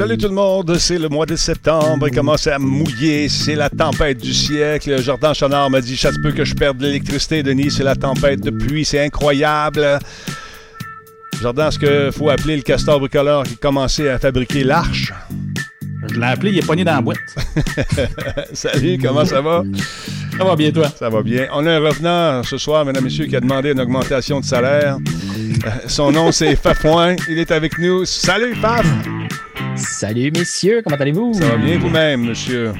Salut 0.00 0.16
tout 0.16 0.28
le 0.28 0.34
monde, 0.34 0.78
c'est 0.78 0.96
le 0.96 1.10
mois 1.10 1.26
de 1.26 1.36
septembre, 1.36 2.08
il 2.08 2.14
commence 2.14 2.46
à 2.46 2.58
mouiller, 2.58 3.28
c'est 3.28 3.54
la 3.54 3.68
tempête 3.68 4.16
du 4.16 4.32
siècle. 4.32 4.98
Jordan 5.02 5.34
Chonard 5.34 5.68
m'a 5.68 5.82
dit, 5.82 5.94
ça 5.94 6.10
se 6.10 6.18
peut 6.18 6.32
que 6.32 6.42
je 6.42 6.54
perde 6.54 6.78
de 6.78 6.86
l'électricité, 6.86 7.42
Denis, 7.42 7.70
c'est 7.70 7.84
la 7.84 7.94
tempête 7.94 8.40
de 8.40 8.48
pluie, 8.48 8.86
c'est 8.86 9.04
incroyable. 9.04 9.98
Jordan, 11.42 11.68
est-ce 11.68 11.78
qu'il 11.78 12.18
faut 12.18 12.30
appeler 12.30 12.56
le 12.56 12.62
castor 12.62 12.98
bricoleur 12.98 13.42
qui 13.42 13.52
a 13.52 13.56
commencé 13.56 14.08
à 14.08 14.18
fabriquer 14.18 14.64
l'arche? 14.64 15.12
Je 16.08 16.18
l'ai 16.18 16.26
appelé, 16.26 16.52
il 16.52 16.58
est 16.60 16.66
pogné 16.66 16.82
dans 16.82 16.94
la 16.94 17.02
boîte. 17.02 17.18
Salut, 18.54 18.96
comment 19.02 19.26
ça 19.26 19.42
va? 19.42 19.64
Ça 20.38 20.44
va 20.44 20.56
bien, 20.56 20.70
toi? 20.70 20.88
Ça 20.98 21.10
va 21.10 21.20
bien. 21.20 21.46
On 21.52 21.66
a 21.66 21.72
un 21.72 21.78
revenant 21.78 22.42
ce 22.42 22.56
soir, 22.56 22.86
mesdames 22.86 23.02
et 23.02 23.08
messieurs, 23.08 23.26
qui 23.26 23.36
a 23.36 23.40
demandé 23.40 23.72
une 23.72 23.80
augmentation 23.80 24.40
de 24.40 24.46
salaire. 24.46 24.96
Euh, 25.66 25.70
son 25.88 26.10
nom, 26.10 26.32
c'est 26.32 26.56
Fafouin. 26.56 27.16
Il 27.28 27.38
est 27.38 27.50
avec 27.50 27.78
nous. 27.78 28.06
Salut, 28.06 28.54
Faf! 28.54 28.86
Salut, 29.76 30.30
messieurs, 30.32 30.82
comment 30.82 30.96
allez-vous? 30.96 31.34
Ça 31.34 31.46
va 31.46 31.56
bien 31.56 31.78
vous-même, 31.78 32.24
monsieur? 32.26 32.72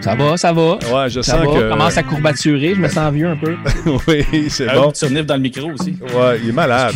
Ça 0.00 0.14
va, 0.14 0.36
ça 0.36 0.52
va. 0.52 0.72
Ouais, 0.92 1.08
je 1.08 1.20
ça 1.20 1.38
sens 1.38 1.46
va. 1.46 1.60
que. 1.60 1.68
commence 1.70 1.96
à 1.96 2.02
courbaturer, 2.02 2.74
je 2.74 2.80
me 2.80 2.88
sens 2.88 3.12
vieux 3.12 3.28
un 3.28 3.36
peu. 3.36 3.54
oui, 4.08 4.24
c'est 4.48 4.66
bon. 4.66 4.90
Tu 4.92 5.04
renifles 5.04 5.26
dans 5.26 5.36
le 5.36 5.40
micro 5.42 5.70
aussi. 5.70 5.96
Ouais, 6.14 6.40
il 6.42 6.48
est 6.48 6.52
malade. 6.52 6.94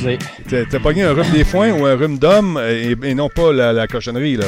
T'as 0.48 0.78
pogné 0.80 1.02
un 1.04 1.12
rhume 1.12 1.30
des 1.32 1.44
foins 1.44 1.70
ou 1.72 1.86
un 1.86 1.94
rhume 1.96 2.18
d'homme 2.18 2.60
et, 2.68 2.96
et 3.02 3.14
non 3.14 3.28
pas 3.28 3.52
la, 3.52 3.72
la 3.72 3.86
cochonnerie, 3.86 4.36
là? 4.36 4.46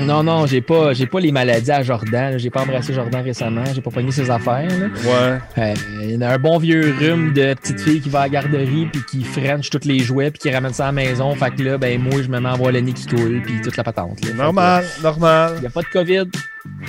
Non, 0.00 0.22
non, 0.22 0.46
j'ai 0.46 0.60
pas, 0.60 0.92
j'ai 0.92 1.06
pas 1.06 1.20
les 1.20 1.32
maladies 1.32 1.70
à 1.72 1.82
Jordan. 1.82 2.38
J'ai 2.38 2.50
pas 2.50 2.62
embrassé 2.62 2.92
Jordan 2.92 3.22
récemment. 3.24 3.64
J'ai 3.74 3.80
pas 3.80 3.90
pogné 3.90 4.10
ses 4.12 4.30
affaires. 4.30 4.68
là. 4.68 4.86
Ouais. 5.04 5.38
Euh, 5.58 5.74
il 6.02 6.20
y 6.20 6.22
a 6.24 6.32
un 6.32 6.38
bon 6.38 6.58
vieux 6.58 6.94
rhume 7.00 7.32
de 7.32 7.54
petite 7.54 7.80
fille 7.80 8.00
qui 8.00 8.08
va 8.10 8.20
à 8.20 8.22
la 8.24 8.28
garderie 8.28 8.88
puis 8.92 9.02
qui 9.10 9.24
french 9.24 9.70
tous 9.70 9.84
les 9.84 9.98
jouets 10.00 10.30
puis 10.30 10.38
qui 10.40 10.50
ramène 10.50 10.72
ça 10.74 10.84
à 10.84 10.86
la 10.86 10.92
maison. 10.92 11.34
Fait 11.34 11.50
que 11.50 11.62
là, 11.62 11.78
ben 11.78 12.00
moi, 12.00 12.20
je 12.22 12.28
me 12.28 12.38
mets 12.40 12.48
à 12.48 12.54
voir 12.54 12.72
le 12.72 12.80
nez 12.80 12.92
qui 12.92 13.06
coule 13.06 13.40
puis 13.44 13.60
toute 13.62 13.76
la 13.76 13.84
patente. 13.84 14.20
là. 14.20 14.26
Fait 14.26 14.32
que, 14.32 14.36
Normal, 14.36 14.84
normal. 15.02 15.52
Il 15.56 15.60
n'y 15.62 15.66
a 15.66 15.70
pas 15.70 15.80
de 15.82 15.86
COVID. 15.86 16.24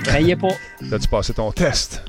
Craignez 0.03 0.35
pas. 0.35 0.47
T'as-tu 0.89 1.07
passé 1.07 1.33
ton 1.33 1.51
test? 1.51 2.03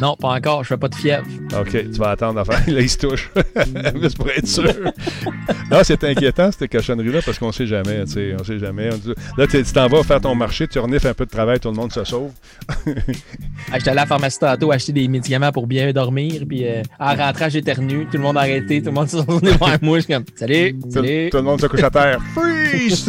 Non, 0.00 0.16
pas 0.16 0.28
encore. 0.30 0.62
Je 0.64 0.68
fais 0.68 0.76
pas 0.76 0.88
de 0.88 0.94
fièvre. 0.94 1.26
OK, 1.58 1.70
tu 1.70 1.98
vas 1.98 2.10
attendre 2.10 2.40
à 2.40 2.44
faire. 2.44 2.62
Là, 2.74 2.80
il 2.80 2.88
se 2.88 2.98
touche. 2.98 3.30
Juste 4.00 4.16
pour 4.16 4.28
être 4.30 4.46
sûr. 4.46 4.72
non, 5.70 5.78
c'est 5.82 6.02
inquiétant, 6.04 6.50
cette 6.50 6.70
cochonnerie-là, 6.70 7.20
parce 7.24 7.38
qu'on 7.38 7.52
sait 7.52 7.66
jamais, 7.66 8.04
tu 8.04 8.12
sais. 8.12 8.34
On 8.38 8.44
sait 8.44 8.58
jamais. 8.58 8.90
Là, 9.36 9.46
tu 9.46 9.62
t'en 9.64 9.86
vas 9.88 10.02
faire 10.02 10.20
ton 10.20 10.34
marché, 10.34 10.66
tu 10.68 10.78
renifles 10.78 11.08
un 11.08 11.14
peu 11.14 11.24
de 11.26 11.30
travail, 11.30 11.60
tout 11.60 11.68
le 11.70 11.76
monde 11.76 11.92
se 11.92 12.04
sauve. 12.04 12.30
Ah, 13.72 13.78
J'étais 13.78 13.90
allé 13.90 14.00
à 14.00 14.02
la 14.02 14.06
pharmacie 14.06 14.38
tantôt 14.38 14.70
acheter 14.72 14.92
des 14.92 15.08
médicaments 15.08 15.50
pour 15.50 15.66
bien 15.66 15.90
dormir. 15.92 16.42
Puis 16.46 16.66
euh, 16.66 16.82
en 17.00 17.14
rentrant, 17.14 17.48
j'éternue. 17.48 18.04
Tout 18.06 18.18
le 18.18 18.22
monde 18.22 18.36
a 18.36 18.40
arrêté. 18.40 18.80
Tout 18.80 18.88
le 18.88 18.92
monde 18.92 19.08
s'est 19.08 19.16
retourné 19.16 19.52
vers 19.52 19.78
moi. 19.82 19.98
Je 19.98 20.04
suis 20.04 20.12
comme 20.12 20.24
Salut, 20.36 20.74
Tout, 20.82 20.90
salut. 20.90 21.30
tout 21.30 21.36
le 21.38 21.42
monde 21.42 21.60
se 21.60 21.66
couche 21.66 21.82
à 21.82 21.90
terre. 21.90 22.20
Freeze! 22.34 23.08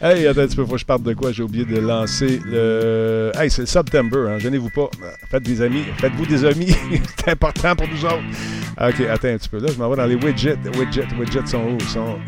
hey, 0.00 0.26
attends 0.26 0.40
un 0.40 0.46
petit 0.46 0.56
peu, 0.56 0.64
faut 0.64 0.72
que 0.72 0.78
je 0.78 0.84
parte 0.84 1.02
de 1.02 1.12
quoi? 1.12 1.32
J'ai 1.32 1.42
oublié 1.42 1.64
de 1.64 1.78
lancer 1.78 2.40
le. 2.46 3.30
Hey, 3.36 3.50
c'est 3.50 3.62
le 3.62 3.66
September, 3.66 4.26
hein. 4.30 4.38
Gênez-vous 4.64 4.70
pas. 4.70 4.90
Faites 5.30 5.42
des 5.42 5.62
amis. 5.62 5.84
Faites-vous 5.98 6.26
des 6.26 6.44
amis. 6.44 6.74
c'est 7.16 7.30
important 7.30 7.76
pour 7.76 7.88
nous 7.88 8.04
autres. 8.04 8.22
OK, 8.80 9.00
attends 9.08 9.28
un 9.28 9.38
petit 9.38 9.48
peu. 9.48 9.58
Là, 9.58 9.68
je 9.72 9.78
m'en 9.78 9.88
vais 9.90 9.96
dans 9.96 10.06
les 10.06 10.16
widgets. 10.16 10.56
Widgets, 10.78 11.06
widgets 11.18 11.46
sont 11.46 11.62
où? 11.64 11.78
Ils 11.80 11.88
sont 11.88 12.18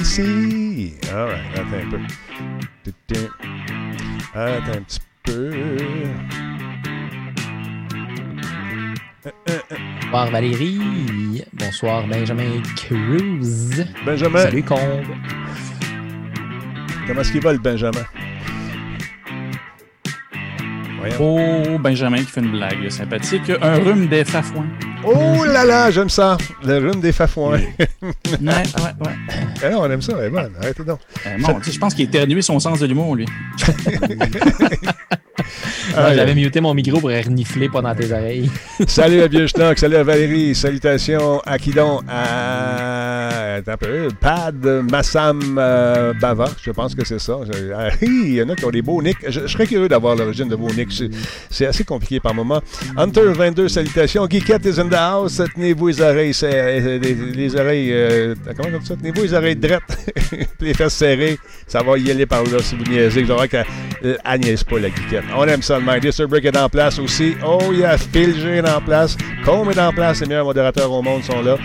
ici. 0.00 0.94
All 1.12 1.28
right, 1.28 1.40
attends 1.54 1.86
un 1.86 1.90
peu. 1.90 1.98
Attends 4.34 4.72
un 4.72 4.82
petit 4.82 5.00
peu. 5.22 5.52
Bonsoir 10.02 10.30
Valérie. 10.30 11.42
Bonsoir 11.52 12.06
Benjamin 12.06 12.62
Cruz. 12.76 13.84
Benjamin, 14.04 14.38
Salut 14.38 14.62
Combe. 14.62 15.04
comment 17.06 17.20
est-ce 17.20 17.32
qu'il 17.32 17.40
va, 17.42 17.52
le 17.52 17.58
Benjamin? 17.58 18.04
Oh, 21.20 21.78
Benjamin 21.78 22.18
qui 22.18 22.24
fait 22.26 22.40
une 22.40 22.52
blague 22.52 22.88
sympathique. 22.90 23.50
Un 23.60 23.78
rhume 23.78 24.08
des 24.08 24.24
fafouins. 24.24 24.66
Oh 25.04 25.44
là 25.44 25.64
là, 25.64 25.90
j'aime 25.90 26.08
ça. 26.08 26.36
Le 26.64 26.78
rhume 26.78 27.00
des 27.00 27.12
fafouins. 27.12 27.52
Ouais, 27.52 27.74
ouais, 28.02 28.38
ouais. 28.42 29.12
Eh 29.64 29.68
non, 29.70 29.82
on 29.82 29.90
aime 29.90 30.02
ça, 30.02 30.14
elle 30.18 30.26
est 30.26 30.30
bonne. 30.30 30.52
Arrêtez 30.60 30.84
donc. 30.84 31.00
Euh, 31.26 31.36
je 31.62 31.78
pense 31.78 31.94
qu'il 31.94 32.06
a 32.06 32.08
éternué 32.08 32.42
son 32.42 32.58
sens 32.58 32.80
de 32.80 32.86
l'humour, 32.86 33.14
lui. 33.14 33.26
Ah, 35.96 36.14
J'avais 36.14 36.34
muté 36.34 36.60
mon 36.60 36.74
micro 36.74 37.00
pour 37.00 37.10
renifler 37.10 37.68
pas 37.68 37.80
dans 37.80 37.94
tes 37.94 38.12
oreilles. 38.12 38.50
Salut 38.86 39.22
à 39.22 39.28
Vieux 39.28 39.46
Schnock, 39.46 39.78
salut 39.78 39.96
à 39.96 40.02
Valérie, 40.02 40.54
salutations 40.54 41.40
à 41.46 41.58
qui 41.58 41.70
donc? 41.70 42.02
À 42.08 43.16
un 43.66 43.76
peu, 43.76 44.08
Pad 44.20 44.64
Massam 44.90 45.56
euh, 45.58 46.12
Bava, 46.20 46.50
je 46.62 46.70
pense 46.70 46.94
que 46.94 47.04
c'est 47.04 47.18
ça. 47.18 47.38
Ah, 47.74 47.88
Il 48.02 48.34
y 48.34 48.42
en 48.42 48.48
a 48.50 48.54
qui 48.54 48.64
ont 48.64 48.70
des 48.70 48.82
beaux 48.82 49.02
nicks. 49.02 49.16
Je, 49.26 49.40
je 49.40 49.46
serais 49.46 49.66
curieux 49.66 49.88
d'avoir 49.88 50.14
l'origine 50.14 50.48
de 50.48 50.54
vos 50.56 50.70
nicks. 50.72 51.02
C'est- 51.50 51.66
assez 51.66 51.82
compliqué 51.84 52.20
par 52.20 52.32
moment. 52.32 52.60
Hunter22, 52.96 53.68
salutations. 53.68 54.26
Geekette 54.28 54.66
is 54.66 54.78
in 54.78 54.88
the 54.88 54.94
house. 54.94 55.42
Tenez-vous 55.54 55.88
les 55.88 56.00
oreilles, 56.00 56.32
euh, 56.44 56.98
les, 56.98 57.14
les 57.14 57.56
oreilles, 57.56 57.90
euh, 57.92 58.34
comment 58.56 58.76
on 58.76 58.78
dit 58.78 58.86
ça? 58.86 58.94
Tenez-vous 58.94 59.22
les 59.22 59.34
oreilles 59.34 59.56
drettes, 59.56 59.82
les 60.60 60.74
fesses 60.74 60.94
serrées. 60.94 61.38
Ça 61.66 61.82
va 61.82 61.98
y 61.98 62.10
aller 62.10 62.26
par 62.26 62.44
là 62.44 62.58
si 62.60 62.76
vous 62.76 62.84
niaisez. 62.84 63.22
Vous 63.24 63.32
aurez 63.32 63.48
qu'à 63.48 63.64
euh, 64.04 64.16
niaise 64.38 64.62
pas 64.62 64.78
la 64.78 64.88
geekette. 64.88 65.24
On 65.36 65.44
aime 65.44 65.62
ça, 65.62 65.80
mind. 65.86 66.04
Mr. 66.04 66.26
Brick 66.26 66.44
est 66.44 66.56
en 66.56 66.68
place 66.68 66.98
aussi. 66.98 67.36
Oh 67.46 67.72
yeah, 67.72 67.96
Phil 67.96 68.34
G 68.38 68.56
est 68.56 68.68
en 68.68 68.80
place. 68.80 69.16
Combe 69.44 69.70
est 69.70 69.78
en 69.78 69.92
place. 69.92 70.20
Les 70.20 70.26
meilleurs 70.26 70.44
modérateurs 70.44 70.90
au 70.90 71.00
monde 71.00 71.22
sont 71.22 71.40
là. 71.42 71.56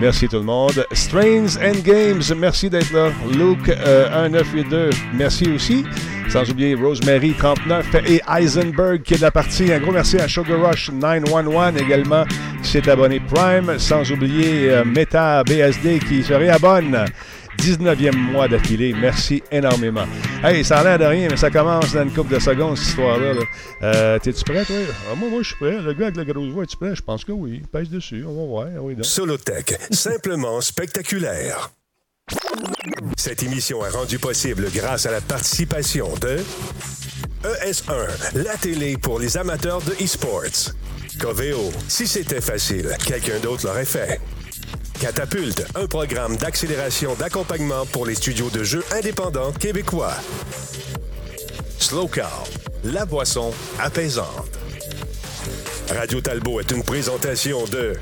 Merci 0.00 0.28
tout 0.28 0.36
le 0.36 0.42
monde. 0.42 0.86
Strains 0.92 1.56
and 1.56 1.80
Games, 1.82 2.22
merci 2.36 2.70
d'être 2.70 2.92
là. 2.92 3.08
Luke 3.32 3.68
euh, 3.68 4.28
1982, 4.28 4.90
merci 5.14 5.50
aussi. 5.50 5.84
Sans 6.28 6.48
oublier 6.50 6.74
Rosemary 6.74 7.32
39 7.32 7.86
et 8.06 8.20
Eisenberg 8.36 9.02
qui 9.02 9.14
est 9.14 9.18
de 9.18 9.22
la 9.22 9.30
partie. 9.30 9.72
Un 9.72 9.80
gros 9.80 9.92
merci 9.92 10.18
à 10.18 10.28
Sugar 10.28 10.60
Rush 10.60 10.90
911 10.90 11.80
également 11.80 12.24
qui 12.62 12.70
s'est 12.70 12.88
abonné 12.88 13.20
Prime. 13.20 13.78
Sans 13.78 14.10
oublier 14.12 14.70
euh, 14.70 14.84
Meta 14.84 15.42
BSD 15.44 16.00
qui 16.00 16.22
se 16.22 16.34
réabonne. 16.34 17.06
19e 17.56 18.16
mois 18.16 18.48
d'affilée. 18.48 18.94
Merci 18.98 19.42
énormément. 19.50 20.06
Hey, 20.42 20.64
ça 20.64 20.78
a 20.78 20.84
l'air 20.84 20.98
de 20.98 21.04
rien, 21.04 21.28
mais 21.30 21.36
ça 21.36 21.50
commence 21.50 21.92
dans 21.92 22.02
une 22.02 22.12
couple 22.12 22.34
de 22.34 22.38
secondes, 22.38 22.76
cette 22.76 22.88
histoire-là. 22.88 23.34
là. 23.34 23.40
Euh, 23.82 24.18
T'es-tu 24.18 24.44
prêt, 24.44 24.64
toi? 24.64 24.76
Ah, 25.10 25.14
moi, 25.14 25.28
moi, 25.30 25.40
je 25.42 25.48
suis 25.48 25.56
prêt. 25.56 25.80
Le 25.80 25.92
gars 25.92 26.06
avec 26.06 26.16
la 26.16 26.24
grosse 26.24 26.50
voix, 26.52 26.64
es-tu 26.64 26.76
prêt? 26.76 26.94
Je 26.94 27.02
pense 27.02 27.24
que 27.24 27.32
oui. 27.32 27.62
Pèse 27.72 27.88
dessus. 27.90 28.24
On 28.26 28.34
va 28.34 28.46
voir. 28.46 28.84
Oui. 28.84 28.96
Solotech, 29.02 29.78
simplement 29.90 30.60
spectaculaire. 30.60 31.70
Cette 33.16 33.42
émission 33.42 33.84
est 33.86 33.90
rendue 33.90 34.18
possible 34.18 34.66
grâce 34.74 35.06
à 35.06 35.12
la 35.12 35.20
participation 35.20 36.08
de 36.20 36.38
ES1, 37.44 38.42
la 38.44 38.56
télé 38.56 38.96
pour 38.96 39.20
les 39.20 39.36
amateurs 39.36 39.80
de 39.82 39.92
e-sports. 40.02 40.72
Coveo, 41.20 41.70
si 41.88 42.06
c'était 42.06 42.40
facile, 42.40 42.90
quelqu'un 43.06 43.38
d'autre 43.40 43.66
l'aurait 43.66 43.84
fait. 43.84 44.20
Catapulte, 45.00 45.66
un 45.74 45.86
programme 45.86 46.36
d'accélération 46.36 47.14
d'accompagnement 47.14 47.84
pour 47.86 48.06
les 48.06 48.14
studios 48.14 48.50
de 48.50 48.64
jeux 48.64 48.84
indépendants 48.92 49.52
québécois. 49.52 50.14
Slow 51.78 52.08
Cow, 52.08 52.22
la 52.84 53.04
boisson 53.04 53.52
apaisante. 53.78 54.58
Radio 55.90 56.20
Talbot 56.20 56.60
est 56.60 56.70
une 56.70 56.82
présentation 56.82 57.64
de 57.66 57.94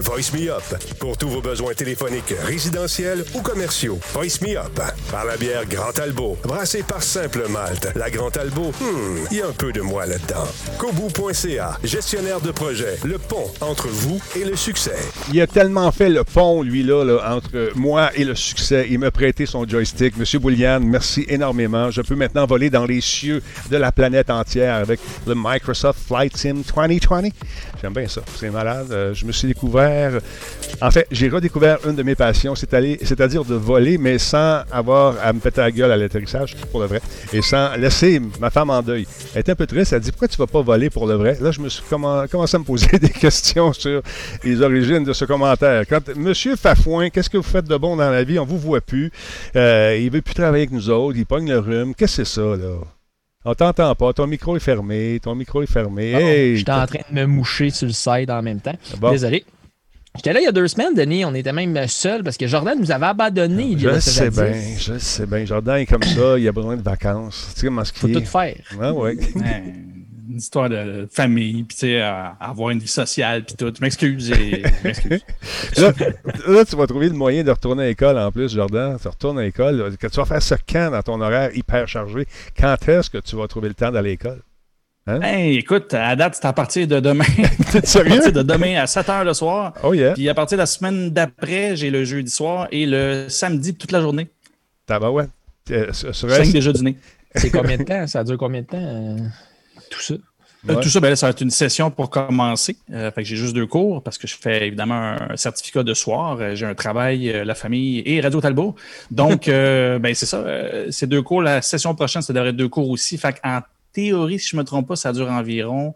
Voice 0.00 0.32
Me 0.34 0.50
Up 0.50 0.62
pour 0.98 1.16
tous 1.16 1.28
vos 1.28 1.40
besoins 1.40 1.72
téléphoniques 1.74 2.34
résidentiels 2.44 3.24
ou 3.34 3.40
commerciaux. 3.40 3.98
Voice 4.12 4.40
Me 4.42 4.56
Up 4.56 4.80
par 5.10 5.24
la 5.24 5.36
bière 5.36 5.64
Grand 5.66 5.92
Talbot, 5.92 6.36
brassée 6.42 6.82
par 6.82 7.02
Simple 7.02 7.44
Malte. 7.48 7.88
La 7.94 8.10
Grand 8.10 8.30
Talbot, 8.30 8.72
hmm, 8.80 9.26
il 9.30 9.38
y 9.38 9.42
a 9.42 9.46
un 9.48 9.52
peu 9.52 9.72
de 9.72 9.80
moi 9.80 10.06
là-dedans. 10.06 10.46
Kobu.ca, 10.78 11.78
gestionnaire 11.82 12.40
de 12.40 12.50
projet, 12.50 12.98
le 13.04 13.18
pont 13.18 13.50
entre 13.60 13.88
vous 13.88 14.20
et 14.36 14.44
le 14.44 14.56
succès. 14.56 14.96
Il 15.32 15.40
a 15.40 15.46
tellement 15.46 15.90
fait 15.92 16.10
le 16.10 16.24
pont, 16.24 16.62
lui, 16.62 16.82
là, 16.82 17.04
là, 17.04 17.34
entre 17.34 17.70
moi 17.74 18.10
et 18.14 18.24
le 18.24 18.34
succès. 18.34 18.86
Il 18.90 18.98
m'a 18.98 19.10
prêté 19.10 19.46
son 19.46 19.66
joystick. 19.66 20.16
Monsieur 20.16 20.38
Boulian, 20.38 20.80
merci 20.80 21.24
énormément. 21.28 21.90
Je 21.90 22.02
peux 22.02 22.16
maintenant 22.16 22.46
voler 22.46 22.70
dans 22.70 22.84
les 22.84 23.00
cieux 23.00 23.42
de 23.70 23.76
la 23.76 23.92
planète 23.92 24.30
entière 24.30 24.74
avec 24.74 25.00
le 25.26 25.34
Microsoft 25.36 26.00
Flight 26.06 26.36
Sim 26.36 26.62
2020. 26.74 27.30
J'aime 27.80 27.92
bien 27.92 28.08
ça. 28.08 28.22
C'est 28.36 28.50
malade. 28.50 28.88
Euh, 28.90 29.14
je 29.14 29.24
me 29.24 29.32
suis 29.32 29.48
découvert. 29.48 29.85
En 30.82 30.90
fait, 30.90 31.06
j'ai 31.10 31.28
redécouvert 31.28 31.78
une 31.88 31.94
de 31.94 32.02
mes 32.02 32.14
passions, 32.14 32.54
c'est 32.54 32.74
aller- 32.74 32.98
c'est-à-dire 33.02 33.44
de 33.44 33.54
voler, 33.54 33.96
mais 33.96 34.18
sans 34.18 34.60
avoir 34.70 35.14
à 35.22 35.32
me 35.32 35.38
péter 35.40 35.60
la 35.62 35.70
gueule 35.70 35.90
à 35.90 35.96
l'atterrissage, 35.96 36.54
pour 36.70 36.80
le 36.80 36.86
vrai, 36.86 37.00
et 37.32 37.40
sans 37.40 37.74
laisser 37.76 38.20
ma 38.40 38.50
femme 38.50 38.68
en 38.70 38.82
deuil. 38.82 39.06
Elle 39.34 39.40
était 39.40 39.52
un 39.52 39.56
peu 39.56 39.66
triste. 39.66 39.92
Elle 39.94 40.00
dit 40.00 40.10
Pourquoi 40.10 40.28
tu 40.28 40.36
vas 40.36 40.46
pas 40.46 40.60
voler 40.60 40.90
pour 40.90 41.06
le 41.06 41.14
vrai? 41.14 41.38
Là, 41.40 41.50
je 41.50 41.60
me 41.60 41.68
suis 41.68 41.82
commen- 41.90 42.28
commencé 42.28 42.56
à 42.56 42.58
me 42.58 42.64
poser 42.64 42.88
des 43.00 43.08
questions 43.08 43.72
sur 43.72 44.02
les 44.44 44.60
origines 44.60 45.04
de 45.04 45.12
ce 45.12 45.24
commentaire. 45.24 45.84
Quand 45.88 46.14
Monsieur 46.16 46.56
Fafouin, 46.56 47.08
qu'est-ce 47.10 47.30
que 47.30 47.38
vous 47.38 47.42
faites 47.42 47.66
de 47.66 47.76
bon 47.76 47.96
dans 47.96 48.10
la 48.10 48.22
vie? 48.24 48.38
On 48.38 48.44
vous 48.44 48.58
voit 48.58 48.80
plus. 48.82 49.10
Euh, 49.56 49.96
il 49.98 50.10
veut 50.10 50.20
plus 50.22 50.34
travailler 50.34 50.64
avec 50.64 50.72
nous 50.72 50.90
autres. 50.90 51.16
Il 51.16 51.24
pogne 51.26 51.48
le 51.48 51.58
rhume. 51.58 51.94
Qu'est-ce 51.94 52.18
que 52.18 52.24
c'est 52.24 52.34
ça, 52.34 52.56
là? 52.56 52.74
On 53.48 53.54
t'entend 53.54 53.94
pas. 53.94 54.12
Ton 54.12 54.26
micro 54.26 54.56
est 54.56 54.60
fermé. 54.60 55.20
Ton 55.22 55.34
micro 55.36 55.62
est 55.62 55.66
fermé. 55.72 56.12
Bon, 56.12 56.18
Hey, 56.18 56.56
J'étais 56.56 56.72
en 56.72 56.84
train 56.86 56.98
de 57.08 57.14
me 57.14 57.26
moucher 57.26 57.70
sur 57.70 57.86
le 57.86 57.92
side 57.92 58.28
en 58.30 58.42
même 58.42 58.60
temps. 58.60 58.76
Bon. 58.98 59.10
Désolé. 59.12 59.44
J'étais 60.16 60.32
là 60.32 60.40
il 60.40 60.44
y 60.44 60.48
a 60.48 60.52
deux 60.52 60.68
semaines, 60.68 60.94
Denis. 60.94 61.24
On 61.24 61.34
était 61.34 61.52
même 61.52 61.76
seuls 61.88 62.22
parce 62.22 62.36
que 62.36 62.46
Jordan 62.46 62.78
nous 62.78 62.90
avait 62.90 63.06
abandonnés. 63.06 63.68
il 63.70 63.78
y 63.78 63.82
Je 63.82 64.00
sais 64.00 64.30
bien, 64.30 64.52
je 64.78 64.92
le 64.94 64.98
sais 64.98 65.26
bien. 65.26 65.44
Jordan 65.44 65.76
est 65.76 65.86
comme 65.86 66.02
ça, 66.02 66.38
il 66.38 66.46
a 66.48 66.52
besoin 66.52 66.76
de 66.76 66.82
vacances. 66.82 67.50
Tu 67.54 67.60
sais 67.60 67.66
comment 67.66 67.84
ce 67.84 67.92
Faut 67.92 68.08
tout 68.08 68.24
faire. 68.24 68.56
Ah 68.80 68.92
ouais. 68.92 69.16
Ouais, 69.36 69.62
une 70.28 70.38
histoire 70.38 70.68
de 70.68 71.08
famille, 71.10 71.62
puis 71.62 71.76
tu 71.76 71.86
sais, 71.86 72.02
euh, 72.02 72.28
avoir 72.40 72.70
une 72.70 72.78
vie 72.78 72.88
sociale, 72.88 73.44
puis 73.44 73.54
tout. 73.54 73.72
Je 73.74 73.80
m'excuse. 73.80 74.30
Là, 75.76 75.92
là, 76.48 76.64
tu 76.64 76.76
vas 76.76 76.86
trouver 76.86 77.08
le 77.08 77.14
moyen 77.14 77.44
de 77.44 77.50
retourner 77.50 77.84
à 77.84 77.86
l'école 77.86 78.18
en 78.18 78.32
plus, 78.32 78.52
Jordan. 78.52 78.96
Tu 79.00 79.08
retournes 79.08 79.38
à 79.38 79.42
l'école. 79.42 79.94
Quand 80.00 80.08
tu 80.08 80.16
vas 80.16 80.24
faire 80.24 80.42
ce 80.42 80.54
camp 80.66 80.90
dans 80.90 81.02
ton 81.02 81.20
horaire 81.20 81.54
hyper 81.54 81.86
chargé, 81.86 82.26
quand 82.58 82.76
est-ce 82.88 83.10
que 83.10 83.18
tu 83.18 83.36
vas 83.36 83.46
trouver 83.46 83.68
le 83.68 83.74
temps 83.74 83.90
d'aller 83.90 84.10
à 84.10 84.12
l'école? 84.12 84.40
Hey, 85.08 85.58
écoute, 85.58 85.94
à 85.94 86.16
date, 86.16 86.34
c'est 86.34 86.46
à 86.46 86.52
partir 86.52 86.86
de 86.88 86.98
demain. 86.98 87.24
T'es 87.70 87.78
à 87.78 87.82
sérieux? 87.82 88.16
partir 88.16 88.32
de 88.32 88.42
demain 88.42 88.76
à 88.80 88.88
7 88.88 89.06
h 89.06 89.24
le 89.24 89.34
soir. 89.34 89.72
Oh 89.84 89.94
yeah. 89.94 90.14
Puis 90.14 90.28
à 90.28 90.34
partir 90.34 90.56
de 90.58 90.62
la 90.62 90.66
semaine 90.66 91.10
d'après, 91.10 91.76
j'ai 91.76 91.90
le 91.90 92.04
jeudi 92.04 92.30
soir 92.30 92.66
et 92.72 92.86
le 92.86 93.26
samedi 93.28 93.74
toute 93.76 93.92
la 93.92 94.00
journée. 94.00 94.26
Tabarouette. 94.84 95.30
Euh, 95.70 95.92
sur- 95.92 96.12
sur- 96.14 96.28
5 96.30 96.50
déjà 96.50 96.72
dîner. 96.72 96.96
C'est 97.36 97.50
combien 97.50 97.76
de 97.76 97.84
temps? 97.84 98.04
Ça 98.08 98.24
dure 98.24 98.36
combien 98.36 98.62
de 98.62 98.66
temps? 98.66 98.78
euh, 98.80 99.16
tout 99.90 100.00
ça? 100.00 100.14
Euh, 100.14 100.18
Ouais. 100.74 100.80
tout 100.82 100.88
ça, 100.88 100.98
ben 100.98 101.10
là, 101.10 101.14
ça 101.14 101.26
va 101.26 101.30
être 101.30 101.42
une 101.42 101.50
session 101.50 101.92
pour 101.92 102.10
commencer. 102.10 102.76
Euh, 102.92 103.12
fait 103.12 103.22
que 103.22 103.28
j'ai 103.28 103.36
juste 103.36 103.54
deux 103.54 103.66
cours 103.68 104.02
parce 104.02 104.18
que 104.18 104.26
je 104.26 104.34
fais 104.36 104.66
évidemment 104.66 105.14
un 105.30 105.36
certificat 105.36 105.84
de 105.84 105.94
soir. 105.94 106.38
Euh, 106.40 106.56
J'ai 106.56 106.66
un 106.66 106.74
travail, 106.74 107.30
euh, 107.30 107.44
la 107.44 107.54
famille 107.54 108.02
et 108.04 108.20
Radio 108.20 108.40
Talbot. 108.40 108.74
Donc, 109.12 109.46
euh, 109.48 110.00
ben 110.00 110.12
c'est 110.16 110.26
ça. 110.26 110.38
euh, 110.38 110.90
ces 110.90 111.06
deux 111.06 111.22
cours, 111.22 111.40
la 111.42 111.62
session 111.62 111.94
prochaine, 111.94 112.22
ça 112.22 112.32
devrait 112.32 112.48
être 112.50 112.56
deux 112.56 112.68
cours 112.68 112.90
aussi. 112.90 113.16
Fait 113.16 113.36
en 113.44 113.60
théorie, 113.96 114.38
si 114.38 114.48
je 114.50 114.56
ne 114.56 114.60
me 114.62 114.64
trompe 114.66 114.86
pas, 114.88 114.96
ça 114.96 115.12
dure 115.12 115.30
environ 115.30 115.94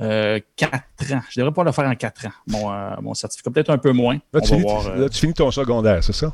euh, 0.00 0.38
quatre 0.56 1.12
ans. 1.12 1.20
Je 1.30 1.40
devrais 1.40 1.52
pas 1.52 1.64
le 1.64 1.72
faire 1.72 1.84
en 1.84 1.94
quatre 1.94 2.26
ans. 2.26 2.32
Mon, 2.46 2.72
euh, 2.72 2.90
mon 3.02 3.14
certificat, 3.14 3.50
peut-être 3.50 3.70
un 3.70 3.78
peu 3.78 3.92
moins. 3.92 4.14
Là, 4.14 4.20
On 4.34 4.40
tu 4.40 4.50
va 4.50 4.56
finis, 4.56 4.62
voir. 4.62 4.86
euh, 4.86 4.96
là, 5.02 5.08
tu 5.08 5.18
finis 5.18 5.34
ton 5.34 5.50
secondaire, 5.50 6.02
c'est 6.02 6.14
ça? 6.14 6.32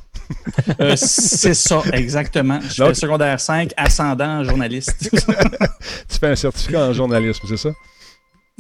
euh, 0.81 0.95
c'est 0.97 1.55
ça, 1.55 1.83
exactement. 1.93 2.61
Je 2.71 2.79
Donc- 2.83 2.89
fais 2.91 2.95
secondaire 3.01 3.41
5, 3.41 3.73
ascendant, 3.77 4.45
journaliste. 4.45 5.11
Tu 6.09 6.19
fais 6.19 6.29
un 6.29 6.37
certificat 6.37 6.87
en 6.89 6.93
journalisme, 6.93 7.47
c'est 7.49 7.57
ça? 7.57 7.71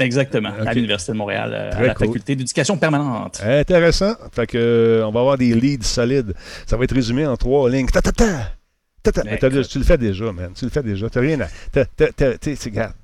exactement, 0.01 0.53
à 0.65 0.73
l'Université 0.75 1.11
de 1.13 1.17
Montréal, 1.17 1.71
Très 1.73 1.83
à 1.83 1.87
la 1.89 1.95
cool. 1.95 2.07
faculté 2.07 2.37
d'éducation 2.37 2.77
permanente. 2.77 3.41
Intéressant. 3.45 4.15
Fait 4.33 4.47
que, 4.47 5.03
on 5.05 5.11
va 5.11 5.21
avoir 5.21 5.37
des 5.37 5.53
leads 5.55 5.85
solides. 5.85 6.35
Ça 6.67 6.77
va 6.77 6.85
être 6.85 6.95
résumé 6.95 7.27
en 7.27 7.37
trois 7.37 7.69
lignes. 7.69 7.89
Ta, 7.89 8.01
ta, 8.01 8.13
ta. 8.13 8.27
Mais 9.25 9.39
tu 9.39 9.79
le 9.79 9.85
fais 9.85 9.99
déjà, 9.99 10.33
man. 10.33 10.53
Tu 10.55 10.65
le 10.65 10.71
fais 10.71 10.83
déjà. 10.83 11.09
T'as 11.09 11.21
rien 11.21 11.41
à. 11.41 11.49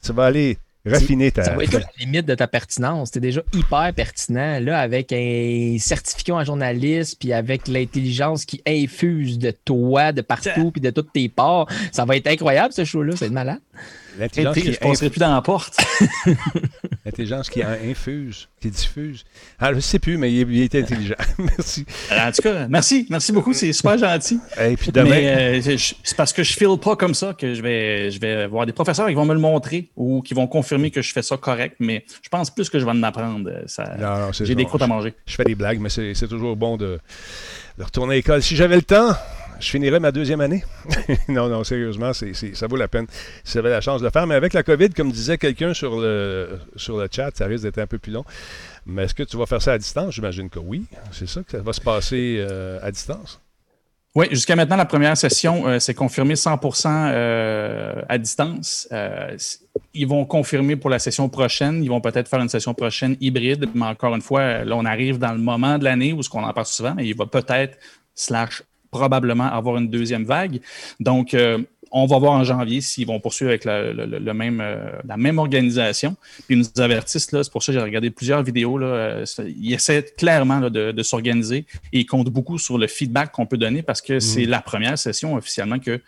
tu 0.03 0.13
vas 0.13 0.25
aller 0.25 0.59
raffiner 0.87 1.31
ta. 1.31 1.45
Ça 1.45 1.55
va 1.55 1.65
être 1.65 1.73
la 1.73 1.87
limite 1.99 2.27
de 2.27 2.35
ta 2.35 2.47
pertinence. 2.47 3.11
T'es 3.11 3.21
déjà 3.21 3.43
hyper 3.53 3.93
pertinent. 3.95 4.61
Là, 4.61 4.81
avec 4.81 5.13
un 5.13 5.77
certificat 5.79 6.35
en 6.35 6.45
journaliste, 6.45 7.19
puis 7.19 7.33
avec 7.33 7.69
l'intelligence 7.69 8.45
qui 8.45 8.63
infuse 8.67 9.39
de 9.39 9.53
toi, 9.65 10.13
de 10.13 10.21
partout, 10.21 10.71
puis 10.71 10.81
de 10.81 10.91
toutes 10.91 11.13
tes 11.13 11.29
parts, 11.29 11.69
ça 11.93 12.05
va 12.05 12.17
être 12.17 12.27
incroyable, 12.27 12.73
ce 12.73 12.85
show-là. 12.85 13.15
C'est 13.17 13.31
malade. 13.31 13.61
L'intelligence 14.19 14.55
qui, 14.59 14.73
je 14.73 14.79
passerai 14.79 15.11
plus 15.11 15.19
dans 15.21 15.35
la 15.35 15.43
porte. 15.43 15.77
l'intelligence 17.05 17.51
qui 17.51 17.63
infuse, 17.63 18.49
qui 18.61 18.71
diffuse. 18.71 19.25
Ah, 19.59 19.73
je 19.75 19.81
sais 19.81 19.99
plus, 19.99 20.17
mais 20.17 20.33
il, 20.33 20.41
est- 20.41 20.47
il 20.51 20.63
est 20.63 20.75
intelligent. 20.75 21.15
Merci. 21.39 21.85
En 22.11 22.31
tout 22.33 22.43
cas, 22.43 22.67
merci. 22.69 23.07
Merci 23.11 23.33
beaucoup. 23.33 23.53
C'est 23.53 23.73
super 23.73 23.99
gentil. 23.99 24.39
Et 24.61 24.77
puis 24.77 24.91
demain. 24.93 25.11
Mais 25.11 25.61
euh, 25.67 25.77
c'est 26.03 26.17
parce 26.17 26.33
que 26.33 26.43
je 26.43 26.53
file 26.53 26.79
pas 26.83 26.97
comme 26.97 27.15
ça 27.15 27.35
que 27.35 27.55
je 27.55 27.63
vais, 27.63 28.11
je 28.11 28.19
vais 28.21 28.47
voir 28.47 28.67
des 28.67 28.73
professeurs 28.73 29.09
qui 29.09 29.15
vont 29.15 29.25
me 29.27 29.35
le 29.35 29.41
montrer 29.41 29.91
ou 29.97 30.23
qui 30.23 30.35
vont 30.35 30.47
confirmer 30.47 30.91
que 30.91 31.03
je 31.03 31.13
fais 31.13 31.23
ça 31.23 31.37
correct. 31.37 31.77
Mais 31.81 32.05
je 32.23 32.29
pense 32.29 32.51
plus 32.51 32.69
que 32.71 32.79
je 32.79 32.85
vais 32.85 32.91
en 32.93 33.03
apprendre. 33.03 33.51
Ça, 33.67 34.31
c'est 34.33 34.45
J'ai 34.47 34.55
des 34.55 34.65
croûtes 34.65 34.83
à 34.83 34.87
manger. 34.87 35.15
Je 35.27 35.35
fais 35.35 35.45
des 35.45 35.55
blagues, 35.55 35.81
mais 35.81 35.89
c'est 35.91 36.15
c'est 36.15 36.29
toujours 36.29 36.57
bon 36.57 36.77
de, 36.77 36.99
de 37.79 37.85
retourner 37.85 38.15
à 38.15 38.17
l'école. 38.17 38.43
Si 38.43 38.57
j'avais 38.57 38.77
le 38.77 38.83
temps, 38.83 39.15
je 39.65 39.71
finirais 39.71 40.01
ma 40.01 40.13
deuxième 40.13 40.41
année. 40.41 40.65
non, 41.29 41.49
non, 41.49 41.65
sérieusement, 41.65 42.13
ça 42.13 42.67
vaut 42.67 42.77
la 42.77 42.89
peine 42.89 43.07
si 43.43 43.55
j'avais 43.55 43.71
la 43.71 43.81
chance 43.81 44.01
de 44.01 44.07
le 44.07 44.11
faire. 44.11 44.27
Mais 44.27 44.35
avec 44.35 44.53
la 44.53 44.63
COVID, 44.63 44.91
comme 44.91 45.11
disait 45.11 45.39
quelqu'un 45.39 45.75
sur 45.75 45.99
le, 45.99 46.59
sur 46.77 46.99
le 46.99 47.09
chat, 47.11 47.31
ça 47.35 47.47
risque 47.47 47.65
d'être 47.65 47.79
un 47.79 47.87
peu 47.87 47.99
plus 47.99 48.13
long. 48.13 48.25
Mais 48.87 49.05
est-ce 49.05 49.15
que 49.15 49.23
tu 49.23 49.37
vas 49.37 49.47
faire 49.47 49.63
ça 49.63 49.73
à 49.73 49.79
distance? 49.79 50.15
J'imagine 50.15 50.51
que 50.51 50.59
oui. 50.59 50.85
C'est 51.13 51.29
ça 51.29 51.43
que 51.43 51.51
ça 51.51 51.59
va 51.59 51.73
se 51.73 51.81
passer 51.81 52.37
euh, 52.39 52.79
à 52.83 52.91
distance? 52.91 53.41
Oui, 54.17 54.27
jusqu'à 54.31 54.55
maintenant, 54.55 54.77
la 54.77 54.85
première 54.85 55.17
session, 55.17 55.67
euh, 55.67 55.81
c'est 55.81 55.95
confirmé 55.95 56.35
100% 56.35 56.87
euh, 56.87 58.01
à 58.09 58.17
distance. 58.17 58.87
Euh, 58.93 59.37
ils 59.93 60.07
vont 60.07 60.25
confirmer 60.25 60.77
pour 60.77 60.89
la 60.89 61.01
session 61.01 61.29
prochaine. 61.29 61.83
Ils 61.83 61.89
vont 61.89 62.01
peut-être 62.01 62.29
faire 62.29 62.41
une 62.41 62.49
session 62.49 62.75
prochaine 62.75 63.17
hybride. 63.21 63.69
Mais 63.75 63.87
encore 63.87 64.15
une 64.15 64.23
fois, 64.23 64.41
euh, 64.41 64.65
là, 64.65 64.77
on 64.77 64.85
arrive 64.85 65.19
dans 65.19 65.33
le 65.33 65.39
moment 65.39 65.79
de 65.79 65.85
l'année 65.85 66.13
où 66.13 66.23
ce 66.23 66.31
qu'on 66.31 66.45
en 66.45 66.53
parle 66.53 66.67
souvent, 66.67 66.95
mais 66.95 67.09
il 67.09 67.17
va 67.17 67.27
peut-être, 67.27 67.77
slash, 68.15 68.63
probablement 68.99 69.49
avoir 69.61 69.77
une 69.83 69.89
deuxième 69.99 70.25
vague. 70.25 70.57
Donc, 71.01 71.35
euh, 71.35 71.59
on 71.97 72.07
va 72.07 72.19
voir 72.19 72.33
en 72.33 72.45
janvier 72.45 72.81
s'ils 72.81 73.07
vont 73.07 73.21
poursuivre 73.21 73.51
avec 73.51 73.65
la, 73.65 73.93
le- 73.93 74.35
même, 74.43 74.61
euh, 74.61 74.91
la 75.07 75.17
même 75.17 75.39
organisation. 75.39 76.17
Puis 76.47 76.57
ils 76.57 76.59
nous 76.59 76.83
avertissent, 76.83 77.31
là, 77.33 77.45
c'est 77.45 77.53
pour 77.53 77.63
ça 77.63 77.73
que 77.73 77.79
j'ai 77.79 77.85
regardé 77.85 78.11
plusieurs 78.11 78.43
vidéos. 78.43 78.79
Là, 78.79 78.87
euh, 78.87 79.25
ils 79.67 79.73
essaient 79.79 80.05
clairement 80.17 80.59
là, 80.61 80.71
de, 80.71 80.93
de 80.93 81.03
s'organiser 81.05 81.61
et 81.93 82.01
ils 82.01 82.07
comptent 82.07 82.31
beaucoup 82.39 82.59
sur 82.59 82.79
le 82.79 82.89
feedback 82.89 83.31
qu'on 83.33 83.47
peut 83.47 83.59
donner 83.59 83.83
parce 83.83 84.01
que 84.03 84.15
c'est 84.21 84.45
la 84.57 84.61
première 84.61 84.99
session 84.99 85.35
officiellement 85.37 85.79
que 85.79 86.01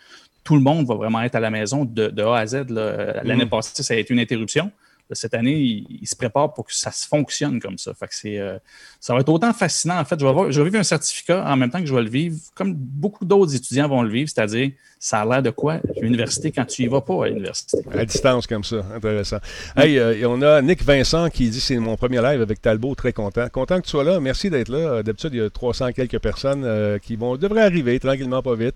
tout 0.43 0.55
le 0.55 0.61
monde 0.61 0.85
va 0.87 0.95
vraiment 0.95 1.21
être 1.21 1.35
à 1.35 1.39
la 1.41 1.49
maison 1.59 1.85
de, 1.85 2.07
de 2.17 2.23
A 2.23 2.37
à 2.37 2.45
Z. 2.47 2.65
L'année 2.69 3.45
Mhm. 3.45 3.49
passée, 3.49 3.83
ça 3.83 3.93
a 3.93 3.97
été 3.97 4.13
une 4.13 4.19
interruption. 4.27 4.71
Cette 5.13 5.33
année, 5.35 5.55
ils, 6.03 6.05
se 6.13 6.17
préparent 6.17 6.53
pour 6.53 6.65
que 6.67 6.73
ça 6.75 6.91
se 6.91 7.07
fonctionne 7.07 7.61
comme 7.61 7.77
ça. 7.77 7.93
Fait 7.93 8.07
que 8.07 8.15
c'est, 8.21 8.37
euh, 8.39 8.57
ça 8.99 9.13
va 9.13 9.19
être 9.21 9.29
autant 9.29 9.53
fascinant. 9.53 9.99
En 9.99 10.05
fait, 10.05 10.19
je 10.19 10.25
vais, 10.25 10.29
avoir- 10.29 10.51
je 10.51 10.59
vais 10.61 10.69
vivre 10.69 10.79
un 10.79 10.83
certificat 10.83 11.43
en 11.47 11.55
même 11.55 11.69
temps 11.69 11.79
que 11.79 11.85
je 11.85 11.93
vais 11.93 12.01
le 12.01 12.09
vivre, 12.09 12.35
comme 12.55 12.73
beaucoup 12.73 13.25
d'autres 13.25 13.55
étudiants 13.55 13.87
vont 13.87 14.01
le 14.01 14.09
vivre, 14.09 14.29
c'est-à-dire, 14.33 14.71
ça 14.99 15.21
a 15.21 15.25
l'air 15.25 15.43
de 15.43 15.51
quoi? 15.51 15.79
L'université 16.01 16.51
quand 16.51 16.65
tu 16.65 16.81
y 16.83 16.87
vas 16.87 17.01
pas 17.01 17.25
à 17.25 17.27
l'université? 17.29 17.77
À 17.93 18.03
distance 18.03 18.47
comme 18.47 18.63
ça. 18.63 18.77
Intéressant. 18.95 19.37
Hey, 19.75 19.99
euh, 19.99 20.17
et 20.17 20.25
on 20.25 20.41
a 20.41 20.61
Nick 20.63 20.83
Vincent 20.83 21.29
qui 21.29 21.49
dit 21.51 21.59
c'est 21.59 21.77
mon 21.77 21.95
premier 21.95 22.19
live 22.21 22.41
avec 22.41 22.61
Talbot. 22.61 22.95
Très 22.95 23.13
content. 23.13 23.47
Content 23.49 23.77
que 23.79 23.83
tu 23.85 23.91
sois 23.91 24.03
là. 24.03 24.19
Merci 24.19 24.49
d'être 24.49 24.69
là. 24.69 24.77
Euh, 24.77 25.03
D'habitude, 25.03 25.29
il 25.33 25.39
y 25.39 25.43
a 25.43 25.49
300 25.51 25.91
quelques 25.91 26.17
personnes 26.19 26.63
euh, 26.65 26.97
qui 26.97 27.15
vont 27.15 27.37
devraient 27.37 27.61
arriver 27.61 27.99
tranquillement, 27.99 28.41
pas 28.41 28.55
vite. 28.55 28.75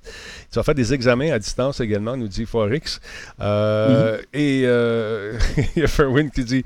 Tu 0.51 0.55
vas 0.55 0.63
faire 0.63 0.75
des 0.75 0.93
examens 0.93 1.31
à 1.31 1.39
distance 1.39 1.79
également, 1.79 2.15
nous 2.15 2.27
dit 2.27 2.45
Forex. 2.45 2.99
Euh, 3.39 4.19
Et 4.33 4.59
il 5.75 5.81
y 5.81 5.83
a 5.83 5.87
Ferwin 5.87 6.29
qui 6.29 6.43
dit 6.43 6.63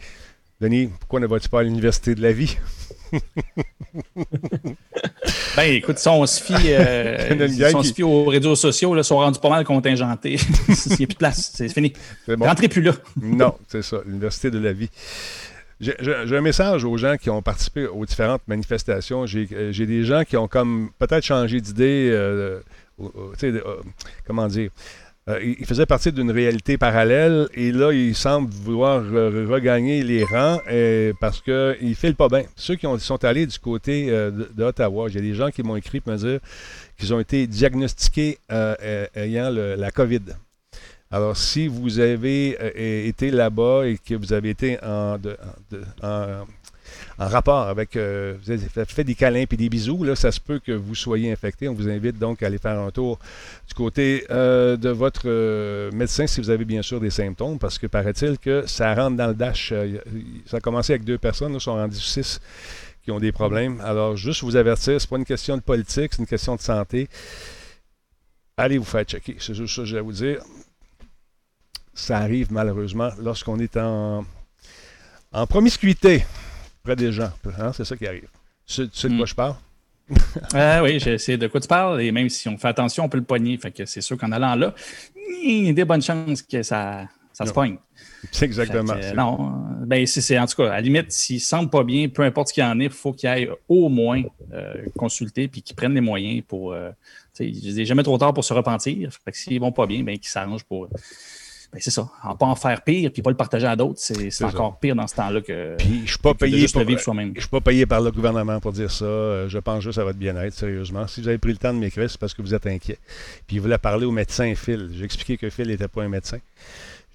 Denis, 0.59 0.89
pourquoi 0.99 1.19
ne 1.21 1.27
vas-tu 1.27 1.47
pas 1.49 1.61
à 1.61 1.63
l'université 1.63 2.13
de 2.15 2.21
la 2.21 2.31
vie? 2.33 2.57
Ben, 5.55 5.71
écoute, 5.71 5.97
si 5.99 6.07
on 6.09 6.25
se 6.25 6.43
fie, 6.43 6.53
euh, 6.65 7.47
si 7.47 7.75
on 7.75 7.81
se 7.81 7.93
fie 7.93 8.03
aux 8.03 8.25
réseaux 8.25 8.55
sociaux, 8.55 8.95
ils 8.95 9.03
sont 9.05 9.15
rendus 9.17 9.39
pas 9.39 9.49
mal 9.49 9.63
contingentés. 9.63 10.35
Il 10.67 10.97
n'y 10.97 11.03
a 11.03 11.07
plus 11.07 11.07
de 11.07 11.15
place. 11.15 11.51
C'est 11.55 11.69
fini. 11.69 11.93
Bon. 12.27 12.45
Rentrez 12.45 12.67
plus 12.67 12.81
là. 12.81 12.91
Non, 13.21 13.55
c'est 13.69 13.81
ça, 13.81 13.97
l'Université 14.05 14.51
de 14.51 14.59
la 14.59 14.73
vie. 14.73 14.89
J'ai 15.79 16.35
un 16.35 16.41
message 16.41 16.85
aux 16.85 16.95
gens 16.97 17.17
qui 17.17 17.29
ont 17.29 17.41
participé 17.41 17.85
aux 17.85 18.05
différentes 18.05 18.47
manifestations. 18.47 19.25
J'ai 19.25 19.47
euh, 19.51 19.71
des 19.73 20.03
gens 20.03 20.23
qui 20.23 20.37
ont 20.37 20.47
comme 20.47 20.89
peut-être 20.99 21.23
changé 21.23 21.59
d'idée, 21.59 22.09
euh, 22.11 22.61
euh, 23.01 23.81
comment 24.25 24.47
dire. 24.47 24.71
Euh, 25.27 25.39
ils 25.59 25.65
faisaient 25.65 25.87
partie 25.87 26.11
d'une 26.11 26.29
réalité 26.29 26.77
parallèle 26.77 27.47
et 27.55 27.71
là, 27.71 27.91
ils 27.91 28.13
semblent 28.13 28.51
vouloir 28.53 29.01
re- 29.03 29.47
regagner 29.47 30.03
les 30.03 30.23
rangs 30.23 30.59
euh, 30.69 31.13
parce 31.19 31.41
qu'ils 31.41 31.77
ne 31.81 31.93
filent 31.95 32.13
pas 32.15 32.27
bien. 32.27 32.43
Ceux 32.55 32.75
qui 32.75 32.85
ont- 32.85 32.99
sont 32.99 33.23
allés 33.25 33.47
du 33.47 33.57
côté 33.57 34.07
euh, 34.11 34.29
de- 34.29 34.49
d'Ottawa, 34.55 35.09
j'ai 35.09 35.21
des 35.21 35.33
gens 35.33 35.49
qui 35.49 35.63
m'ont 35.63 35.77
écrit 35.77 35.99
pour 35.99 36.13
me 36.13 36.17
dire 36.19 36.39
qu'ils 36.99 37.11
ont 37.11 37.19
été 37.19 37.47
diagnostiqués 37.47 38.37
euh, 38.51 38.75
euh, 38.83 39.07
ayant 39.15 39.49
la 39.49 39.89
COVID. 39.89 40.21
Alors, 41.09 41.35
si 41.35 41.67
vous 41.67 41.99
avez 41.99 42.55
euh, 42.61 43.07
été 43.07 43.31
là-bas 43.31 43.87
et 43.87 43.97
que 43.97 44.13
vous 44.13 44.31
avez 44.31 44.51
été 44.51 44.77
de- 44.77 44.85
en- 44.85 45.17
de- 45.17 45.83
en- 46.03 46.45
en 47.17 47.27
rapport 47.27 47.67
avec, 47.67 47.95
euh, 47.95 48.35
vous 48.43 48.51
avez 48.51 48.67
fait- 48.85 49.03
des 49.03 49.15
câlins 49.15 49.45
et 49.49 49.55
des 49.55 49.69
bisous, 49.69 50.03
là, 50.03 50.15
ça 50.15 50.31
se 50.31 50.39
peut 50.39 50.59
que 50.59 50.73
vous 50.73 50.95
soyez 50.95 51.31
infecté. 51.31 51.69
On 51.69 51.73
vous 51.73 51.87
invite 51.87 52.17
donc 52.19 52.43
à 52.43 52.47
aller 52.47 52.57
faire 52.57 52.79
un 52.79 52.91
tour 52.91 53.19
du 53.67 53.73
côté 53.73 54.25
euh, 54.31 54.75
de 54.75 54.89
votre 54.89 55.23
euh, 55.25 55.91
médecin 55.91 56.27
si 56.27 56.41
vous 56.41 56.49
avez 56.49 56.65
bien 56.65 56.81
sûr 56.81 56.99
des 56.99 57.09
symptômes, 57.09 57.57
parce 57.57 57.77
que 57.77 57.87
paraît-il 57.87 58.37
que 58.37 58.65
ça 58.67 58.93
rentre 58.93 59.15
dans 59.15 59.27
le 59.27 59.33
dash. 59.33 59.73
Ça 60.45 60.57
a 60.57 60.59
commencé 60.59 60.93
avec 60.93 61.05
deux 61.05 61.17
personnes, 61.17 61.53
là, 61.53 61.59
sont 61.59 61.75
rendus 61.75 61.99
six 61.99 62.41
qui 63.03 63.11
ont 63.11 63.19
des 63.19 63.31
problèmes. 63.31 63.79
Alors, 63.81 64.17
juste 64.17 64.43
vous 64.43 64.55
avertir, 64.55 64.99
c'est 64.99 65.09
pas 65.09 65.17
une 65.17 65.25
question 65.25 65.55
de 65.55 65.61
politique, 65.61 66.13
c'est 66.13 66.21
une 66.21 66.27
question 66.27 66.55
de 66.55 66.61
santé. 66.61 67.07
Allez 68.57 68.77
vous 68.77 68.85
faire 68.85 69.03
checker. 69.03 69.37
C'est 69.39 69.53
juste 69.53 69.75
ça 69.75 69.81
que 69.83 69.87
j'ai 69.87 69.97
à 69.99 70.01
vous 70.01 70.11
dire 70.11 70.41
ça 71.93 72.17
arrive 72.17 72.51
malheureusement 72.51 73.09
lorsqu'on 73.21 73.57
est 73.59 73.77
en, 73.77 74.25
en 75.31 75.47
promiscuité 75.47 76.25
près 76.85 76.95
des 76.95 77.11
gens. 77.11 77.31
Hein, 77.59 77.71
C'est 77.73 77.83
ça 77.85 77.95
qui 77.97 78.07
arrive. 78.07 78.27
Tu, 78.65 78.73
sais- 78.75 78.87
tu 78.87 78.97
sais 78.97 79.09
de 79.09 79.15
quoi 79.15 79.25
Mm. 79.25 79.27
je 79.27 79.35
parle? 79.35 79.55
Ah 80.53 80.83
oui, 80.83 80.99
je 80.99 81.17
sais 81.17 81.37
de 81.37 81.47
quoi 81.47 81.59
tu 81.59 81.67
parles. 81.67 82.01
Et 82.01 82.11
même 82.11 82.29
si 82.29 82.47
on 82.47 82.57
fait 82.57 82.67
attention, 82.67 83.05
on 83.05 83.09
peut 83.09 83.17
le 83.17 83.23
poigner. 83.23 83.57
Fait 83.57 83.71
que 83.71 83.85
c'est 83.85 84.01
sûr 84.01 84.17
qu'en 84.17 84.31
allant 84.31 84.55
là, 84.55 84.73
il 85.43 85.65
y 85.65 85.69
a 85.69 85.73
des 85.73 85.85
bonnes 85.85 86.01
chances 86.01 86.41
que 86.43 86.61
ça, 86.63 87.07
Ça 87.33 87.45
se 87.45 87.51
pogne. 87.53 87.77
C'est 88.31 88.45
exactement 88.45 88.93
que, 88.95 89.15
non, 89.15 89.51
ben 89.85 90.05
c'est, 90.07 90.39
en 90.39 90.45
tout 90.47 90.55
cas, 90.57 90.67
à 90.67 90.75
la 90.75 90.81
limite, 90.81 91.11
s'il 91.11 91.35
ne 91.35 91.41
semble 91.41 91.69
pas 91.69 91.83
bien, 91.83 92.07
peu 92.09 92.23
importe 92.23 92.47
ce 92.49 92.53
qu'il 92.53 92.63
y 92.63 92.65
en 92.65 92.79
est, 92.79 92.85
il 92.85 92.89
faut 92.89 93.13
qu'il 93.13 93.29
aille 93.29 93.49
au 93.69 93.87
moins 93.89 94.23
euh, 94.53 94.73
consulter 94.97 95.47
puis 95.47 95.61
qu'ils 95.61 95.75
prennent 95.75 95.93
les 95.93 96.01
moyens 96.01 96.43
pour. 96.47 96.73
euh, 96.73 96.89
tu 97.35 97.45
sais, 97.45 97.53
je 97.53 97.71
dis 97.73 97.85
jamais 97.85 98.01
trop 98.03 98.17
tard 98.17 98.33
pour 98.33 98.43
se 98.43 98.53
repentir. 98.53 99.09
Fait 99.23 99.31
que 99.31 99.37
s'ils 99.37 99.59
vont 99.59 99.71
pas 99.71 99.85
bien, 99.85 100.01
ben 100.03 100.17
qu'ils 100.17 100.29
s'arrangent 100.29 100.63
pour. 100.63 100.87
Ben 101.73 101.79
c'est 101.81 101.91
ça. 101.91 102.09
En 102.23 102.35
pas 102.35 102.45
en 102.45 102.55
faire 102.55 102.81
pire 102.83 103.11
puis 103.11 103.21
pas 103.21 103.29
le 103.29 103.35
partager 103.37 103.67
à 103.67 103.75
d'autres, 103.75 103.99
c'est, 103.99 104.29
ça. 104.29 104.47
encore 104.47 104.79
pire 104.79 104.95
dans 104.95 105.07
ce 105.07 105.15
temps-là 105.15 105.41
que. 105.41 105.75
Puis 105.77 106.03
je 106.05 106.11
suis 106.11 106.19
pas 106.19 106.33
payé 106.33 106.67
pour, 106.71 106.83
je 106.83 107.39
suis 107.39 107.49
pas 107.49 107.61
payé 107.61 107.85
par 107.85 108.01
le 108.01 108.11
gouvernement 108.11 108.59
pour 108.59 108.71
dire 108.71 108.91
ça. 108.91 109.05
Euh, 109.05 109.49
Je 109.49 109.57
pense 109.57 109.83
juste 109.83 109.97
à 109.99 110.03
votre 110.03 110.17
bien-être, 110.17 110.53
sérieusement. 110.53 111.07
Si 111.07 111.21
vous 111.21 111.27
avez 111.27 111.37
pris 111.37 111.51
le 111.51 111.57
temps 111.57 111.73
de 111.73 111.79
m'écrire, 111.79 112.09
c'est 112.09 112.19
parce 112.19 112.33
que 112.33 112.41
vous 112.41 112.53
êtes 112.53 112.67
inquiet. 112.67 112.99
Puis 113.47 113.57
il 113.57 113.61
voulait 113.61 113.77
parler 113.77 114.05
au 114.05 114.11
médecin 114.11 114.53
Phil. 114.55 114.91
J'ai 114.93 115.05
expliqué 115.05 115.37
que 115.37 115.49
Phil 115.49 115.67
n'était 115.67 115.87
pas 115.87 116.03
un 116.03 116.09
médecin. 116.09 116.39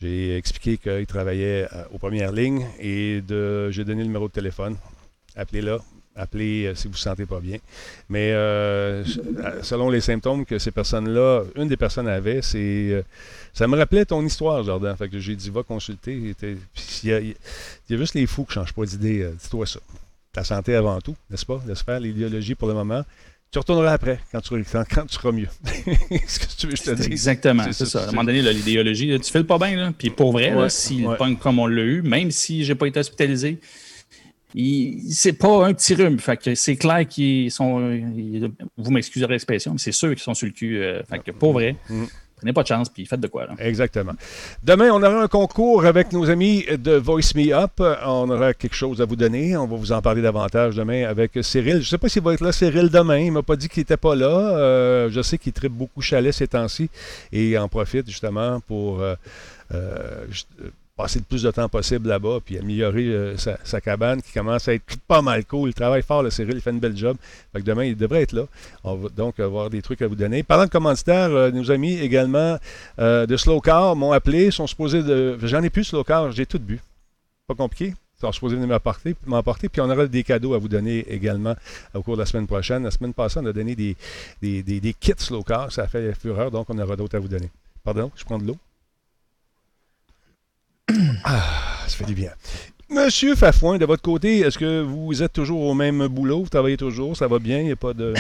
J'ai 0.01 0.37
expliqué 0.37 0.79
qu'il 0.79 1.07
travaillait 1.07 1.69
euh, 1.73 1.85
aux 1.93 1.99
premières 1.99 2.33
lignes 2.33 2.67
et 2.79 3.21
de, 3.21 3.71
j'ai 3.71 3.85
donné 3.85 4.01
le 4.01 4.07
numéro 4.07 4.29
de 4.29 4.33
téléphone. 4.33 4.77
Appelez-là. 5.37 5.79
Appelez 6.17 6.67
euh, 6.67 6.75
si 6.75 6.85
vous 6.85 6.91
ne 6.91 6.95
vous 6.95 6.99
sentez 7.01 7.25
pas 7.27 7.41
bien. 7.41 7.59
Mais 8.09 8.33
euh, 8.33 9.05
selon 9.63 9.91
les 9.91 10.01
symptômes 10.01 10.45
que 10.45 10.59
ces 10.59 10.71
personnes-là, 10.71 11.45
une 11.57 11.69
des 11.69 11.77
personnes 11.77 12.09
avait, 12.09 12.43
c'est. 12.43 12.59
euh, 12.59 13.03
ça 13.55 13.67
me 13.69 13.77
rappelait 13.77 14.05
ton 14.05 14.25
histoire, 14.25 14.63
Jordan. 14.65 14.97
Fait 14.97 15.09
que 15.09 15.19
j'ai 15.19 15.37
dit, 15.37 15.51
va 15.51 15.63
consulter. 15.63 16.35
Il 16.43 17.09
y, 17.09 17.13
a, 17.13 17.21
il 17.21 17.35
y 17.89 17.95
a 17.95 17.97
juste 17.97 18.15
les 18.15 18.27
fous 18.27 18.45
qui 18.45 18.51
ne 18.59 18.65
changent 18.65 18.75
pas 18.75 18.85
d'idée. 18.85 19.23
euh, 19.23 19.33
Dis-toi 19.41 19.67
ça. 19.67 19.81
Ta 20.33 20.45
santé 20.45 20.75
avant 20.75 21.01
tout, 21.01 21.17
n'est-ce 21.31 21.47
pas? 21.47 21.61
Laisse 21.67 21.83
faire 21.83 21.99
l'idéologie 22.01 22.55
pour 22.55 22.69
le 22.69 22.75
moment. 22.75 23.05
Tu 23.53 23.59
retourneras 23.59 23.93
après, 23.93 24.21
quand 24.31 24.41
tu, 24.41 24.65
quand, 24.71 24.85
quand 24.89 25.07
tu 25.07 25.15
seras 25.15 25.33
mieux. 25.33 25.49
Qu'est-ce 26.09 26.39
que 26.39 26.47
tu 26.57 26.67
veux 26.69 26.73
que 26.75 26.79
je 26.79 26.85
te? 26.85 27.03
Exactement, 27.11 27.65
C'est 27.67 27.73
ça, 27.73 27.87
ça. 27.87 28.01
À 28.01 28.03
un 28.05 28.07
moment 28.13 28.23
donné, 28.23 28.43
l'idéologie, 28.43 29.19
tu 29.21 29.33
fais 29.33 29.41
le 29.41 29.47
pas 29.47 29.59
bien. 29.59 29.75
Là. 29.77 29.93
Puis 29.97 30.11
pour 30.11 30.31
vrai, 30.31 30.51
là, 30.51 30.57
Ouais, 30.59 30.71
s'il 30.71 31.05
ouais. 31.07 31.17
pogne 31.17 31.37
comme 31.37 31.59
on 31.59 31.67
l'a 31.67 31.83
eu, 31.83 32.03
même 32.03 32.31
si 32.31 32.65
j'ai 32.65 32.77
pas 32.77 32.87
été 32.87 33.01
hospitalisé, 33.01 33.59
c'est 35.11 35.33
pas 35.35 35.67
un 35.67 35.73
petit 35.75 35.95
rhume. 35.95 36.19
Fait 36.19 36.37
que 36.37 36.55
c'est 36.55 36.77
clair 36.77 37.07
qu'ils 37.07 37.51
sont. 37.51 37.91
ils- 37.93 38.51
vous 38.77 38.91
m'excuserez 38.91 39.33
l'expression, 39.33 39.73
mais 39.73 39.79
c'est 39.79 39.93
ceux 39.93 40.15
qui 40.15 40.23
sont 40.23 40.35
sur 40.35 40.47
le 40.47 40.53
cul. 40.53 40.83
euh, 40.83 41.03
fait 41.09 41.19
que 41.21 41.31
pour 41.31 41.53
vrai, 41.53 41.77
Mm. 41.89 42.05
prenez 42.37 42.53
pas 42.53 42.63
de 42.63 42.69
chance, 42.69 42.89
puis 42.89 43.05
faites 43.07 43.21
de 43.21 43.29
quoi. 43.29 43.47
Là. 43.47 43.55
Exactement. 43.59 44.13
Demain, 44.65 44.91
on 44.93 45.03
aura 45.03 45.23
un 45.23 45.29
concours 45.29 45.85
avec 45.85 46.13
nos 46.13 46.29
amis 46.31 46.65
de 46.79 46.93
Voice 46.93 47.33
Me 47.35 47.53
Up. 47.53 47.73
On 48.07 48.31
aura 48.31 48.55
quelque 48.55 48.75
chose 48.75 49.01
à 49.01 49.05
vous 49.05 49.17
donner. 49.17 49.57
On 49.57 49.67
va 49.67 49.77
vous 49.77 49.93
en 49.93 50.01
parler 50.03 50.23
davantage 50.23 50.75
demain 50.75 51.05
avec 51.07 51.33
Cyril. 51.43 51.75
Je 51.75 51.79
ne 51.79 51.85
sais 51.85 51.99
pas 51.99 52.09
s'il 52.09 52.23
va 52.23 52.33
être 52.35 52.41
là, 52.43 52.51
Cyril, 52.53 52.89
demain. 52.89 53.19
Il 53.19 53.27
ne 53.27 53.33
m'a 53.33 53.43
pas 53.43 53.57
dit 53.57 53.69
qu'il 53.69 53.83
n'était 53.83 53.97
pas 53.99 54.15
là. 54.17 54.27
Euh, 54.57 55.11
je 55.11 55.21
sais 55.23 55.37
qu'il 55.39 55.53
tripe 55.53 55.73
beaucoup 55.73 56.01
chalet 56.01 56.33
ces 56.33 56.49
temps-ci 56.49 56.89
et 57.31 57.51
il 57.51 57.59
en 57.59 57.69
profite 57.69 58.07
justement 58.09 58.59
pour 58.61 59.01
euh, 59.03 59.15
euh, 59.75 60.25
passer 61.01 61.19
le 61.19 61.25
plus 61.25 61.43
de 61.43 61.51
temps 61.51 61.69
possible 61.69 62.09
là-bas 62.09 62.39
puis 62.45 62.59
améliorer 62.59 63.07
euh, 63.07 63.37
sa, 63.37 63.81
cabane 63.81 64.21
qui 64.21 64.33
commence 64.33 64.69
à 64.69 64.75
être 64.75 64.97
pas 65.09 65.23
mal 65.23 65.45
cool. 65.47 65.71
Il 65.71 65.75
travaille 65.75 66.03
fort, 66.03 66.23
le 66.23 66.31
Cyril. 66.31 66.55
Il 66.57 66.61
fait 66.61 66.71
une 66.71 66.79
belle 66.79 66.97
job. 66.97 67.17
Demain, 67.55 67.85
il 67.85 67.97
devrait 67.97 68.23
être 68.23 68.33
là. 68.33 68.45
On 68.85 68.97
va 68.97 69.09
donc 69.09 69.41
avoir 69.41 69.71
des 69.71 69.81
trucs 69.81 70.03
à 70.03 70.07
vous 70.07 70.15
donner. 70.15 70.43
Parlant 70.43 70.67
de 70.67 70.71
commanditaires, 70.71 71.31
euh, 71.31 71.51
nos 71.51 71.71
amis 71.71 71.99
également 71.99 72.59
euh, 72.99 73.27
de 73.27 73.37
Slow 73.37 73.61
Car 73.61 73.97
m'ont 73.97 74.13
appelé, 74.13 74.51
sont 74.51 74.67
supposés 74.67 75.03
de. 75.03 75.39
J'en 75.43 75.63
ai 75.63 75.71
plus 75.71 75.85
Slow 75.85 76.05
Car, 76.05 76.31
j'ai 76.33 76.47
tout 76.47 76.59
bu. 76.59 76.81
Pas 77.47 77.55
compliqué. 77.55 77.95
Sont 78.21 78.33
supposés 78.33 78.57
venir 78.57 78.69
m'emporter, 79.27 79.71
puis 79.71 79.81
on 79.81 79.89
aura 79.89 80.07
des 80.07 80.23
cadeaux 80.23 80.53
à 80.53 80.59
vous 80.59 80.69
donner 80.69 81.07
également 81.11 81.57
au 81.95 82.03
cours 82.03 82.17
de 82.17 82.21
la 82.21 82.27
semaine 82.27 82.47
prochaine. 82.47 82.85
La 82.85 82.91
semaine 82.91 83.15
passée, 83.15 83.41
on 83.43 83.47
a 83.47 83.53
donné 83.55 83.75
des, 83.75 83.97
des, 84.43 84.63
des- 84.63 84.93
kits 84.93 85.15
Slow 85.17 85.43
Car, 85.43 85.73
ça 85.73 85.85
a 85.85 85.87
fait 85.87 86.13
fureur, 86.21 86.51
donc 86.51 86.69
on 86.69 86.79
aura 86.79 86.97
d'autres 86.97 87.17
à 87.17 87.19
vous 87.19 87.29
donner. 87.29 87.49
Pardon, 87.83 88.11
je 88.15 88.25
prends 88.25 88.37
de 88.37 88.47
l'eau? 88.47 88.59
Ah, 91.25 91.43
ça 91.87 91.97
fait 91.97 92.05
du 92.05 92.15
bien. 92.15 92.31
Monsieur 92.91 93.37
Fafouin, 93.37 93.79
de 93.79 93.85
votre 93.85 94.03
côté, 94.03 94.41
est-ce 94.41 94.59
que 94.59 94.83
vous 94.83 95.23
êtes 95.23 95.33
toujours 95.33 95.63
au 95.63 95.75
même 95.75 96.09
boulot? 96.09 96.43
Vous 96.43 96.49
travaillez 96.49 96.77
toujours? 96.77 97.17
Ça 97.17 97.29
va 97.29 97.39
bien? 97.39 97.59
Il 97.61 97.67
n'y 97.67 97.73
a 97.73 97.77
pas 97.77 97.95
de. 97.95 98.15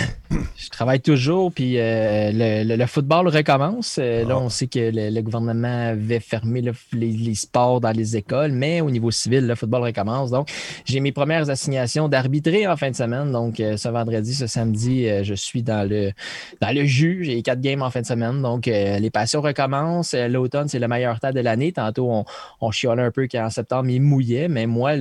Je 0.56 0.68
travaille 0.68 1.00
toujours, 1.00 1.50
puis 1.52 1.78
euh, 1.78 2.30
le, 2.32 2.62
le- 2.68 2.76
le 2.76 2.86
football 2.86 3.26
recommence. 3.28 3.96
Euh, 3.98 4.24
Là, 4.24 4.34
Ah. 4.36 4.42
on 4.42 4.48
sait 4.48 4.68
que 4.68 4.78
le, 4.78 5.10
le 5.10 5.22
gouvernement 5.22 5.88
avait 5.88 6.20
fermé 6.20 6.60
là, 6.62 6.70
les, 6.92 7.10
les 7.10 7.34
sports 7.34 7.80
dans 7.80 7.90
les 7.90 8.16
écoles, 8.16 8.52
mais 8.52 8.80
au 8.80 8.90
niveau 8.90 9.10
civil, 9.10 9.46
le 9.46 9.54
football 9.56 9.82
recommence. 9.82 10.30
Donc, 10.30 10.48
j'ai 10.84 11.00
mes 11.00 11.10
premières 11.10 11.50
assignations 11.50 12.08
d'arbitrer 12.08 12.66
en 12.68 12.76
fin 12.76 12.90
de 12.90 12.94
semaine. 12.96 13.32
Donc, 13.32 13.58
euh, 13.58 13.76
ce 13.76 13.88
vendredi, 13.88 14.32
ce 14.34 14.46
samedi, 14.46 15.08
je 15.24 15.34
suis 15.34 15.62
dans 15.64 15.88
le, 15.88 16.12
dans 16.60 16.72
le 16.74 16.84
jus. 16.84 17.24
J'ai 17.24 17.42
quatre 17.42 17.60
games 17.60 17.82
en 17.82 17.90
fin 17.90 18.00
de 18.02 18.06
semaine. 18.06 18.40
Donc, 18.40 18.66
les 18.66 19.10
passions 19.10 19.40
recommencent. 19.40 20.14
L'automne, 20.14 20.68
c'est 20.68 20.78
le 20.78 20.86
meilleur 20.88 21.18
temps 21.18 21.32
de 21.32 21.40
l'année. 21.40 21.72
Tantôt, 21.72 22.08
on, 22.10 22.24
on 22.60 22.70
chiolait 22.70 23.02
un 23.02 23.10
peu 23.10 23.26
qu'en 23.26 23.50
septembre, 23.50 23.88
il 23.90 24.00
mouillait, 24.00 24.46
mais 24.48 24.66
moi, 24.66 24.92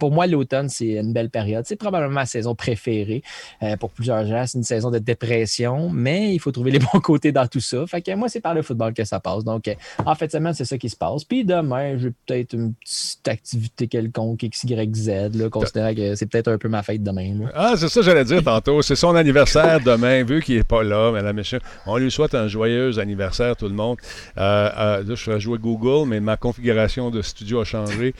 pour 0.00 0.10
moi, 0.10 0.26
l'automne, 0.26 0.68
c'est 0.68 0.94
une 0.94 1.12
belle 1.12 1.30
période. 1.30 1.64
C'est 1.66 1.76
probablement 1.76 2.12
ma 2.14 2.26
saison 2.26 2.54
préférée. 2.56 3.22
Pour 3.78 3.90
plusieurs 3.90 4.26
gens, 4.26 4.44
c'est 4.46 4.58
une 4.58 4.63
saison 4.64 4.90
de 4.90 4.98
dépression, 4.98 5.90
mais 5.90 6.34
il 6.34 6.38
faut 6.38 6.52
trouver 6.52 6.70
les 6.70 6.78
bons 6.92 7.00
côtés 7.00 7.32
dans 7.32 7.46
tout 7.46 7.60
ça. 7.60 7.86
Fait 7.86 8.02
que 8.02 8.14
moi, 8.14 8.28
c'est 8.28 8.40
par 8.40 8.54
le 8.54 8.62
football 8.62 8.94
que 8.94 9.04
ça 9.04 9.20
passe. 9.20 9.44
Donc, 9.44 9.68
euh, 9.68 9.74
en 10.04 10.14
fait, 10.14 10.30
semaine, 10.30 10.54
c'est 10.54 10.64
ça 10.64 10.78
qui 10.78 10.88
se 10.88 10.96
passe. 10.96 11.24
Puis 11.24 11.44
demain, 11.44 11.96
j'ai 11.98 12.12
peut-être 12.26 12.54
une 12.54 12.74
petite 12.74 13.28
activité 13.28 13.88
quelconque 13.88 14.44
XYZ, 14.44 15.30
là, 15.34 15.48
considérant 15.50 15.94
que 15.94 16.14
c'est 16.14 16.26
peut-être 16.26 16.48
un 16.48 16.58
peu 16.58 16.68
ma 16.68 16.82
fête 16.82 17.02
demain. 17.02 17.34
là. 17.40 17.50
Ah, 17.54 17.74
c'est 17.76 17.88
ça 17.88 18.00
que 18.00 18.06
j'allais 18.06 18.24
dire 18.24 18.42
tantôt. 18.42 18.82
C'est 18.82 18.96
son 18.96 19.14
anniversaire 19.14 19.80
demain, 19.80 20.24
vu 20.24 20.42
qu'il 20.42 20.56
n'est 20.56 20.64
pas 20.64 20.82
là, 20.82 21.12
et 21.18 21.32
messieurs. 21.32 21.60
On 21.86 21.96
lui 21.96 22.10
souhaite 22.10 22.34
un 22.34 22.48
joyeux 22.48 22.98
anniversaire, 22.98 23.56
tout 23.56 23.68
le 23.68 23.74
monde. 23.74 23.98
Euh, 24.38 24.70
euh, 24.76 25.02
là, 25.02 25.14
je 25.14 25.22
ferais 25.22 25.40
jouer 25.40 25.58
Google, 25.58 26.08
mais 26.08 26.20
ma 26.20 26.36
configuration 26.36 27.10
de 27.10 27.22
studio 27.22 27.60
a 27.60 27.64
changé. 27.64 28.14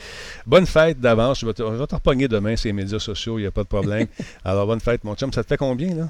Bonne 0.45 0.65
fête 0.65 0.99
d'avance. 0.99 1.39
Je 1.39 1.45
vais 1.45 1.53
te, 1.53 1.63
repogner 1.63 2.27
demain 2.27 2.55
les 2.63 2.73
médias 2.73 2.99
sociaux, 2.99 3.37
il 3.37 3.41
n'y 3.41 3.47
a 3.47 3.51
pas 3.51 3.63
de 3.63 3.67
problème. 3.67 4.07
Alors, 4.45 4.67
bonne 4.67 4.79
fête, 4.79 5.03
mon 5.03 5.15
chum. 5.15 5.31
Ça 5.33 5.43
te 5.43 5.47
fait 5.47 5.57
combien, 5.57 5.93
là? 5.95 6.09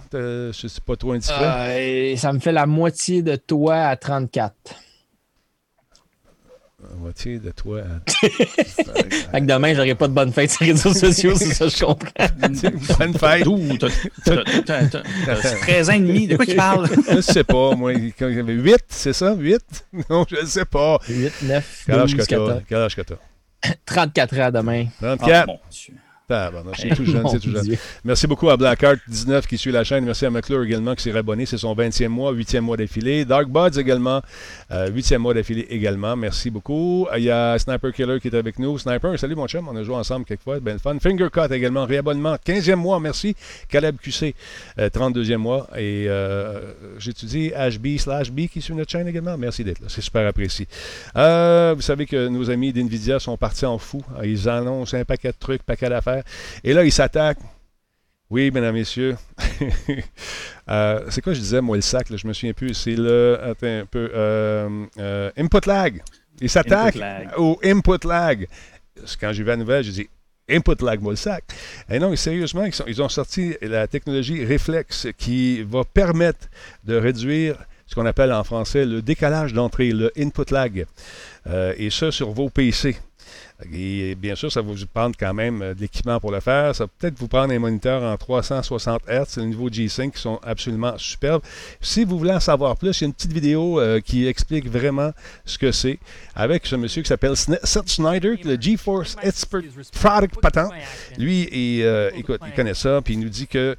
Je 0.54 0.68
sais 0.68 0.82
pas 0.86 0.96
trop 0.96 1.12
indiscret. 1.14 1.38
Euh, 1.44 2.12
et 2.12 2.18
ça 2.18 2.32
me 2.34 2.40
fait 2.40 2.52
la 2.52 2.66
moitié 2.66 3.22
de 3.22 3.36
toi 3.36 3.76
à 3.76 3.96
34. 3.96 4.54
La 6.88 6.96
moitié 6.98 7.40
de 7.40 7.50
toi. 7.50 7.82
Fait 8.06 9.42
que 9.42 9.46
demain, 9.46 9.74
j'aurai 9.74 9.96
pas 9.96 10.08
de 10.08 10.14
bonne 10.14 10.32
fête 10.32 10.52
sur 10.52 10.66
les 10.66 10.72
réseaux 10.74 10.94
sociaux, 10.94 11.34
c'est 11.36 11.54
ça, 11.54 11.68
je 11.68 11.84
comprends. 11.84 12.12
bonne 13.00 13.14
fête. 13.18 13.44
D'où 13.44 13.78
t'as- 13.78 13.88
t'as- 14.24 14.44
t'as- 14.62 14.86
t'as- 14.88 15.02
t'as 15.42 15.56
13 15.62 15.90
ans 15.90 15.94
et 15.94 16.00
demi, 16.00 16.28
de 16.28 16.36
quoi 16.36 16.46
tu 16.46 16.56
parles? 16.56 16.88
Je 17.10 17.22
sais 17.22 17.44
pas, 17.44 17.74
moi. 17.76 17.94
Quand 18.20 18.28
il 18.28 18.36
y 18.36 18.40
avait 18.40 18.54
8, 18.54 18.78
c'est 18.90 19.14
ça? 19.14 19.34
8? 19.34 19.62
Non, 20.10 20.26
je 20.30 20.42
ne 20.42 20.46
sais 20.46 20.66
pas. 20.66 21.00
8, 21.10 21.34
9, 21.44 21.84
Quel 21.88 21.96
âge 22.00 22.14
12, 22.16 22.26
que 22.28 22.30
t'as? 22.30 22.36
14. 22.38 22.62
Quel 22.70 22.78
âge 22.78 22.96
que 22.96 23.02
t'as? 23.02 23.16
34 23.86 24.40
ans 24.40 24.52
demain. 24.52 24.86
34. 25.02 25.50
Ah, 25.50 25.54
c'est 26.28 26.96
tout 26.96 27.06
jeune, 27.06 27.28
c'est 27.30 27.40
tout 27.40 27.52
jeune. 27.52 27.78
Merci 28.04 28.26
beaucoup 28.28 28.50
à 28.50 28.58
Blackheart19 28.58 29.46
qui 29.48 29.58
suit 29.58 29.72
la 29.72 29.84
chaîne. 29.84 30.06
Merci 30.06 30.26
à 30.26 30.30
McClure 30.30 30.64
également 30.64 30.96
qui 30.96 31.04
s'est 31.04 31.16
abonné. 31.16 31.46
C'est 31.46 31.58
son 31.58 31.76
20e 31.76 32.08
mois, 32.08 32.34
8e 32.34 32.62
mois 32.62 32.78
d'affilée. 32.78 33.26
Dark 33.26 33.48
Buds 33.48 33.78
également, 33.80 34.22
euh, 34.72 34.90
8e 34.90 35.18
mois 35.20 35.34
d'affilée 35.34 35.68
également. 35.70 36.16
Merci 36.16 36.50
beaucoup. 36.50 37.08
Euh, 37.12 37.20
Il 37.20 37.26
y 37.26 37.32
a 37.32 37.60
Sniper 37.60 37.94
Killer 37.94 38.20
qui 38.20 38.30
est 38.30 38.36
avec 38.36 38.58
nous. 38.58 38.78
Sniper, 38.80 39.18
salut 39.20 39.36
mon 39.36 39.48
chum. 39.48 39.68
On 39.68 39.76
a 39.76 39.84
joué 39.84 39.96
ensemble 39.96 40.26
quelquefois. 40.26 40.60
Ben 40.60 40.80
fun. 40.80 40.98
Finger 41.00 41.28
Cut 41.32 41.54
également, 41.54 41.86
réabonnement. 41.86 42.36
15e 42.36 42.76
mois, 42.76 43.00
merci. 43.00 43.36
Caleb 43.70 43.98
QC, 44.02 44.34
euh, 44.80 44.90
32e 44.90 45.38
mois. 45.38 45.68
Et 45.78 46.06
euh, 46.08 46.74
j'étudie 46.98 47.52
HB 47.52 47.98
slash 48.00 48.32
B 48.32 48.48
qui 48.48 48.62
suit 48.62 48.74
notre 48.74 48.92
chaîne 48.92 49.08
également. 49.08 49.38
Merci 49.38 49.64
d'être 49.64 49.80
là. 49.80 49.88
C'est 49.90 50.02
super 50.02 50.28
apprécié. 50.28 50.68
Euh, 51.18 51.74
vous 51.76 51.82
savez 51.82 52.06
que 52.06 52.28
nos 52.28 52.50
amis 52.50 52.74
d'NVIDIA 52.74 53.20
sont 53.20 53.38
partis 53.38 53.66
en 53.66 53.78
fou. 53.78 54.02
Ils 54.24 54.50
annoncent 54.50 54.98
un 54.98 55.06
paquet 55.06 55.30
de 55.30 55.38
trucs, 55.40 55.64
paquet 55.64 55.90
d'affaires. 55.90 56.15
Et 56.64 56.74
là, 56.74 56.84
ils 56.84 56.92
s'attaquent. 56.92 57.40
Oui, 58.30 58.50
mesdames, 58.52 58.74
messieurs. 58.76 59.16
Euh, 60.68 61.06
c'est 61.10 61.22
quoi 61.22 61.34
je 61.34 61.40
disais, 61.40 61.62
moi, 61.62 61.76
le 61.78 61.82
sac? 61.82 62.10
là? 62.10 62.18
je 62.18 62.28
me 62.28 62.34
souviens 62.34 62.54
plus. 62.54 62.74
C'est 62.74 62.96
le. 62.96 63.38
Attends 63.40 63.68
un 63.68 63.86
peu. 63.86 64.10
euh, 64.16 64.86
euh, 64.98 65.30
input 65.38 65.68
lag. 65.68 66.02
Ils 66.42 66.50
s'attaquent 66.50 66.96
Input 66.96 67.00
lag. 67.00 67.30
au 67.38 67.60
input 67.64 68.04
lag. 68.08 68.48
Quand 69.22 69.32
j'ai 69.32 69.44
vu 69.44 69.50
la 69.50 69.58
nouvelle, 69.58 69.84
j'ai 69.84 69.92
dit 69.92 70.10
input 70.50 70.82
lag, 70.84 71.00
moi, 71.02 71.12
le 71.14 71.18
sac. 71.18 71.44
Et 71.88 72.00
non, 72.00 72.16
sérieusement, 72.16 72.64
ils, 72.66 72.74
sont- 72.74 72.86
ils 72.88 73.00
ont 73.02 73.10
sorti 73.10 73.56
la 73.62 73.88
technologie 73.88 74.44
Reflex 74.44 75.08
qui 75.18 75.62
va 75.62 75.84
permettre 75.84 76.48
de 76.84 76.96
réduire 76.96 77.58
ce 77.86 77.94
qu'on 77.94 78.06
appelle 78.08 78.34
en 78.34 78.44
français 78.44 78.86
le 78.86 79.04
décalage 79.04 79.54
d'entrée, 79.54 79.92
le 79.92 80.12
input 80.18 80.52
lag. 80.52 80.88
Euh, 81.46 81.76
et 81.78 81.92
ça 81.92 82.12
sur 82.12 82.32
vos 82.32 82.50
PC. 82.50 82.98
Et 83.74 84.16
bien 84.16 84.36
sûr, 84.36 84.52
ça 84.52 84.62
va 84.62 84.72
vous 84.72 84.86
prendre 84.94 85.16
quand 85.18 85.34
même 85.34 85.62
euh, 85.62 85.74
de 85.74 85.80
l'équipement 85.80 86.20
pour 86.20 86.32
le 86.32 86.42
faire. 86.42 86.76
Ça 86.76 86.86
va 86.86 86.90
peut-être 87.00 87.18
vous 87.18 87.30
prendre 87.30 87.54
un 87.54 87.60
moniteur 87.60 88.04
en 88.04 88.18
360 88.18 89.04
Hz, 89.08 89.38
le 89.38 89.44
niveau 89.46 89.70
G5 89.70 90.12
qui 90.12 90.22
sont 90.22 90.40
absolument 90.44 90.98
superbes. 90.98 91.42
Si 91.80 92.04
vous 92.04 92.18
voulez 92.18 92.34
en 92.34 92.42
savoir 92.42 92.76
plus, 92.76 93.00
il 93.00 93.04
y 93.04 93.06
a 93.06 93.08
une 93.08 93.14
petite 93.14 93.32
vidéo 93.32 93.80
euh, 93.80 94.02
qui 94.02 94.28
explique 94.28 94.70
vraiment 94.70 95.12
ce 95.46 95.58
que 95.58 95.72
c'est 95.72 96.00
avec 96.36 96.66
ce 96.66 96.76
monsieur 96.76 97.02
qui 97.02 97.08
s'appelle 97.08 97.38
Seth 97.38 97.88
Snyder, 97.88 98.36
le 98.44 98.60
GeForce 98.60 99.16
Expert 99.24 99.62
Product 99.94 100.42
Patent. 100.42 100.70
Lui, 101.18 101.48
euh, 101.54 102.12
écoute, 102.14 102.42
il 102.46 102.54
connaît 102.54 102.74
ça, 102.74 103.02
puis 103.02 103.14
il 103.14 103.22
nous 103.22 103.30
dit 103.30 103.48
que 103.48 103.78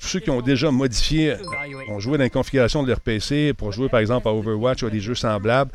tous 0.00 0.08
ceux 0.08 0.20
qui 0.20 0.30
ont 0.30 0.42
déjà 0.42 0.70
modifié, 0.70 1.34
ont 1.88 1.98
joué 1.98 2.18
dans 2.18 2.24
une 2.24 2.30
configuration 2.30 2.84
de 2.84 2.88
leur 2.88 3.00
PC 3.00 3.52
pour 3.52 3.72
jouer 3.72 3.88
par 3.88 4.00
exemple 4.00 4.28
à 4.28 4.32
Overwatch 4.32 4.84
ou 4.84 4.86
à 4.86 4.90
des 4.90 5.00
jeux 5.00 5.16
semblables, 5.16 5.72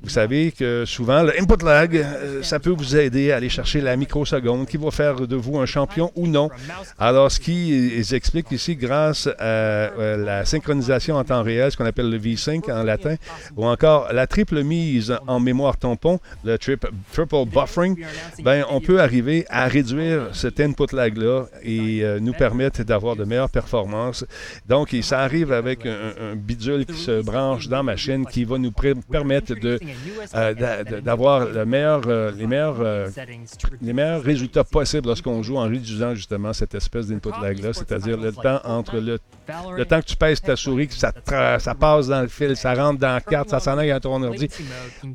vous 0.00 0.10
savez 0.10 0.52
que 0.52 0.84
souvent, 0.84 1.24
le 1.24 1.32
input 1.40 1.64
lag, 1.64 1.96
euh, 1.96 2.42
ça 2.44 2.60
peut 2.60 2.70
vous 2.70 2.96
aider 2.96 3.32
à 3.32 3.36
aller 3.36 3.48
chercher 3.48 3.80
la 3.80 3.96
microseconde 3.96 4.66
qui 4.68 4.76
va 4.76 4.92
faire 4.92 5.26
de 5.26 5.34
vous 5.34 5.58
un 5.58 5.66
champion 5.66 6.12
ou 6.14 6.28
non. 6.28 6.50
Alors, 7.00 7.32
ce 7.32 7.40
qu'ils 7.40 8.14
expliquent 8.14 8.52
ici, 8.52 8.76
grâce 8.76 9.26
à 9.26 9.42
euh, 9.42 10.16
la 10.16 10.44
synchronisation 10.44 11.16
en 11.16 11.24
temps 11.24 11.42
réel, 11.42 11.72
ce 11.72 11.76
qu'on 11.76 11.84
appelle 11.84 12.10
le 12.10 12.16
V-Sync 12.16 12.68
en 12.68 12.84
latin, 12.84 13.16
ou 13.56 13.66
encore 13.66 14.12
la 14.12 14.28
triple 14.28 14.62
mise 14.62 15.16
en 15.26 15.40
mémoire 15.40 15.76
tampon, 15.76 16.20
le 16.44 16.56
triple 16.58 16.90
buffering, 17.52 17.96
ben, 18.44 18.64
on 18.70 18.80
peut 18.80 19.00
arriver 19.00 19.46
à 19.50 19.66
réduire 19.66 20.28
cet 20.32 20.60
input 20.60 20.94
lag-là 20.94 21.46
et 21.64 22.04
euh, 22.04 22.20
nous 22.20 22.34
permettre 22.34 22.84
d'avoir 22.84 23.16
de 23.16 23.24
meilleures 23.24 23.50
performances. 23.50 24.24
Donc, 24.68 24.94
ça 25.02 25.20
arrive 25.20 25.50
avec 25.50 25.86
un, 25.86 26.36
bidule 26.36 26.86
qui 26.86 26.96
se 26.96 27.20
branche 27.20 27.66
dans 27.68 27.78
la 27.78 27.82
machine 27.82 28.26
qui 28.26 28.44
va 28.44 28.58
nous 28.58 28.72
permettre 29.10 29.54
de 29.54 29.80
euh, 30.34 31.00
d'avoir 31.00 31.46
le 31.46 31.64
meilleur, 31.64 32.02
euh, 32.06 32.30
les, 32.36 32.46
meilleurs, 32.46 32.80
euh, 32.80 33.08
les 33.80 33.92
meilleurs 33.92 34.22
résultats 34.22 34.64
possibles 34.64 35.08
lorsqu'on 35.08 35.42
joue 35.42 35.56
en 35.56 35.68
réduisant 35.68 36.14
justement 36.14 36.52
cette 36.52 36.74
espèce 36.74 37.08
d'input 37.08 37.30
lag-là, 37.40 37.72
c'est-à-dire 37.72 38.16
le 38.16 38.32
temps 38.32 38.60
entre 38.64 38.98
le, 38.98 39.18
le 39.76 39.84
temps 39.84 40.00
que 40.00 40.06
tu 40.06 40.16
pèses 40.16 40.40
ta 40.40 40.56
souris, 40.56 40.88
que 40.88 40.94
ça, 40.94 41.12
ça 41.58 41.74
passe 41.74 42.08
dans 42.08 42.22
le 42.22 42.28
fil, 42.28 42.56
ça 42.56 42.74
rentre 42.74 42.98
dans 42.98 43.14
la 43.14 43.20
carte, 43.20 43.50
ça 43.50 43.60
s'en 43.60 43.78
aille 43.78 43.90
à 43.90 44.00
ton 44.00 44.22
ordi. 44.22 44.48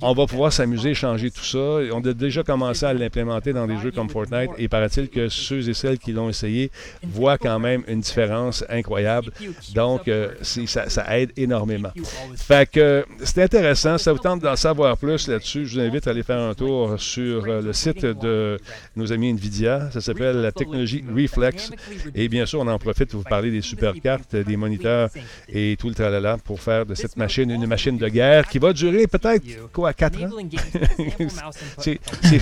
On 0.01 0.13
va 0.13 0.25
pouvoir 0.25 0.51
s'amuser, 0.51 0.93
changer 0.93 1.31
tout 1.31 1.43
ça. 1.43 1.57
On 1.93 2.01
a 2.01 2.13
déjà 2.13 2.43
commencé 2.43 2.85
à 2.85 2.93
l'implémenter 2.93 3.53
dans 3.53 3.67
des 3.67 3.77
jeux 3.77 3.91
comme 3.91 4.09
Fortnite 4.09 4.51
et 4.57 4.67
paraît-il 4.67 5.09
que 5.09 5.29
ceux 5.29 5.67
et 5.69 5.73
celles 5.73 5.99
qui 5.99 6.11
l'ont 6.11 6.29
essayé 6.29 6.71
voient 7.03 7.37
quand 7.37 7.59
même 7.59 7.83
une 7.87 7.99
différence 7.99 8.63
incroyable. 8.69 9.31
Donc, 9.73 10.09
ça, 10.41 10.89
ça, 10.89 11.17
aide 11.17 11.31
énormément. 11.37 11.91
Fait 12.35 12.69
que 12.69 13.05
c'est 13.23 13.43
intéressant. 13.43 13.97
Ça 13.97 14.13
vous 14.13 14.19
tente 14.19 14.41
d'en 14.41 14.55
savoir 14.63 14.97
plus 14.97 15.27
là-dessus, 15.27 15.65
je 15.65 15.73
vous 15.73 15.85
invite 15.85 16.07
à 16.07 16.11
aller 16.11 16.23
faire 16.23 16.39
un 16.39 16.53
tour 16.53 16.95
sur 16.97 17.43
euh, 17.43 17.61
le 17.61 17.73
site 17.73 18.05
de 18.05 18.57
nos 18.95 19.11
amis 19.11 19.33
NVIDIA. 19.33 19.91
Ça 19.91 19.99
s'appelle 19.99 20.37
la 20.37 20.53
technologie 20.53 21.03
Reflex. 21.13 21.69
Et 22.15 22.29
bien 22.29 22.45
sûr, 22.45 22.61
on 22.61 22.67
en 22.67 22.79
profite 22.79 23.09
pour 23.09 23.19
vous 23.19 23.29
parler 23.29 23.51
des 23.51 23.61
super 23.61 23.93
cartes, 24.01 24.37
des 24.37 24.55
moniteurs 24.55 25.09
et 25.49 25.75
tout 25.77 25.89
le 25.89 25.95
tralala 25.95 26.37
pour 26.37 26.61
faire 26.61 26.85
de 26.85 26.95
cette 26.95 27.17
machine 27.17 27.51
une 27.51 27.67
machine 27.67 27.97
de 27.97 28.07
guerre 28.07 28.47
qui 28.47 28.57
va 28.57 28.71
durer 28.71 29.05
peut-être, 29.05 29.43
quoi, 29.73 29.91
4 29.91 30.23
ans? 30.23 30.29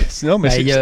sinon, 0.08 0.38
mais 0.38 0.60
Il 0.60 0.68
y, 0.68 0.72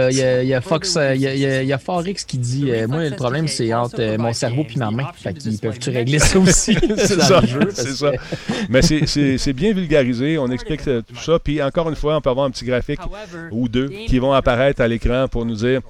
a 0.53 0.61
Fox, 0.61 0.99
il 1.15 1.23
y 1.23 1.73
a, 1.73 1.79
Forex 1.79 2.25
qui 2.25 2.37
dit 2.37 2.71
euh, 2.71 2.87
Moi, 2.87 3.09
le 3.09 3.17
problème, 3.17 3.49
c'est 3.49 3.73
entre 3.73 4.03
euh, 4.03 4.19
mon 4.19 4.35
cerveau 4.35 4.67
et 4.75 4.79
ma 4.79 4.91
main. 4.91 5.11
Fait 5.15 5.33
qu'ils 5.33 5.59
peuvent-tu 5.59 5.89
régler 5.89 6.19
ça 6.19 6.39
aussi? 6.39 6.77
c'est 6.99 7.19
ça. 7.19 7.41
C'est 7.73 7.95
ça. 7.95 8.13
Mais 8.69 8.83
c'est 8.83 9.53
bien 9.55 9.73
vulgarisé. 9.73 10.37
On 10.37 10.51
explique 10.51 10.83
tout 10.85 11.17
ça 11.17 11.30
puis 11.39 11.63
encore 11.63 11.89
une 11.89 11.97
fois, 11.97 12.17
on 12.17 12.21
peut 12.21 12.31
avoir 12.31 12.47
un 12.47 12.51
petit 12.51 12.65
graphique 12.65 13.01
ou 13.51 13.69
deux 13.69 13.89
qui 13.89 14.19
vont 14.19 14.33
apparaître 14.33 14.81
à 14.81 14.89
l'écran 14.89 15.29
pour 15.29 15.45
nous 15.45 15.57
dire 15.57 15.81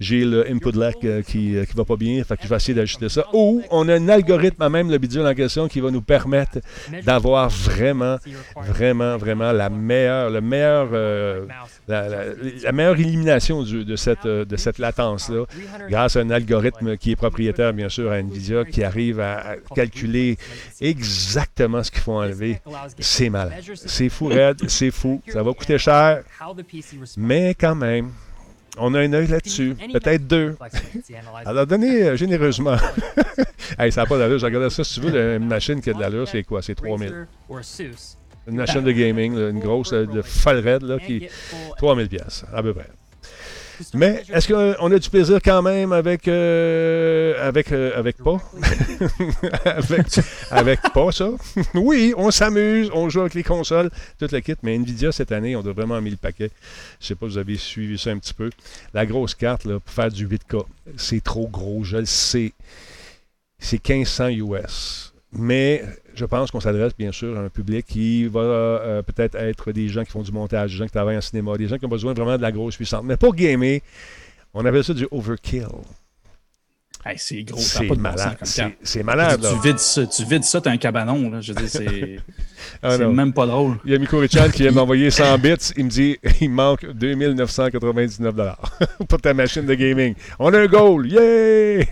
j'ai 0.00 0.24
le 0.24 0.50
input 0.50 0.72
lag 0.72 0.94
euh, 1.04 1.22
qui 1.22 1.52
ne 1.52 1.60
euh, 1.60 1.64
va 1.74 1.84
pas 1.84 1.96
bien, 1.96 2.22
fait 2.24 2.36
que 2.36 2.42
je 2.44 2.48
vais 2.48 2.56
essayer 2.56 2.74
d'ajuster 2.74 3.08
ça. 3.08 3.26
Ou 3.32 3.62
on 3.70 3.88
a 3.88 3.94
un 3.94 4.08
algorithme, 4.08 4.68
même 4.68 4.90
le 4.90 4.98
bidule 4.98 5.26
en 5.26 5.34
question, 5.34 5.68
qui 5.68 5.80
va 5.80 5.90
nous 5.90 6.02
permettre 6.02 6.58
d'avoir 7.04 7.48
vraiment, 7.48 8.16
vraiment, 8.56 9.16
vraiment 9.16 9.52
la 9.52 9.70
meilleure, 9.70 10.30
le 10.30 10.40
meilleur, 10.40 10.88
euh, 10.92 11.46
la, 11.88 12.72
meilleure 12.72 12.98
élimination 12.98 13.62
de 13.62 13.96
cette, 13.96 14.26
de 14.26 14.56
cette 14.56 14.78
latence-là, 14.78 15.44
grâce 15.88 16.16
à 16.16 16.20
un 16.20 16.30
algorithme 16.30 16.96
qui 16.96 17.12
est 17.12 17.16
propriétaire, 17.16 17.72
bien 17.72 17.88
sûr, 17.88 18.10
à 18.10 18.22
NVIDIA, 18.22 18.64
qui 18.64 18.82
arrive 18.82 19.20
à 19.20 19.56
calculer 19.74 20.36
exactement 20.80 21.82
ce 21.82 21.90
qu'il 21.90 22.00
faut 22.00 22.12
enlever. 22.12 22.60
C'est 22.98 23.30
mal. 23.30 23.52
C'est 23.74 24.08
fou, 24.08 24.28
Red, 24.28 24.68
c'est 24.84 24.90
fou. 24.90 25.22
Ça 25.28 25.42
va 25.42 25.52
coûter 25.52 25.78
cher, 25.78 26.22
mais 27.16 27.54
quand 27.54 27.74
même, 27.74 28.10
on 28.76 28.92
a 28.94 29.00
un 29.00 29.12
œil 29.12 29.26
là-dessus, 29.28 29.76
peut-être 29.92 30.26
deux. 30.26 30.56
Alors, 31.44 31.66
donnez 31.66 32.02
euh, 32.02 32.16
généreusement. 32.16 32.76
hey, 33.78 33.92
ça 33.92 34.02
n'a 34.02 34.06
pas 34.06 34.18
d'allure. 34.18 34.38
Je 34.38 34.44
regardais 34.44 34.70
ça. 34.70 34.84
Si 34.84 35.00
tu 35.00 35.06
veux, 35.06 35.36
une 35.36 35.46
machine 35.46 35.80
qui 35.80 35.90
a 35.90 35.92
de 35.92 36.00
l'allure, 36.00 36.28
c'est 36.28 36.42
quoi? 36.42 36.60
C'est 36.62 36.74
3000. 36.74 37.26
Une 38.46 38.56
machine 38.56 38.82
de 38.82 38.92
gaming, 38.92 39.32
une 39.38 39.60
grosse, 39.60 39.92
euh, 39.92 40.06
de 40.06 40.20
folle 40.20 40.58
raide, 40.58 40.82
là, 40.82 40.98
qui... 40.98 41.26
3000 41.78 42.08
pièces 42.08 42.44
à 42.52 42.62
peu 42.62 42.74
près. 42.74 42.90
Mais 43.94 44.22
est-ce 44.32 44.48
qu'on 44.48 44.92
a 44.92 44.98
du 44.98 45.10
plaisir 45.10 45.40
quand 45.42 45.62
même 45.62 45.92
avec 45.92 46.28
euh, 46.28 47.34
avec 47.46 47.72
euh, 47.72 47.92
avec 47.98 48.16
pas? 48.18 48.38
Avec, 49.64 50.06
avec 50.50 50.80
pas 50.92 51.12
ça? 51.12 51.30
Oui, 51.74 52.14
on 52.16 52.30
s'amuse, 52.30 52.90
on 52.92 53.08
joue 53.08 53.20
avec 53.20 53.34
les 53.34 53.42
consoles, 53.42 53.90
toute 54.18 54.32
la 54.32 54.40
kit. 54.40 54.54
Mais 54.62 54.74
Nvidia 54.76 55.12
cette 55.12 55.32
année, 55.32 55.56
on 55.56 55.60
a 55.60 55.72
vraiment 55.72 56.00
mis 56.00 56.10
le 56.10 56.16
paquet. 56.16 56.50
Je 57.00 57.06
sais 57.06 57.14
pas, 57.14 57.26
si 57.26 57.32
vous 57.32 57.38
avez 57.38 57.56
suivi 57.56 57.98
ça 57.98 58.10
un 58.10 58.18
petit 58.18 58.34
peu. 58.34 58.50
La 58.92 59.06
grosse 59.06 59.34
carte 59.34 59.64
là, 59.64 59.80
pour 59.80 59.92
faire 59.92 60.10
du 60.10 60.26
8K, 60.26 60.64
c'est 60.96 61.22
trop 61.22 61.48
gros, 61.48 61.84
je 61.84 61.98
le 61.98 62.06
sais. 62.06 62.52
C'est 63.58 63.86
1500 63.86 64.28
US. 64.28 65.12
Mais 65.32 65.84
je 66.14 66.24
pense 66.24 66.50
qu'on 66.50 66.60
s'adresse 66.60 66.96
bien 66.96 67.12
sûr 67.12 67.36
à 67.36 67.40
un 67.40 67.48
public 67.48 67.86
qui 67.86 68.26
va 68.26 68.40
euh, 68.40 69.02
peut-être 69.02 69.34
être 69.34 69.72
des 69.72 69.88
gens 69.88 70.04
qui 70.04 70.10
font 70.10 70.22
du 70.22 70.32
montage, 70.32 70.72
des 70.72 70.76
gens 70.76 70.86
qui 70.86 70.92
travaillent 70.92 71.16
en 71.16 71.22
cinéma, 71.22 71.56
des 71.56 71.66
gens 71.66 71.78
qui 71.78 71.84
ont 71.84 71.88
besoin 71.88 72.14
vraiment 72.14 72.36
de 72.36 72.42
la 72.42 72.52
grosse 72.52 72.76
puissance. 72.76 73.02
Mais 73.04 73.16
pour 73.16 73.34
gamer, 73.34 73.80
on 74.54 74.64
appelle 74.64 74.84
ça 74.84 74.94
du 74.94 75.06
overkill 75.10 75.66
c'est 77.16 77.42
gros, 77.42 77.58
c'est 77.58 77.88
malade. 77.96 78.38
C'est 78.82 79.02
malade. 79.02 79.40
Tu, 79.40 79.68
vides 79.68 79.78
ça, 79.78 80.06
tu 80.06 80.24
vides 80.24 80.44
ça, 80.44 80.60
t'as 80.60 80.70
un 80.70 80.76
cabanon. 80.76 81.30
Là. 81.30 81.40
Je 81.40 81.52
veux 81.52 81.60
dire, 81.60 81.68
c'est 81.68 82.16
ah 82.82 82.96
même 82.98 83.32
pas 83.32 83.46
drôle. 83.46 83.76
Il 83.84 83.92
y 83.92 83.94
a 83.94 83.98
Miko 83.98 84.18
Richard 84.18 84.50
qui 84.50 84.62
vient 84.62 84.72
m'envoyer 84.72 85.10
100 85.10 85.38
bits. 85.38 85.54
Il 85.76 85.84
me 85.84 85.90
dit 85.90 86.18
il 86.40 86.50
manque 86.50 86.86
2999 86.86 88.34
pour 89.08 89.20
ta 89.20 89.34
machine 89.34 89.66
de 89.66 89.74
gaming. 89.74 90.14
On 90.38 90.52
a 90.52 90.60
un 90.60 90.66
goal. 90.66 91.06
Yeah! 91.06 91.84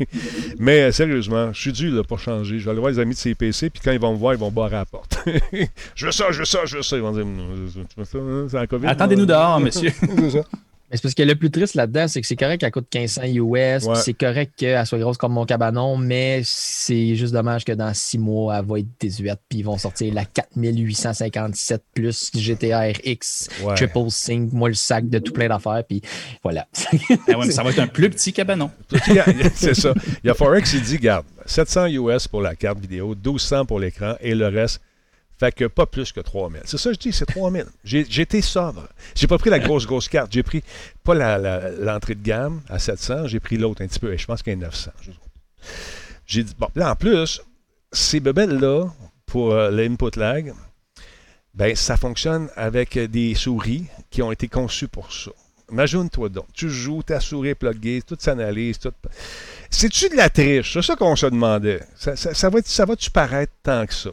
Mais 0.59 0.83
euh, 0.83 0.93
sérieusement, 0.93 1.53
je 1.53 1.61
suis 1.61 1.73
dû 1.73 1.91
là, 1.91 2.03
pour 2.03 2.19
changer. 2.19 2.59
Je 2.59 2.65
vais 2.65 2.71
aller 2.71 2.81
voir 2.81 2.93
les 2.93 2.99
amis 2.99 3.15
de 3.15 3.19
CPC, 3.19 3.71
puis 3.71 3.83
quand 3.85 3.93
ils 3.93 4.01
vont 4.01 4.13
me 4.13 4.19
voir, 4.19 4.35
ils 4.35 4.41
vont 4.41 4.51
barrer 4.51 4.77
à 4.77 4.81
la 4.81 4.87
porte. 4.87 5.19
je 5.95 6.07
veux 6.07 6.13
ça, 6.13 6.27
je 6.31 6.39
veux 6.39 6.45
ça, 6.45 6.61
je 6.65 6.77
veux 6.77 6.83
ça. 6.83 6.97
Ils 6.97 7.03
vont 7.03 7.13
dire 7.13 7.27
hein? 7.27 8.47
c'est 8.49 8.57
la 8.57 8.67
COVID. 8.67 8.87
Attendez-nous 8.87 9.27
dehors, 9.27 9.61
monsieur. 9.61 9.91
c'est 10.01 10.31
ça 10.31 10.45
c'est 10.93 11.03
parce 11.03 11.15
que 11.15 11.23
le 11.23 11.35
plus 11.35 11.51
triste 11.51 11.75
là-dedans, 11.75 12.07
c'est 12.07 12.21
que 12.21 12.27
c'est 12.27 12.37
correct 12.37 12.61
qu'elle 12.61 12.71
coûte 12.71 12.87
1500 12.93 13.23
US, 13.25 13.89
c'est 13.97 14.13
correct 14.13 14.53
qu'elle 14.57 14.85
soit 14.87 14.99
grosse 14.99 15.17
comme 15.17 15.33
mon 15.33 15.47
cabanon, 15.47 15.97
mais 15.97 16.43
c'est 16.45 17.15
juste 17.15 17.33
dommage 17.33 17.65
que 17.65 17.73
dans 17.73 17.95
six 17.95 18.19
mois, 18.19 18.59
elle 18.59 18.67
va 18.67 18.79
être 18.79 18.89
18, 19.01 19.39
puis 19.49 19.61
ils 19.61 19.65
vont 19.65 19.79
sortir 19.79 20.13
la 20.13 20.25
4857 20.25 21.83
plus 21.95 22.31
GTA 22.35 22.91
RX, 22.91 23.49
Triple 23.77 24.11
Sync, 24.11 24.53
moi 24.53 24.69
le 24.69 24.75
sac 24.75 25.09
de 25.09 25.19
tout 25.19 25.33
plein 25.33 25.49
d'affaires, 25.49 25.83
puis 25.89 26.03
voilà. 26.43 26.67
Eh 27.29 27.51
ça 27.51 27.63
va 27.63 27.71
être 27.71 27.79
un 27.79 27.87
plus 27.87 28.11
petit 28.11 28.33
cabanon. 28.33 28.71
c'est 29.55 29.75
ça. 29.75 29.95
Il 30.23 30.27
y 30.27 30.31
a 30.31 30.35
Forex, 30.35 30.73
il 30.75 30.83
dit, 30.83 30.99
garde, 30.99 31.25
700 31.47 31.87
US 31.87 32.29
pour 32.29 32.43
la 32.43 32.55
carte 32.55 32.79
vidéo, 32.79 33.15
1200 33.15 33.67
pour 33.67 33.81
l'écran, 33.81 34.15
et 34.21 34.35
le 34.35 34.49
reste, 34.49 34.81
fait 35.43 35.51
que 35.51 35.65
pas 35.65 35.87
plus 35.87 36.13
que 36.13 36.21
3000. 36.21 36.63
C'est 36.65 36.79
ça 36.79 36.91
que 36.91 36.95
je 36.95 37.01
dis, 37.01 37.13
c'est 37.13 37.27
3000. 37.27 37.67
J'ai, 37.83 38.07
j'ai 38.09 38.23
été 38.23 38.41
sobre. 38.41 38.89
J'ai 39.17 39.27
pas 39.27 39.39
pris 39.39 39.51
la 39.51 39.59
grosse, 39.59 39.87
grosse 39.89 40.09
carte. 40.09 40.33
J'ai 40.33 40.45
pris 40.45 40.63
pas 41.03 41.15
l'entrée 41.15 42.15
de 42.15 42.23
gamme 42.23 42.61
à 42.69 42.79
700, 42.79 43.27
j'ai 43.27 43.41
pris 43.41 43.57
l'autre 43.57 43.83
un 43.83 43.89
petit 43.89 43.99
peu. 43.99 44.13
Et 44.13 44.19
je 44.19 44.25
pense 44.25 44.41
qu'il 44.41 44.53
y 44.53 44.57
a 44.57 44.59
900. 44.61 44.93
J'ai 46.27 46.45
dit, 46.45 46.55
bon, 46.57 46.69
là, 46.77 46.93
en 46.93 46.95
plus, 46.95 47.43
ces 47.91 48.21
bebelles-là, 48.21 48.85
pour 49.27 49.53
euh, 49.53 49.73
l'input 49.73 50.17
lag, 50.17 50.55
ben, 51.55 51.75
ça 51.75 51.97
fonctionne 51.97 52.49
avec 52.55 52.97
des 52.97 53.35
souris 53.35 53.87
qui 54.11 54.23
ont 54.23 54.31
été 54.31 54.47
conçues 54.47 54.87
pour 54.87 55.13
ça. 55.13 55.33
Imagine-toi 55.73 56.29
donc, 56.29 56.47
tu 56.53 56.71
joues, 56.71 57.03
ta 57.03 57.19
souris 57.19 57.49
est 57.49 58.07
toute 58.07 58.23
s'analyse, 58.23 58.79
tout. 58.79 58.93
C'est-tu 59.71 60.09
de 60.09 60.17
la 60.17 60.31
triche? 60.31 60.75
C'est 60.75 60.83
ça 60.83 60.95
qu'on 60.95 61.17
se 61.17 61.27
demandait. 61.27 61.81
Ça, 61.97 62.15
ça, 62.15 62.85
va-tu 62.85 63.11
paraître 63.11 63.55
tant 63.63 63.87
que 63.87 63.95
ça? 63.95 64.11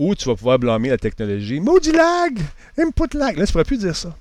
Ou 0.00 0.14
tu 0.14 0.30
vas 0.30 0.34
pouvoir 0.34 0.58
blâmer 0.58 0.88
la 0.88 0.96
technologie. 0.96 1.60
Maudit 1.60 1.92
lag! 1.92 2.38
Input 2.78 3.12
lag! 3.12 3.36
Là, 3.36 3.44
tu 3.44 3.50
ne 3.50 3.52
pourrais 3.52 3.64
plus 3.64 3.76
dire 3.76 3.94
ça. 3.94 4.16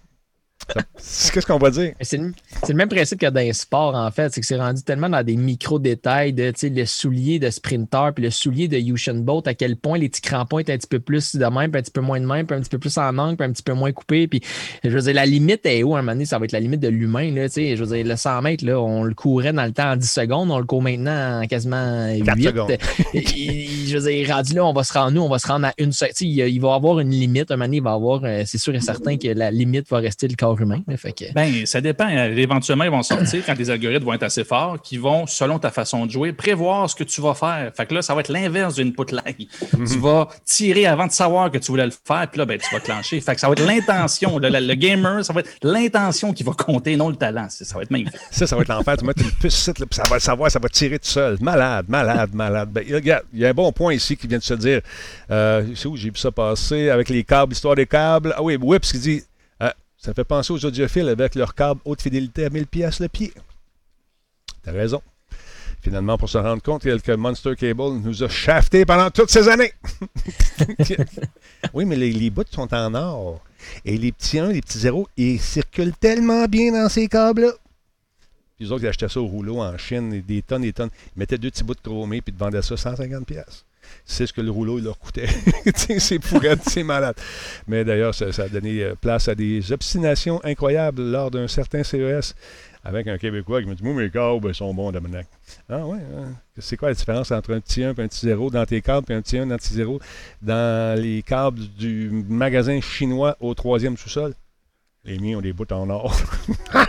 Qu'est-ce 1.34 1.46
qu'on 1.46 1.58
va 1.58 1.70
dire? 1.72 1.94
C'est 2.02 2.18
le, 2.18 2.34
le, 2.68 2.74
même 2.74 2.90
principe 2.90 3.20
que 3.20 3.26
dans 3.28 3.40
les 3.40 3.54
sports, 3.54 3.96
en 3.96 4.12
fait. 4.12 4.34
C'est 4.34 4.42
que 4.42 4.48
c'est 4.48 4.58
rendu 4.58 4.84
tellement 4.84 5.10
dans 5.10 5.24
des 5.24 5.36
micro-détails 5.36 6.34
de 6.34 6.54
le 6.64 6.86
soulier 6.86 7.40
de 7.40 7.50
sprinter 7.50 8.14
puis 8.14 8.24
le 8.24 8.30
soulier 8.30 8.68
de 8.68 8.78
Usain 8.78 9.16
Bolt, 9.16 9.48
à 9.48 9.54
quel 9.54 9.76
point 9.76 9.98
les 9.98 10.10
petits 10.10 10.22
crampons 10.22 10.60
étaient 10.60 10.74
un 10.74 10.78
petit 10.78 10.88
peu 10.88 11.00
plus 11.00 11.36
de 11.36 11.46
même, 11.46 11.72
puis 11.72 11.80
un 11.80 11.84
petit 11.84 11.92
peu 11.92 12.02
moins 12.02 12.20
de 12.20 12.26
même, 12.26 12.46
puis 12.46 12.56
un 12.56 12.62
petit 12.62 12.70
peu 12.70 12.78
plus 12.78 12.98
en 12.98 13.18
angle, 13.18 13.38
puis 13.38 13.48
un 13.48 13.52
petit 13.52 13.64
peu 13.64 13.74
moins 13.74 13.92
coupé. 13.92 14.28
Puis, 14.28 14.42
je 14.84 14.90
veux 14.90 15.02
dire, 15.02 15.14
la 15.14 15.26
limite 15.26 15.66
est 15.66 15.84
où? 15.84 15.96
À 15.96 16.00
un 16.00 16.02
moment 16.02 16.14
donné? 16.14 16.26
Ça 16.26 16.38
va 16.40 16.46
être 16.46 16.52
la 16.52 16.60
limite 16.60 16.80
de 16.80 16.88
l'humain. 16.88 17.32
Je 17.34 17.84
veux 17.84 17.96
dire, 17.96 18.06
le 18.06 18.16
100 18.16 18.42
mètres, 18.42 18.66
là, 18.66 18.80
on 18.80 19.04
le 19.04 19.14
courait 19.14 19.54
dans 19.54 19.66
le 19.66 19.72
temps 19.72 19.92
en 19.92 19.96
10 19.96 20.10
secondes, 20.10 20.52
on 20.52 20.60
le 20.60 20.66
court 20.66 20.82
maintenant 20.82 21.42
en 21.42 21.48
quasiment 21.48 22.08
8. 22.14 22.44
Secondes. 22.44 22.72
je 23.14 23.98
veux 23.98 24.12
dire, 24.12 24.36
rendu 24.36 24.54
là, 24.54 24.66
on 24.66 24.74
va 24.74 24.84
se 24.84 24.94
rendre, 24.94 25.12
nous, 25.12 25.22
on 25.22 25.30
va 25.30 25.40
se 25.40 25.48
rendre 25.48 25.68
à 25.68 25.74
une 25.78 25.92
seconde. 25.92 26.10
Il 26.22 26.62
va 26.62 26.70
y 26.70 26.74
avoir 26.74 27.00
une 27.00 27.12
limite. 27.12 27.52
À 27.52 27.54
un 27.54 27.58
moment 27.58 27.66
donné, 27.66 27.78
il 27.78 27.84
va 27.84 27.94
avoir, 27.94 28.22
euh, 28.24 28.44
c'est 28.46 28.58
sûr 28.58 28.74
et 28.76 28.80
certain 28.80 29.18
que 29.18 29.28
la 29.28 29.52
limite 29.52 29.90
va 29.90 29.98
rester 29.98 30.28
le 30.28 30.36
corps 30.36 30.59
humain. 30.62 30.82
fait 30.98 31.14
que... 31.14 31.34
Ben, 31.34 31.66
ça 31.66 31.82
dépend. 31.82 32.08
Éventuellement, 32.08 32.84
ils 32.84 32.92
vont 32.92 33.04
sortir 33.04 33.44
quand 33.46 33.58
les 33.58 33.70
algorithmes 33.70 34.06
vont 34.06 34.14
être 34.14 34.24
assez 34.24 34.44
forts, 34.44 34.82
qui 34.82 34.98
vont, 34.98 35.28
selon 35.28 35.60
ta 35.60 35.72
façon 35.72 36.06
de 36.06 36.12
jouer, 36.12 36.34
prévoir 36.34 36.90
ce 36.90 36.96
que 36.96 37.04
tu 37.04 37.22
vas 37.22 37.34
faire. 37.34 37.72
Fait 37.76 37.86
que 37.86 37.94
là, 37.94 38.02
ça 38.02 38.14
va 38.14 38.22
être 38.22 38.32
l'inverse 38.32 38.76
d'une 38.76 38.94
put 38.94 39.14
lag. 39.14 39.36
Mhm. 39.78 39.88
Tu 39.88 39.98
vas 40.00 40.28
tirer 40.46 40.86
avant 40.86 41.08
de 41.08 41.12
savoir 41.12 41.52
que 41.52 41.58
tu 41.58 41.72
voulais 41.72 41.86
le 41.86 41.92
faire, 41.92 42.28
puis 42.30 42.40
là, 42.40 42.46
ben, 42.46 42.58
tu 42.58 42.74
vas 42.74 42.80
clencher. 42.80 43.20
Fait 43.22 43.36
que 43.36 43.42
ça 43.42 43.48
va 43.48 43.54
être 43.54 43.66
l'intention. 43.66 44.38
Le, 44.40 44.74
gamer, 44.76 45.26
ça 45.26 45.34
va 45.34 45.42
être 45.42 45.50
l'intention 45.64 46.34
qui 46.34 46.44
va 46.44 46.54
compter, 46.54 46.96
non 46.96 47.10
le 47.10 47.16
talent. 47.16 47.48
Ça 47.50 47.76
va 47.76 47.84
être 47.84 47.92
magnifique. 47.92 48.20
Ça, 48.32 48.48
ça 48.48 48.56
va 48.56 48.62
être 48.62 48.70
l'enfer. 48.70 48.98
Tu 48.98 49.06
mets 49.06 49.14
une 49.18 49.32
puce, 49.32 49.56
ça 49.56 50.04
va 50.10 50.16
le 50.16 50.22
savoir, 50.22 50.52
ça 50.52 50.60
va 50.60 50.70
tirer 50.70 51.00
tout 51.00 51.08
seul. 51.08 51.38
Malade, 51.42 51.86
malade, 51.88 52.30
malade. 52.34 52.70
Ben, 52.72 52.84
regarde, 52.92 53.24
il 53.34 53.40
y 53.40 53.46
a 53.46 53.50
un 53.50 53.54
bon 53.54 53.72
point 53.72 53.94
ici 53.94 54.16
qui 54.16 54.28
vient 54.28 54.38
de 54.38 54.44
se 54.44 54.54
dire. 54.54 54.82
Euh, 55.32 55.66
c'est 55.76 55.88
où 55.88 55.96
j'ai 55.96 56.10
vu 56.10 56.18
ça 56.18 56.32
passer 56.32 56.90
avec 56.90 57.10
les 57.10 57.24
câbles, 57.24 57.52
l'histoire 57.52 57.76
des 57.76 57.86
câbles? 57.86 58.34
Ah 58.36 58.44
oui, 58.44 58.58
Whips 58.58 58.92
qui 58.92 59.00
dit 59.00 59.22
euh, 59.22 59.29
ça 60.00 60.14
fait 60.14 60.24
penser 60.24 60.54
aux 60.54 60.66
audiophiles 60.66 61.10
avec 61.10 61.36
leur 61.36 61.54
câble 61.54 61.82
haute 61.84 62.02
fidélité 62.02 62.46
à 62.46 62.50
1000 62.50 62.68
pièces 62.68 63.02
le 63.02 63.10
pied. 63.10 63.34
T'as 64.64 64.72
raison. 64.72 65.02
Finalement, 65.82 66.18
pour 66.18 66.30
se 66.30 66.38
rendre 66.38 66.62
compte 66.62 66.84
que 66.84 67.16
Monster 67.16 67.56
Cable 67.56 68.00
nous 68.04 68.24
a 68.24 68.30
shafté 68.30 68.86
pendant 68.86 69.10
toutes 69.12 69.30
ces 69.30 69.48
années. 69.48 69.74
oui, 71.74 71.86
mais 71.86 71.96
les, 71.96 72.30
bouts 72.30 72.44
sont 72.50 72.74
en 72.74 72.94
or. 72.96 73.42
Et 73.86 73.98
les 73.98 74.12
petits 74.12 74.40
1, 74.40 74.52
les 74.52 74.62
petits 74.62 74.80
0, 74.80 75.08
ils 75.16 75.40
circulent 75.40 75.96
tellement 75.96 76.46
bien 76.46 76.74
dans 76.74 76.90
ces 76.90 77.08
câbles-là. 77.08 77.52
Les 78.60 78.72
autres, 78.72 78.84
ils 78.84 78.88
achetaient 78.88 79.08
ça 79.08 79.22
au 79.22 79.28
rouleau 79.28 79.62
en 79.62 79.78
Chine, 79.78 80.22
des 80.22 80.42
tonnes 80.42 80.64
et 80.64 80.68
des 80.68 80.74
tonnes. 80.74 80.92
Ils 81.16 81.20
mettaient 81.20 81.38
deux 81.38 81.50
petits 81.50 81.64
bouts 81.64 81.76
de 81.76 81.82
chromé 81.82 82.22
puis 82.22 82.34
ils 82.36 82.40
vendaient 82.40 82.62
ça 82.62 82.76
150 82.76 83.26
pièces. 83.26 83.66
C'est 84.06 84.26
ce 84.26 84.34
que 84.34 84.42
le 84.42 84.52
rouleau 84.52 84.80
leur 84.80 84.98
coûtait. 84.98 85.28
c'est 85.76 86.20
pourrait, 86.20 86.58
c'est 86.68 86.84
malade. 86.84 87.16
Mais 87.68 87.84
d'ailleurs, 87.86 88.16
ça, 88.16 88.26
a 88.26 88.50
donné 88.50 88.84
euh, 88.84 88.96
place 88.96 89.28
à 89.28 89.36
des 89.36 89.72
obstinations 89.72 90.44
incroyables 90.44 91.04
lors 91.04 91.32
d'un 91.32 91.48
certain 91.48 91.84
CES 91.84 92.34
avec 92.84 93.08
un 93.08 93.18
Québécois 93.18 93.62
qui 93.62 93.68
me 93.68 93.76
dit 93.76 93.84
Moi, 93.84 93.94
mes 93.94 94.10
câbles 94.10 94.54
sont 94.56 94.74
bons, 94.74 94.92
Dominique. 94.92 95.28
Ah 95.70 95.86
ouais, 95.86 95.98
hein? 95.98 96.34
c'est 96.58 96.78
quoi 96.78 96.90
la 96.90 96.94
différence 96.94 97.32
entre 97.32 97.54
un 97.54 97.60
petit 97.60 97.84
1 97.84 97.88
et 97.88 97.92
un 97.92 98.08
petit 98.08 98.26
0 98.26 98.50
dans 98.52 98.66
tes 98.66 98.82
câbles 98.82 99.12
et 99.12 99.16
un 99.16 99.22
petit 99.22 99.38
1 99.38 99.50
et 99.50 99.54
un 99.54 99.58
petit 99.58 99.74
0 99.74 100.00
dans 100.42 101.00
les 101.00 101.22
câbles 101.22 101.62
du 101.78 102.10
magasin 102.30 102.80
chinois 102.82 103.36
au 103.40 103.54
troisième 103.54 103.98
sous-sol? 103.98 104.34
Les 105.04 105.18
miens 105.20 105.38
ont 105.38 105.42
des 105.42 105.54
bouts 105.54 105.66
en 105.72 105.90
or. 105.90 106.16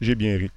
J'ai 0.00 0.14
bien 0.14 0.36
ri. 0.36 0.50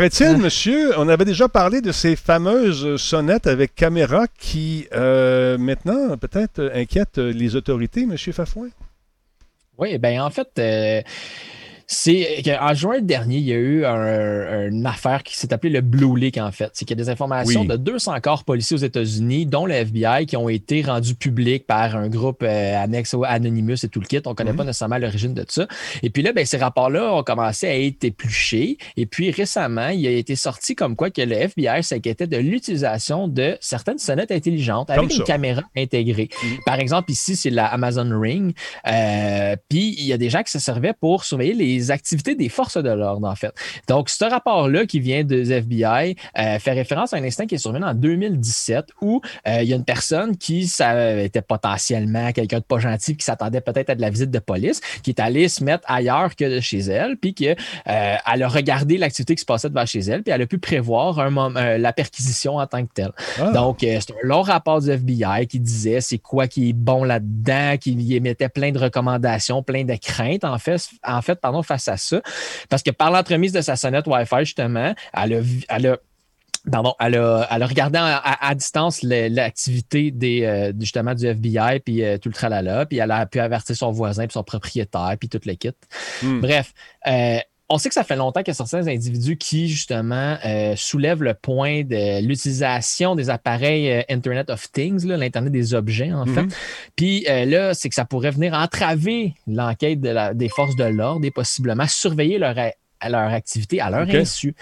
Paraît-il, 0.00 0.28
ah. 0.28 0.38
monsieur, 0.38 0.98
on 0.98 1.10
avait 1.10 1.26
déjà 1.26 1.46
parlé 1.46 1.82
de 1.82 1.92
ces 1.92 2.16
fameuses 2.16 2.96
sonnettes 2.96 3.46
avec 3.46 3.74
caméra 3.74 4.28
qui, 4.28 4.88
euh, 4.94 5.58
maintenant, 5.58 6.16
peut-être 6.16 6.72
inquiètent 6.74 7.18
les 7.18 7.54
autorités, 7.54 8.06
monsieur 8.06 8.32
Fafouin? 8.32 8.70
Oui, 9.76 9.98
bien, 9.98 10.24
en 10.24 10.30
fait, 10.30 10.48
euh, 10.58 11.02
c'est 11.92 12.42
qu'en 12.44 12.72
juin 12.72 13.00
dernier, 13.00 13.38
il 13.38 13.44
y 13.44 13.52
a 13.52 13.56
eu 13.56 13.84
une 13.84 14.86
affaire 14.86 15.24
qui 15.24 15.36
s'est 15.36 15.52
appelée 15.52 15.70
le 15.70 15.80
Blue 15.80 16.16
Leak, 16.16 16.38
en 16.38 16.52
fait. 16.52 16.70
C'est 16.72 16.84
qu'il 16.84 16.96
y 16.96 17.00
a 17.00 17.04
des 17.04 17.10
informations 17.10 17.64
de 17.64 17.76
200 17.76 18.20
corps 18.22 18.44
policiers 18.44 18.76
aux 18.76 18.80
États-Unis, 18.80 19.44
dont 19.44 19.66
le 19.66 19.74
FBI, 19.74 20.26
qui 20.26 20.36
ont 20.36 20.48
été 20.48 20.82
rendus 20.82 21.16
publics 21.16 21.66
par 21.66 21.96
un 21.96 22.08
groupe 22.08 22.44
euh, 22.44 22.80
annexe 22.80 23.16
Anonymous 23.26 23.84
et 23.84 23.88
tout 23.88 23.98
le 23.98 24.06
kit. 24.06 24.20
On 24.24 24.30
ne 24.30 24.34
connaît 24.36 24.52
mhm. 24.52 24.58
pas 24.58 24.64
nécessairement 24.64 24.98
l'origine 24.98 25.34
de 25.34 25.44
ça. 25.48 25.66
Et 26.04 26.10
puis 26.10 26.22
là, 26.22 26.32
ben, 26.32 26.46
ces 26.46 26.58
rapports-là 26.58 27.12
ont 27.12 27.24
commencé 27.24 27.66
à 27.66 27.76
être 27.76 28.04
épluchés. 28.04 28.78
Et 28.96 29.06
puis 29.06 29.32
récemment, 29.32 29.88
il 29.88 30.06
a 30.06 30.10
été 30.10 30.36
sorti 30.36 30.76
comme 30.76 30.94
quoi 30.94 31.10
que 31.10 31.22
le 31.22 31.34
FBI 31.34 31.82
s'inquiétait 31.82 32.28
de 32.28 32.36
l'utilisation 32.36 33.26
de 33.26 33.58
certaines 33.60 33.98
sonnettes 33.98 34.30
intelligentes 34.30 34.90
avec 34.90 35.12
une 35.12 35.24
caméra 35.24 35.62
intégrée. 35.76 36.28
Mhm. 36.40 36.58
Par 36.64 36.78
exemple, 36.78 37.10
ici, 37.10 37.34
c'est 37.34 37.50
la 37.50 37.66
Amazon 37.66 38.08
Ring. 38.16 38.54
Euh, 38.86 39.56
puis 39.68 39.96
il 39.98 40.06
y 40.06 40.12
a 40.12 40.18
des 40.18 40.30
gens 40.30 40.44
qui 40.44 40.52
se 40.52 40.60
servaient 40.60 40.94
pour 40.98 41.24
surveiller 41.24 41.54
les 41.54 41.79
activités 41.88 42.34
des 42.34 42.48
forces 42.48 42.76
de 42.76 42.90
l'ordre, 42.90 43.26
en 43.26 43.34
fait. 43.34 43.52
Donc, 43.88 44.08
ce 44.08 44.24
rapport-là 44.24 44.86
qui 44.86 45.00
vient 45.00 45.24
des 45.24 45.52
FBI 45.52 46.16
euh, 46.38 46.58
fait 46.58 46.72
référence 46.72 47.14
à 47.14 47.16
un 47.16 47.24
instant 47.24 47.46
qui 47.46 47.54
est 47.54 47.58
survenu 47.58 47.84
en 47.84 47.94
2017 47.94 48.86
où 49.00 49.20
euh, 49.46 49.62
il 49.62 49.68
y 49.68 49.72
a 49.72 49.76
une 49.76 49.84
personne 49.84 50.36
qui 50.36 50.66
ça, 50.66 51.20
était 51.20 51.42
potentiellement 51.42 52.32
quelqu'un 52.32 52.58
de 52.58 52.64
pas 52.64 52.78
gentil 52.78 53.16
qui 53.16 53.24
s'attendait 53.24 53.60
peut-être 53.60 53.90
à 53.90 53.94
de 53.94 54.00
la 54.00 54.10
visite 54.10 54.30
de 54.30 54.38
police, 54.38 54.80
qui 55.02 55.10
est 55.10 55.20
allée 55.20 55.48
se 55.48 55.64
mettre 55.64 55.84
ailleurs 55.90 56.36
que 56.36 56.60
chez 56.60 56.80
elle, 56.80 57.16
puis 57.16 57.34
qu'elle 57.34 57.56
euh, 57.88 58.16
a 58.24 58.48
regardé 58.48 58.98
l'activité 58.98 59.34
qui 59.34 59.40
se 59.40 59.46
passait 59.46 59.68
devant 59.68 59.86
chez 59.86 60.00
elle, 60.00 60.22
puis 60.22 60.32
elle 60.32 60.42
a 60.42 60.46
pu 60.46 60.58
prévoir 60.58 61.18
un 61.18 61.30
moment, 61.30 61.60
la 61.60 61.92
perquisition 61.92 62.56
en 62.56 62.66
tant 62.66 62.84
que 62.84 62.92
telle. 62.92 63.12
Ah. 63.38 63.50
Donc, 63.52 63.78
c'est 63.80 64.10
un 64.10 64.26
long 64.26 64.42
rapport 64.42 64.80
du 64.80 64.90
FBI 64.90 65.46
qui 65.46 65.60
disait 65.60 66.00
c'est 66.00 66.18
quoi 66.18 66.46
qui 66.46 66.70
est 66.70 66.72
bon 66.72 67.04
là-dedans, 67.04 67.76
qui 67.78 68.14
émettait 68.14 68.48
plein 68.48 68.72
de 68.72 68.78
recommandations, 68.78 69.62
plein 69.62 69.84
de 69.84 69.94
craintes, 69.94 70.44
en 70.44 70.58
fait, 70.58 70.88
en 71.06 71.22
fait 71.22 71.40
pardon, 71.40 71.62
face 71.70 71.88
à 71.88 71.96
ça. 71.96 72.20
Parce 72.68 72.82
que 72.82 72.90
par 72.90 73.10
l'entremise 73.10 73.52
de 73.52 73.60
sa 73.60 73.76
sonnette 73.76 74.06
Wi-Fi, 74.06 74.40
justement, 74.40 74.94
elle 75.14 75.34
a, 75.34 75.40
elle 75.68 75.86
a 75.86 75.96
Pardon, 76.70 76.94
elle 77.00 77.16
a, 77.16 77.48
elle 77.50 77.62
a 77.62 77.66
regardé 77.66 77.98
à, 77.98 78.54
distance 78.54 79.02
l'activité 79.02 80.10
des 80.10 80.44
euh, 80.44 80.72
justement 80.78 81.14
du 81.14 81.26
FBI 81.26 81.80
puis 81.80 82.04
euh, 82.04 82.18
tout 82.18 82.28
le 82.28 82.34
tralala, 82.34 82.84
puis 82.84 82.98
elle 82.98 83.10
a 83.10 83.24
pu 83.24 83.40
avertir 83.40 83.74
son 83.74 83.90
voisin 83.90 84.26
puis 84.26 84.34
son 84.34 84.42
propriétaire 84.42 85.16
puis 85.18 85.30
tout 85.30 85.40
le 85.46 85.54
kit. 85.54 85.70
Hmm. 86.22 86.40
Bref, 86.40 86.74
euh, 87.06 87.38
on 87.70 87.78
sait 87.78 87.88
que 87.88 87.94
ça 87.94 88.02
fait 88.02 88.16
longtemps 88.16 88.42
qu'il 88.42 88.52
y 88.52 88.56
a 88.60 88.66
certains 88.66 88.88
individus 88.88 89.36
qui, 89.36 89.68
justement, 89.68 90.36
euh, 90.44 90.74
soulèvent 90.76 91.22
le 91.22 91.34
point 91.34 91.84
de 91.84 92.20
l'utilisation 92.20 93.14
des 93.14 93.30
appareils 93.30 93.90
euh, 93.90 94.02
Internet 94.10 94.50
of 94.50 94.70
Things, 94.72 95.06
l'Internet 95.06 95.52
des 95.52 95.72
objets, 95.72 96.12
en 96.12 96.26
fait. 96.26 96.42
Mm-hmm. 96.42 96.56
Puis 96.96 97.26
euh, 97.28 97.44
là, 97.44 97.72
c'est 97.72 97.88
que 97.88 97.94
ça 97.94 98.04
pourrait 98.04 98.32
venir 98.32 98.54
entraver 98.54 99.34
l'enquête 99.46 100.00
des 100.00 100.48
forces 100.48 100.74
de 100.74 100.84
l'ordre 100.84 101.24
et 101.24 101.30
possiblement 101.30 101.86
surveiller 101.86 102.38
leur, 102.38 102.56
leur 102.56 103.32
activité 103.32 103.80
à 103.80 103.88
leur 103.88 104.08
insu. 104.10 104.56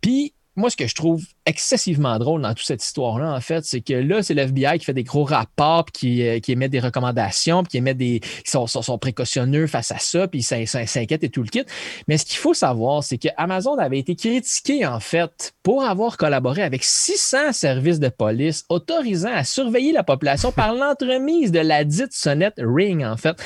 Puis, 0.00 0.34
moi, 0.56 0.70
ce 0.70 0.76
que 0.76 0.88
je 0.88 0.94
trouve 0.94 1.24
excessivement 1.46 2.18
drôle 2.18 2.42
dans 2.42 2.54
toute 2.54 2.66
cette 2.66 2.82
histoire-là, 2.82 3.32
en 3.32 3.40
fait, 3.40 3.64
c'est 3.64 3.80
que 3.80 3.92
là, 3.92 4.22
c'est 4.22 4.34
l'FBI 4.34 4.78
qui 4.78 4.84
fait 4.84 4.94
des 4.94 5.04
gros 5.04 5.24
rapports, 5.24 5.84
qui, 5.86 6.26
euh, 6.26 6.38
qui 6.40 6.52
émet 6.52 6.68
des 6.68 6.80
recommandations, 6.80 7.62
puis 7.62 7.72
qui 7.72 7.76
émet 7.78 7.94
des. 7.94 8.20
qui 8.20 8.50
sont, 8.50 8.66
sont, 8.66 8.98
précautionneux 8.98 9.66
face 9.66 9.90
à 9.90 9.98
ça, 9.98 10.28
puis 10.28 10.42
ça, 10.42 10.64
s'inquiète 10.66 11.24
et 11.24 11.28
tout 11.28 11.42
le 11.42 11.48
kit. 11.48 11.64
Mais 12.08 12.16
ce 12.16 12.24
qu'il 12.24 12.38
faut 12.38 12.54
savoir, 12.54 13.04
c'est 13.04 13.18
que 13.18 13.28
Amazon 13.36 13.76
avait 13.76 13.98
été 13.98 14.16
critiqué, 14.16 14.86
en 14.86 15.00
fait, 15.00 15.54
pour 15.62 15.84
avoir 15.84 16.16
collaboré 16.16 16.62
avec 16.62 16.82
600 16.82 17.52
services 17.52 18.00
de 18.00 18.08
police 18.08 18.64
autorisant 18.68 19.32
à 19.34 19.44
surveiller 19.44 19.92
la 19.92 20.02
population 20.02 20.52
par 20.52 20.74
l'entremise 20.74 21.52
de 21.52 21.60
la 21.60 21.84
dite 21.84 22.12
sonnette 22.12 22.54
Ring, 22.58 23.04
en 23.04 23.16
fait. 23.16 23.36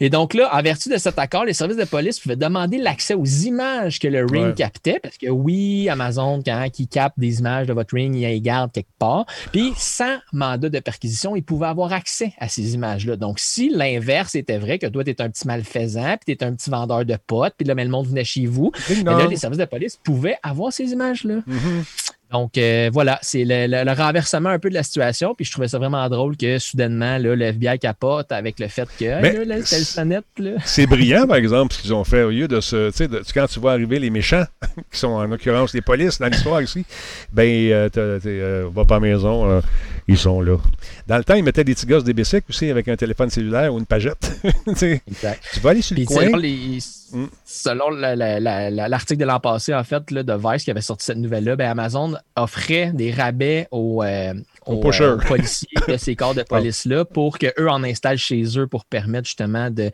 Et 0.00 0.08
donc 0.08 0.34
là, 0.34 0.48
en 0.54 0.62
vertu 0.62 0.88
de 0.88 0.96
cet 0.96 1.18
accord, 1.18 1.44
les 1.44 1.52
services 1.52 1.76
de 1.76 1.84
police 1.84 2.18
pouvaient 2.18 2.36
demander 2.36 2.78
l'accès 2.78 3.14
aux 3.14 3.24
images 3.24 3.98
que 3.98 4.08
le 4.08 4.24
Ring 4.24 4.54
captait, 4.54 5.00
parce 5.02 5.18
que 5.18 5.28
oui, 5.28 5.88
Amazon, 5.90 6.42
quand 6.44 6.66
il 6.78 6.88
capte 6.88 7.18
des 7.18 7.41
de 7.42 7.72
votre 7.72 7.94
ring, 7.94 8.14
il 8.14 8.22
y 8.22 8.40
garde 8.40 8.72
quelque 8.72 8.88
part. 8.98 9.26
Puis, 9.52 9.72
sans 9.76 10.18
mandat 10.32 10.68
de 10.68 10.78
perquisition, 10.80 11.36
il 11.36 11.42
pouvait 11.42 11.66
avoir 11.66 11.92
accès 11.92 12.32
à 12.38 12.48
ces 12.48 12.74
images-là. 12.74 13.16
Donc, 13.16 13.38
si 13.38 13.68
l'inverse 13.68 14.34
était 14.34 14.58
vrai, 14.58 14.78
que 14.78 14.86
toi, 14.86 15.04
tu 15.04 15.10
es 15.10 15.22
un 15.22 15.30
petit 15.30 15.46
malfaisant, 15.46 16.16
puis 16.24 16.36
tu 16.36 16.44
es 16.44 16.46
un 16.46 16.54
petit 16.54 16.70
vendeur 16.70 17.04
de 17.04 17.16
potes, 17.26 17.54
puis 17.56 17.66
là, 17.66 17.74
mais 17.74 17.84
le 17.84 17.90
monde 17.90 18.06
venait 18.06 18.24
chez 18.24 18.46
vous, 18.46 18.72
là, 19.04 19.26
les 19.26 19.36
services 19.36 19.58
de 19.58 19.64
police 19.64 19.98
pouvaient 20.02 20.38
avoir 20.42 20.72
ces 20.72 20.92
images-là. 20.92 21.36
Mm-hmm. 21.48 22.12
Donc 22.32 22.56
euh, 22.56 22.88
voilà, 22.92 23.18
c'est 23.20 23.44
le, 23.44 23.94
renversement 23.94 24.48
un 24.48 24.58
peu 24.58 24.70
de 24.70 24.74
la 24.74 24.82
situation. 24.82 25.34
Puis 25.34 25.44
je 25.44 25.52
trouvais 25.52 25.68
ça 25.68 25.78
vraiment 25.78 26.08
drôle 26.08 26.36
que 26.36 26.58
soudainement, 26.58 27.18
là, 27.18 27.36
le 27.36 27.44
FBI 27.44 27.78
capote 27.78 28.32
avec 28.32 28.58
le 28.58 28.68
fait 28.68 28.88
que 28.98 29.20
C'est 30.64 30.86
brillant, 30.86 31.26
par 31.26 31.36
exemple, 31.36 31.74
ce 31.74 31.82
qu'ils 31.82 31.92
ont 31.92 32.04
fait 32.04 32.22
au 32.22 32.30
lieu 32.30 32.48
de 32.48 32.60
ce. 32.60 32.90
Tu 32.90 32.96
sais, 32.96 33.08
quand 33.34 33.46
tu 33.46 33.60
vois 33.60 33.72
arriver 33.72 33.98
les 33.98 34.10
méchants, 34.10 34.44
qui 34.90 34.98
sont 34.98 35.08
en 35.08 35.26
l'occurrence 35.26 35.74
les 35.74 35.82
polices 35.82 36.18
dans 36.18 36.28
l'histoire 36.28 36.62
ici, 36.62 36.86
ben, 37.32 37.46
euh, 37.70 37.88
euh, 37.96 38.68
va 38.72 38.84
pas 38.86 38.96
à 38.96 39.00
la 39.00 39.06
maison, 39.08 39.62
ils 40.08 40.18
sont 40.18 40.40
là. 40.40 40.56
Dans 41.06 41.16
le 41.16 41.24
temps, 41.24 41.34
ils 41.34 41.44
mettaient 41.44 41.64
des 41.64 41.74
petits 41.74 41.86
gosses 41.86 42.04
des 42.04 42.12
bicycles 42.12 42.46
aussi 42.48 42.70
avec 42.70 42.88
un 42.88 42.96
téléphone 42.96 43.30
cellulaire 43.30 43.72
ou 43.72 43.78
une 43.78 43.86
pagette. 43.86 44.40
exact. 44.66 45.42
Tu 45.52 45.60
vas 45.60 45.70
aller 45.70 45.82
sur 45.82 45.96
le 45.96 46.04
coin. 46.04 46.28
Mm. 47.12 47.26
Selon 47.44 47.90
l'article 47.90 49.20
de 49.20 49.26
l'an 49.26 49.40
passé, 49.40 49.74
en 49.74 49.84
fait, 49.84 50.10
là, 50.10 50.22
de 50.22 50.32
Vice 50.32 50.64
qui 50.64 50.70
avait 50.70 50.80
sorti 50.80 51.04
cette 51.04 51.18
nouvelle-là, 51.18 51.56
ben 51.56 51.70
Amazon 51.70 52.14
offrait 52.36 52.92
des 52.92 53.12
rabais 53.12 53.68
aux, 53.70 54.02
euh, 54.02 54.34
aux, 54.66 54.80
pusher. 54.80 55.04
euh, 55.04 55.16
aux 55.16 55.18
policiers 55.18 55.68
de 55.88 55.96
ces 55.96 56.14
corps 56.16 56.34
de 56.34 56.42
police-là 56.48 57.04
pour 57.04 57.38
qu'eux 57.38 57.68
en 57.68 57.82
installent 57.84 58.18
chez 58.18 58.42
eux 58.58 58.66
pour 58.66 58.84
permettre 58.84 59.26
justement 59.26 59.70
de, 59.70 59.90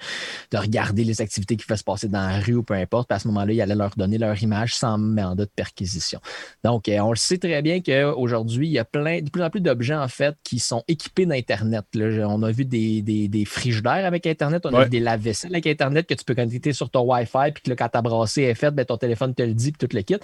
de 0.51 0.57
regarder 0.59 1.05
les 1.05 1.21
activités 1.21 1.57
qui 1.57 1.67
peuvent 1.67 1.79
se 1.79 1.85
passer 1.85 2.09
dans 2.09 2.27
la 2.27 2.39
rue 2.41 2.55
ou 2.55 2.63
peu 2.63 2.75
importe. 2.75 3.09
Puis 3.09 3.17
à 3.17 3.19
ce 3.19 3.29
moment-là, 3.29 3.53
ils 3.53 3.61
allaient 3.61 3.75
leur 3.75 3.95
donner 3.97 4.19
leur 4.19 4.41
image 4.43 4.75
sans 4.75 4.99
mandat 4.99 5.45
de 5.45 5.51
perquisition. 5.55 6.21
Donc, 6.65 6.89
euh, 6.89 6.99
on 7.01 7.11
le 7.11 7.17
sait 7.17 7.39
très 7.39 7.63
bien 7.63 7.81
qu'aujourd'hui, 7.81 8.67
il 8.69 8.73
y 8.73 8.79
a 8.79 8.85
plein, 8.85 9.21
de 9.21 9.31
plus 9.31 9.43
en 9.43 9.51
plus 9.51 9.61
d'objets, 9.61 9.95
en 9.95 10.09
fait, 10.09 10.35
qui 10.45 10.59
sont 10.59 10.83
équipés 10.89 11.27
d'Internet. 11.27 11.85
On 11.95 12.43
a 12.43 12.51
vu 12.51 12.65
des, 12.65 13.03
des, 13.03 13.29
des 13.29 13.45
frigidaires 13.45 14.05
avec 14.07 14.27
Internet, 14.27 14.67
on 14.67 14.75
a 14.75 14.79
Ouais. 14.79 14.85
vu 14.85 14.91
des 14.91 15.01
lave-vaisselle 15.01 15.53
avec 15.53 15.67
Internet 15.67 16.07
que 16.07 16.15
tu 16.15 16.25
peux 16.25 16.35
connecter 16.35 16.73
sur 16.73 16.91
ton 16.91 17.01
Wi-Fi, 17.03 17.53
puis 17.55 17.63
que 17.63 17.71
là, 17.71 17.77
quand 17.77 17.89
ta 17.89 18.03
brassée 18.03 18.43
est 18.43 18.55
faite, 18.55 18.75
ben, 18.75 18.85
ton 18.85 18.97
téléphone 18.97 19.35
te 19.35 19.43
le 19.43 19.55
dit, 19.55 19.73
puis 19.73 19.87
tout 19.89 19.97
le 19.97 20.03
kit. 20.03 20.17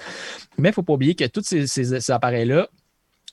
Mais 0.59 0.69
il 0.69 0.71
ne 0.71 0.75
faut 0.75 0.83
pas 0.83 0.93
oublier 0.93 1.15
que 1.15 1.25
tous 1.25 1.43
ces, 1.45 1.67
ces- 1.67 2.01
ces 2.01 2.11
appareils-là, 2.13 2.69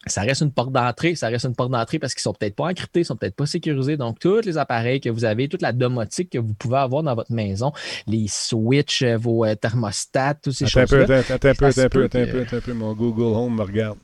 ça 0.08 0.22
reste 0.22 0.42
une 0.42 0.52
porte 0.52 0.72
d'entrée. 0.72 1.16
Ça 1.16 1.28
reste 1.28 1.46
une 1.46 1.56
porte 1.56 1.72
d'entrée 1.72 2.00
parce 2.00 2.14
qu'ils 2.14 2.22
sont 2.22 2.34
peut-être 2.34 2.56
pas 2.56 2.66
encryptés, 2.66 3.02
ils 3.02 3.06
sont 3.06 3.16
peut-être 3.16 3.36
pas 3.36 3.46
sécurisés. 3.46 3.98
Donc, 3.98 4.20
tous 4.20 4.42
les 4.42 4.58
appareils 4.58 5.00
que 5.00 5.10
vous 5.10 5.26
avez, 5.26 5.48
toute 5.48 5.62
la 5.62 5.74
domotique 5.74 6.32
que 6.32 6.40
vous 6.40 6.54
pouvez 6.54 6.78
avoir 6.78 7.04
dans 7.04 7.14
votre 7.16 7.32
maison, 7.32 7.72
les 8.08 8.26
switches, 8.28 9.04
euh, 9.04 9.18
vos 9.18 9.46
euh, 9.46 9.56
thermostats, 9.56 10.36
toutes 10.36 10.54
ces 10.54 10.66
Attends 10.66 10.82
un 10.82 10.86
peu, 10.88 11.00
choses-là. 11.02 11.18
attends, 11.20 11.34
attends 11.36 11.50
un 11.50 11.54
peu, 11.54 11.72
Ça 11.72 11.82
attends 11.84 12.00
attends 12.00 12.10
peu, 12.10 12.40
attends 12.42 12.58
un 12.58 12.62
peu. 12.62 12.74
Mon 12.74 12.94
Google 12.94 13.36
Home 13.36 13.56
me 13.58 13.64
regarde. 13.64 13.98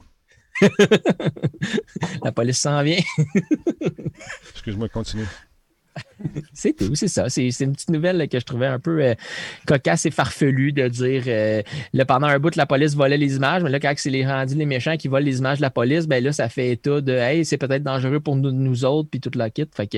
La 2.23 2.31
police 2.31 2.59
s'en 2.59 2.81
vient. 2.83 2.99
Excuse-moi, 4.51 4.89
continue. 4.89 5.27
C'est 6.53 6.73
tout, 6.73 6.95
c'est 6.95 7.07
ça. 7.07 7.29
C'est 7.29 7.49
une 7.59 7.73
petite 7.73 7.89
nouvelle 7.89 8.27
que 8.27 8.39
je 8.39 8.45
trouvais 8.45 8.65
un 8.65 8.79
peu 8.79 9.03
euh, 9.03 9.13
cocasse 9.65 10.05
et 10.05 10.11
farfelue 10.11 10.71
de 10.71 10.87
dire 10.87 11.23
euh, 11.27 11.61
là, 11.93 12.05
pendant 12.05 12.27
un 12.27 12.39
bout, 12.39 12.55
la 12.55 12.65
police 12.65 12.95
volait 12.95 13.17
les 13.17 13.35
images, 13.35 13.63
mais 13.63 13.69
là, 13.69 13.79
quand 13.79 13.93
c'est 13.95 14.09
les 14.09 14.25
rendus 14.25 14.55
les 14.55 14.65
méchants 14.65 14.97
qui 14.97 15.07
volent 15.07 15.25
les 15.25 15.39
images 15.39 15.57
de 15.57 15.61
la 15.61 15.69
police, 15.69 16.07
ben 16.07 16.23
là, 16.23 16.31
ça 16.31 16.49
fait 16.49 16.71
état 16.71 17.01
de 17.01 17.13
Hey, 17.13 17.45
c'est 17.45 17.57
peut-être 17.57 17.83
dangereux 17.83 18.19
pour 18.19 18.35
nous, 18.35 18.51
nous 18.51 18.85
autres, 18.85 19.09
puis 19.09 19.19
toute 19.19 19.35
la 19.35 19.49
kit. 19.49 19.67
Fait 19.73 19.87
que 19.87 19.97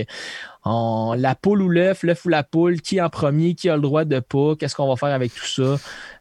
la 0.66 1.36
poule 1.36 1.62
ou 1.62 1.70
l'œuf, 1.70 2.04
l'œuf 2.04 2.26
ou 2.26 2.30
la 2.30 2.44
poule, 2.44 2.82
qui 2.82 3.02
en 3.02 3.10
premier, 3.10 3.56
qui 3.56 3.70
a 3.70 3.76
le 3.76 3.82
droit 3.82 4.06
de 4.06 4.20
pas, 4.20 4.56
qu'est-ce 4.56 4.76
qu'on 4.76 4.88
va 4.88 4.96
faire 4.96 5.14
avec 5.14 5.34
tout 5.34 5.46
ça? 5.46 5.78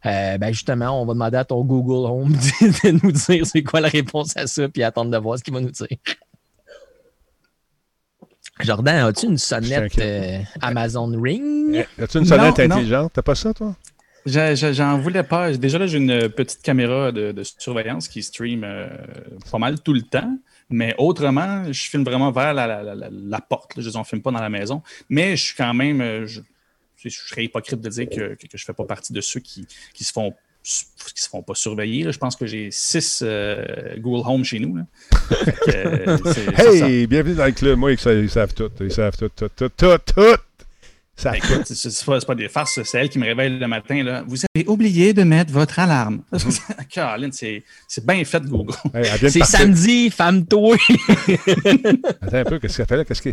Euh, 0.07 0.39
ben 0.39 0.53
justement, 0.53 1.01
on 1.01 1.07
va 1.07 1.15
demander 1.15 1.39
à 1.39 1.45
ton 1.45 1.65
Google 1.65 2.11
Home 2.11 2.33
de 2.61 3.05
nous 3.05 3.13
dire 3.13 3.47
c'est 3.47 3.63
quoi 3.63 3.81
la 3.81 3.89
réponse 3.89 4.37
à 4.37 4.47
ça, 4.47 4.69
puis 4.69 4.83
attendre 4.83 5.11
de 5.11 5.19
voir 5.19 5.39
ce 5.39 5.45
qu'il 5.45 5.55
va 5.55 5.61
nous 5.61 5.71
dire. 5.71 5.89
Jordan, 8.61 9.07
as-tu 9.07 9.27
une 9.27 9.39
sonnette 9.39 9.99
euh, 9.99 10.39
Amazon 10.61 11.11
Ring? 11.21 11.85
As-tu 12.01 12.19
une 12.19 12.25
sonnette 12.25 12.59
Non, 12.59 12.77
intelligente? 12.77 13.13
T'as 13.15 13.23
pas 13.23 13.35
ça, 13.35 13.55
toi? 13.55 13.77
J'en 14.27 14.99
voulais 14.99 15.23
pas. 15.23 15.53
Déjà 15.57 15.79
là, 15.79 15.87
j'ai 15.87 15.99
une 15.99 16.29
petite 16.29 16.61
caméra 16.63 17.13
de, 17.13 17.33
de 17.33 17.43
surveillance 17.45 18.09
qui 18.09 18.23
stream 18.23 18.63
euh, 18.65 18.89
pas 19.51 19.59
mal 19.59 19.81
tout 19.81 19.95
le 19.95 20.03
temps. 20.03 20.37
Mais 20.71 20.95
autrement, 20.99 21.65
je 21.73 21.81
filme 21.89 22.05
vraiment 22.05 22.31
vers 22.31 22.53
la, 22.53 22.67
la- 22.67 22.83
la- 22.83 22.95
la- 22.95 23.09
la 23.11 23.41
porte. 23.41 23.77
là. 23.77 23.83
Je 23.83 23.97
ne 23.97 24.05
filme 24.05 24.21
pas 24.21 24.31
dans 24.33 24.41
la 24.41 24.51
maison. 24.51 24.83
Mais 25.09 25.35
je 25.37 25.45
suis 25.45 25.55
quand 25.57 25.73
même. 25.73 26.01
euh, 26.03 26.27
Je, 26.27 26.41
je 27.03 27.09
serais 27.11 27.45
hypocrite 27.45 27.81
de 27.81 27.89
dire 27.89 28.07
que, 28.09 28.35
que, 28.35 28.47
que 28.49 28.59
je 28.59 28.63
ne 28.65 28.67
fais 28.67 28.73
pas 28.75 28.85
partie 28.85 29.13
de 29.13 29.21
ceux 29.21 29.41
qui, 29.41 29.67
qui 29.95 30.05
se 30.05 30.13
font 30.13 30.35
qui 31.15 31.23
se 31.23 31.29
font 31.29 31.43
pas 31.43 31.55
surveiller. 31.55 32.05
là. 32.05 32.11
Je 32.11 32.19
pense 32.19 32.37
que 32.37 32.47
j'ai 32.47 32.69
six 32.71 33.21
euh, 33.25 33.97
Google 33.99 34.23
Home 34.29 34.45
chez 34.45 34.59
nous. 34.59 34.77
là. 34.77 34.83
Fait 35.45 35.53
que, 35.53 35.71
euh. 35.77 36.19
Hey, 36.59 37.07
bienvenue 37.07 37.35
dans 37.37 37.47
le 37.47 37.53
club. 37.53 37.79
Moi, 37.79 37.93
ils 37.93 37.99
savent, 37.99 38.19
ils 38.23 38.31
savent 38.31 38.53
tout. 38.55 38.71
Ils 38.81 38.93
savent 38.93 39.17
tout, 39.17 39.31
tout, 39.35 39.49
tout, 39.57 39.69
tout, 39.71 39.99
tout. 40.15 40.37
Ça 41.17 41.33
Ben, 41.33 41.39
écoute, 41.39 41.65
c'est 41.67 42.05
pas, 42.05 42.21
c'est 42.21 42.27
pas 42.27 42.35
des 42.37 42.49
farces, 42.49 42.81
c'est 42.85 42.99
elle 42.99 43.09
qui 43.09 43.19
me 43.19 43.25
réveille 43.25 43.59
le 43.59 43.67
matin. 43.67 44.05
Là. 44.05 44.23
Vous 44.29 44.39
avez 44.55 44.69
oublié 44.69 45.13
de 45.13 45.25
mettre 45.25 45.51
votre 45.53 45.81
alarme. 45.81 46.23
Caroline, 46.91 47.33
c'est 47.33 47.65
c'est 47.89 48.07
bien 48.07 48.25
fait, 48.25 48.41
Google. 48.45 48.73
Hey, 48.95 49.05
C'est 49.29 49.41
partir. 49.41 49.47
samedi, 49.47 50.11
femme-toi! 50.11 50.77
Attends 52.23 52.37
un 52.37 52.45
peu, 52.45 52.59
qu'est-ce 52.61 52.77
qu'elle 52.77 52.87
fait 52.87 52.97
là? 52.99 53.05
Qu'est-ce. 53.05 53.31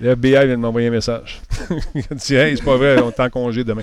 Le 0.00 0.12
FBI 0.12 0.46
vient 0.46 0.56
de 0.56 0.62
m'envoyer 0.62 0.88
un 0.88 0.92
message. 0.92 1.42
Il 1.94 2.02
dit 2.16 2.34
Hey, 2.34 2.56
c'est 2.56 2.64
pas 2.64 2.76
vrai, 2.76 3.00
on 3.02 3.10
est 3.10 3.20
en 3.20 3.28
congé 3.28 3.64
demain. 3.64 3.82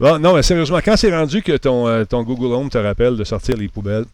Bon, 0.00 0.18
non, 0.18 0.34
mais 0.34 0.42
sérieusement, 0.42 0.78
quand 0.82 0.96
c'est 0.96 1.14
rendu 1.14 1.42
que 1.42 1.56
ton, 1.58 1.86
euh, 1.86 2.04
ton 2.04 2.22
Google 2.22 2.54
Home 2.54 2.70
te 2.70 2.78
rappelle 2.78 3.16
de 3.16 3.24
sortir 3.24 3.56
les 3.56 3.68
poubelles, 3.68 4.06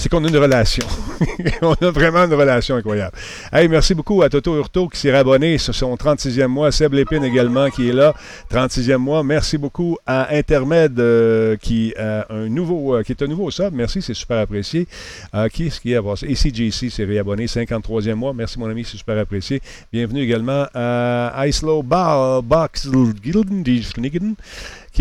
c'est 0.00 0.08
qu'on 0.08 0.24
a 0.24 0.28
une 0.28 0.36
relation. 0.38 0.86
on 1.62 1.74
a 1.74 1.90
vraiment 1.90 2.24
une 2.24 2.32
relation 2.32 2.74
incroyable. 2.74 3.14
Hey, 3.52 3.68
merci 3.68 3.94
beaucoup 3.94 4.22
à 4.22 4.30
Toto 4.30 4.56
Hurto 4.56 4.88
qui 4.88 4.98
s'est 4.98 5.14
abonné 5.14 5.58
sur 5.58 5.74
son 5.74 5.94
36e 5.94 6.46
mois. 6.46 6.72
Seb 6.72 6.94
Lépine 6.94 7.22
également 7.22 7.68
qui 7.68 7.90
est 7.90 7.92
là, 7.92 8.14
36e 8.50 8.96
mois. 8.96 9.22
Merci 9.22 9.58
beaucoup 9.58 9.98
à 10.06 10.34
Intermed 10.34 10.98
euh, 10.98 11.56
qui, 11.56 11.92
a 11.98 12.24
un 12.30 12.48
nouveau, 12.48 12.96
euh, 12.96 13.02
qui 13.02 13.12
est 13.12 13.22
un 13.22 13.26
nouveau 13.26 13.50
sub. 13.50 13.74
Merci, 13.74 14.00
c'est 14.00 14.14
super 14.14 14.38
apprécié. 14.38 14.88
Euh, 15.34 15.48
qui 15.48 15.66
est-ce 15.66 15.80
qui? 15.80 15.94
ACJC 15.94 16.90
s'est 16.90 17.04
réabonné, 17.04 17.44
53e 17.44 18.14
mois. 18.14 18.32
Merci 18.32 18.58
mon 18.58 18.70
ami, 18.70 18.86
c'est 18.90 18.96
super 18.96 19.18
apprécié. 19.18 19.60
Bienvenue 19.92 20.22
également 20.22 20.64
à 20.72 21.46
Islo 21.46 21.82
Ba- 21.82 22.40
Box 22.42 22.88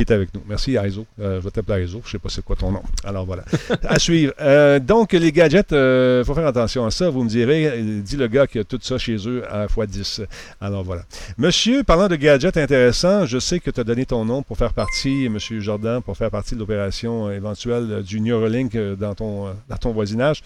est 0.01 0.11
avec 0.11 0.33
nous. 0.33 0.41
Merci 0.47 0.75
Aizo. 0.75 1.05
Euh, 1.21 1.39
je 1.39 1.43
vais 1.45 1.51
t'appeler 1.51 1.83
Aizo. 1.83 2.01
Je 2.05 2.11
sais 2.11 2.19
pas 2.19 2.29
c'est 2.29 2.43
quoi 2.43 2.55
ton 2.55 2.71
nom. 2.71 2.81
Alors 3.03 3.25
voilà. 3.25 3.43
à 3.87 3.99
suivre. 3.99 4.33
Euh, 4.41 4.79
donc 4.79 5.13
les 5.13 5.31
gadgets, 5.31 5.71
il 5.71 6.23
faut 6.25 6.33
faire 6.33 6.47
attention 6.47 6.85
à 6.85 6.91
ça. 6.91 7.09
Vous 7.09 7.23
me 7.23 7.29
direz, 7.29 7.67
euh, 7.67 8.01
dit 8.01 8.17
le 8.17 8.27
gars 8.27 8.47
qui 8.47 8.59
a 8.59 8.63
tout 8.63 8.79
ça 8.81 8.97
chez 8.97 9.17
eux 9.27 9.43
à 9.49 9.65
x10. 9.67 10.25
Alors 10.61 10.83
voilà. 10.83 11.03
Monsieur, 11.37 11.83
parlant 11.83 12.07
de 12.07 12.15
gadgets 12.15 12.57
intéressants, 12.57 13.25
je 13.25 13.39
sais 13.39 13.59
que 13.59 13.71
tu 13.71 13.79
as 13.79 13.83
donné 13.83 14.05
ton 14.05 14.25
nom 14.25 14.43
pour 14.43 14.57
faire 14.57 14.73
partie, 14.73 15.29
Monsieur 15.29 15.59
Jordan, 15.59 16.01
pour 16.01 16.17
faire 16.17 16.31
partie 16.31 16.55
de 16.55 16.59
l'opération 16.59 17.27
euh, 17.27 17.31
éventuelle 17.31 17.87
euh, 17.91 18.01
du 18.01 18.19
Neuralink 18.21 18.75
euh, 18.75 18.95
dans 18.95 19.13
ton, 19.15 19.47
euh, 19.47 19.51
dans 19.69 19.77
ton 19.77 19.91
voisinage. 19.91 20.41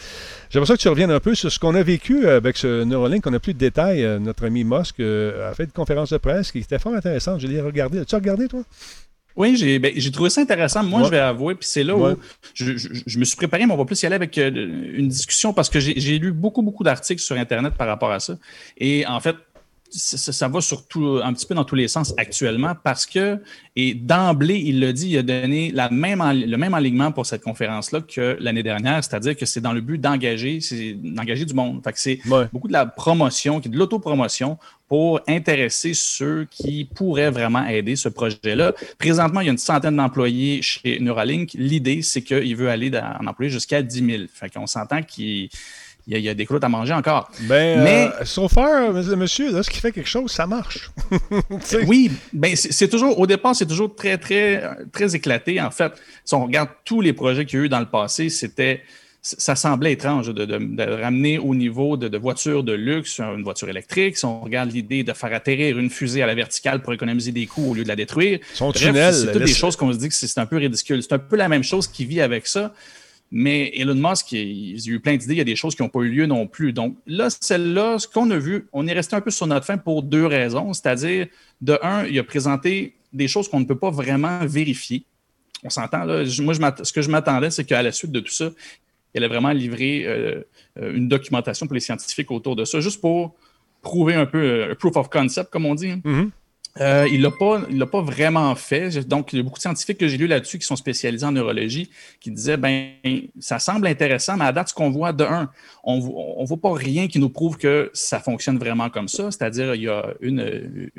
J'aimerais 0.49 0.67
ça 0.67 0.75
que 0.75 0.81
tu 0.81 0.89
reviennes 0.89 1.11
un 1.11 1.19
peu 1.19 1.35
sur 1.35 1.51
ce 1.51 1.59
qu'on 1.59 1.75
a 1.75 1.83
vécu 1.83 2.27
avec 2.27 2.57
ce 2.57 2.83
Neuralink. 2.83 3.25
On 3.27 3.31
n'a 3.31 3.39
plus 3.39 3.53
de 3.53 3.59
détails. 3.59 4.03
Euh, 4.03 4.19
Notre 4.19 4.45
ami 4.45 4.63
Musk 4.63 4.99
euh, 4.99 5.49
a 5.49 5.53
fait 5.53 5.63
une 5.65 5.71
conférence 5.71 6.11
de 6.11 6.17
presse 6.17 6.51
qui 6.51 6.59
était 6.59 6.79
fort 6.79 6.93
intéressante. 6.93 7.39
Je 7.39 7.47
l'ai 7.47 7.61
regardé. 7.61 7.99
As-tu 7.99 8.15
regardé, 8.15 8.47
toi? 8.47 8.61
Oui, 9.35 9.55
j'ai 9.57 9.79
ben, 9.79 9.91
trouvé 10.11 10.29
ça 10.29 10.41
intéressant. 10.41 10.83
Moi, 10.83 10.99
Ouais. 10.99 11.05
je 11.05 11.11
vais 11.11 11.19
avouer, 11.19 11.55
puis 11.55 11.67
c'est 11.67 11.83
là 11.83 11.95
Ouais. 11.95 12.11
où 12.11 12.17
je, 12.53 12.77
je- 12.77 12.89
je 13.05 13.19
me 13.19 13.25
suis 13.25 13.35
préparé, 13.35 13.65
mais 13.65 13.73
on 13.73 13.77
va 13.77 13.85
plus 13.85 14.01
y 14.01 14.05
aller 14.05 14.15
avec 14.15 14.37
euh, 14.37 14.51
une 14.95 15.07
discussion 15.07 15.53
parce 15.53 15.69
que 15.69 15.79
j'ai 15.79 15.99
j'ai 15.99 16.19
lu 16.19 16.31
beaucoup, 16.31 16.61
beaucoup 16.61 16.83
d'articles 16.83 17.21
sur 17.21 17.35
Internet 17.35 17.73
par 17.75 17.87
rapport 17.87 18.11
à 18.11 18.19
ça. 18.19 18.37
Et 18.77 19.05
en 19.07 19.19
fait, 19.19 19.35
ça, 19.95 20.47
va 20.47 20.59
surtout 20.61 21.19
un 21.23 21.33
petit 21.33 21.45
peu 21.45 21.53
dans 21.55 21.63
tous 21.65 21.75
les 21.75 21.87
sens 21.87 22.13
actuellement 22.17 22.73
parce 22.83 23.05
que, 23.05 23.39
et 23.75 23.93
d'emblée, 23.93 24.59
il 24.65 24.79
l'a 24.79 24.91
dit, 24.91 25.09
il 25.11 25.17
a 25.17 25.23
donné 25.23 25.71
la 25.71 25.89
même 25.89 26.19
en- 26.21 26.33
le 26.33 26.57
même 26.57 26.73
alignement 26.73 27.11
pour 27.11 27.25
cette 27.25 27.41
conférence-là 27.43 28.01
que 28.01 28.37
l'année 28.39 28.63
dernière, 28.63 29.03
c'est-à-dire 29.03 29.35
que 29.37 29.45
c'est 29.45 29.61
dans 29.61 29.73
le 29.73 29.81
but 29.81 29.99
d'engager 29.99 30.61
c'est 30.61 30.93
d'engager 30.93 31.45
du 31.45 31.53
monde. 31.53 31.81
Fait 31.83 31.93
que 31.93 31.99
c'est 31.99 32.19
Ouais. 32.27 32.45
beaucoup 32.51 32.67
de 32.67 32.73
la 32.73 32.85
promotion, 32.85 33.59
qui 33.61 33.69
de 33.69 33.77
l'autopromotion 33.77 34.57
pour 34.87 35.21
intéresser 35.27 35.93
ceux 35.93 36.45
qui 36.51 36.85
pourraient 36.85 37.31
vraiment 37.31 37.65
aider 37.65 37.95
ce 37.95 38.09
projet-là. 38.09 38.73
Présentement, 38.99 39.41
il 39.41 39.45
y 39.45 39.49
a 39.49 39.51
une 39.51 39.57
centaine 39.57 39.95
d'employés 39.95 40.61
chez 40.61 40.99
Neuralink. 40.99 41.51
L'idée, 41.55 42.01
c'est 42.03 42.21
qu'il 42.21 42.55
veut 42.55 42.69
aller 42.69 42.91
en 43.19 43.25
employer 43.25 43.49
jusqu'à 43.51 43.81
10 43.81 44.05
000. 44.05 44.23
Fait 44.33 44.49
qu'on 44.53 44.67
s'entend 44.67 45.01
qu'il 45.01 45.49
il 46.07 46.13
y, 46.13 46.15
a, 46.15 46.19
il 46.19 46.25
y 46.25 46.29
a 46.29 46.33
des 46.33 46.45
croûtes 46.45 46.63
à 46.63 46.69
manger 46.69 46.93
encore. 46.93 47.29
Ben, 47.41 47.81
Mais- 47.83 48.09
euh, 48.21 48.25
so 48.25 48.47
far, 48.49 48.91
monsieur- 48.91 49.61
qui 49.63 49.79
fait 49.79 49.91
quelque 49.91 50.09
chose, 50.09 50.31
ça 50.31 50.45
marche. 50.45 50.91
Oui, 51.87 52.11
ben 52.33 52.55
c'est 52.55 52.87
toujours, 52.89 53.17
au 53.19 53.25
départ, 53.27 53.55
c'est 53.55 53.65
toujours 53.65 53.95
très, 53.95 54.17
très, 54.17 54.63
très 54.91 55.15
éclaté. 55.15 55.61
En 55.61 55.71
fait, 55.71 55.93
si 56.25 56.33
on 56.35 56.43
regarde 56.45 56.69
tous 56.85 57.01
les 57.01 57.13
projets 57.13 57.45
qu'il 57.45 57.59
y 57.59 57.61
a 57.61 57.65
eu 57.65 57.69
dans 57.69 57.79
le 57.79 57.85
passé, 57.85 58.29
c'était, 58.29 58.81
ça 59.21 59.55
semblait 59.55 59.93
étrange 59.93 60.27
de, 60.33 60.43
de- 60.45 60.57
de 60.57 61.01
ramener 61.01 61.37
au 61.37 61.55
niveau 61.55 61.95
de, 61.95 62.09
de 62.09 62.17
voitures 62.17 62.63
de 62.63 62.73
luxe 62.73 63.19
une 63.21 63.43
voiture 63.43 63.69
électrique. 63.69 64.17
Si 64.17 64.25
on 64.25 64.41
regarde 64.41 64.71
l'idée 64.73 65.03
de 65.03 65.13
faire 65.13 65.33
atterrir 65.33 65.79
une 65.79 65.89
fusée 65.89 66.21
à 66.21 66.27
la 66.27 66.35
verticale 66.35 66.81
pour 66.81 66.93
économiser 66.93 67.31
des 67.31 67.45
coûts 67.45 67.71
au 67.71 67.73
lieu 67.73 67.83
de 67.83 67.87
la 67.87 67.95
détruire. 67.95 68.39
Son 68.53 68.69
Bref, 68.71 68.81
tunnel. 68.81 69.13
c'est 69.13 69.31
toutes 69.31 69.43
des 69.43 69.53
choses 69.53 69.77
qu'on 69.77 69.93
se 69.93 69.97
dit 69.97 70.09
que 70.09 70.15
c'est 70.15 70.37
un 70.37 70.45
peu 70.45 70.57
ridicule. 70.57 71.01
C'est 71.01 71.13
un 71.13 71.19
peu 71.19 71.37
la 71.37 71.47
même 71.47 71.63
chose 71.63 71.87
qui 71.87 72.05
vit 72.05 72.19
avec 72.21 72.45
ça. 72.47 72.73
Mais 73.35 73.71
Elon 73.75 73.95
Musk, 73.95 74.31
il 74.33 74.77
il 74.77 74.91
a 74.91 74.93
eu 74.93 74.99
plein 74.99 75.17
d'idées, 75.17 75.33
il 75.33 75.37
y 75.39 75.41
a 75.41 75.43
des 75.43 75.55
choses 75.55 75.73
qui 75.73 75.81
n'ont 75.81 75.89
pas 75.89 76.01
eu 76.01 76.09
lieu 76.09 76.27
non 76.27 76.45
plus. 76.45 76.71
Donc 76.71 76.95
là, 77.07 77.31
celle-là, 77.31 77.97
ce 77.97 78.07
qu'on 78.07 78.29
a 78.29 78.37
vu, 78.37 78.67
on 78.71 78.85
est 78.85 78.93
resté 78.93 79.15
un 79.15 79.21
peu 79.21 79.31
sur 79.31 79.47
notre 79.47 79.65
fin 79.65 79.77
pour 79.79 80.03
deux 80.03 80.27
raisons. 80.27 80.71
C'est-à-dire, 80.73 81.25
de 81.59 81.79
un, 81.81 82.05
il 82.05 82.19
a 82.19 82.23
présenté 82.23 82.93
des 83.11 83.27
choses 83.27 83.49
qu'on 83.49 83.59
ne 83.59 83.65
peut 83.65 83.77
pas 83.77 83.89
vraiment 83.89 84.45
vérifier. 84.45 85.03
On 85.63 85.71
s'entend, 85.71 86.03
là. 86.03 86.23
Moi, 86.41 86.53
ce 86.83 86.93
que 86.93 87.01
je 87.01 87.09
m'attendais, 87.09 87.49
c'est 87.49 87.65
qu'à 87.65 87.81
la 87.81 87.91
suite 87.91 88.11
de 88.11 88.19
tout 88.19 88.31
ça, 88.31 88.51
il 89.15 89.17
allait 89.17 89.27
vraiment 89.27 89.51
livrer 89.51 90.03
euh, 90.05 90.41
euh, 90.79 90.93
une 90.93 91.07
documentation 91.07 91.65
pour 91.65 91.73
les 91.73 91.79
scientifiques 91.79 92.29
autour 92.29 92.55
de 92.55 92.65
ça, 92.65 92.81
juste 92.81 93.01
pour 93.01 93.33
prouver 93.81 94.13
un 94.13 94.27
peu 94.27 94.37
euh, 94.37 94.71
un 94.71 94.75
proof 94.75 94.95
of 94.95 95.09
concept, 95.09 95.49
comme 95.49 95.65
on 95.65 95.73
dit. 95.73 95.95
Mhm. 96.03 96.29
Euh, 96.81 97.07
il 97.11 97.19
ne 97.19 97.23
l'a 97.23 97.31
pas, 97.31 97.61
il 97.69 97.77
l'a 97.77 97.85
pas 97.85 98.01
vraiment 98.01 98.55
fait. 98.55 99.07
Donc, 99.07 99.31
il 99.31 99.37
y 99.37 99.39
a 99.39 99.43
beaucoup 99.43 99.57
de 99.59 99.61
scientifiques 99.61 99.99
que 99.99 100.07
j'ai 100.07 100.17
lus 100.17 100.25
là-dessus 100.25 100.57
qui 100.57 100.65
sont 100.65 100.75
spécialisés 100.75 101.23
en 101.25 101.31
neurologie 101.31 101.91
qui 102.19 102.31
disaient 102.31 102.57
ben 102.57 102.93
ça 103.39 103.59
semble 103.59 103.85
intéressant, 103.85 104.37
mais 104.37 104.45
à 104.45 104.51
date, 104.51 104.69
ce 104.69 104.73
qu'on 104.73 104.89
voit 104.89 105.13
de 105.13 105.23
un, 105.23 105.51
on 105.83 105.97
ne 106.41 106.47
voit 106.47 106.57
pas 106.57 106.73
rien 106.73 107.07
qui 107.07 107.19
nous 107.19 107.29
prouve 107.29 107.57
que 107.57 107.91
ça 107.93 108.19
fonctionne 108.19 108.57
vraiment 108.57 108.89
comme 108.89 109.07
ça. 109.07 109.29
C'est-à-dire, 109.29 109.75
il 109.75 109.83
y 109.83 109.87
a 109.87 110.15
une, 110.19 110.89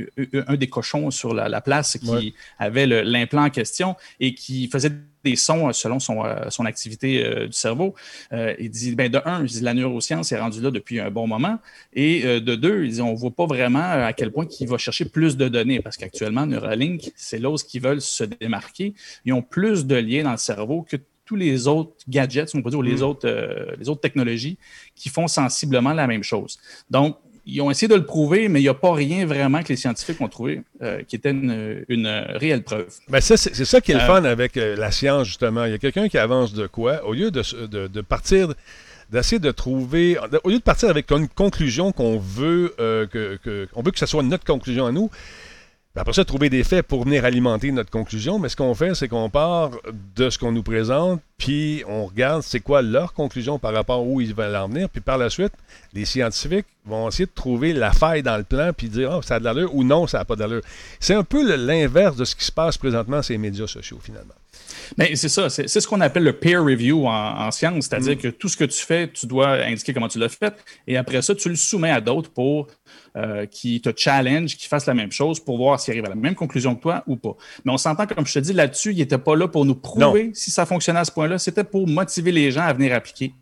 un 0.46 0.54
des 0.56 0.68
cochons 0.68 1.10
sur 1.10 1.34
la, 1.34 1.48
la 1.48 1.60
place 1.60 1.98
qui 1.98 2.08
Ouais. 2.08 2.32
avait 2.58 2.87
l'implant 2.87 3.44
en 3.44 3.50
question 3.50 3.96
et 4.20 4.34
qui 4.34 4.68
faisait 4.68 4.92
des 5.24 5.37
sons 5.37 5.72
selon 5.72 5.98
son, 5.98 6.22
son 6.50 6.64
activité 6.64 7.46
du 7.46 7.52
cerveau. 7.52 7.94
il 8.32 8.70
dit, 8.70 8.94
ben, 8.94 9.10
de 9.10 9.20
un, 9.24 9.44
la 9.62 9.74
neuroscience 9.74 10.32
est 10.32 10.38
rendue 10.38 10.60
là 10.60 10.70
depuis 10.70 11.00
un 11.00 11.10
bon 11.10 11.26
moment. 11.26 11.58
Et 11.92 12.22
de 12.22 12.54
deux, 12.54 13.00
on 13.00 13.12
ne 13.12 13.16
voit 13.16 13.30
pas 13.30 13.46
vraiment 13.46 13.82
à 13.82 14.12
quel 14.12 14.30
point 14.30 14.46
il 14.60 14.68
va 14.68 14.78
chercher 14.78 15.06
plus 15.06 15.37
de 15.37 15.48
données 15.48 15.80
parce 15.80 15.96
qu'actuellement, 15.96 16.46
Neuralink, 16.46 17.12
c'est 17.16 17.38
là 17.38 17.50
où 17.50 17.56
ils 17.72 17.80
veulent 17.80 18.00
se 18.00 18.24
démarquer. 18.24 18.94
Ils 19.24 19.32
ont 19.32 19.42
plus 19.42 19.87
de 19.87 19.96
liens 19.96 20.24
dans 20.24 20.32
le 20.32 20.37
cerveau 20.37 20.82
que 20.82 20.96
tous 21.24 21.37
les 21.37 21.66
autres 21.66 21.92
gadgets, 22.08 22.54
on 22.54 22.62
peut 22.62 22.70
dire, 22.70 22.78
ou 22.78 22.82
les, 22.82 22.96
mm. 22.96 23.02
autres, 23.02 23.28
euh, 23.28 23.74
les 23.78 23.88
autres 23.88 24.00
technologies 24.00 24.58
qui 24.94 25.08
font 25.08 25.26
sensiblement 25.26 25.92
la 25.92 26.06
même 26.06 26.22
chose. 26.22 26.58
Donc, 26.90 27.16
ils 27.46 27.61
ont 27.61 27.70
essayé 27.70 27.88
de 27.88 27.94
le 27.94 28.04
prouver, 28.04 28.48
mais 28.48 28.61
il 28.61 28.62
n'y 28.62 28.68
a 28.68 28.74
pas 28.74 28.92
rien 28.92 29.26
vraiment 29.26 29.62
que 29.62 29.68
les 29.68 29.76
scientifiques 29.76 30.20
ont 30.20 30.28
trouvé 30.28 30.62
euh, 30.83 31.02
qui 31.02 31.16
était 31.16 31.30
une, 31.30 32.24
réelle 32.35 32.62
preuve. 32.62 32.87
Ben 33.09 33.20
ça, 33.20 33.37
c'est, 33.37 33.64
ça 33.64 33.80
qui 33.80 33.92
est 33.92 33.94
le 33.94 34.00
euh, 34.00 34.07
fun 34.07 34.24
avec 34.24 34.57
la 34.57 34.90
science, 34.90 35.26
justement. 35.26 35.64
Il 35.64 35.72
y 35.72 35.74
a 35.74 35.78
quelqu'un 35.78 36.09
qui 36.09 36.18
avance 36.18 36.54
de 36.54 36.66
quoi, 36.66 37.04
au 37.04 37.12
lieu 37.12 37.30
de, 37.30 37.42
de, 37.66 38.00
partir 38.00 38.54
d'essayer 39.11 39.38
de 39.38 39.50
trouver, 39.50 40.16
au 40.42 40.48
lieu 40.48 40.59
de 40.59 40.62
partir 40.62 40.88
avec 40.88 41.11
une 41.12 41.28
conclusion 41.28 41.92
qu'on 41.92 42.18
veut, 42.18 42.74
que, 42.78 43.38
que, 43.42 43.68
veut 43.76 43.90
que 43.90 43.98
ce 43.98 44.07
soit 44.07 44.22
notre 44.22 44.44
conclusion 44.44 44.87
à 44.87 44.92
nous, 44.92 45.11
après 46.00 46.12
ça, 46.12 46.24
trouver 46.24 46.50
des 46.50 46.64
faits 46.64 46.85
pour 46.85 47.04
venir 47.04 47.24
alimenter 47.24 47.70
notre 47.70 47.90
conclusion. 47.90 48.40
Mais 48.40 48.48
ce 48.48 48.57
qu'on 48.57 48.74
fait, 48.74 48.96
c'est 48.96 49.07
qu'on 49.07 49.30
part 49.30 49.70
de 50.16 50.28
ce 50.28 50.38
qu'on 50.38 50.50
nous 50.50 50.64
présente, 50.64 51.20
puis 51.38 51.85
on 51.87 52.07
regarde 52.07 52.42
c'est 52.42 52.59
quoi 52.59 52.83
leur 52.83 53.12
conclusion 53.12 53.61
par 53.61 53.72
rapport 53.72 54.00
à 54.00 54.02
où 54.02 54.20
ils 54.20 54.35
veulent 54.35 54.57
en 54.57 54.68
venir. 54.68 54.88
Puis 54.88 55.00
par 55.00 55.18
la 55.18 55.30
suite, 55.30 55.52
les 55.92 56.04
scientifiques 56.04 56.66
vont 56.85 57.09
essayer 57.09 57.26
de 57.26 57.30
trouver 57.33 57.72
la 57.72 57.92
faille 57.92 58.24
dans 58.24 58.37
le 58.37 58.42
plan, 58.42 58.72
puis 58.76 58.88
dire 58.88 59.12
oh, 59.16 59.22
ça 59.22 59.37
a 59.37 59.38
de 59.38 59.44
l'allure 59.44 59.72
ou 59.74 59.85
non, 59.85 60.09
ça 60.09 60.18
n'a 60.18 60.24
pas 60.24 60.35
d'allure. 60.35 60.62
C'est 60.98 61.14
un 61.14 61.24
peu 61.24 61.57
l'inverse 61.57 62.16
de 62.16 62.24
ce 62.24 62.35
qui 62.35 62.44
se 62.44 62.52
passe 62.52 62.76
présentement 62.76 63.22
sur 63.22 63.33
les 63.33 63.38
médias 63.38 63.68
sociaux, 63.68 64.00
finalement. 64.02 64.35
Mais 64.98 65.16
c'est 65.16 65.28
ça, 65.28 65.48
c'est 65.48 65.68
ce 65.68 65.88
qu'on 65.88 66.00
appelle 66.00 66.24
le 66.24 66.32
peer 66.32 66.62
review 66.62 67.06
en, 67.06 67.50
science, 67.50 67.86
c'est-à-dire 67.86 68.14
mm. 68.14 68.18
que 68.18 68.28
tout 68.28 68.48
ce 68.48 68.56
que 68.56 68.64
tu 68.64 68.80
fais, 68.80 69.08
tu 69.08 69.26
dois 69.26 69.64
indiquer 69.64 69.92
comment 69.92 70.08
tu 70.08 70.18
l'as 70.18 70.28
fait, 70.28 70.54
et 70.86 70.96
après 70.96 71.22
ça, 71.22 71.34
tu 71.34 71.48
le 71.48 71.56
soumets 71.56 71.90
à 71.90 72.00
d'autres 72.00 72.30
pour 72.30 72.68
euh, 73.16 73.46
qui 73.46 73.80
te 73.80 73.90
challenge, 73.96 74.56
qui 74.56 74.68
fassent 74.68 74.86
la 74.86 74.94
même 74.94 75.12
chose 75.12 75.40
pour 75.40 75.56
voir 75.56 75.80
s'ils 75.80 75.92
arrivent 75.92 76.06
à 76.06 76.10
la 76.10 76.14
même 76.14 76.34
conclusion 76.34 76.74
que 76.74 76.82
toi 76.82 77.02
ou 77.06 77.16
pas. 77.16 77.36
Mais 77.64 77.72
on 77.72 77.78
s'entend, 77.78 78.06
comme 78.06 78.26
je 78.26 78.34
te 78.34 78.38
dis, 78.40 78.52
là-dessus, 78.52 78.92
il 78.92 78.98
n'était 78.98 79.18
pas 79.18 79.36
là 79.36 79.48
pour 79.48 79.64
nous 79.64 79.74
prouver 79.74 80.30
si 80.34 80.50
ça 80.50 80.66
fonctionnait 80.66 81.00
à 81.00 81.04
ce 81.04 81.12
point-là, 81.12 81.38
c'était 81.38 81.64
pour 81.64 81.86
motiver 81.86 82.32
les 82.32 82.50
gens 82.50 82.62
à 82.62 82.72
venir 82.72 82.94
appliquer. 82.94 83.32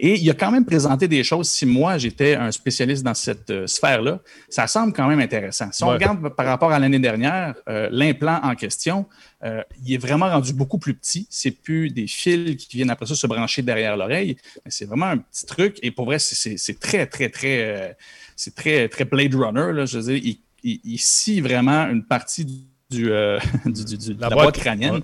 Et 0.00 0.14
il 0.14 0.30
a 0.30 0.34
quand 0.34 0.52
même 0.52 0.64
présenté 0.64 1.08
des 1.08 1.24
choses. 1.24 1.48
Si 1.48 1.66
moi, 1.66 1.98
j'étais 1.98 2.36
un 2.36 2.52
spécialiste 2.52 3.02
dans 3.02 3.14
cette 3.14 3.50
euh, 3.50 3.66
sphère-là, 3.66 4.20
ça 4.48 4.68
semble 4.68 4.92
quand 4.92 5.08
même 5.08 5.18
intéressant. 5.18 5.70
Si 5.72 5.82
on 5.82 5.88
regarde 5.88 6.28
par 6.36 6.46
rapport 6.46 6.70
à 6.70 6.78
l'année 6.78 7.00
dernière, 7.00 7.56
euh, 7.68 7.88
l'implant 7.90 8.38
en 8.44 8.54
question, 8.54 9.06
euh, 9.42 9.62
il 9.84 9.92
est 9.92 9.98
vraiment 9.98 10.28
rendu 10.28 10.52
beaucoup 10.52 10.78
plus 10.78 10.94
petit. 10.94 11.26
C'est 11.30 11.50
plus 11.50 11.90
des 11.90 12.06
fils 12.06 12.56
qui 12.56 12.76
viennent 12.76 12.90
après 12.90 13.06
ça 13.06 13.16
se 13.16 13.26
brancher 13.26 13.62
derrière 13.62 13.96
l'oreille. 13.96 14.36
C'est 14.66 14.84
vraiment 14.84 15.06
un 15.06 15.18
petit 15.18 15.46
truc. 15.46 15.78
Et 15.82 15.90
pour 15.90 16.04
vrai, 16.06 16.20
c'est 16.20 16.78
très, 16.78 17.06
très, 17.06 17.28
très, 17.28 17.96
c'est 18.36 18.54
très, 18.54 18.88
très 18.88 19.04
Blade 19.04 19.34
Runner. 19.34 19.72
Là. 19.72 19.84
Je 19.84 19.98
veux 19.98 20.12
dire, 20.14 20.38
il, 20.62 20.80
il, 20.84 20.98
scie 20.98 21.40
vraiment 21.40 21.88
une 21.88 22.04
partie 22.04 22.44
du, 22.44 22.62
du, 22.90 23.08
de 23.08 24.20
la, 24.20 24.30
boîte 24.30 24.58
crânienne. 24.58 25.02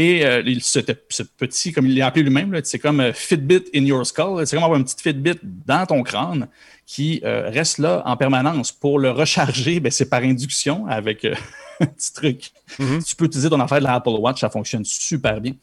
Et 0.00 0.24
euh, 0.24 0.44
ce, 0.60 0.78
petit, 1.24 1.72
comme 1.72 1.86
il 1.86 1.98
l'a 1.98 2.06
appelé 2.06 2.22
lui-même, 2.22 2.56
c'est 2.62 2.78
comme 2.78 3.00
euh, 3.00 3.12
Fitbit 3.12 3.64
in 3.74 3.84
your 3.84 4.06
skull. 4.06 4.46
C'est 4.46 4.54
comme 4.54 4.62
avoir 4.62 4.78
une 4.78 4.84
petite 4.84 5.00
Fitbit 5.00 5.40
dans 5.42 5.86
ton 5.86 6.04
crâne 6.04 6.46
qui 6.86 7.20
euh, 7.24 7.50
reste 7.50 7.78
là 7.78 8.04
en 8.06 8.16
permanence. 8.16 8.70
Pour 8.70 9.00
le 9.00 9.10
recharger, 9.10 9.80
ben, 9.80 9.90
c'est 9.90 10.08
par 10.08 10.22
induction 10.22 10.86
avec 10.86 11.24
un 11.80 11.86
petit 11.86 12.12
truc. 12.12 12.50
Mm-hmm. 12.78 13.08
Tu 13.08 13.16
peux 13.16 13.24
utiliser 13.24 13.50
ton 13.50 13.58
affaire 13.58 13.80
de 13.80 13.84
l'Apple 13.86 14.10
Watch, 14.10 14.38
ça 14.38 14.50
fonctionne 14.50 14.84
super 14.84 15.40
bien. 15.40 15.54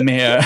Mais, 0.00 0.38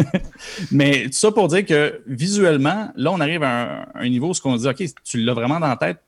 mais 0.72 1.04
tout 1.04 1.12
ça 1.12 1.30
pour 1.32 1.48
dire 1.48 1.66
que 1.66 2.00
visuellement, 2.06 2.90
là, 2.96 3.12
on 3.12 3.20
arrive 3.20 3.42
à 3.42 3.88
un, 3.94 4.08
niveau 4.08 4.32
où 4.32 4.34
on 4.44 4.56
dit 4.56 4.66
OK, 4.66 4.82
tu 5.04 5.18
l'as 5.18 5.34
vraiment 5.34 5.60
dans 5.60 5.68
la 5.68 5.76
tête, 5.76 5.98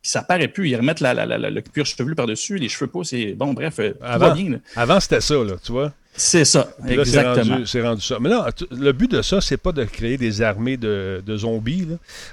puis 0.00 0.10
ça 0.10 0.22
paraît 0.22 0.48
plus. 0.48 0.70
Ils 0.70 0.76
remettent 0.76 1.00
la, 1.00 1.26
le 1.26 1.60
cuir 1.60 1.84
chevelu 1.84 2.14
par-dessus, 2.14 2.56
les 2.56 2.70
cheveux 2.70 2.90
poussent 2.90 3.12
et 3.12 3.34
bon, 3.34 3.52
bref, 3.52 3.80
avant, 4.00 4.34
bien. 4.34 4.60
Avant, 4.76 4.98
c'était 4.98 5.20
ça, 5.20 5.34
là, 5.34 5.56
tu 5.62 5.72
vois? 5.72 5.92
C'est 6.16 6.44
ça, 6.44 6.68
exactement. 6.88 7.58
C'est 7.66 7.82
rendu, 7.82 8.00
ça. 8.00 8.18
Mais 8.20 8.30
là, 8.30 8.48
le 8.70 8.92
but 8.92 9.10
de 9.10 9.22
ça, 9.22 9.40
c'est 9.40 9.56
pas 9.56 9.72
de 9.72 9.84
créer 9.84 10.16
des 10.16 10.40
armées 10.42 10.76
de, 10.76 11.22
zombies. 11.36 11.88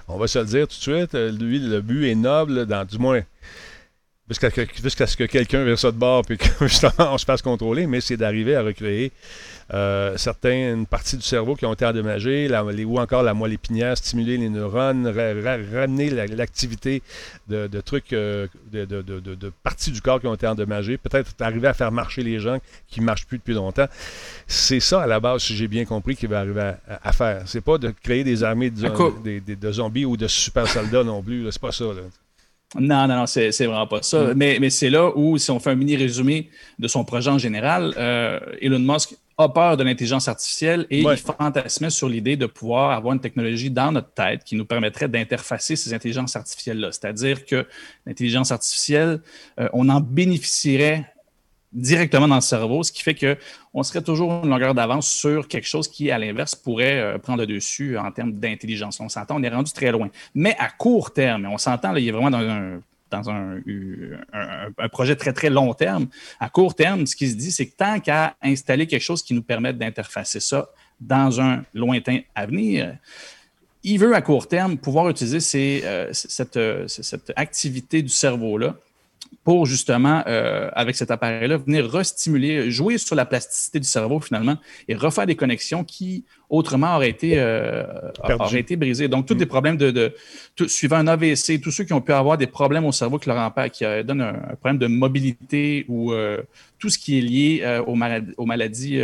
On 0.07 0.17
va 0.17 0.27
se 0.27 0.39
le 0.39 0.45
dire 0.45 0.67
tout 0.67 0.77
de 0.77 0.97
suite. 0.97 1.15
Euh, 1.15 1.31
lui, 1.31 1.59
le 1.59 1.81
but 1.81 2.09
est 2.09 2.15
noble, 2.15 2.65
dans, 2.65 2.85
du 2.85 2.97
moins, 2.97 3.21
jusqu'à 4.29 5.07
ce 5.07 5.17
que 5.17 5.25
quelqu'un 5.25 5.63
vire 5.65 5.77
ça 5.77 5.91
de 5.91 5.97
bord 5.97 6.23
puis 6.23 6.37
que 6.37 6.45
justement 6.67 7.13
on 7.13 7.17
se 7.17 7.25
fasse 7.25 7.41
contrôler, 7.41 7.87
mais 7.87 8.01
c'est 8.01 8.17
d'arriver 8.17 8.55
à 8.55 8.63
recréer 8.63 9.11
euh, 9.73 10.17
certaines 10.17 10.85
parties 10.85 11.15
du 11.17 11.23
cerveau 11.23 11.55
qui 11.55 11.65
ont 11.65 11.73
été 11.73 11.85
endommagées, 11.85 12.49
ou 12.85 12.99
encore 12.99 13.23
la 13.23 13.33
moelle 13.33 13.53
épinière, 13.53 13.97
stimuler 13.97 14.37
les 14.37 14.49
neurones, 14.49 15.07
ramener 15.07 16.09
l'activité 16.09 17.01
de, 17.47 17.81
trucs, 17.81 18.13
euh, 18.13 18.47
de, 18.71 19.51
parties 19.63 19.91
du 19.91 20.01
corps 20.01 20.19
qui 20.19 20.27
ont 20.27 20.35
été 20.35 20.47
endommagées, 20.47 20.97
peut-être 20.97 21.33
arriver 21.41 21.67
à 21.67 21.73
faire 21.73 21.91
marcher 21.91 22.23
les 22.23 22.39
gens 22.39 22.59
qui 22.87 22.99
ne 22.99 23.05
marchent 23.05 23.25
plus 23.25 23.37
depuis 23.37 23.53
longtemps. 23.53 23.87
C'est 24.47 24.79
ça, 24.79 25.01
à 25.01 25.07
la 25.07 25.19
base, 25.19 25.43
si 25.43 25.55
j'ai 25.55 25.67
bien 25.67 25.85
compris, 25.85 26.15
qu'il 26.15 26.29
va 26.29 26.39
arriver 26.39 26.73
à, 26.87 27.11
faire. 27.11 27.43
C'est 27.45 27.61
pas 27.61 27.77
de 27.77 27.93
créer 28.03 28.23
des 28.23 28.43
armées 28.43 28.69
de, 28.69 29.71
zombies 29.71 30.05
ou 30.05 30.17
de 30.17 30.27
super 30.27 30.67
soldats 30.67 31.03
non 31.03 31.23
plus. 31.23 31.49
C'est 31.51 31.61
pas 31.61 31.71
ça. 31.71 31.85
Non, 32.79 33.07
non, 33.07 33.15
non, 33.15 33.25
c'est, 33.27 33.49
vraiment 33.51 33.87
pas 33.87 34.01
ça. 34.01 34.19
Mm. 34.19 34.33
Mais, 34.35 34.57
mais 34.59 34.69
c'est 34.69 34.89
là 34.89 35.11
où, 35.15 35.37
si 35.37 35.51
on 35.51 35.59
fait 35.59 35.71
un 35.71 35.75
mini 35.75 35.95
résumé 35.95 36.49
de 36.79 36.87
son 36.87 37.03
projet 37.03 37.29
en 37.29 37.37
général, 37.37 37.93
euh, 37.97 38.39
Elon 38.61 38.79
Musk 38.79 39.15
a 39.37 39.49
peur 39.49 39.77
de 39.77 39.83
l'intelligence 39.83 40.27
artificielle 40.27 40.85
et 40.91 41.01
il 41.01 41.17
fantasmait 41.17 41.89
sur 41.89 42.07
l'idée 42.07 42.37
de 42.37 42.45
pouvoir 42.45 42.91
avoir 42.91 43.13
une 43.13 43.19
technologie 43.19 43.71
dans 43.71 43.91
notre 43.91 44.11
tête 44.13 44.43
qui 44.43 44.55
nous 44.55 44.65
permettrait 44.65 45.07
d'interfacer 45.07 45.75
ces 45.75 45.93
intelligences 45.93 46.35
artificielles-là. 46.35 46.91
C'est-à-dire 46.91 47.45
que 47.45 47.65
l'intelligence 48.05 48.51
artificielle, 48.51 49.21
euh, 49.59 49.69
on 49.73 49.89
en 49.89 50.01
bénéficierait 50.01 51.12
directement 51.73 52.27
dans 52.27 52.35
le 52.35 52.41
cerveau, 52.41 52.83
ce 52.83 52.91
qui 52.91 53.01
fait 53.01 53.15
qu'on 53.15 53.83
serait 53.83 54.01
toujours 54.01 54.43
une 54.43 54.49
longueur 54.49 54.73
d'avance 54.73 55.07
sur 55.07 55.47
quelque 55.47 55.67
chose 55.67 55.87
qui, 55.87 56.11
à 56.11 56.19
l'inverse, 56.19 56.55
pourrait 56.55 56.99
euh, 56.99 57.17
prendre 57.17 57.39
le 57.39 57.47
dessus 57.47 57.97
en 57.97 58.11
termes 58.11 58.33
d'intelligence. 58.33 58.99
On 58.99 59.09
s'entend, 59.09 59.37
on 59.39 59.43
est 59.43 59.49
rendu 59.49 59.71
très 59.71 59.91
loin. 59.91 60.09
Mais 60.35 60.55
à 60.59 60.69
court 60.69 61.13
terme, 61.13 61.47
on 61.51 61.57
s'entend, 61.57 61.95
il 61.95 62.07
est 62.07 62.11
vraiment 62.11 62.31
dans 62.31 63.29
un 63.29 63.59
projet 64.91 65.15
très, 65.15 65.33
très 65.33 65.49
long 65.49 65.73
terme. 65.73 66.07
À 66.39 66.49
court 66.49 66.75
terme, 66.75 67.05
ce 67.07 67.15
qui 67.15 67.29
se 67.29 67.35
dit, 67.35 67.51
c'est 67.51 67.67
que 67.67 67.75
tant 67.75 67.99
qu'à 67.99 68.35
installer 68.41 68.87
quelque 68.87 69.01
chose 69.01 69.23
qui 69.23 69.33
nous 69.33 69.43
permette 69.43 69.77
d'interfacer 69.77 70.39
ça 70.39 70.69
dans 70.99 71.41
un 71.41 71.63
lointain 71.73 72.19
avenir, 72.35 72.95
il 73.83 73.99
veut 73.99 74.15
à 74.15 74.21
court 74.21 74.47
terme 74.47 74.77
pouvoir 74.77 75.09
utiliser 75.09 75.81
euh, 75.83 76.09
cette, 76.13 76.59
cette, 76.87 77.33
activité 77.35 78.01
du 78.01 78.09
cerveau-là 78.09 78.75
pour 79.43 79.65
justement, 79.65 80.23
euh, 80.27 80.69
avec 80.73 80.95
cet 80.95 81.11
appareil-là, 81.11 81.57
venir 81.57 81.89
restimuler, 81.89 82.71
jouer 82.71 82.97
sur 82.97 83.15
la 83.15 83.25
plasticité 83.25 83.79
du 83.79 83.87
cerveau 83.87 84.19
finalement 84.19 84.57
et 84.87 84.95
refaire 84.95 85.25
des 85.25 85.35
connexions 85.35 85.83
qui 85.83 86.23
autrement 86.49 86.95
auraient 86.95 87.09
été, 87.09 87.33
euh, 87.37 87.83
auraient 88.39 88.59
été 88.59 88.75
brisées. 88.75 89.07
Donc, 89.07 89.25
tous 89.25 89.33
les 89.33 89.45
mm. 89.45 89.49
problèmes 89.49 89.77
de, 89.77 90.13
suivant 90.67 90.97
un 90.97 91.07
AVC, 91.07 91.59
tous 91.61 91.71
ceux 91.71 91.83
qui 91.83 91.93
ont 91.93 91.99
pu 91.99 92.13
avoir 92.13 92.37
des 92.37 92.47
problèmes 92.47 92.85
au 92.85 92.91
cerveau 92.91 93.17
qui 93.17 93.27
leur 93.27 93.37
empêchent, 93.37 93.71
qui 93.71 93.85
euh, 93.85 94.03
donnent 94.03 94.21
un, 94.21 94.55
problème 94.61 94.77
de 94.77 94.87
mobilité 94.87 95.85
ou 95.89 96.13
tout 96.79 96.89
ce 96.89 96.97
qui 96.97 97.17
est 97.17 97.21
lié 97.21 97.81
aux 97.85 97.95
maladies, 97.95 98.33
aux 98.37 98.45
maladies 98.45 99.01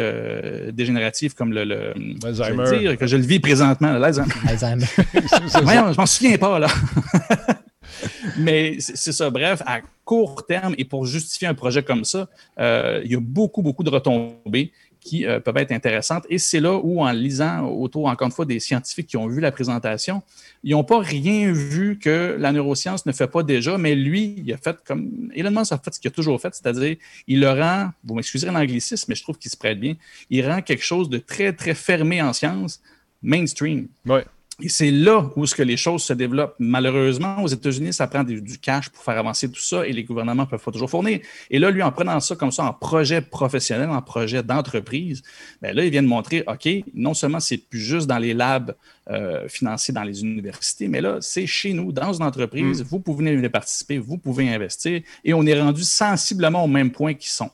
dégénératives 0.72 1.34
comme 1.34 1.52
le, 1.52 1.64
le 1.64 1.94
Alzheimer. 2.24 2.98
que 2.98 3.08
je 3.08 3.18
le 3.18 3.24
vis 3.24 3.40
présentement, 3.40 3.92
l'Alzheimer. 3.94 4.34
Alzheimer. 4.48 4.86
je 4.96 5.98
m'en 5.98 6.06
souviens 6.06 6.38
pas 6.38 6.60
là. 6.60 6.68
Mais 8.38 8.78
c'est 8.80 9.12
ça. 9.12 9.30
Bref, 9.30 9.62
à 9.66 9.82
court 10.06 10.46
terme 10.46 10.74
et 10.78 10.86
pour 10.86 11.06
justifier 11.06 11.48
un 11.48 11.54
projet 11.54 11.84
comme 11.84 12.04
ça, 12.04 12.28
euh, 12.60 13.02
il 13.06 13.12
y 13.12 13.16
a 13.16 13.20
beaucoup, 13.20 13.62
beaucoup 13.62 13.84
de 13.84 13.90
retombées 13.90 14.72
qui 15.00 15.26
euh, 15.26 15.40
peuvent 15.40 15.58
être 15.58 15.72
intéressantes. 15.72 16.26
Et 16.30 16.38
c'est 16.38 16.60
là 16.60 16.76
où, 16.76 17.02
en 17.02 17.12
lisant 17.12 17.68
autour, 17.68 18.08
encore 18.08 18.26
une 18.26 18.32
fois, 18.32 18.46
des 18.46 18.60
scientifiques 18.60 19.08
qui 19.08 19.18
ont 19.18 19.28
vu 19.28 19.40
la 19.40 19.52
présentation, 19.52 20.22
ils 20.64 20.72
n'ont 20.72 20.84
pas 20.84 21.00
rien 21.00 21.52
vu 21.52 21.98
que 21.98 22.36
la 22.38 22.52
neuroscience 22.52 23.06
ne 23.06 23.12
fait 23.12 23.28
pas 23.28 23.44
déjà, 23.44 23.78
mais 23.78 23.96
lui, 23.96 24.36
il 24.46 24.54
a 24.54 24.58
fait 24.58 24.78
comme 24.86 25.32
Elon 25.34 25.52
Musk 25.52 25.72
a 25.72 25.78
fait 25.78 25.94
ce 25.94 26.00
qu'il 26.00 26.10
a 26.10 26.12
toujours 26.12 26.40
fait, 26.42 26.54
c'est-à-dire, 26.54 26.98
il 27.28 27.40
le 27.40 27.50
rend, 27.50 27.92
vous 28.04 28.16
m'excuserez 28.16 28.52
l'anglicisme, 28.52 29.06
mais 29.10 29.16
je 29.16 29.24
trouve 29.24 29.38
qu'il 29.38 29.52
se 29.52 29.58
prête 29.58 29.80
bien, 29.80 29.96
il 30.30 30.48
rend 30.48 30.62
quelque 30.62 30.84
chose 30.84 31.10
de 31.10 31.18
très, 31.18 31.54
très 31.54 31.76
fermé 31.76 32.22
en 32.22 32.34
science 32.34 32.82
mainstream. 33.22 33.88
Ouais. 34.06 34.26
Et 34.62 34.70
c'est 34.70 34.92
là 34.92 35.30
où 35.36 35.46
ce 35.46 35.56
que 35.56 35.64
les 35.64 35.78
choses 35.78 36.04
se 36.04 36.14
développent. 36.14 36.56
Malheureusement, 36.60 37.42
aux 37.42 37.48
États-Unis, 37.48 37.94
ça 37.94 38.08
prend 38.08 38.24
du, 38.24 38.42
cash 38.60 38.90
pour 38.90 39.04
faire 39.04 39.18
avancer 39.18 39.50
tout 39.50 39.60
ça 39.60 39.88
et 39.88 39.94
les 39.94 40.04
gouvernements 40.04 40.44
ne 40.44 40.50
peuvent 40.50 40.64
pas 40.64 40.72
toujours 40.72 40.90
fournir. 40.90 41.20
Et 41.50 41.60
là, 41.60 41.72
lui, 41.72 41.82
en 41.82 41.92
prenant 41.92 42.20
ça 42.20 42.36
comme 42.36 42.52
ça 42.52 42.66
en 42.66 42.74
projet 42.74 43.22
professionnel, 43.22 43.90
en 43.90 44.02
projet 44.02 44.44
d'entreprise, 44.44 45.24
bien 45.62 45.74
là, 45.74 45.86
il 45.86 45.92
vient 45.92 46.04
de 46.04 46.08
montrer, 46.08 46.44
OK, 46.48 46.68
non 46.94 47.14
seulement 47.14 47.40
c'est 47.40 47.58
plus 47.58 47.80
juste 47.80 48.08
dans 48.08 48.18
les 48.18 48.34
labs 48.34 48.76
euh, 49.10 49.48
financés 49.48 49.94
dans 49.94 50.04
les 50.04 50.22
universités, 50.22 50.88
mais 50.88 51.02
là, 51.02 51.18
c'est 51.22 51.48
chez 51.48 51.74
nous, 51.74 51.92
dans 51.92 52.14
une 52.14 52.24
entreprise, 52.24 52.82
mm. 52.82 52.86
vous 52.86 53.00
pouvez 53.00 53.36
venir 53.36 53.52
participer, 53.52 53.98
vous 53.98 54.18
pouvez 54.18 54.54
investir 54.54 55.02
et 55.24 55.34
on 55.34 55.46
est 55.46 55.60
rendu 55.60 55.84
sensiblement 55.84 56.64
au 56.64 56.68
même 56.68 56.92
point 56.92 57.14
qu'ils 57.14 57.32
sont. 57.32 57.52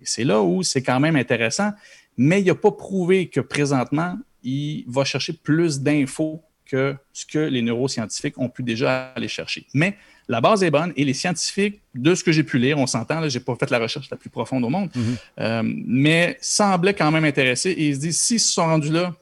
Et 0.00 0.04
c'est 0.04 0.24
là 0.24 0.42
où 0.42 0.62
c'est 0.62 0.82
quand 0.82 1.00
même 1.00 1.16
intéressant. 1.16 1.70
mais 2.16 2.40
il 2.40 2.46
n'a 2.46 2.54
pas 2.54 2.70
prouvé 2.70 3.28
que 3.28 3.40
présentement, 3.40 4.16
il 4.42 4.84
va 4.86 5.04
chercher 5.04 5.34
plus 5.34 5.80
d'infos 5.80 6.42
que 6.68 6.94
ce 7.12 7.24
que 7.26 7.38
les 7.38 7.62
neuroscientifiques 7.62 8.38
ont 8.38 8.48
pu 8.48 8.62
déjà 8.62 9.12
aller 9.16 9.28
chercher. 9.28 9.64
Mais 9.74 9.96
la 10.28 10.40
base 10.40 10.62
est 10.64 10.70
bonne 10.70 10.92
et 10.96 11.04
les 11.04 11.14
scientifiques, 11.14 11.80
de 11.94 12.14
ce 12.14 12.24
que 12.24 12.32
j'ai 12.32 12.42
pu 12.42 12.58
lire, 12.58 12.78
on 12.78 12.86
s'entend, 12.86 13.26
je 13.28 13.38
n'ai 13.38 13.44
pas 13.44 13.54
fait 13.54 13.70
la 13.70 13.78
recherche 13.78 14.10
la 14.10 14.16
plus 14.16 14.28
profonde 14.30 14.64
au 14.64 14.68
monde, 14.68 14.90
Mhm. 14.94 15.16
euh, 15.40 15.62
mais 15.64 16.36
semblaient 16.40 16.94
quand 16.94 17.10
même 17.12 17.24
intéressés 17.24 17.70
et 17.70 17.88
ils 17.88 17.94
se 17.94 18.00
disent 18.00 18.20
s'ils 18.20 18.40
se 18.40 18.52
sont 18.52 18.64
rendus 18.66 18.90
là 18.92 19.14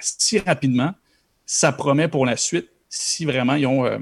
si 0.00 0.38
rapidement, 0.38 0.94
ça 1.44 1.70
promet 1.72 2.08
pour 2.08 2.24
la 2.24 2.36
suite 2.36 2.68
si 2.88 3.24
vraiment 3.24 3.54
ils 3.54 3.66
ont, 3.66 3.84
euh, 3.84 3.98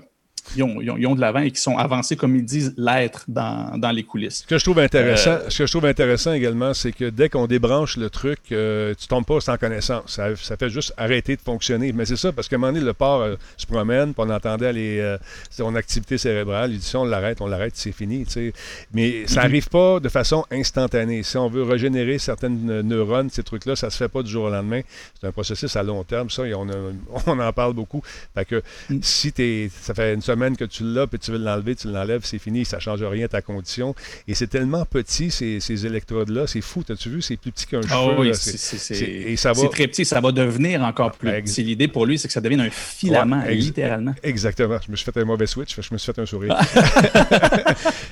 ils 0.57 0.63
ont, 0.63 0.81
ils 0.81 0.91
ont- 0.91 0.97
ils 0.97 1.07
ont 1.07 1.15
de 1.15 1.21
l'avant 1.21 1.41
et 1.41 1.51
qu'ils 1.51 1.59
sont 1.59 1.77
avancés 1.79 2.17
comme 2.17 2.35
ils 2.37 2.45
disent 2.45 2.75
l'être 2.77 3.25
dans, 3.29 3.77
dans 3.79 3.91
les 3.91 4.03
coulisses. 4.03 4.39
Ce 4.43 4.47
que 4.47 4.59
je 4.59 4.65
trouve 4.65 4.79
intéressant, 4.79 5.31
Euh, 5.33 5.49
ce 5.49 5.59
que 5.59 5.67
je 5.67 5.73
trouve 5.73 5.87
intéressant 5.87 6.33
également, 6.33 6.75
c'est 6.75 6.93
que 6.93 7.11
dès 7.11 7.29
qu'on 7.29 7.47
débranche 7.47 7.97
le 7.97 8.11
truc, 8.11 8.39
euh, 8.53 8.95
tu 8.99 9.07
tombes 9.07 9.25
pas 9.27 9.41
sans 9.41 9.57
connaissance. 9.57 10.03
Ça, 10.07 10.35
ça 10.37 10.57
fait 10.57 10.71
juste 10.71 10.93
arrêter 10.97 11.37
de 11.37 11.41
fonctionner. 11.41 11.93
Mais 11.93 12.05
c'est 12.05 12.17
ça, 12.17 12.33
parce 12.33 12.49
qu'à 12.49 12.57
un 12.57 12.59
moment 12.59 12.73
donné, 12.73 12.85
le 12.85 12.93
porc 12.93 13.21
euh, 13.23 13.37
se 13.57 13.67
promène, 13.67 14.15
puis 14.15 14.25
on 14.27 14.31
entendait 14.31 14.73
les, 14.73 14.99
euh, 15.01 15.19
son 15.51 15.75
activité 15.75 16.19
cérébrale. 16.19 16.73
Il 16.73 16.79
dit 16.79 16.85
si 16.87 16.97
on 16.97 17.05
l'arrête, 17.05 17.41
on 17.41 17.47
l'arrête, 17.47 17.73
c'est 17.77 17.93
fini. 17.93 18.25
Mais 18.93 19.27
ça 19.27 19.43
n'arrive 19.43 19.69
pas 19.69 20.01
de 20.01 20.09
façon 20.09 20.45
instantanée. 20.51 21.23
Si 21.23 21.37
on 21.37 21.49
veut 21.49 21.63
régénérer 21.63 22.19
certaines 22.19 22.81
neurones, 22.83 23.31
ces 23.31 23.43
trucs-là, 23.43 23.77
ça 23.77 23.91
se 23.91 23.97
fait 23.97 24.09
pas 24.09 24.23
du 24.23 24.31
jour 24.31 24.45
au 24.45 24.51
lendemain. 24.51 24.81
C'est 25.21 25.27
un 25.27 25.33
processus 25.33 25.75
à 25.77 25.83
long 25.83 26.03
terme, 26.05 26.31
ça, 26.31 26.47
et 26.47 26.55
on, 26.55 26.69
a- 26.69 26.93
on 27.27 27.39
en 27.39 27.53
parle 27.53 27.75
beaucoup. 27.75 28.03
Fait 28.35 28.45
que 28.45 28.63
Mm. 28.89 28.99
si 29.03 29.33
t'es, 29.33 29.71
ça 29.81 29.95
fait 29.95 30.15
une 30.15 30.23
semaine 30.23 30.40
que 30.57 30.65
tu 30.65 30.83
l'as, 30.85 31.07
puis 31.07 31.19
tu 31.19 31.31
veux 31.31 31.39
l'enlever, 31.39 31.75
tu 31.77 31.89
l'enlèves, 31.91 32.23
c'est 32.25 32.39
fini, 32.39 32.65
ça 32.65 32.79
change 32.79 33.03
rien 33.03 33.27
à 33.27 33.29
ta 33.29 33.43
condition. 33.43 33.95
Et 34.27 34.35
c'est 34.35 34.47
tellement 34.47 34.85
petit, 34.85 35.31
ces, 35.31 35.61
ces 35.61 35.87
électrodes-là, 35.87 36.47
c'est 36.47 36.61
fou. 36.61 36.83
T'as-tu 36.83 37.11
vu, 37.11 37.23
c'est 37.23 37.37
plus 37.37 37.53
petit 37.53 37.67
qu'un 37.67 37.81
Ah 37.91 37.95
cheveu. 38.07 38.15
oui, 38.21 38.29
là, 38.29 38.35
c'est- 38.35 39.53
va- 39.53 39.69
très 39.69 39.87
petit, 39.87 40.05
ça 40.05 40.21
va 40.21 40.33
devenir 40.33 40.83
encore 40.83 41.13
plus 41.13 41.29
Ex- 41.31 41.51
petit. 41.53 41.63
L'idée 41.63 41.89
pour 41.89 42.07
lui, 42.07 42.19
c'est 42.19 42.29
que 42.29 42.35
ça 42.35 42.41
devienne 42.41 42.61
un 42.61 42.71
filament, 42.71 43.43
Ouais, 43.43 43.55
ex- 43.55 43.65
littéralement. 43.67 44.15
Exactement. 44.23 44.79
Je 44.85 44.91
me 44.91 44.97
suis 44.97 45.05
fait 45.11 45.21
un 45.21 45.25
mauvais 45.25 45.47
switch, 45.47 45.75
je 45.81 45.93
me 45.93 45.99
suis 45.99 46.13
fait 46.13 46.21
un 46.21 46.27
sourire. 46.27 46.57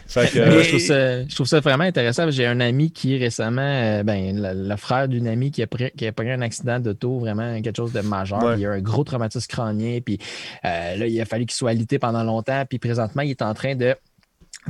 Fait 0.07 0.31
que, 0.33 0.39
Mais 0.39 0.45
euh, 0.47 0.63
je, 0.63 0.69
trouve 0.69 0.81
ça, 0.81 1.25
je 1.27 1.35
trouve 1.35 1.47
ça 1.47 1.61
vraiment 1.61 1.85
intéressant. 1.85 2.31
J'ai 2.31 2.47
un 2.47 2.61
ami 2.61 2.91
qui 2.91 3.17
récemment, 3.19 3.61
euh, 3.63 4.03
ben, 4.03 4.35
le, 4.41 4.69
le 4.69 4.77
frère 4.77 5.07
d'une 5.09 5.29
amie 5.29 5.51
qui 5.51 5.63
a, 5.63 5.67
pris, 5.67 5.91
qui 5.97 6.07
a 6.07 6.13
pris 6.13 6.31
un 6.31 6.41
accident 6.41 6.81
d'auto, 6.81 7.19
vraiment 7.19 7.61
quelque 7.61 7.77
chose 7.77 7.93
de 7.93 8.01
majeur. 8.01 8.43
Ouais. 8.43 8.55
Il 8.59 8.65
a 8.67 8.71
un 8.73 8.81
gros 8.81 9.05
traumatisme 9.05 9.47
crânien. 9.49 9.99
Puis 10.05 10.19
euh, 10.65 10.97
là, 10.97 11.07
il 11.07 11.21
a 11.21 11.25
fallu 11.27 11.45
qu'il 11.45 11.55
soit 11.57 11.71
alité 11.71 11.99
pendant 11.99 12.08
longtemps. 12.25 12.65
Puis 12.69 12.79
présentement, 12.79 13.23
il 13.23 13.31
est 13.31 13.43
en 13.43 13.55
train 13.55 13.75
de 13.75 13.95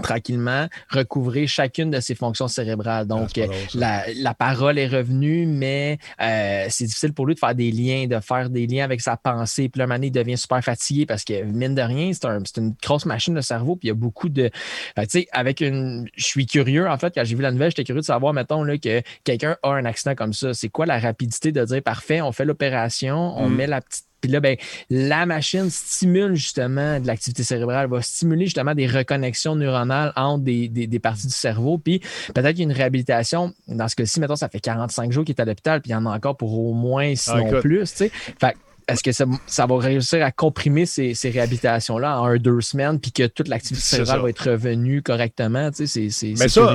tranquillement 0.03 0.68
recouvrer 0.91 1.47
chacune 1.49 1.91
de 1.91 1.99
ses 1.99 2.14
fonctions 2.14 2.47
cérébrales. 2.47 3.03
Ah, 3.03 3.05
Donc, 3.05 3.36
drôle, 3.36 3.49
la, 3.74 4.05
la 4.14 4.32
parole 4.34 4.78
est 4.78 4.86
revenue, 4.86 5.45
mais 5.47 5.99
euh, 6.20 6.66
c'est 6.68 6.84
difficile 6.84 7.12
pour 7.12 7.26
lui 7.26 7.34
de 7.34 7.41
faire 7.41 7.55
des 7.55 7.72
liens, 7.72 8.07
de 8.07 8.20
faire 8.20 8.49
des 8.49 8.66
liens 8.68 8.84
avec 8.84 9.01
sa 9.01 9.16
pensée. 9.16 9.68
Puis 9.68 9.80
là, 9.80 9.86
un 9.89 10.07
il 10.07 10.12
devient 10.12 10.36
super 10.39 10.62
fatigué 10.62 11.05
parce 11.07 11.24
que, 11.24 11.43
mine 11.43 11.74
de 11.74 11.82
rien, 11.82 12.12
c'est 12.12 12.26
un- 12.26 12.43
une 12.59 12.74
grosse 12.80 13.07
machine 13.07 13.34
de 13.34 13.41
cerveau. 13.41 13.74
Puis 13.74 13.86
il 13.86 13.89
y 13.89 13.93
a 13.93 13.95
beaucoup 13.95 14.28
de. 14.28 14.51
Que, 14.95 15.05
tu 15.07 15.20
sais, 15.20 15.26
avec 15.32 15.61
une. 15.61 16.07
Je 16.16 16.24
suis 16.24 16.47
curieux, 16.47 16.89
en 16.89 16.99
fait, 16.99 17.12
quand 17.14 17.24
j'ai 17.24 17.34
vu 17.34 17.43
la 17.43 17.51
nouvelle, 17.51 17.70
j'étais 17.70 17.84
curieux 17.84 18.01
de 18.03 18.07
savoir, 18.07 18.32
mettons, 18.32 18.62
là, 18.62 18.78
que 18.78 19.03
quelqu'un 19.24 19.57
a 19.64 19.70
un 19.70 19.84
accident 19.84 20.14
comme 20.14 20.32
ça. 20.32 20.55
C'est 20.55 20.68
quoi 20.68 20.86
la 20.86 20.99
rapidité 21.01 21.51
de 21.51 21.64
dire, 21.64 21.82
parfait, 21.82 22.20
on 22.20 22.30
fait 22.30 22.45
l'opération, 22.45 23.34
on 23.36 23.49
Mm. 23.49 23.55
met 23.55 23.66
la 23.66 23.80
petite. 23.80 24.05
Puis 24.21 24.31
là, 24.31 24.41
ben, 24.41 24.57
la 24.91 25.27
machine 25.27 25.71
stimule 25.71 26.35
justement 26.35 26.99
de 27.01 27.07
l'activité 27.07 27.43
cérébrale, 27.43 27.89
va 27.89 28.03
stimuler 28.03 28.47
justement 28.47 28.75
des 28.75 28.87
reconnexions 28.87 29.55
neuronales 29.55 30.12
entre 30.16 30.45
des, 30.45 30.69
des- 30.69 30.87
des 30.87 30.99
parties 30.99 31.27
du 31.29 31.33
cerveau. 31.33 31.79
Puis 31.79 32.01
peut-être 32.35 32.51
qu'il 32.51 32.59
y 32.59 32.62
a 32.62 32.64
une 32.64 32.73
réhabilitation. 32.73 33.53
Dans 33.69 33.89
ce 33.89 33.97
cas-ci, 33.97 34.21
mettons, 34.21 34.37
ça 34.37 34.49
fait 34.49 34.61
45 34.61 35.12
jours 35.12 35.25
qu'il 35.25 35.35
est 35.35 35.41
à 35.41 35.45
l'hôpital, 35.45 35.81
puis 35.81 35.91
il 35.91 35.93
y 35.93 35.97
en 35.97 36.07
a 36.07 36.11
encore 36.14 36.37
pour 36.37 36.59
au 36.59 36.73
moins, 36.73 37.14
sinon 37.14 37.47
écoute. 37.47 37.61
plus. 37.61 37.91
tu 37.91 37.97
sais. 37.97 38.09
Fait 38.41 38.53
que, 38.53 38.59
est-ce 38.89 39.03
que 39.03 39.12
ça, 39.12 39.26
ça 39.47 39.66
va 39.66 39.78
réussir 39.78 40.24
à 40.24 40.32
comprimer 40.32 40.86
ces, 40.86 41.12
ces 41.12 41.28
réhabilitations-là 41.28 42.20
en 42.20 42.26
un, 42.26 42.36
deux 42.39 42.62
semaines, 42.62 42.99
puis 42.99 43.12
que 43.12 43.26
toute 43.26 43.49
l'activité 43.49 43.84
cérébrale 43.84 44.22
va 44.22 44.30
être 44.30 44.51
revenue 44.51 45.03
correctement? 45.03 45.70
Tu 45.70 45.86
sais, 45.86 46.09
c'est, 46.09 46.11
c'est, 46.11 46.43
Mais 46.43 46.49
ça, 46.49 46.74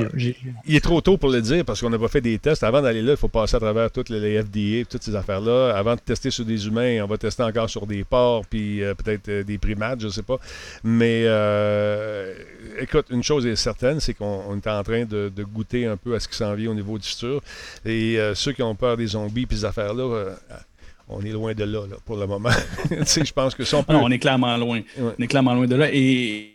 Il 0.67 0.75
est 0.75 0.83
trop 0.83 1.01
tôt 1.01 1.17
pour 1.17 1.29
le 1.29 1.41
dire 1.41 1.65
parce 1.65 1.81
qu'on 1.81 1.89
n'a 1.89 1.97
pas 1.97 2.07
fait 2.07 2.21
des 2.21 2.37
tests. 2.37 2.63
Avant 2.63 2.81
d'aller 2.81 3.01
là, 3.01 3.13
il 3.13 3.17
faut 3.17 3.27
passer 3.27 3.55
à 3.55 3.59
travers 3.59 3.89
toutes 3.89 4.09
les 4.09 4.41
FDA, 4.41 4.87
toutes 4.87 5.01
ces 5.01 5.15
affaires-là. 5.15 5.75
Avant 5.75 5.95
de 5.95 5.99
tester 5.99 6.29
sur 6.29 6.45
des 6.45 6.67
humains, 6.67 7.03
on 7.03 7.07
va 7.07 7.17
tester 7.17 7.41
encore 7.41 7.69
sur 7.69 7.87
des 7.87 8.03
porcs, 8.03 8.45
puis 8.47 8.83
euh, 8.83 8.93
peut-être 8.93 9.29
euh, 9.29 9.43
des 9.43 9.57
primates, 9.57 9.99
je 9.99 10.07
ne 10.07 10.11
sais 10.11 10.23
pas. 10.23 10.37
Mais 10.83 11.23
euh, 11.25 12.31
écoute, 12.79 13.07
une 13.09 13.23
chose 13.23 13.47
est 13.47 13.55
certaine, 13.55 13.99
c'est 13.99 14.13
qu'on 14.13 14.43
on 14.49 14.55
est 14.55 14.67
en 14.67 14.83
train 14.83 15.05
de, 15.05 15.31
de 15.35 15.43
goûter 15.43 15.87
un 15.87 15.97
peu 15.97 16.13
à 16.13 16.19
ce 16.19 16.27
qui 16.27 16.35
s'en 16.35 16.53
vient 16.53 16.69
au 16.69 16.75
niveau 16.75 16.99
du 16.99 17.07
futur. 17.07 17.41
Et 17.85 18.19
ceux 18.35 18.53
qui 18.53 18.61
ont 18.61 18.75
peur 18.75 18.97
des 18.97 19.07
zombies 19.07 19.45
puis 19.47 19.57
ces 19.57 19.65
affaires-là, 19.65 20.35
on 21.09 21.21
est 21.23 21.31
loin 21.31 21.53
de 21.53 21.63
là, 21.63 21.85
là, 21.87 21.95
pour 22.05 22.15
le 22.17 22.25
moment. 22.27 22.49
Je 22.89 23.31
pense 23.33 23.53
que 23.55 23.63
si 23.63 23.75
on 23.75 23.83
peut... 23.83 23.93
Non, 23.93 24.03
on 24.03 24.09
est 24.11 24.19
clairement 24.19 24.55
loin. 24.57 24.81
Ouais. 24.97 25.13
On 25.19 25.21
est 25.23 25.27
clairement 25.27 25.53
loin 25.53 25.67
de 25.67 25.75
là. 25.75 25.89
Et, 25.91 25.97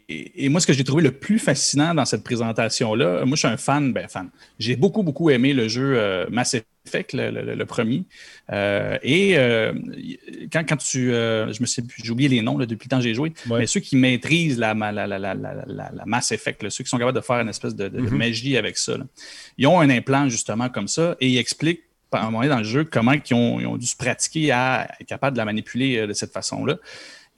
et- 0.08 0.44
et 0.44 0.48
moi, 0.48 0.60
ce 0.60 0.66
que 0.66 0.72
j'ai 0.72 0.84
trouvé 0.84 1.02
le 1.02 1.12
plus 1.12 1.38
fascinant 1.38 1.94
dans 1.94 2.04
cette 2.06 2.24
présentation-là, 2.24 3.24
moi, 3.26 3.36
je 3.36 3.40
suis 3.40 3.48
un 3.48 3.56
fan, 3.58 3.92
ben 3.92 4.08
fan. 4.08 4.30
J'ai 4.58 4.74
beaucoup, 4.76 5.02
beaucoup 5.02 5.28
aimé 5.30 5.52
le 5.52 5.68
jeu 5.68 5.94
euh, 5.98 6.24
Mass 6.30 6.54
Effect, 6.54 7.12
le, 7.12 7.30
le- 7.30 7.54
le 7.54 7.66
premier. 7.66 8.04
Euh, 8.50 8.96
et 9.02 9.36
euh, 9.36 9.74
quand, 10.50 10.64
quand 10.66 10.76
tu. 10.78 11.10
je 11.10 11.60
me 11.60 11.66
sais 11.66 11.82
plus, 11.82 12.02
j'ai 12.02 12.10
oublié 12.10 12.28
les 12.30 12.40
noms 12.40 12.56
là, 12.56 12.64
depuis 12.64 12.86
le 12.86 12.90
temps 12.90 12.96
que 12.98 13.02
j'ai 13.04 13.12
joué. 13.14 13.34
Ouais. 13.50 13.58
Mais 13.60 13.66
ceux 13.66 13.80
qui 13.80 13.96
maîtrisent 13.96 14.58
la, 14.58 14.72
la, 14.72 14.92
la, 14.92 15.06
la, 15.06 15.18
la, 15.18 15.34
la- 15.34 15.64
la 15.94 16.04
Mass 16.06 16.32
Effect, 16.32 16.62
là, 16.62 16.70
ceux 16.70 16.82
qui 16.84 16.88
sont 16.90 16.98
capables 16.98 17.16
de 17.18 17.22
faire 17.24 17.40
une 17.40 17.50
espèce 17.50 17.74
de, 17.76 17.88
de- 17.88 17.98
de 17.98 18.02
Mhm. 18.02 18.16
magie 18.16 18.56
avec 18.56 18.78
ça, 18.78 18.94
ils 19.58 19.66
ont 19.66 19.78
un 19.78 19.90
implant 19.90 20.28
justement 20.30 20.70
comme 20.70 20.88
ça 20.88 21.16
et 21.20 21.28
ils 21.28 21.36
expliquent 21.38 21.82
à 22.12 22.20
un 22.20 22.24
moment 22.26 22.38
donné 22.38 22.48
dans 22.50 22.58
le 22.58 22.64
jeu 22.64 22.84
comment 22.84 23.12
ils 23.12 23.34
ont, 23.34 23.60
ils 23.60 23.66
ont 23.66 23.76
dû 23.76 23.86
se 23.86 23.96
pratiquer 23.96 24.50
à 24.52 24.88
être 25.00 25.06
capable 25.06 25.34
de 25.34 25.38
la 25.38 25.44
manipuler 25.44 25.98
euh, 25.98 26.06
de 26.06 26.12
cette 26.12 26.32
façon-là. 26.32 26.76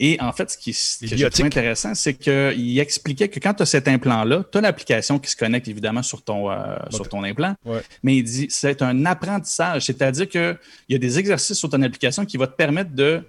Et 0.03 0.17
en 0.21 0.33
fait, 0.33 0.51
ce 0.51 0.57
qui 0.57 0.73
ce 0.73 1.01
que 1.01 1.07
j'ai 1.09 1.15
Idiotique. 1.17 1.35
trouvé 1.35 1.47
intéressant, 1.49 1.95
c'est 1.95 2.15
qu'il 2.15 2.79
expliquait 2.79 3.29
que 3.29 3.39
quand 3.39 3.53
tu 3.53 3.63
as 3.65 3.67
cet 3.67 3.87
implant-là, 3.87 4.45
tu 4.51 4.57
as 4.57 4.63
l'application 4.63 5.19
qui 5.19 5.31
se 5.31 5.37
connecte 5.37 5.69
évidemment 5.69 6.03
sur 6.03 6.23
ton, 6.23 6.51
euh, 6.51 6.77
sur 6.89 7.07
ton 7.07 7.23
implant, 7.23 7.55
Ouais. 7.67 7.83
mais 8.03 8.17
il 8.17 8.23
dit 8.25 8.47
c'est 8.49 8.81
un 8.81 9.05
apprentissage, 9.05 9.85
c'est-à-dire 9.85 10.27
qu'il 10.27 10.57
y 10.89 10.95
a 10.95 10.99
des 10.99 11.19
exercices 11.19 11.59
sur 11.59 11.69
ton 11.69 11.83
application 11.83 12.25
qui 12.25 12.39
vont 12.39 12.47
te 12.47 12.53
permettre 12.53 12.93
de. 12.95 13.23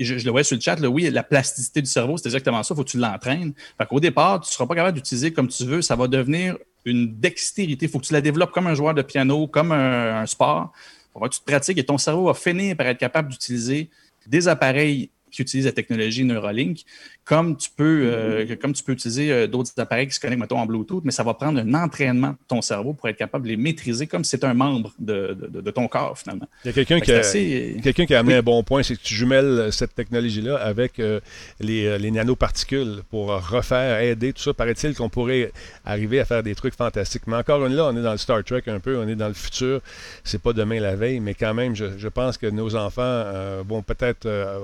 Je, 0.00 0.14
le 0.14 0.30
voyais 0.30 0.44
sur 0.44 0.56
le 0.56 0.60
chat, 0.60 0.78
oui, 0.80 1.10
la 1.10 1.22
plasticité 1.22 1.80
du 1.82 1.88
cerveau, 1.88 2.16
c'est 2.16 2.26
exactement 2.26 2.62
ça, 2.62 2.74
il 2.74 2.76
faut 2.76 2.84
que 2.84 2.90
tu 2.90 2.98
l'entraînes. 2.98 3.52
Qu'au 3.88 4.00
départ, 4.00 4.40
tu 4.40 4.48
ne 4.48 4.52
seras 4.52 4.66
pas 4.66 4.74
capable 4.74 4.96
d'utiliser 4.96 5.32
comme 5.32 5.48
tu 5.48 5.64
veux, 5.64 5.82
ça 5.82 5.96
va 5.96 6.08
devenir 6.08 6.56
une 6.84 7.18
dextérité. 7.18 7.86
Il 7.86 7.88
faut 7.88 7.98
que 7.98 8.06
tu 8.06 8.12
la 8.12 8.20
développes 8.20 8.52
comme 8.52 8.66
un 8.66 8.74
joueur 8.74 8.94
de 8.94 9.02
piano, 9.02 9.46
comme 9.46 9.72
un, 9.72 10.22
un 10.22 10.26
sport. 10.26 10.72
Il 11.14 11.18
faut 11.18 11.20
que 11.20 11.34
tu 11.34 11.40
te 11.40 11.44
pratiques 11.44 11.78
et 11.78 11.84
ton 11.84 11.98
cerveau 11.98 12.26
va 12.26 12.34
finir 12.34 12.76
par 12.76 12.86
être 12.86 12.98
capable 12.98 13.30
d'utiliser 13.30 13.90
des 14.26 14.48
appareils 14.48 15.10
qui 15.32 15.42
utilisent 15.42 15.66
la 15.66 15.72
technologie 15.72 16.24
Neuralink, 16.24 16.80
comme 17.24 17.56
tu 17.56 17.70
peux, 17.76 18.02
euh, 18.04 18.56
comme 18.60 18.72
tu 18.72 18.84
peux 18.84 18.92
utiliser 18.92 19.32
euh, 19.32 19.46
d'autres 19.48 19.72
appareils 19.78 20.06
qui 20.06 20.14
se 20.14 20.20
connectent, 20.20 20.40
mettons, 20.42 20.58
en 20.58 20.66
Bluetooth, 20.66 21.02
mais 21.04 21.10
ça 21.12 21.22
va 21.24 21.34
prendre 21.34 21.58
un 21.58 21.74
entraînement 21.74 22.30
de 22.30 22.36
ton 22.46 22.62
cerveau 22.62 22.92
pour 22.92 23.08
être 23.08 23.16
capable 23.16 23.44
de 23.44 23.50
les 23.50 23.56
maîtriser 23.56 24.06
comme 24.06 24.22
si 24.24 24.30
c'était 24.30 24.46
un 24.46 24.54
membre 24.54 24.92
de, 24.98 25.36
de- 25.48 25.70
ton 25.72 25.88
corps, 25.88 26.18
finalement. 26.18 26.46
Il 26.64 26.68
y 26.68 26.70
a 26.70 26.72
quelqu'un 26.74 27.00
qui 27.00 27.10
assez- 27.12 27.76
Quelqu'un 27.82 28.04
qui 28.06 28.14
a 28.14 28.18
amené 28.18 28.34
Oui. 28.34 28.38
un 28.40 28.42
bon 28.42 28.62
point, 28.62 28.82
c'est 28.82 28.94
que 28.96 29.00
tu 29.02 29.14
jumelles 29.14 29.44
euh, 29.46 29.70
cette 29.70 29.94
technologie-là 29.94 30.56
avec 30.56 30.98
euh, 31.00 31.18
les, 31.60 31.86
euh, 31.86 31.96
les 31.98 32.10
nanoparticules 32.10 33.02
pour 33.10 33.32
euh, 33.32 33.38
refaire, 33.38 34.00
aider, 34.00 34.32
tout 34.34 34.42
ça. 34.42 34.52
Paraît-il 34.52 34.94
qu'on 34.94 35.08
pourrait 35.08 35.50
arriver 35.84 36.20
à 36.20 36.24
faire 36.26 36.42
des 36.42 36.54
trucs 36.54 36.74
fantastiques. 36.74 37.22
Mais 37.26 37.36
encore 37.36 37.64
une 37.64 37.74
là, 37.74 37.86
on 37.86 37.96
est 37.96 38.02
dans 38.02 38.12
le 38.12 38.18
Star 38.18 38.44
Trek 38.44 38.64
un 38.66 38.80
peu, 38.80 38.98
on 38.98 39.08
est 39.08 39.14
dans 39.16 39.28
le 39.28 39.34
futur. 39.34 39.80
C'est 40.24 40.42
pas 40.42 40.52
demain 40.52 40.78
la 40.80 40.94
veille, 40.94 41.20
mais 41.20 41.32
quand 41.34 41.54
même, 41.54 41.74
je, 41.74 41.86
je 41.96 42.08
pense 42.08 42.36
que 42.36 42.46
nos 42.46 42.74
enfants 42.76 43.00
euh, 43.02 43.62
vont 43.66 43.80
peut-être 43.82 44.26
euh, 44.26 44.58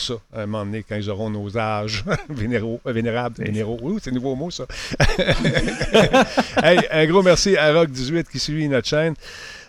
voir 0.00 0.20
ça 0.32 0.38
à 0.38 0.42
un 0.42 0.46
moment 0.46 0.64
donné 0.64 0.84
quand 0.86 0.96
ils 0.96 1.10
auront 1.10 1.30
nos 1.30 1.56
âges 1.56 2.04
vénéraux, 2.28 2.80
euh, 2.86 2.92
vénérables, 2.92 3.42
vénéraux. 3.42 3.98
C'est 4.00 4.12
nouveau 4.12 4.34
mot, 4.34 4.50
ça. 4.50 4.66
Hey, 6.62 6.78
un 6.90 7.06
gros 7.06 7.22
merci 7.22 7.56
à 7.56 7.72
Rock18 7.72 8.24
qui 8.24 8.38
suit 8.38 8.68
notre 8.68 8.86
chaîne. 8.86 9.14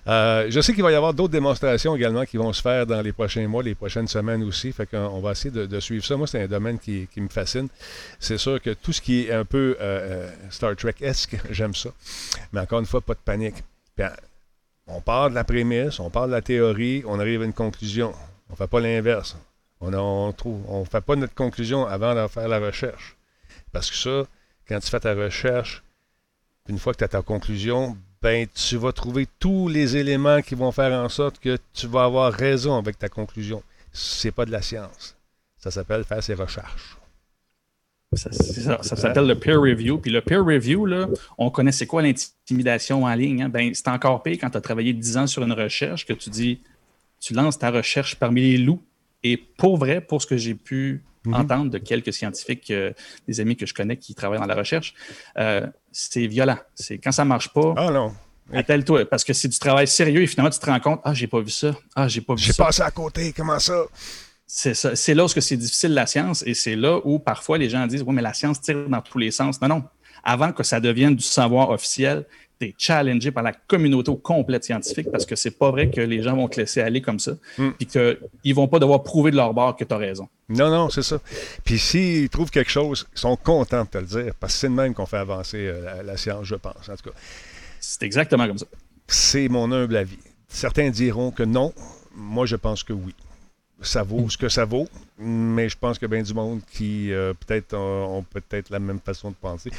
Euh, 0.08 0.48
je 0.50 0.60
sais 0.62 0.74
qu'il 0.74 0.84
va 0.84 0.92
y 0.92 0.96
avoir 0.96 1.14
d'autres 1.14 1.32
démonstrations 1.32 1.96
également 1.96 2.26
qui 2.26 2.38
vont 2.38 2.52
se 2.54 2.62
faire 2.62 2.88
dans 2.88 3.02
les 3.02 3.14
prochains 3.14 3.48
mois, 3.48 3.62
les 3.62 3.76
prochaines 3.76 4.08
semaines 4.08 4.44
aussi. 4.44 4.72
Fait 4.72 4.86
qu'on 4.86 4.98
on 4.98 5.22
va 5.22 5.32
essayer 5.32 5.52
de, 5.52 5.66
de 5.66 5.80
suivre 5.80 6.04
ça. 6.04 6.18
Moi, 6.18 6.28
c'est 6.28 6.42
un 6.42 6.48
domaine 6.48 6.80
qui, 6.80 7.08
qui 7.14 7.22
me 7.22 7.30
fascine. 7.30 7.68
C'est 8.20 8.38
sûr 8.38 8.62
que 8.62 8.72
tout 8.72 8.94
ce 8.94 9.02
qui 9.02 9.26
est 9.26 9.32
un 9.32 9.46
peu 9.46 9.78
euh, 9.80 10.30
Star 10.50 10.76
Trek-esque, 10.76 11.38
j'aime 11.52 11.76
ça. 11.76 11.90
Mais 12.52 12.62
encore 12.62 12.80
une 12.80 12.86
fois, 12.86 13.02
pas 13.02 13.14
de 13.14 13.20
panique. 13.24 13.64
Puis, 13.96 14.06
euh, 14.06 14.10
on 14.88 15.02
part 15.02 15.30
de 15.30 15.36
la 15.36 15.44
prémisse, 15.44 16.00
on 16.00 16.10
part 16.10 16.28
de 16.28 16.32
la 16.32 16.42
théorie, 16.42 17.04
on 17.06 17.20
arrive 17.20 17.44
à 17.44 17.46
une 17.46 17.54
conclusion. 17.54 18.14
On 18.50 18.54
ne 18.54 18.58
fait 18.58 18.68
pas 18.68 18.80
l'inverse. 18.80 19.38
On 19.82 19.90
ne 19.90 20.86
fait 20.86 21.02
pas 21.02 21.16
notre 21.16 21.34
conclusion 21.34 21.88
avant 21.88 22.16
de 22.16 22.28
faire 22.28 22.48
la 22.48 22.60
recherche. 22.60 23.18
Parce 23.72 23.90
que 23.90 23.98
ça, 23.98 24.28
quand 24.68 24.80
tu 24.80 24.90
fais 24.90 25.00
ta 25.00 25.14
recherche, 25.14 25.84
une 26.70 26.78
fois 26.78 26.94
que 26.94 27.00
tu 27.00 27.04
as 27.04 27.10
ta 27.10 27.22
conclusion, 27.22 27.98
ben, 28.22 28.48
tu 28.54 28.78
vas 28.78 28.92
trouver 28.92 29.28
tous 29.40 29.68
les 29.68 29.98
éléments 29.98 30.42
qui 30.42 30.54
vont 30.54 30.72
faire 30.72 30.94
en 30.94 31.10
sorte 31.10 31.40
que 31.40 31.58
tu 31.74 31.88
vas 31.88 32.04
avoir 32.04 32.32
raison 32.32 32.78
avec 32.78 33.00
ta 33.00 33.10
conclusion. 33.10 33.64
C'est 33.92 34.32
pas 34.32 34.46
de 34.46 34.52
la 34.52 34.62
science. 34.62 35.16
Ça 35.58 35.72
s'appelle 35.72 36.04
faire 36.04 36.24
ses 36.24 36.36
recherches. 36.36 36.98
Ça, 38.14 38.84
s'appelle 38.84 39.26
le 39.26 39.40
peer 39.40 39.60
review. 39.60 39.98
Puis 39.98 40.12
le 40.12 40.22
peer 40.22 40.44
review, 40.44 40.86
on 41.38 41.50
connaît 41.50 41.72
quoi 41.88 42.02
l'intimidation 42.02 43.06
en 43.06 43.14
ligne. 43.16 43.44
Hein? 43.44 43.50
Ben, 43.50 43.74
c'est 43.74 43.88
encore 43.88 44.22
pire 44.22 44.38
quand 44.40 44.50
tu 44.50 44.58
as 44.58 44.62
travaillé 44.62 44.94
10 44.94 45.18
ans 45.18 45.28
sur 45.28 45.44
une 45.44 45.54
recherche 45.54 46.06
que 46.06 46.14
tu 46.14 46.30
dis, 46.30 46.60
tu 47.20 47.34
lances 47.34 47.58
ta 47.58 47.72
recherche 47.72 48.16
parmi 48.16 48.42
les 48.42 48.58
loups. 48.58 48.82
Et 49.24 49.38
pour 49.38 49.78
vrai, 49.78 50.02
pour 50.02 50.22
ce 50.22 50.28
que 50.28 50.38
j'ai 50.38 50.56
pu 50.56 51.04
mhm. 51.26 51.34
entendre 51.34 51.72
de 51.72 51.78
quelques 51.78 52.14
scientifiques, 52.14 52.72
euh, 52.72 52.92
des 53.28 53.40
amis 53.40 53.56
que 53.56 53.66
je 53.66 53.74
connais 53.74 53.98
qui 53.98 54.16
travaillent 54.16 54.40
dans 54.40 54.46
la 54.46 54.56
recherche, 54.56 54.94
euh, 55.38 55.68
c'est 55.92 56.28
violent. 56.28 56.58
C'est 56.76 56.98
quand 56.98 57.12
ça 57.12 57.26
marche 57.26 57.50
pas. 57.50 57.74
Ah 57.78 57.92
non. 57.92 58.14
Attelle-toi, 58.54 59.06
parce 59.06 59.24
que 59.24 59.32
c'est 59.34 59.48
du 59.48 59.58
travail 59.58 59.88
sérieux 59.88 60.24
et 60.24 60.28
finalement 60.28 60.50
tu 60.50 60.60
te 60.60 60.66
rends 60.66 60.80
compte, 60.80 61.00
ah, 61.06 61.14
j'ai 61.14 61.28
pas 61.28 61.40
vu 61.40 61.52
ça. 61.52 61.74
Ah, 61.96 62.08
j'ai 62.08 62.22
pas 62.22 62.36
vu 62.36 62.42
ça. 62.42 62.48
J'ai 62.48 62.54
passé 62.54 62.82
à 62.82 62.92
côté, 62.92 63.34
comment 63.36 63.60
ça? 63.60 63.86
C'est 64.46 64.74
ça. 64.74 64.96
C'est 64.98 65.14
là 65.14 65.24
où 65.24 65.28
c'est 65.30 65.56
difficile 65.56 65.94
la 65.94 66.06
science 66.06 66.44
et 66.46 66.54
c'est 66.54 66.76
là 66.76 67.00
où 67.06 67.20
parfois 67.20 67.58
les 67.58 67.70
gens 67.70 67.88
disent, 67.88 68.04
oui, 68.06 68.14
mais 68.14 68.22
la 68.22 68.34
science 68.34 68.60
tire 68.60 68.90
dans 68.90 69.02
tous 69.02 69.18
les 69.18 69.32
sens. 69.32 69.62
Non, 69.62 69.70
non. 69.70 69.84
Avant 70.24 70.52
que 70.52 70.64
ça 70.64 70.82
devienne 70.82 71.16
du 71.16 71.24
savoir 71.24 71.70
officiel, 71.70 72.26
tu 72.62 72.70
es 72.70 72.76
challengé 72.78 73.32
par 73.32 73.44
la 73.44 73.54
communauté 73.54 74.12
au 74.12 74.16
complète 74.16 74.64
scientifique 74.64 75.12
parce 75.12 75.26
que 75.26 75.36
c'est 75.36 75.58
pas 75.58 75.72
vrai 75.72 75.90
que 75.90 76.02
les 76.02 76.22
gens 76.22 76.36
vont 76.36 76.48
te 76.48 76.60
laisser 76.60 76.82
aller 76.82 77.02
comme 77.02 77.20
ça 77.20 77.34
mm. 77.58 77.70
puis 77.72 77.88
qu'ils 77.88 78.56
vont 78.56 78.68
pas 78.68 78.80
devoir 78.80 79.04
prouver 79.04 79.32
de 79.32 79.36
leur 79.36 79.54
bord 79.54 79.76
que 79.76 79.84
tu 79.84 79.94
as 79.94 79.98
raison. 79.98 80.30
Non, 80.50 80.70
non, 80.70 80.90
c'est 80.90 81.04
ça. 81.04 81.20
Puis 81.64 81.80
s'ils 81.80 82.30
trouvent 82.30 82.52
quelque 82.52 82.72
chose, 82.72 83.08
ils 83.16 83.20
sont 83.20 83.36
contents 83.36 83.84
de 83.84 83.90
te 83.90 83.98
le 83.98 84.06
dire 84.06 84.34
parce 84.40 84.54
que 84.54 84.60
c'est 84.60 84.70
de 84.70 84.74
même 84.74 84.94
qu'on 84.94 85.06
fait 85.06 85.18
avancer 85.18 85.68
euh, 85.68 86.04
la 86.04 86.18
science, 86.18 86.46
je 86.46 86.56
pense, 86.56 86.90
en 86.90 86.96
tout 86.96 87.10
cas. 87.10 87.16
C'est 87.80 88.04
exactement 88.04 88.48
comme 88.48 88.58
ça. 88.58 88.68
C'est 89.08 89.50
mon 89.50 89.72
humble 89.72 89.96
avis. 89.96 90.20
Certains 90.48 90.90
diront 90.90 91.32
que 91.32 91.44
non. 91.44 91.74
Moi, 92.14 92.46
je 92.46 92.56
pense 92.56 92.84
que 92.84 92.94
oui. 92.94 93.16
Ça 93.82 94.04
vaut 94.04 94.30
ce 94.30 94.38
que 94.38 94.48
ça 94.48 94.64
vaut, 94.64 94.88
mais 95.18 95.68
je 95.68 95.76
pense 95.76 95.98
qu'il 95.98 96.08
y 96.08 96.12
a 96.12 96.16
bien 96.16 96.24
du 96.24 96.36
monde 96.36 96.62
qui 96.72 97.12
euh, 97.12 97.34
peut-être 97.34 97.76
ont, 97.76 98.24
peut-être 98.30 98.70
la 98.70 98.78
même 98.78 99.00
façon 99.00 99.32
de 99.32 99.36
penser. 99.36 99.72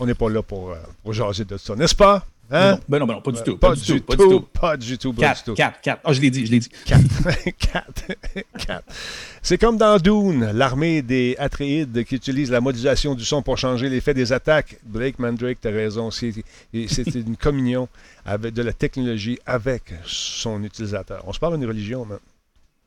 On 0.00 0.06
n'est 0.06 0.14
pas 0.14 0.30
là 0.30 0.42
pour, 0.42 0.70
euh, 0.70 0.76
pour 1.02 1.12
jaser 1.12 1.44
de 1.44 1.58
ça, 1.58 1.76
n'est-ce 1.76 1.94
pas? 1.94 2.24
Hein? 2.52 2.80
Ben 2.88 2.98
non, 2.98 3.06
ben 3.06 3.14
non, 3.14 3.20
pas 3.20 3.30
du 3.30 3.42
tout. 3.42 3.56
Pas, 3.58 3.74
du, 3.76 3.82
tout, 3.82 4.00
pas 4.00 4.16
du 4.16 4.22
tout. 4.24 4.40
Pas 4.40 4.76
du 4.76 4.98
tout. 4.98 5.12
4, 5.12 5.54
4, 5.54 5.80
4. 5.82 6.00
Ah, 6.02 6.12
je 6.12 6.20
l'ai 6.20 6.30
dit, 6.30 6.46
je 6.46 6.50
l'ai 6.50 6.58
dit. 6.58 6.68
4. 6.86 7.00
4. 7.58 8.04
C'est 9.42 9.58
comme 9.58 9.76
dans 9.76 9.98
Dune, 9.98 10.50
l'armée 10.52 11.02
des 11.02 11.36
Atreides 11.38 12.02
qui 12.04 12.16
utilise 12.16 12.50
la 12.50 12.60
modulation 12.60 13.14
du 13.14 13.24
son 13.24 13.42
pour 13.42 13.56
changer 13.56 13.88
l'effet 13.88 14.14
des 14.14 14.32
attaques. 14.32 14.78
Blake 14.82 15.18
Mandrake, 15.20 15.58
t'as 15.60 15.70
raison. 15.70 16.10
C'est 16.10 16.32
une 16.72 17.36
communion 17.36 17.88
avec, 18.24 18.52
de 18.52 18.62
la 18.62 18.72
technologie 18.72 19.38
avec 19.46 19.94
son 20.04 20.64
utilisateur. 20.64 21.22
On 21.26 21.32
se 21.32 21.38
parle 21.38 21.56
d'une 21.56 21.68
religion, 21.68 22.04
man. 22.04 22.18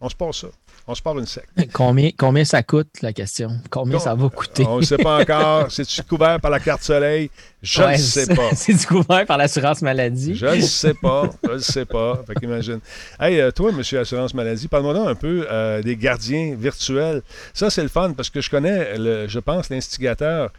On 0.01 0.09
se 0.09 0.15
passe 0.15 0.39
ça. 0.39 0.47
On 0.85 0.95
se 0.95 1.01
parle 1.01 1.17
d'une 1.17 1.25
secte. 1.25 1.47
Combien, 1.71 2.09
combien 2.17 2.43
ça 2.43 2.61
coûte, 2.61 2.89
la 3.01 3.13
question? 3.13 3.51
Combien 3.69 3.99
ça 3.99 4.15
va 4.15 4.27
coûter? 4.27 4.65
On 4.67 4.79
ne 4.79 4.81
sait 4.81 4.97
pas 4.97 5.21
encore. 5.21 5.67
C'est-tu 5.71 6.03
couvert 6.03 6.41
par 6.41 6.51
la 6.51 6.59
carte 6.59 6.83
soleil? 6.83 7.29
Je 7.61 7.83
ne 7.83 7.95
sais 7.95 8.27
pas. 8.35 8.49
C'est-tu 8.53 8.87
couvert 8.87 9.25
par 9.25 9.37
l'assurance 9.37 9.81
maladie? 9.81 10.35
Je 10.35 10.45
ne 10.45 10.59
sais 10.59 10.93
pas. 10.93 11.29
Je 11.41 11.53
ne 11.53 11.57
sais 11.59 11.85
pas. 11.85 12.21
Fait 12.27 12.35
qu'imagine. 12.35 12.81
Hey, 13.17 13.39
euh, 13.39 13.51
toi, 13.51 13.71
monsieur 13.71 14.01
Assurance 14.01 14.33
Maladie, 14.33 14.67
parle-moi 14.67 15.09
un 15.09 15.15
peu 15.15 15.47
euh, 15.49 15.81
des 15.81 15.95
gardiens 15.95 16.55
virtuels. 16.55 17.21
Ça, 17.53 17.69
c'est 17.69 17.83
le 17.83 17.87
fun 17.87 18.11
parce 18.11 18.29
que 18.29 18.41
je 18.41 18.49
connais, 18.49 18.97
le, 18.97 19.27
je 19.29 19.39
pense, 19.39 19.69
l'instigateur 19.69 20.51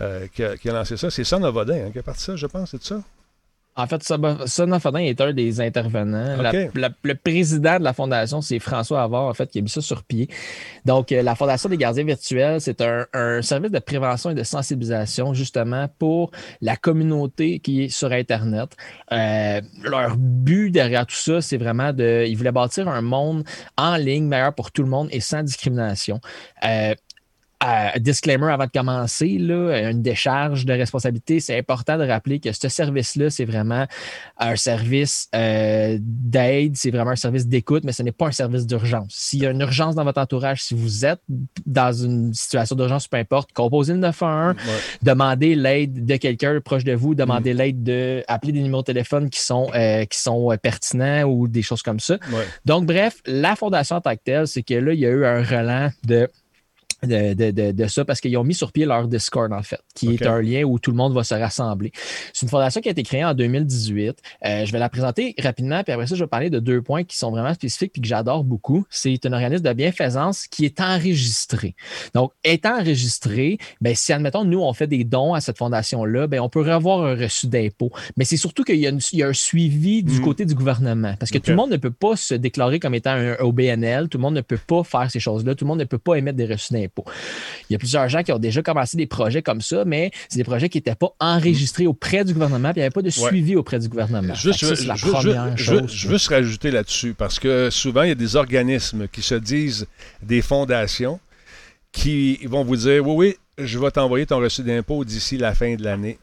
euh, 0.00 0.26
qui, 0.34 0.42
a, 0.42 0.72
lancé 0.72 0.98
ça. 0.98 1.10
C'est 1.10 1.24
Son 1.24 1.42
Avodin 1.44 1.86
hein, 1.86 1.90
qui 1.90 1.98
a 1.98 2.02
parti 2.02 2.22
ça, 2.22 2.36
je 2.36 2.46
pense. 2.46 2.72
C'est 2.72 2.82
ça? 2.82 3.00
En 3.74 3.86
fait, 3.86 4.02
Son 4.02 4.80
Fodin 4.80 4.98
est 4.98 5.20
un 5.20 5.32
des 5.32 5.60
intervenants. 5.60 6.36
le 6.82 7.14
président 7.14 7.78
de 7.78 7.84
la 7.84 7.94
fondation, 7.94 8.42
c'est 8.42 8.58
François 8.58 9.02
Avoir, 9.02 9.24
en 9.24 9.34
fait, 9.34 9.50
qui 9.50 9.60
a 9.60 9.62
mis 9.62 9.70
ça 9.70 9.80
sur 9.80 10.02
pied. 10.02 10.28
Donc, 10.84 11.10
euh, 11.10 11.22
la 11.22 11.34
Fondation 11.34 11.70
des 11.70 11.78
gardiens 11.78 12.04
virtuels, 12.04 12.60
c'est 12.60 12.82
un, 12.82 13.40
service 13.40 13.70
de 13.70 13.78
prévention 13.78 14.30
et 14.30 14.34
de 14.34 14.42
sensibilisation, 14.42 15.32
justement, 15.32 15.88
pour 15.98 16.32
la 16.60 16.76
communauté 16.76 17.60
qui 17.60 17.84
est 17.84 17.88
sur 17.88 18.12
Internet. 18.12 18.76
Euh, 19.10 19.60
leur 19.82 20.16
but 20.16 20.70
derrière 20.70 21.06
tout 21.06 21.16
ça, 21.16 21.40
c'est 21.40 21.56
vraiment 21.56 21.92
de. 21.92 22.26
Ils 22.26 22.36
voulaient 22.36 22.52
bâtir 22.52 22.88
un 22.88 23.00
monde 23.00 23.44
en 23.78 23.96
ligne 23.96 24.26
meilleur 24.26 24.54
pour 24.54 24.70
tout 24.70 24.82
le 24.82 24.88
monde 24.88 25.08
et 25.12 25.20
sans 25.20 25.42
discrimination. 25.42 26.20
Euh, 26.64 26.94
disclaimer 27.98 28.50
avant 28.50 28.66
de 28.66 28.70
commencer, 28.70 29.38
là, 29.38 29.90
une 29.90 30.02
décharge 30.02 30.66
de 30.66 30.72
responsabilité, 30.72 31.40
c'est 31.40 31.56
important 31.56 31.98
de 31.98 32.04
rappeler 32.04 32.40
que 32.40 32.52
ce 32.52 32.68
service-là, 32.68 33.30
c'est 33.30 33.44
vraiment 33.44 33.86
un 34.38 34.56
service 34.56 35.28
euh, 35.34 35.98
d'aide, 36.00 36.76
c'est 36.76 36.90
vraiment 36.90 37.12
un 37.12 37.16
service 37.16 37.46
d'écoute, 37.46 37.84
mais 37.84 37.92
ce 37.92 38.02
n'est 38.02 38.12
pas 38.12 38.26
un 38.26 38.32
service 38.32 38.66
d'urgence. 38.66 39.12
S'il 39.14 39.42
y 39.42 39.46
a 39.46 39.50
une 39.50 39.60
urgence 39.60 39.94
dans 39.94 40.04
votre 40.04 40.20
entourage, 40.20 40.62
si 40.62 40.74
vous 40.74 41.04
êtes 41.04 41.20
dans 41.66 41.92
une 41.92 42.34
situation 42.34 42.76
d'urgence, 42.76 43.08
peu 43.08 43.16
importe, 43.16 43.52
composez 43.52 43.92
le 43.92 44.00
911, 44.00 44.56
demandez 45.02 45.54
l'aide 45.54 46.04
de 46.04 46.16
quelqu'un 46.16 46.60
proche 46.60 46.84
de 46.84 46.92
vous, 46.92 47.14
demandez 47.14 47.54
mm. 47.54 47.56
l'aide 47.56 47.82
de 47.82 48.24
appeler 48.28 48.52
des 48.52 48.62
numéros 48.62 48.82
de 48.82 48.86
téléphone 48.86 49.30
qui 49.30 49.40
sont, 49.40 49.70
euh, 49.74 50.04
qui 50.04 50.18
sont 50.18 50.52
euh, 50.52 50.56
pertinents 50.56 51.24
ou 51.24 51.48
des 51.48 51.62
choses 51.62 51.82
comme 51.82 52.00
ça. 52.00 52.18
Donc, 52.64 52.86
bref, 52.86 53.16
la 53.26 53.56
fondation 53.56 53.96
en 53.96 54.00
tant 54.00 54.14
que 54.14 54.20
telle, 54.24 54.46
c'est 54.46 54.62
que 54.62 54.74
là, 54.74 54.92
il 54.92 55.00
y 55.00 55.06
a 55.06 55.10
eu 55.10 55.24
un 55.24 55.42
relent 55.42 55.90
de 56.04 56.28
de, 57.06 57.86
ça 57.86 58.04
parce 58.04 58.20
qu'ils 58.20 58.36
ont 58.36 58.44
mis 58.44 58.54
sur 58.54 58.72
pied 58.72 58.86
leur 58.86 59.08
Discord, 59.08 59.52
en 59.52 59.62
fait, 59.62 59.80
qui 59.94 60.14
est 60.14 60.26
un 60.26 60.40
lien 60.40 60.62
où 60.62 60.78
tout 60.78 60.90
le 60.90 60.96
monde 60.96 61.14
va 61.14 61.24
se 61.24 61.34
rassembler. 61.34 61.92
C'est 62.32 62.46
une 62.46 62.50
fondation 62.50 62.80
qui 62.80 62.88
a 62.88 62.92
été 62.92 63.02
créée 63.02 63.24
en 63.24 63.34
2018. 63.34 64.18
Euh, 64.44 64.64
je 64.64 64.72
vais 64.72 64.78
la 64.78 64.88
présenter 64.88 65.34
rapidement, 65.38 65.82
puis 65.82 65.92
après 65.92 66.06
ça, 66.06 66.14
je 66.14 66.22
vais 66.22 66.28
parler 66.28 66.50
de 66.50 66.58
deux 66.58 66.82
points 66.82 67.04
qui 67.04 67.16
sont 67.16 67.30
vraiment 67.30 67.54
spécifiques 67.54 67.92
et 67.96 68.00
que 68.00 68.06
j'adore 68.06 68.44
beaucoup. 68.44 68.84
C'est 68.90 69.24
un 69.26 69.32
organisme 69.32 69.64
de 69.64 69.72
bienfaisance 69.72 70.46
qui 70.46 70.64
est 70.64 70.80
enregistré. 70.80 71.74
Donc, 72.14 72.32
étant 72.44 72.78
enregistré, 72.78 73.58
ben, 73.80 73.94
si, 73.94 74.12
admettons, 74.12 74.44
nous, 74.44 74.60
on 74.60 74.72
fait 74.72 74.86
des 74.86 75.04
dons 75.04 75.34
à 75.34 75.40
cette 75.40 75.58
fondation-là, 75.58 76.26
ben, 76.26 76.40
on 76.40 76.48
peut 76.48 76.60
revoir 76.60 77.04
un 77.04 77.14
reçu 77.14 77.46
d'impôt. 77.46 77.90
Mais 78.16 78.24
c'est 78.24 78.36
surtout 78.36 78.64
qu'il 78.64 78.76
y, 78.76 78.86
a 78.86 79.26
un 79.26 79.32
suivi 79.32 80.02
du 80.02 80.18
hmm. 80.18 80.22
côté 80.22 80.44
du 80.44 80.54
gouvernement 80.54 81.14
parce 81.18 81.30
que 81.30 81.38
tout 81.38 81.50
le 81.50 81.56
monde 81.56 81.70
ne 81.70 81.76
peut 81.76 81.90
pas 81.90 82.16
se 82.16 82.34
déclarer 82.34 82.78
comme 82.80 82.94
étant 82.94 83.12
un 83.12 83.36
OBNL, 83.40 84.08
tout 84.08 84.18
le 84.18 84.22
monde 84.22 84.34
ne 84.34 84.40
peut 84.40 84.58
pas 84.58 84.84
faire 84.84 85.10
ces 85.10 85.20
choses-là, 85.20 85.54
tout 85.54 85.64
le 85.64 85.68
monde 85.68 85.80
ne 85.80 85.84
peut 85.84 85.98
pas 85.98 86.14
émettre 86.14 86.36
des 86.36 86.46
reçus 86.46 86.72
d'impôt. 86.72 86.91
Il 87.68 87.72
y 87.72 87.76
a 87.76 87.78
plusieurs 87.78 88.08
gens 88.08 88.22
qui 88.22 88.32
ont 88.32 88.38
déjà 88.38 88.62
commencé 88.62 88.96
des 88.96 89.06
projets 89.06 89.42
comme 89.42 89.60
ça, 89.60 89.84
mais 89.84 90.10
c'est 90.28 90.38
des 90.38 90.44
projets 90.44 90.68
qui 90.68 90.78
n'étaient 90.78 90.94
pas 90.94 91.14
enregistrés 91.20 91.86
auprès 91.86 92.24
du 92.24 92.34
gouvernement, 92.34 92.70
puis 92.70 92.80
il 92.80 92.82
n'y 92.82 92.86
avait 92.86 92.90
pas 92.90 93.02
de 93.02 93.10
suivi 93.10 93.56
auprès 93.56 93.78
du 93.78 93.88
gouvernement. 93.88 94.34
Juste, 94.34 94.60
je, 94.60 94.86
la 94.86 94.94
première 94.94 95.56
chose. 95.58 95.90
Je, 95.92 96.08
veux 96.08 96.18
se 96.18 96.30
rajouter 96.30 96.70
là-dessus, 96.70 97.14
parce 97.14 97.38
que 97.38 97.70
souvent, 97.70 98.02
il 98.02 98.08
y 98.10 98.12
a 98.12 98.16
des 98.16 98.36
organismes 98.36 99.08
qui 99.08 99.22
se 99.22 99.34
disent 99.34 99.86
des 100.22 100.42
fondations 100.42 101.18
qui 101.92 102.36
vont 102.46 102.64
vous 102.64 102.76
dire 102.76 103.06
Oui, 103.06 103.14
oui, 103.58 103.64
je 103.64 103.78
vais 103.78 103.90
t'envoyer 103.90 104.26
ton 104.26 104.38
reçu 104.38 104.62
d'impôt 104.62 105.04
d'ici 105.04 105.38
la 105.38 105.54
fin 105.54 105.74
de 105.74 105.82
l'année 105.82 106.18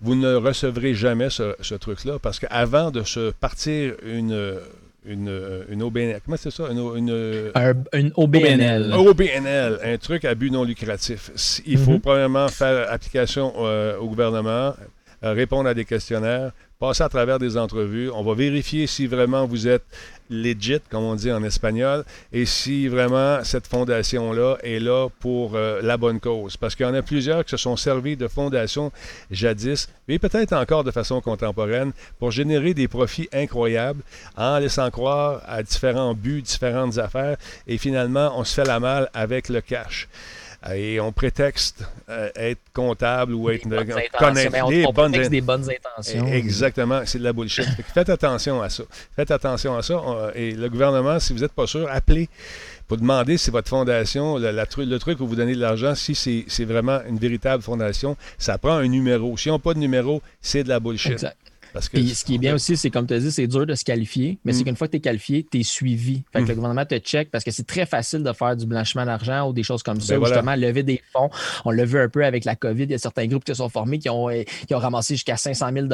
vous 0.00 0.14
ne 0.14 0.34
recevrez 0.34 0.94
jamais 0.94 1.30
ce, 1.30 1.54
ce 1.60 1.74
truc-là 1.74 2.18
parce 2.18 2.38
qu'avant 2.38 2.90
de 2.90 3.04
se 3.04 3.30
partir 3.30 3.94
une, 4.04 4.58
une, 5.06 5.64
une 5.68 5.82
OBNL. 5.82 6.20
Comment 6.24 6.36
c'est 6.36 6.50
ça? 6.50 6.68
Une, 6.70 6.78
une, 6.78 8.12
OBNL. 8.14 8.92
Un 8.92 8.96
OBNL, 8.96 9.78
un 9.84 9.98
truc 9.98 10.24
à 10.24 10.34
but 10.34 10.50
non 10.50 10.64
lucratif. 10.64 11.30
Il 11.66 11.78
faut 11.78 11.92
mhm. 11.92 12.00
premièrement 12.00 12.48
faire 12.48 12.90
application 12.90 13.52
euh, 13.58 13.98
au 13.98 14.08
gouvernement, 14.08 14.74
euh, 15.24 15.32
répondre 15.32 15.68
à 15.68 15.74
des 15.74 15.84
questionnaires, 15.84 16.52
passer 16.78 17.02
à 17.02 17.08
travers 17.08 17.38
des 17.38 17.56
entrevues. 17.56 18.10
On 18.10 18.22
va 18.22 18.34
vérifier 18.34 18.86
si 18.86 19.06
vraiment 19.06 19.46
vous 19.46 19.68
êtes 19.68 19.84
legit, 20.32 20.80
comme 20.90 21.04
on 21.04 21.14
dit 21.14 21.30
en 21.30 21.42
espagnol, 21.42 22.04
et 22.32 22.46
si 22.46 22.88
vraiment 22.88 23.44
cette 23.44 23.66
fondation-là 23.66 24.56
est 24.62 24.80
là 24.80 25.08
pour 25.20 25.54
euh, 25.54 25.80
la 25.82 25.96
bonne 25.96 26.20
cause. 26.20 26.56
Parce 26.56 26.74
qu'il 26.74 26.86
y 26.86 26.88
en 26.88 26.94
a 26.94 27.02
plusieurs 27.02 27.44
qui 27.44 27.50
se 27.50 27.56
sont 27.56 27.76
servis 27.76 28.16
de 28.16 28.28
fondations 28.28 28.90
jadis, 29.30 29.88
et 30.08 30.18
peut-être 30.18 30.52
encore 30.52 30.84
de 30.84 30.90
façon 30.90 31.20
contemporaine, 31.20 31.92
pour 32.18 32.30
générer 32.30 32.74
des 32.74 32.88
profits 32.88 33.28
incroyables 33.32 34.02
en 34.36 34.58
laissant 34.58 34.90
croire 34.90 35.42
à 35.46 35.62
différents 35.62 36.14
buts, 36.14 36.42
différentes 36.42 36.98
affaires, 36.98 37.36
et 37.66 37.78
finalement, 37.78 38.32
on 38.36 38.44
se 38.44 38.54
fait 38.54 38.64
la 38.64 38.80
malle 38.80 39.08
avec 39.14 39.48
le 39.48 39.60
cash 39.60 40.08
et 40.70 41.00
on 41.00 41.12
prétexte 41.12 41.84
euh, 42.08 42.30
être 42.36 42.60
comptable 42.72 43.34
ou 43.34 43.50
être 43.50 43.62
connaître 43.62 44.56
on, 44.88 44.92
bonnes, 44.92 45.12
des 45.12 45.40
bonnes 45.40 45.68
intentions. 45.68 46.26
Exactement, 46.26 47.02
c'est 47.04 47.18
de 47.18 47.24
la 47.24 47.32
bullshit. 47.32 47.66
faites 47.94 48.08
attention 48.08 48.62
à 48.62 48.70
ça. 48.70 48.84
Faites 49.16 49.30
attention 49.30 49.76
à 49.76 49.82
ça. 49.82 50.00
et 50.34 50.52
le 50.52 50.68
gouvernement, 50.68 51.18
si 51.18 51.32
vous 51.32 51.40
n'êtes 51.40 51.52
pas 51.52 51.66
sûr, 51.66 51.88
appelez 51.90 52.28
pour 52.88 52.98
demander 52.98 53.38
si 53.38 53.50
votre 53.50 53.68
fondation, 53.68 54.36
le, 54.38 54.98
truc 54.98 55.20
où 55.20 55.26
vous 55.26 55.36
donnez 55.36 55.54
de 55.54 55.60
l'argent, 55.60 55.94
si 55.94 56.14
c'est 56.14 56.64
vraiment 56.64 57.00
une 57.08 57.18
véritable 57.18 57.62
fondation, 57.62 58.16
ça 58.38 58.58
prend 58.58 58.74
un 58.74 58.86
numéro. 58.86 59.36
Si 59.36 59.48
on 59.50 59.54
n'a 59.54 59.58
pas 59.58 59.74
de 59.74 59.78
numéro, 59.78 60.20
c'est 60.40 60.62
de 60.62 60.68
la 60.68 60.78
bullshit. 60.78 61.26
Parce 61.72 61.88
que, 61.88 61.96
Puis 61.96 62.08
ce 62.14 62.24
qui 62.24 62.34
est 62.34 62.38
bien 62.38 62.54
aussi, 62.54 62.76
c'est 62.76 62.90
comme 62.90 63.06
tu 63.06 63.14
as 63.14 63.18
dit, 63.18 63.32
c'est 63.32 63.46
dur 63.46 63.66
de 63.66 63.74
se 63.74 63.84
qualifier, 63.84 64.38
mais 64.44 64.52
c'est 64.52 64.60
Mm. 64.60 64.64
qu'une 64.64 64.76
fois 64.76 64.86
que 64.88 64.92
tu 64.92 64.96
es 64.98 65.00
qualifié, 65.00 65.46
tu 65.50 65.60
es 65.60 65.62
suivi. 65.62 66.22
Fait 66.32 66.40
que 66.40 66.44
Mm. 66.44 66.48
le 66.48 66.54
gouvernement 66.54 66.84
te 66.86 66.98
check 66.98 67.30
parce 67.30 67.44
que 67.44 67.50
c'est 67.50 67.66
très 67.66 67.86
facile 67.86 68.22
de 68.22 68.32
faire 68.32 68.56
du 68.56 68.66
blanchiment 68.66 69.04
d'argent 69.06 69.48
ou 69.48 69.52
des 69.52 69.62
choses 69.62 69.82
comme 69.82 70.00
ça, 70.00 70.14
Ben 70.14 70.18
voilà. 70.20 70.34
justement 70.36 70.54
lever 70.56 70.82
des 70.82 71.02
fonds. 71.12 71.30
On 71.64 71.70
l'a 71.70 71.84
vu 71.84 71.98
un 71.98 72.08
peu 72.08 72.24
avec 72.24 72.44
la 72.44 72.56
COVID, 72.56 72.84
il 72.84 72.90
y 72.90 72.94
a 72.94 72.98
certains 72.98 73.26
groupes 73.26 73.44
qui 73.44 73.52
se 73.52 73.58
sont 73.58 73.68
formés 73.68 73.98
qui 73.98 74.08
ont, 74.10 74.28
euh, 74.28 74.42
qui 74.66 74.74
ont 74.74 74.78
ramassé 74.78 75.14
jusqu'à 75.14 75.36
500 75.36 75.70
000 75.72 75.86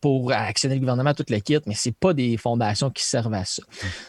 pour 0.00 0.32
actionner 0.32 0.74
le 0.74 0.80
gouvernement, 0.80 1.14
tout 1.14 1.24
le 1.28 1.38
kit, 1.38 1.58
mais 1.66 1.74
c'est 1.74 1.94
pas 1.94 2.12
des 2.12 2.36
fondations 2.36 2.90
qui 2.90 3.02
servent 3.04 3.34
à 3.34 3.44
ça. 3.44 3.62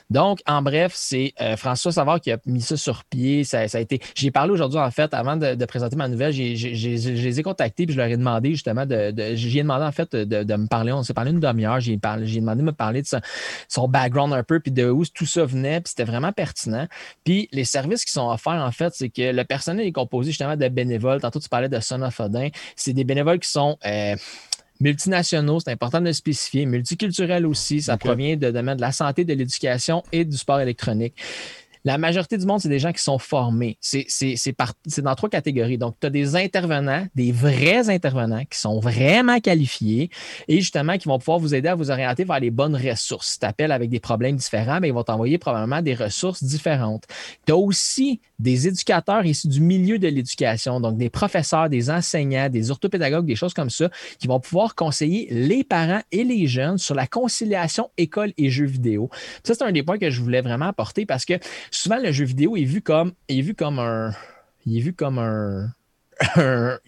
Donc, 0.09 0.39
en 0.47 0.61
bref, 0.61 0.93
c'est 0.95 1.33
euh, 1.41 1.55
François 1.57 1.91
Savard 1.91 2.19
qui 2.21 2.31
a 2.31 2.37
mis 2.45 2.61
ça 2.61 2.77
sur 2.77 3.03
pied. 3.05 3.43
Ça, 3.43 3.67
ça 3.67 3.77
a 3.77 3.81
été. 3.81 3.99
J'ai 4.15 4.31
parlé 4.31 4.51
aujourd'hui, 4.51 4.79
en 4.79 4.91
fait, 4.91 5.13
avant 5.13 5.35
de, 5.37 5.55
de 5.55 5.65
présenter 5.65 5.95
ma 5.95 6.07
nouvelle, 6.07 6.31
je 6.33 6.41
les 6.41 7.39
ai 7.39 7.43
contactés 7.43 7.85
puis 7.85 7.93
je 7.93 7.99
leur 7.99 8.07
ai 8.09 8.17
demandé 8.17 8.51
justement 8.51 8.85
de. 8.85 9.11
de 9.11 9.35
j'ai 9.35 9.61
demandé 9.61 9.85
en 9.85 9.91
fait 9.91 10.15
de, 10.15 10.43
de 10.43 10.55
me 10.55 10.67
parler. 10.67 10.91
On 10.91 11.03
s'est 11.11 11.15
parlé 11.15 11.31
une 11.31 11.39
demi-heure. 11.39 11.79
J'ai 11.79 11.97
parlé- 11.97 12.27
j'ai 12.27 12.39
demandé 12.39 12.61
de 12.61 12.65
me 12.65 12.71
parler 12.71 13.01
de 13.01 13.07
son, 13.07 13.21
son 13.67 13.87
background 13.87 14.33
un 14.33 14.43
peu 14.43 14.59
puis 14.59 14.71
de 14.71 14.89
où 14.89 15.05
tout 15.05 15.25
ça 15.25 15.45
venait. 15.45 15.81
Puis 15.81 15.89
c'était 15.89 16.03
vraiment 16.09 16.31
pertinent. 16.31 16.87
Puis 17.23 17.47
les 17.51 17.65
services 17.65 18.05
qui 18.05 18.11
sont 18.11 18.29
offerts, 18.29 18.53
en 18.63 18.71
fait, 18.71 18.93
c'est 18.95 19.09
que 19.09 19.31
le 19.31 19.43
personnel 19.43 19.85
est 19.85 19.91
composé 19.91 20.31
justement 20.31 20.55
de 20.55 20.67
bénévoles. 20.67 21.21
Tantôt, 21.21 21.39
tu 21.39 21.49
parlais 21.49 21.69
de 21.69 21.79
Son 21.79 22.01
of 22.01 22.19
Odin. 22.19 22.49
C'est 22.75 22.93
des 22.93 23.03
bénévoles 23.03 23.39
qui 23.39 23.49
sont. 23.49 23.77
euh, 23.85 24.15
multinationaux, 24.79 25.59
c'est 25.59 25.69
important 25.71 25.99
de 25.99 26.05
le 26.05 26.13
spécifier, 26.13 26.65
multiculturels 26.65 27.45
aussi, 27.45 27.83
ça 27.83 27.97
provient 27.97 28.35
de 28.35 28.49
domaine 28.49 28.77
de 28.77 28.81
la 28.81 28.91
santé, 28.91 29.23
de 29.23 29.33
l'éducation 29.35 30.01
et 30.11 30.25
du 30.25 30.35
sport 30.35 30.59
électronique. 30.59 31.13
La 31.83 31.97
majorité 31.97 32.37
du 32.37 32.45
monde, 32.45 32.59
c'est 32.59 32.69
des 32.69 32.79
gens 32.79 32.91
qui 32.91 33.01
sont 33.01 33.17
formés. 33.17 33.77
C'est 33.81 34.05
dans 34.99 35.15
trois 35.15 35.29
catégories. 35.29 35.77
Donc, 35.77 35.95
tu 35.99 36.07
as 36.07 36.09
des 36.09 36.35
intervenants, 36.35 37.07
des 37.15 37.31
vrais 37.31 37.89
intervenants 37.89 38.45
qui 38.45 38.59
sont 38.59 38.79
vraiment 38.79 39.39
qualifiés 39.39 40.09
et 40.47 40.57
justement 40.57 40.97
qui 40.97 41.07
vont 41.07 41.17
pouvoir 41.17 41.39
vous 41.39 41.55
aider 41.55 41.69
à 41.69 41.75
vous 41.75 41.89
orienter 41.89 42.23
vers 42.23 42.39
les 42.39 42.51
bonnes 42.51 42.75
ressources. 42.75 43.31
Si 43.31 43.39
tu 43.39 43.45
appelles 43.45 43.71
avec 43.71 43.89
des 43.89 43.99
problèmes 43.99 44.35
différents, 44.35 44.79
mais 44.79 44.89
ils 44.89 44.93
vont 44.93 45.03
t'envoyer 45.03 45.37
probablement 45.37 45.81
des 45.81 45.95
ressources 45.95 46.43
différentes. 46.43 47.05
Tu 47.45 47.51
as 47.51 47.57
aussi 47.57 48.21
des 48.37 48.67
éducateurs 48.67 49.25
issus 49.25 49.47
du 49.47 49.61
milieu 49.61 49.99
de 49.99 50.07
l'éducation, 50.07 50.79
donc 50.79 50.97
des 50.97 51.09
professeurs, 51.09 51.69
des 51.69 51.89
enseignants, 51.89 52.49
des 52.49 52.71
orthopédagogues, 52.71 53.25
des 53.25 53.35
choses 53.35 53.53
comme 53.53 53.69
ça, 53.69 53.89
qui 54.19 54.27
vont 54.27 54.39
pouvoir 54.39 54.75
conseiller 54.75 55.27
les 55.31 55.63
parents 55.63 56.01
et 56.11 56.23
les 56.23 56.47
jeunes 56.47 56.77
sur 56.77 56.95
la 56.95 57.07
conciliation 57.07 57.89
école 57.97 58.33
et 58.37 58.49
jeux 58.49 58.65
vidéo. 58.65 59.09
Ça, 59.43 59.53
c'est 59.53 59.63
un 59.63 59.71
des 59.71 59.83
points 59.83 59.97
que 59.97 60.09
je 60.09 60.21
voulais 60.21 60.41
vraiment 60.41 60.67
apporter 60.67 61.05
parce 61.05 61.25
que 61.25 61.33
souvent, 61.71 61.97
le 61.99 62.11
jeu 62.11 62.25
vidéo 62.25 62.55
est 62.55 62.63
vu 62.65 62.81
comme, 62.81 63.13
est 63.27 63.41
vu 63.41 63.55
comme 63.55 63.79
un. 63.79 64.13
Il 64.65 64.77
est 64.77 64.81
vu 64.81 64.93
comme 64.93 65.19
un. 65.19 65.73
un- 66.35 66.79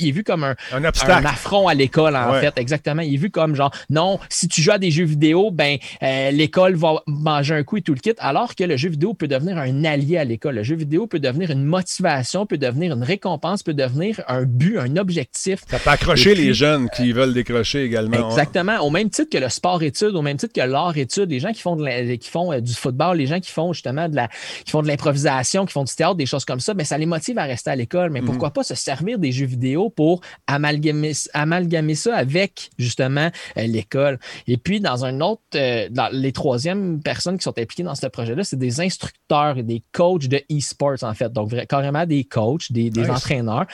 il 0.00 0.08
est 0.08 0.12
vu 0.12 0.22
comme 0.24 0.44
un, 0.44 0.54
Un 0.72 0.84
un 0.84 0.84
obstacle. 0.88 1.26
affront 1.26 1.68
à 1.68 1.74
l'école, 1.74 2.16
en 2.16 2.32
Ouais. 2.32 2.40
fait. 2.40 2.58
Exactement. 2.58 3.02
Il 3.02 3.14
est 3.14 3.18
vu 3.18 3.30
comme 3.30 3.54
genre, 3.54 3.70
non, 3.90 4.18
si 4.28 4.48
tu 4.48 4.60
joues 4.62 4.72
à 4.72 4.78
des 4.78 4.90
jeux 4.90 5.04
vidéo, 5.04 5.50
ben, 5.50 5.76
euh, 6.02 6.30
l'école 6.30 6.74
va 6.74 7.02
manger 7.06 7.54
un 7.54 7.62
coup 7.62 7.76
et 7.78 7.82
tout 7.82 7.94
le 7.94 8.00
kit, 8.00 8.12
alors 8.18 8.54
que 8.54 8.64
le 8.64 8.76
jeu 8.76 8.88
vidéo 8.88 9.14
peut 9.14 9.28
devenir 9.28 9.58
un 9.58 9.84
allié 9.84 10.18
à 10.18 10.24
l'école. 10.24 10.56
Le 10.56 10.62
jeu 10.62 10.76
vidéo 10.76 11.06
peut 11.06 11.18
devenir 11.20 11.50
une 11.50 11.64
motivation, 11.64 12.46
peut 12.46 12.58
devenir 12.58 12.92
une 12.94 13.02
récompense, 13.02 13.62
peut 13.62 13.74
devenir 13.74 14.20
un 14.28 14.42
but, 14.42 14.78
un 14.78 14.96
objectif. 14.96 15.60
Ça 15.68 15.78
peut 15.78 15.90
accrocher 15.90 16.34
puis- 16.34 16.44
les 16.46 16.54
jeunes 16.54 16.88
qui 16.96 17.12
veulent 17.12 17.34
décrocher 17.34 17.82
également. 17.84 18.28
Exactement. 18.30 18.78
Au 18.80 18.90
même 18.90 19.10
titre 19.10 19.30
que 19.30 19.38
le 19.38 19.48
sport-études, 19.48 20.14
au 20.14 20.22
même 20.22 20.36
titre 20.36 20.52
que 20.52 20.60
l'art-études, 20.66 21.30
les 21.30 21.40
gens 21.40 21.52
qui 21.52 21.60
font, 21.60 21.76
de 21.76 21.84
la- 21.84 22.16
qui 22.16 22.28
font 22.30 22.52
euh, 22.52 22.60
du 22.60 22.74
football, 22.74 23.16
les 23.16 23.26
gens 23.26 23.40
qui 23.40 23.50
font 23.50 23.72
justement 23.72 24.08
de 24.08 24.16
la, 24.16 24.28
qui 24.64 24.70
font 24.70 24.82
de 24.82 24.88
l'improvisation, 24.88 25.64
qui 25.66 25.72
font 25.72 25.84
du 25.84 25.94
théâtre, 25.94 26.14
des 26.16 26.26
choses 26.26 26.44
comme 26.44 26.60
ça, 26.60 26.74
mais 26.74 26.84
ça 26.84 26.98
les 26.98 27.06
motive 27.06 27.38
à 27.38 27.44
rester 27.44 27.70
à 27.70 27.76
l'école. 27.76 28.10
Mais 28.10 28.20
Mhm. 28.20 28.26
pourquoi 28.26 28.50
pas 28.50 28.62
se 28.62 28.74
servir 28.74 29.18
des 29.18 29.32
jeux 29.32 29.46
vidéo 29.46 29.55
pour 29.94 30.20
amalgamer, 30.46 31.12
amalgamer 31.34 31.94
ça 31.94 32.14
avec 32.16 32.70
justement 32.78 33.30
euh, 33.56 33.66
l'école. 33.66 34.18
Et 34.46 34.56
puis, 34.56 34.80
dans 34.80 35.04
un 35.04 35.20
autre, 35.20 35.42
euh, 35.54 35.88
dans 35.90 36.08
les 36.12 36.32
troisièmes 36.32 37.00
personnes 37.02 37.38
qui 37.38 37.44
sont 37.44 37.58
impliquées 37.58 37.82
dans 37.82 37.94
ce 37.94 38.06
projet-là, 38.06 38.44
c'est 38.44 38.58
des 38.58 38.80
instructeurs 38.80 39.58
et 39.58 39.62
des 39.62 39.82
coachs 39.92 40.26
de 40.28 40.42
e-sports, 40.50 41.02
en 41.02 41.14
fait. 41.14 41.32
Donc, 41.32 41.52
carrément 41.66 42.06
des 42.06 42.24
coachs, 42.24 42.70
des, 42.72 42.90
des 42.90 43.00
Nice. 43.02 43.10
entraîneurs 43.10 43.66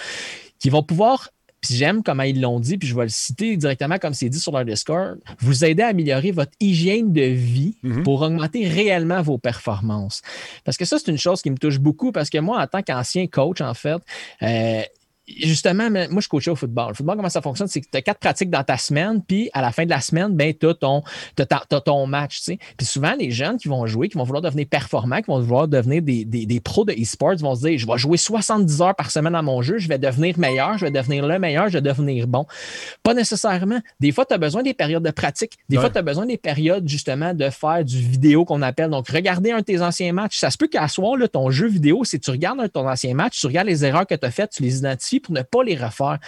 qui 0.58 0.70
vont 0.70 0.82
pouvoir 0.82 1.28
puis 1.64 1.76
j'aime 1.76 2.02
comment 2.02 2.24
ils 2.24 2.40
l'ont 2.40 2.58
dit, 2.58 2.76
puis 2.76 2.88
je 2.88 2.94
vais 2.96 3.04
le 3.04 3.08
citer 3.08 3.56
directement 3.56 3.96
comme 3.98 4.14
c'est 4.14 4.28
dit 4.28 4.40
sur 4.40 4.50
leur 4.50 4.64
Discord, 4.64 5.16
vous 5.38 5.64
aider 5.64 5.84
à 5.84 5.86
améliorer 5.90 6.32
votre 6.32 6.50
hygiène 6.58 7.12
de 7.12 7.22
vie 7.22 7.76
Mhm. 7.84 8.02
pour 8.02 8.20
augmenter 8.22 8.66
réellement 8.66 9.22
vos 9.22 9.38
performances. 9.38 10.22
Parce 10.64 10.76
que 10.76 10.84
ça, 10.84 10.98
c'est 10.98 11.08
une 11.12 11.18
chose 11.18 11.40
qui 11.40 11.52
me 11.52 11.56
touche 11.56 11.78
beaucoup 11.78 12.10
parce 12.10 12.30
que 12.30 12.38
moi, 12.38 12.60
en 12.60 12.66
tant 12.66 12.82
qu'ancien 12.82 13.28
coach, 13.28 13.60
en 13.60 13.74
fait, 13.74 14.02
euh, 14.42 14.82
Justement, 15.28 15.88
moi, 15.88 16.20
je 16.20 16.28
coachais 16.28 16.50
au 16.50 16.56
football. 16.56 16.88
Le 16.88 16.94
football, 16.94 17.16
comment 17.16 17.28
ça 17.28 17.40
fonctionne? 17.40 17.68
C'est 17.68 17.80
que 17.80 17.86
tu 17.90 17.96
as 17.96 18.02
quatre 18.02 18.18
pratiques 18.18 18.50
dans 18.50 18.64
ta 18.64 18.76
semaine, 18.76 19.22
puis 19.22 19.50
à 19.52 19.62
la 19.62 19.70
fin 19.70 19.84
de 19.84 19.90
la 19.90 20.00
semaine, 20.00 20.34
ben, 20.34 20.52
tu 20.52 20.66
as 20.66 20.74
ton, 20.74 22.06
match. 22.08 22.40
Puis 22.76 22.86
souvent, 22.86 23.14
les 23.16 23.30
jeunes 23.30 23.56
qui 23.56 23.68
vont 23.68 23.86
jouer, 23.86 24.08
qui 24.08 24.18
vont 24.18 24.24
vouloir 24.24 24.42
devenir 24.42 24.66
performants, 24.66 25.18
qui 25.22 25.30
vont 25.30 25.40
vouloir 25.40 25.68
devenir 25.68 26.02
des, 26.02 26.24
des, 26.24 26.44
des 26.44 26.60
pros 26.60 26.84
de 26.84 26.92
e-sports, 26.92 27.36
vont 27.36 27.54
se 27.54 27.68
dire 27.68 27.78
Je 27.78 27.86
vais 27.86 27.98
jouer 27.98 28.16
70 28.16 28.82
heures 28.82 28.96
par 28.96 29.12
semaine 29.12 29.36
à 29.36 29.42
mon 29.42 29.62
jeu, 29.62 29.78
je 29.78 29.86
vais 29.88 29.98
devenir 29.98 30.38
meilleur, 30.40 30.76
je 30.76 30.86
vais 30.86 30.90
devenir 30.90 31.24
le 31.24 31.38
meilleur, 31.38 31.68
je 31.68 31.74
vais 31.74 31.82
devenir 31.82 32.26
bon. 32.26 32.44
Pas 33.04 33.14
nécessairement. 33.14 33.80
Des 34.00 34.10
fois, 34.10 34.24
tu 34.24 34.34
as 34.34 34.38
besoin 34.38 34.64
des 34.64 34.74
périodes 34.74 35.04
de 35.04 35.10
pratique. 35.12 35.52
Des 35.68 35.76
Ouais. 35.76 35.82
fois, 35.82 35.90
tu 35.90 35.98
as 35.98 36.02
besoin 36.02 36.26
des 36.26 36.36
périodes 36.36 36.88
justement 36.88 37.32
de 37.32 37.48
faire 37.48 37.84
du 37.84 37.98
vidéo 37.98 38.44
qu'on 38.44 38.60
appelle. 38.62 38.90
Donc, 38.90 39.08
regarder 39.08 39.52
un 39.52 39.58
de 39.58 39.64
tes 39.64 39.80
anciens 39.82 40.12
matchs. 40.12 40.38
Ça 40.38 40.50
se 40.50 40.58
peut 40.58 40.66
qu'à 40.66 40.88
soir, 40.88 41.16
là, 41.16 41.28
ton 41.28 41.50
jeu 41.50 41.68
vidéo, 41.68 42.04
si 42.04 42.18
tu 42.18 42.30
regardes 42.32 42.58
un 42.58 42.64
de 42.64 42.68
ton 42.68 42.88
ancien 42.88 43.14
match, 43.14 43.38
tu 43.40 43.46
regardes 43.46 43.68
les 43.68 43.84
erreurs 43.84 44.06
que 44.06 44.16
tu 44.16 44.26
as 44.26 44.30
faites, 44.32 44.50
tu 44.50 44.62
les 44.64 44.78
identifies 44.78 45.11
pour 45.20 45.34
ne 45.34 45.42
pas 45.42 45.62
les 45.64 45.76
refaire. 45.76 46.18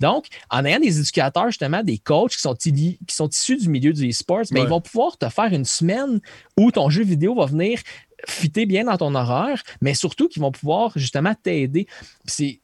Donc, 0.00 0.26
en 0.50 0.64
ayant 0.64 0.80
des 0.80 0.98
éducateurs, 1.00 1.46
justement, 1.48 1.82
des 1.82 1.98
coachs 1.98 2.32
qui 2.32 2.40
sont, 2.40 2.54
qui 2.54 2.98
sont 3.08 3.28
issus 3.28 3.56
du 3.56 3.68
milieu 3.68 3.92
du 3.92 4.08
e-sports, 4.08 4.42
ben, 4.50 4.60
Ouais. 4.60 4.66
ils 4.66 4.70
vont 4.70 4.80
pouvoir 4.80 5.16
te 5.18 5.28
faire 5.28 5.52
une 5.52 5.64
semaine 5.64 6.20
où 6.56 6.70
ton 6.70 6.90
jeu 6.90 7.02
vidéo 7.04 7.34
va 7.34 7.46
venir 7.46 7.80
fitter 8.26 8.66
bien 8.66 8.82
dans 8.84 8.96
ton 8.96 9.14
horaire, 9.14 9.62
mais 9.80 9.94
surtout 9.94 10.26
qu'ils 10.26 10.42
vont 10.42 10.50
pouvoir 10.50 10.90
justement 10.96 11.34
t'aider. 11.40 11.86
C'est 12.24 12.58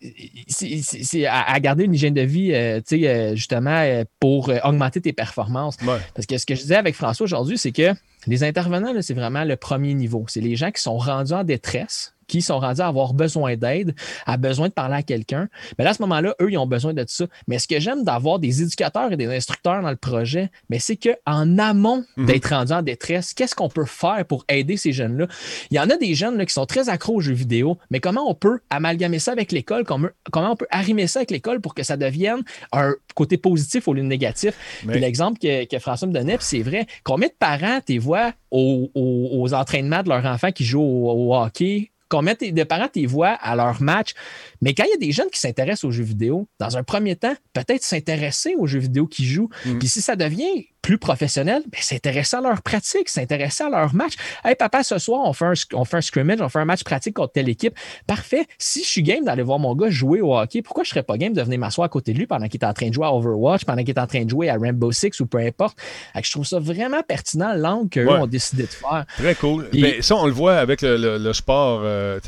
à, 1.27 1.53
à 1.53 1.61
garder 1.61 1.85
une 1.85 1.95
hygiène 1.95 2.15
de 2.15 2.23
vie, 2.23 2.53
euh, 2.53 2.81
tu 2.81 2.99
sais, 3.01 3.09
euh, 3.09 3.37
justement, 3.37 3.71
euh, 3.79 4.05
pour 4.21 4.49
euh, 4.49 4.59
augmenter 4.65 5.01
tes 5.01 5.13
performances. 5.13 5.77
Ouais. 5.87 5.99
Parce 6.15 6.27
que 6.27 6.39
ce 6.39 6.47
que 6.47 6.55
je 6.55 6.63
disais 6.63 6.75
avec 6.77 6.95
François 6.95 7.25
aujourd'hui, 7.25 7.59
c'est 7.59 7.73
que 7.73 7.93
les 8.27 8.43
intervenants, 8.43 8.93
c'est 9.01 9.15
vraiment 9.15 9.45
le 9.45 9.57
premier 9.57 9.95
niveau. 9.95 10.25
C'est 10.29 10.41
les 10.41 10.57
gens 10.57 10.71
qui 10.71 10.83
sont 10.83 10.97
rendus 10.99 11.33
en 11.33 11.45
détresse, 11.45 12.14
qui 12.27 12.43
sont 12.43 12.59
rendus 12.59 12.81
à 12.81 12.87
avoir 12.89 13.15
besoin 13.15 13.57
d'aide, 13.57 13.95
à 14.27 14.37
besoin 14.37 14.69
de 14.69 14.73
parler 14.73 14.97
à 14.97 15.03
quelqu'un. 15.03 15.49
Mais 15.79 15.85
là, 15.85 15.91
à 15.91 15.95
ce 15.95 16.03
moment-là, 16.03 16.35
eux, 16.41 16.51
ils 16.51 16.59
ont 16.59 16.67
besoin 16.67 16.95
de 16.95 17.05
ça. 17.07 17.27
Mais 17.49 17.59
ce 17.59 17.69
que 17.69 17.81
j'aime 17.81 18.05
d'avoir 18.05 18.39
des 18.39 18.63
éducateurs 18.63 19.13
et 19.13 19.17
des 19.17 19.27
instructeurs 19.35 19.83
dans 19.83 19.91
le 19.91 19.97
projet, 19.97 20.51
mais 20.71 20.79
c'est 20.79 20.97
qu'en 20.97 21.59
amont 21.59 22.05
Mhm. 22.17 22.27
d'être 22.27 22.49
rendu 22.51 22.73
en 22.73 22.83
détresse, 22.83 23.35
qu'est-ce 23.35 23.55
qu'on 23.55 23.69
peut 23.69 23.85
faire 23.85 24.25
pour 24.27 24.45
aider 24.49 24.77
ces 24.77 24.93
jeunes-là? 24.93 25.27
Il 25.71 25.77
y 25.77 25.81
en 25.81 25.91
a 25.91 25.97
des 25.97 26.15
jeunes 26.15 26.37
là, 26.39 26.47
qui 26.47 26.53
sont 26.53 26.67
très 26.67 26.89
accros 26.89 27.15
aux 27.17 27.21
jeux 27.21 27.33
vidéo, 27.35 27.79
mais 27.91 28.01
comment 28.01 28.29
on 28.29 28.35
peut 28.35 28.61
amalgamer 28.71 29.19
ça 29.19 29.33
avec 29.33 29.53
l'école? 29.53 29.85
Comment, 29.85 30.09
on 30.35 30.57
peut 30.57 30.67
arrimer 30.71 31.07
ça 31.07 31.21
avec 31.21 31.31
l'école 31.31 31.61
pour 31.61 31.75
que 31.75 31.83
ça 31.83 31.97
devienne 31.97 32.43
un 32.73 32.95
côté 33.15 33.37
positif 33.37 33.87
au 33.89 33.95
lieu 33.95 34.03
de 34.03 34.07
négatif? 34.07 34.55
Mais- 34.85 34.93
Puis 34.93 35.01
l'exemple 35.01 35.39
que, 35.39 35.65
que 35.67 35.79
François 35.79 36.09
me 36.09 36.13
donnait, 36.13 36.37
puis 36.37 36.47
c'est 36.49 36.63
vrai, 36.63 36.87
combien 37.03 37.29
de 37.29 37.35
parents 37.39 37.81
t'es 37.85 37.99
vois 37.99 38.33
aux, 38.51 38.91
aux- 38.95 39.31
aux 39.33 39.55
entraînements 39.55 40.03
de 40.03 40.09
leurs 40.09 40.25
enfants 40.27 40.53
qui 40.53 40.65
jouent 40.65 40.81
au, 40.83 41.11
au 41.31 41.35
hockey? 41.37 41.91
Combien 42.15 42.37
t'es- 42.37 42.53
de 42.53 42.63
parents 42.63 42.87
t'es 42.89 43.07
vois 43.07 43.31
à 43.31 43.57
leur 43.57 43.83
match? 43.83 44.13
Mais 44.61 44.73
quand 44.73 44.85
il 44.85 44.91
y 44.91 44.95
a 44.95 44.99
des 44.99 45.11
jeunes 45.11 45.31
qui 45.33 45.41
s'intéressent 45.41 45.85
aux 45.85 45.91
jeux 45.91 46.05
vidéo, 46.05 46.47
dans 46.61 46.77
un 46.77 46.85
premier 46.85 47.17
temps, 47.17 47.35
peut-être 47.53 47.83
s'intéresser 47.83 48.55
aux 48.57 48.67
jeux 48.69 48.79
vidéo 48.79 49.07
qu'ils 49.09 49.27
jouent. 49.27 49.49
Mm. 49.67 49.79
Puis 49.81 49.89
si 49.89 50.01
ça 50.01 50.15
devient 50.15 50.69
plus 50.85 50.99
professionnel, 50.99 51.63
ben, 51.73 51.81
s'intéresser 51.81 52.37
à 52.37 52.43
leur 52.43 52.61
pratique, 52.61 53.09
s'intéresser 53.09 53.65
à 53.65 53.71
leur 53.71 53.95
match. 53.95 54.13
Hey, 54.45 54.55
papa, 54.55 54.83
ce 54.83 54.99
soir, 54.99 55.23
on 55.25 55.33
fait, 55.33 55.47
un, 55.47 55.53
on 55.73 55.87
fait 55.87 55.97
un 55.97 56.01
scrimmage, 56.03 56.43
on 56.43 56.49
fait 56.51 56.59
un 56.59 56.67
match 56.67 56.85
pratique 56.85 57.15
contre 57.15 57.33
telle 57.33 57.49
équipe. 57.49 57.75
Parfait. 58.07 58.45
Si 58.59 58.83
je 58.85 58.89
suis 58.89 59.03
game 59.03 59.25
d'aller 59.25 59.43
voir 59.43 59.59
mon 59.59 59.75
gars 59.75 59.89
jouer 59.89 60.21
au 60.21 60.37
hockey, 60.37 60.61
pourquoi 60.61 60.85
je 60.85 60.91
serais 60.91 61.03
pas 61.03 61.17
game 61.17 61.33
de 61.33 61.41
venir 61.41 61.59
m'asseoir 61.59 61.87
à 61.87 61.89
côté 61.89 62.13
de 62.13 62.19
lui 62.19 62.27
pendant 62.27 62.49
qu'il 62.49 62.61
est 62.61 62.67
en 62.67 62.75
train 62.75 62.89
de 62.89 62.93
jouer 62.93 63.07
à 63.07 63.15
Overwatch, 63.15 63.65
pendant 63.65 63.83
qu'il 63.83 63.95
est 63.95 63.99
en 63.99 64.07
train 64.07 64.25
de 64.25 64.29
jouer 64.31 64.51
à 64.51 64.59
Rainbow 64.59 64.93
Six 64.93 65.19
ou 65.21 65.27
peu 65.27 65.39
importe? 65.39 65.79
Je 66.23 66.31
trouve 66.31 66.45
ça 66.45 66.59
vraiment 66.59 67.03
pertinent, 67.03 67.55
l'angle 67.55 67.89
qu'eux 67.89 68.07
Ouais. 68.07 68.19
ont 68.19 68.27
décidé 68.27 68.65
de 68.65 68.69
faire. 68.69 69.07
Très 69.17 69.35
cool. 69.37 69.69
Puis- 69.71 69.81
Ben, 69.81 70.03
ça, 70.03 70.17
on 70.17 70.27
le 70.27 70.33
voit 70.33 70.57
avec 70.59 70.83
le, 70.83 70.99
le- 70.99 71.17
le 71.17 71.33
sport. 71.33 71.81
euh, 71.83 72.21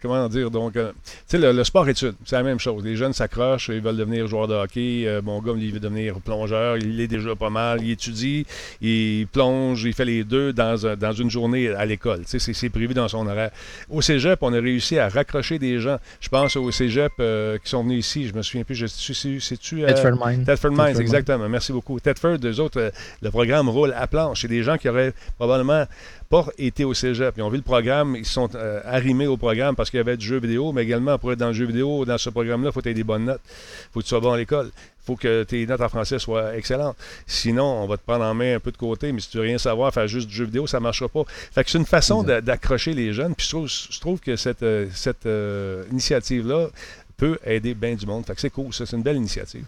comment 0.00 0.28
dire 0.28 0.50
donc 0.50 0.76
euh, 0.76 0.92
tu 1.04 1.12
sais, 1.26 1.38
le, 1.38 1.52
le 1.52 1.64
sport 1.64 1.88
études, 1.88 2.14
c'est 2.24 2.36
la 2.36 2.42
même 2.42 2.58
chose. 2.58 2.82
Les 2.84 2.96
jeunes 2.96 3.12
s'accrochent, 3.12 3.68
ils 3.68 3.80
veulent 3.80 3.96
devenir 3.96 4.26
joueur 4.26 4.48
de 4.48 4.54
hockey. 4.54 5.04
Euh, 5.06 5.20
mon 5.22 5.40
gars, 5.40 5.52
il 5.56 5.72
veut 5.72 5.80
devenir 5.80 6.20
plongeur. 6.20 6.76
Il 6.76 7.00
est 7.00 7.06
déjà 7.08 7.34
pas 7.36 7.50
mal. 7.50 7.82
Il 7.82 7.90
étudie, 7.90 8.46
il 8.80 9.26
plonge, 9.32 9.84
il 9.84 9.92
fait 9.92 10.04
les 10.04 10.24
deux 10.24 10.52
dans, 10.52 10.86
un- 10.86 10.96
dans 10.96 11.12
une 11.12 11.30
journée 11.30 11.68
à 11.70 11.84
l'école. 11.86 12.24
Tu 12.28 12.38
sais, 12.38 12.52
c'est, 12.52 12.68
prévu 12.70 12.94
dans 12.94 13.08
son 13.08 13.26
horaire. 13.26 13.50
Au 13.88 14.00
cégep, 14.00 14.38
on 14.42 14.52
a 14.52 14.60
réussi 14.60 14.98
à 14.98 15.08
raccrocher 15.08 15.58
des 15.58 15.78
gens. 15.80 15.98
Je 16.20 16.28
pense 16.28 16.56
au 16.56 16.70
cégep 16.70 17.12
euh, 17.20 17.58
qui 17.58 17.68
sont 17.70 17.82
venus 17.82 18.06
ici. 18.06 18.28
Je 18.28 18.34
me 18.34 18.42
souviens 18.42 18.64
plus. 18.64 18.86
C'est-tu. 18.86 19.84
euh, 19.84 19.86
Tedford 19.88 20.26
Mine. 20.26 20.44
Tedford 20.44 20.70
Mines, 20.70 20.84
Tedford 20.86 21.00
exactement. 21.02 21.48
Merci 21.48 21.72
beaucoup. 21.72 21.98
Tedford, 22.00 22.36
eux 22.44 22.60
autres, 22.60 22.80
euh, 22.80 22.90
le 23.22 23.30
programme 23.30 23.68
roule 23.68 23.92
à 23.96 24.06
planche. 24.06 24.42
C'est 24.42 24.48
des 24.48 24.62
gens 24.62 24.76
qui 24.78 24.88
auraient 24.88 25.12
probablement 25.36 25.84
pas 26.30 26.46
été 26.58 26.84
au 26.84 26.94
cégep. 26.94 27.34
Ils 27.36 27.42
ont 27.42 27.50
vu 27.50 27.56
le 27.56 27.62
programme, 27.62 28.14
ils 28.14 28.24
sont 28.24 28.48
euh, 28.54 28.80
arrimés 28.84 29.26
au 29.26 29.36
programme 29.36 29.74
parce 29.74 29.90
qu'il 29.90 29.98
y 29.98 30.00
avait 30.00 30.16
du 30.16 30.24
jeu 30.24 30.38
vidéo, 30.38 30.70
mais 30.70 30.84
également 30.84 31.18
pour 31.18 31.32
être 31.32 31.40
dans 31.40 31.48
le 31.48 31.52
jeu 31.52 31.66
vidéo, 31.66 32.04
dans 32.04 32.18
ce 32.18 32.30
programme-là, 32.30 32.70
il 32.70 32.72
faut 32.72 32.78
que 32.78 32.84
tu 32.84 32.90
aies 32.90 32.94
des 32.94 33.04
bonnes 33.04 33.24
notes. 33.24 33.40
Il 33.44 33.92
faut 33.92 34.00
que 34.00 34.04
tu 34.04 34.10
sois 34.10 34.20
bon 34.20 34.30
à 34.30 34.38
l'école. 34.38 34.70
Il 34.76 35.06
faut 35.06 35.16
que 35.16 35.42
tes 35.42 35.66
notes 35.66 35.80
en 35.80 35.88
français 35.88 36.20
soient 36.20 36.56
excellentes. 36.56 36.96
Sinon, 37.26 37.64
on 37.64 37.86
va 37.88 37.96
te 37.96 38.04
prendre 38.04 38.24
en 38.24 38.32
main 38.32 38.54
un 38.54 38.60
peu 38.60 38.70
de 38.70 38.76
côté, 38.76 39.10
mais 39.10 39.18
si 39.18 39.28
tu 39.28 39.38
veux 39.38 39.42
rien 39.42 39.58
savoir, 39.58 39.92
faire 39.92 40.06
juste 40.06 40.28
du 40.28 40.34
jeu 40.34 40.44
vidéo, 40.44 40.68
ça 40.68 40.78
ne 40.78 40.84
marchera 40.84 41.08
pas. 41.08 41.24
Fait 41.26 41.64
que 41.64 41.70
c'est 41.70 41.78
une 41.78 41.84
façon 41.84 42.22
d'accrocher 42.22 42.94
les 42.94 43.12
jeunes. 43.12 43.34
Puis 43.34 43.46
je 43.46 43.50
trouve, 43.50 43.68
je 43.68 44.00
trouve 44.00 44.20
que 44.20 44.36
cette, 44.36 44.62
euh, 44.62 44.86
cette 44.94 45.26
euh, 45.26 45.82
initiative-là 45.90 46.68
peut 47.16 47.40
aider 47.44 47.74
bien 47.74 47.96
du 47.96 48.06
monde. 48.06 48.24
Fait 48.24 48.36
que 48.36 48.40
c'est 48.40 48.50
cool, 48.50 48.72
ça. 48.72 48.86
C'est 48.86 48.96
une 48.96 49.02
belle 49.02 49.16
initiative. 49.16 49.64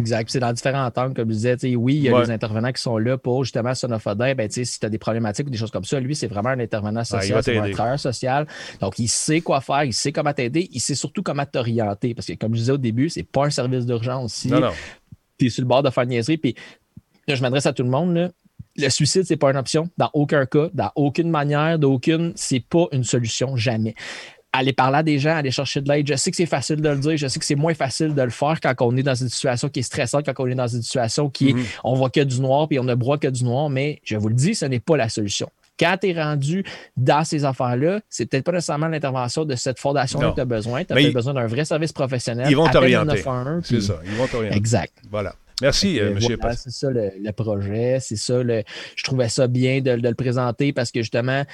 Exact. 0.00 0.30
C'est 0.30 0.40
dans 0.40 0.52
différents 0.52 0.90
temps, 0.90 1.12
comme 1.12 1.28
je 1.28 1.34
disais. 1.34 1.76
Oui, 1.76 1.96
il 1.96 2.02
y 2.02 2.08
a 2.08 2.24
des 2.24 2.30
intervenants 2.30 2.72
qui 2.72 2.80
sont 2.80 2.96
là 2.96 3.18
pour 3.18 3.44
justement 3.44 3.74
sonophoder. 3.74 4.34
Ben, 4.34 4.50
si 4.50 4.64
tu 4.80 4.86
as 4.86 4.88
des 4.88 4.98
problématiques 4.98 5.46
ou 5.46 5.50
des 5.50 5.58
choses 5.58 5.70
comme 5.70 5.84
ça, 5.84 6.00
lui, 6.00 6.16
c'est 6.16 6.26
vraiment 6.26 6.48
un 6.50 6.60
intervenant 6.60 7.04
social, 7.04 7.42
c'est 7.42 7.58
un 7.58 7.70
travailleur 7.70 8.00
social. 8.00 8.46
Donc, 8.80 8.98
il 8.98 9.08
sait 9.08 9.40
quoi 9.40 9.60
faire, 9.60 9.84
il 9.84 9.92
sait 9.92 10.12
comment 10.12 10.32
t'aider, 10.32 10.68
il 10.72 10.80
sait 10.80 10.94
surtout 10.94 11.22
comment 11.22 11.44
t'orienter. 11.44 12.14
Parce 12.14 12.26
que, 12.26 12.32
comme 12.32 12.54
je 12.54 12.60
disais 12.60 12.72
au 12.72 12.78
début, 12.78 13.08
c'est 13.10 13.22
pas 13.22 13.46
un 13.46 13.50
service 13.50 13.86
d'urgence. 13.86 14.34
Si 14.34 14.52
tu 15.38 15.46
es 15.46 15.48
sur 15.50 15.62
le 15.62 15.68
bord 15.68 15.82
de 15.82 15.90
faire 15.90 16.04
une 16.04 16.10
niaiserie, 16.10 16.38
puis 16.38 16.54
je 17.28 17.40
m'adresse 17.42 17.66
à 17.66 17.72
tout 17.72 17.82
le 17.82 17.90
monde, 17.90 18.32
le 18.76 18.88
suicide, 18.88 19.24
c'est 19.24 19.36
pas 19.36 19.50
une 19.50 19.56
option 19.56 19.88
dans 19.98 20.10
aucun 20.14 20.46
cas, 20.46 20.68
dans 20.72 20.90
aucune 20.94 21.30
manière, 21.30 21.78
d'aucune, 21.78 22.32
c'est 22.36 22.60
pas 22.60 22.86
une 22.92 23.04
solution, 23.04 23.56
jamais 23.56 23.94
aller 24.52 24.72
parler 24.72 24.98
à 24.98 25.02
des 25.02 25.18
gens, 25.18 25.36
aller 25.36 25.50
chercher 25.50 25.80
de 25.80 25.88
l'aide. 25.90 26.06
Je 26.08 26.16
sais 26.16 26.30
que 26.30 26.36
c'est 26.36 26.46
facile 26.46 26.76
de 26.76 26.88
le 26.88 26.98
dire, 26.98 27.16
je 27.16 27.26
sais 27.28 27.38
que 27.38 27.44
c'est 27.44 27.54
moins 27.54 27.74
facile 27.74 28.14
de 28.14 28.22
le 28.22 28.30
faire 28.30 28.58
quand 28.60 28.74
on 28.80 28.96
est 28.96 29.02
dans 29.02 29.14
une 29.14 29.28
situation 29.28 29.68
qui 29.68 29.80
est 29.80 29.84
stressante, 29.84 30.26
quand 30.26 30.42
on 30.42 30.46
est 30.46 30.54
dans 30.54 30.66
une 30.66 30.82
situation 30.82 31.30
qui 31.30 31.50
est, 31.50 31.52
mhm. 31.52 31.64
on 31.84 31.94
voit 31.94 32.10
que 32.10 32.20
du 32.20 32.40
noir 32.40 32.68
puis 32.68 32.78
on 32.78 32.84
ne 32.84 32.94
broie 32.94 33.18
que 33.18 33.28
du 33.28 33.44
noir, 33.44 33.70
mais 33.70 34.00
je 34.04 34.16
vous 34.16 34.28
le 34.28 34.34
dis, 34.34 34.54
ce 34.54 34.66
n'est 34.66 34.80
pas 34.80 34.96
la 34.96 35.08
solution. 35.08 35.48
Quand 35.78 35.96
tu 35.98 36.10
es 36.10 36.22
rendu 36.22 36.62
dans 36.96 37.24
ces 37.24 37.46
affaires-là, 37.46 38.00
c'est 38.10 38.26
peut-être 38.26 38.44
pas 38.44 38.52
nécessairement 38.52 38.88
l'intervention 38.88 39.46
de 39.46 39.54
cette 39.54 39.78
fondation 39.78 40.18
que 40.18 40.34
tu 40.34 40.40
as 40.40 40.44
besoin. 40.44 40.84
Tu 40.84 40.92
as 40.92 41.10
besoin 41.10 41.32
d'un 41.32 41.46
vrai 41.46 41.64
service 41.64 41.92
professionnel. 41.92 42.48
Ils 42.50 42.56
vont 42.56 42.68
t'orienter. 42.68 43.22
C'est 43.62 43.80
ça, 43.80 43.98
ils 44.04 44.12
vont 44.12 44.26
t'orienter. 44.26 44.56
Exact. 44.56 44.92
Voilà. 45.10 45.34
Merci, 45.60 45.98
M. 45.98 46.18
Euh, 46.18 46.52
C'est 46.56 46.70
ça 46.70 46.90
le, 46.90 47.32
projet, 47.32 47.98
c'est 48.00 48.16
ça. 48.16 48.42
Le, 48.42 48.62
je 48.96 49.04
trouvais 49.04 49.28
ça 49.28 49.46
bien 49.46 49.80
de, 49.80 49.92
le 49.92 50.14
présenter 50.14 50.72
parce 50.72 50.90
que 50.90 51.00
justement, 51.00 51.44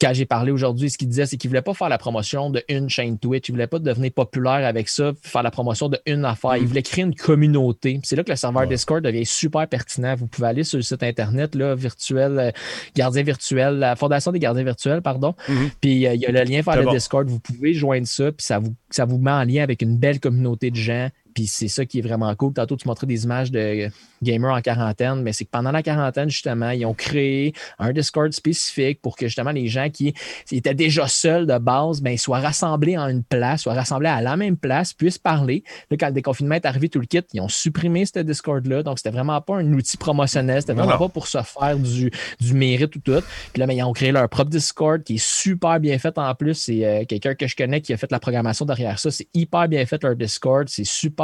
quand 0.00 0.12
j'ai 0.12 0.24
parlé 0.24 0.52
aujourd'hui, 0.52 0.88
ce 0.88 0.96
qu'il 0.96 1.08
disait, 1.08 1.26
c'est 1.26 1.36
qu'il 1.36 1.48
ne 1.48 1.52
voulait 1.52 1.62
pas 1.62 1.74
faire 1.74 1.88
la 1.88 1.98
promotion 1.98 2.50
d'une 2.50 2.88
chaîne 2.88 3.18
Twitch. 3.18 3.48
Il 3.48 3.52
ne 3.52 3.56
voulait 3.56 3.66
pas 3.66 3.78
devenir 3.80 4.12
populaire 4.12 4.66
avec 4.66 4.88
ça, 4.88 5.12
faire 5.22 5.42
la 5.42 5.50
promotion 5.50 5.90
d'une 6.06 6.24
affaire. 6.24 6.56
Il 6.56 6.64
mm. 6.64 6.66
voulait 6.66 6.82
créer 6.82 7.04
une 7.04 7.14
communauté. 7.14 8.00
C'est 8.04 8.14
là 8.14 8.22
que 8.22 8.30
le 8.30 8.36
serveur 8.36 8.66
Discord 8.66 9.02
devient 9.02 9.26
super 9.26 9.66
pertinent. 9.66 10.14
Vous 10.14 10.26
pouvez 10.26 10.48
aller 10.48 10.64
sur 10.64 10.78
le 10.78 10.82
site 10.82 11.02
internet, 11.02 11.54
là, 11.54 11.74
virtuel, 11.74 12.38
euh, 12.38 12.50
gardien 12.94 13.22
virtuel, 13.22 13.78
la 13.78 13.96
Fondation 13.96 14.30
des 14.30 14.38
gardiens 14.38 14.64
virtuels, 14.64 15.02
pardon. 15.02 15.34
Mm-hmm. 15.48 15.70
Puis 15.80 16.06
euh, 16.06 16.14
il 16.14 16.20
y 16.20 16.26
a 16.26 16.30
le 16.30 16.42
lien 16.42 16.60
vers 16.62 16.82
le 16.82 16.90
Discord. 16.90 17.28
Vous 17.28 17.40
pouvez 17.40 17.74
joindre 17.74 18.06
ça, 18.06 18.30
puis 18.30 18.46
ça 18.46 18.58
vous, 18.58 18.74
ça 18.90 19.04
vous 19.04 19.18
met 19.18 19.32
en 19.32 19.44
lien 19.44 19.62
avec 19.62 19.82
une 19.82 19.96
belle 19.96 20.20
communauté 20.20 20.70
de 20.70 20.76
gens 20.76 21.08
puis 21.34 21.46
c'est 21.46 21.68
ça 21.68 21.84
qui 21.84 21.98
est 21.98 22.02
vraiment 22.02 22.34
cool. 22.34 22.52
Tantôt, 22.52 22.76
tu 22.76 22.86
montrais 22.88 23.06
des 23.06 23.24
images 23.24 23.50
de 23.50 23.88
gamers 24.22 24.52
en 24.52 24.60
quarantaine, 24.60 25.22
mais 25.22 25.32
c'est 25.32 25.44
que 25.44 25.50
pendant 25.50 25.72
la 25.72 25.82
quarantaine, 25.82 26.28
justement, 26.28 26.70
ils 26.70 26.84
ont 26.84 26.94
créé 26.94 27.54
un 27.78 27.92
Discord 27.92 28.32
spécifique 28.32 29.00
pour 29.00 29.16
que 29.16 29.26
justement 29.26 29.50
les 29.50 29.68
gens 29.68 29.88
qui 29.90 30.14
étaient 30.52 30.74
déjà 30.74 31.06
seuls 31.08 31.46
de 31.46 31.58
base 31.58 32.02
ben, 32.02 32.16
soient 32.16 32.40
rassemblés 32.40 32.98
en 32.98 33.08
une 33.08 33.22
place, 33.22 33.62
soient 33.62 33.74
rassemblés 33.74 34.08
à 34.08 34.20
la 34.20 34.36
même 34.36 34.56
place, 34.56 34.92
puissent 34.92 35.18
parler. 35.18 35.64
Là, 35.90 35.96
quand 35.98 36.08
le 36.08 36.12
déconfinement 36.12 36.54
est 36.56 36.66
arrivé, 36.66 36.88
tout 36.88 37.00
le 37.00 37.06
kit, 37.06 37.22
ils 37.32 37.40
ont 37.40 37.48
supprimé 37.48 38.04
ce 38.06 38.20
Discord-là. 38.20 38.82
Donc, 38.82 38.98
c'était 38.98 39.10
vraiment 39.10 39.40
pas 39.40 39.56
un 39.56 39.72
outil 39.72 39.96
promotionnel. 39.96 40.60
C'était 40.60 40.74
vraiment 40.74 40.98
pas 40.98 41.08
pour 41.08 41.26
se 41.26 41.38
faire 41.42 41.78
du, 41.78 42.10
du 42.40 42.54
mérite 42.54 42.94
ou 42.96 43.00
tout. 43.00 43.22
Puis 43.52 43.60
là, 43.60 43.66
ben, 43.66 43.74
ils 43.74 43.82
ont 43.82 43.92
créé 43.92 44.12
leur 44.12 44.28
propre 44.28 44.50
Discord 44.50 45.02
qui 45.02 45.14
est 45.14 45.24
super 45.24 45.80
bien 45.80 45.98
fait 45.98 46.16
en 46.18 46.34
plus. 46.34 46.54
C'est 46.54 46.84
euh, 46.84 47.04
quelqu'un 47.04 47.34
que 47.34 47.46
je 47.46 47.56
connais 47.56 47.80
qui 47.80 47.92
a 47.92 47.96
fait 47.96 48.10
la 48.10 48.20
programmation 48.20 48.64
derrière 48.64 48.98
ça. 48.98 49.10
C'est 49.10 49.28
hyper 49.34 49.68
bien 49.68 49.84
fait 49.86 50.02
leur 50.02 50.16
Discord. 50.16 50.68
C'est 50.68 50.84
super 50.84 51.19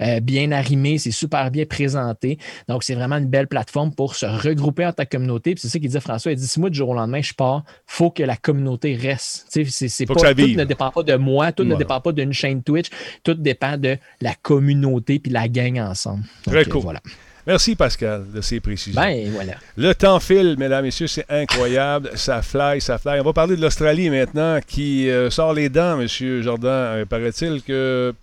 euh, 0.00 0.20
bien 0.20 0.52
arrimé. 0.52 0.98
C'est 0.98 1.10
super 1.10 1.50
bien 1.50 1.64
présenté. 1.66 2.38
Donc, 2.68 2.82
c'est 2.84 2.94
vraiment 2.94 3.16
une 3.16 3.28
belle 3.28 3.48
plateforme 3.48 3.94
pour 3.94 4.14
se 4.14 4.26
regrouper 4.26 4.86
en 4.86 4.92
ta 4.92 5.06
communauté. 5.06 5.54
Puis 5.54 5.62
c'est 5.62 5.68
ça 5.68 5.78
qu'il 5.78 5.88
disait 5.88 6.00
François. 6.00 6.32
Il 6.32 6.38
dit 6.38 6.46
si 6.46 6.60
moi, 6.60 6.70
du 6.70 6.76
jour 6.76 6.90
au 6.90 6.94
lendemain, 6.94 7.22
je 7.22 7.34
pars, 7.34 7.62
faut 7.86 8.10
que 8.10 8.22
la 8.22 8.36
communauté 8.36 8.94
reste. 8.94 9.46
C'est, 9.48 10.06
pas, 10.06 10.14
tout 10.14 10.24
ne 10.24 10.64
dépend 10.64 10.90
pas 10.90 11.02
de 11.02 11.16
moi, 11.16 11.52
tout 11.52 11.64
ne 11.64 11.74
dépend 11.74 12.00
pas 12.00 12.12
d'une 12.12 12.32
chaîne 12.32 12.62
Twitch, 12.62 12.88
tout 13.22 13.34
dépend 13.34 13.76
de 13.76 13.96
la 14.20 14.34
communauté 14.34 15.18
puis 15.18 15.32
la 15.32 15.48
gang 15.48 15.78
ensemble. 15.78 16.24
Très 16.44 16.64
cool. 16.64 16.82
Voilà. 16.82 17.00
Merci 17.46 17.74
Pascal 17.74 18.24
de 18.32 18.40
ces 18.40 18.60
précisions. 18.60 19.00
Ben, 19.00 19.28
voilà. 19.32 19.54
Le 19.76 19.94
temps 19.94 20.20
file, 20.20 20.54
mesdames, 20.58 20.84
messieurs, 20.84 21.08
c'est 21.08 21.26
incroyable. 21.28 22.10
Ça 22.14 22.40
fly, 22.40 22.80
ça 22.80 22.98
fly. 22.98 23.18
On 23.20 23.24
va 23.24 23.32
parler 23.32 23.56
de 23.56 23.60
l'Australie 23.60 24.10
maintenant 24.10 24.60
qui 24.64 25.10
euh, 25.10 25.28
sort 25.28 25.52
les 25.52 25.68
dents, 25.68 25.96
monsieur 25.96 26.40
Jordan. 26.42 26.70
Euh, 26.70 27.04
paraît-il 27.04 27.62
que 27.62 28.14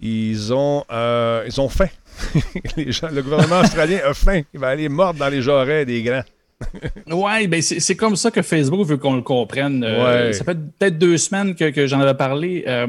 ils 0.00 0.52
ont, 0.52 0.84
euh, 0.90 1.44
ils 1.46 1.60
ont 1.60 1.68
faim. 1.68 1.88
les 2.76 2.92
gens, 2.92 3.08
le 3.12 3.22
gouvernement 3.22 3.60
australien 3.60 4.00
a 4.04 4.14
faim. 4.14 4.42
Il 4.52 4.60
va 4.60 4.68
aller 4.68 4.88
mordre 4.88 5.18
dans 5.18 5.28
les 5.28 5.42
jarrets 5.42 5.84
des 5.84 6.02
grands. 6.02 6.24
oui, 7.10 7.46
ben 7.48 7.60
c'est 7.60 7.96
comme 7.96 8.16
ça 8.16 8.30
que 8.30 8.40
Facebook 8.40 8.86
veut 8.86 8.96
qu'on 8.96 9.16
le 9.16 9.22
comprenne. 9.22 9.84
Euh, 9.84 10.32
ça 10.32 10.44
fait 10.44 10.54
peut-être 10.54 10.98
deux 10.98 11.18
semaines 11.18 11.54
que, 11.54 11.70
que 11.70 11.86
j'en 11.86 12.00
avais 12.00 12.14
parlé. 12.14 12.64
Euh, 12.66 12.86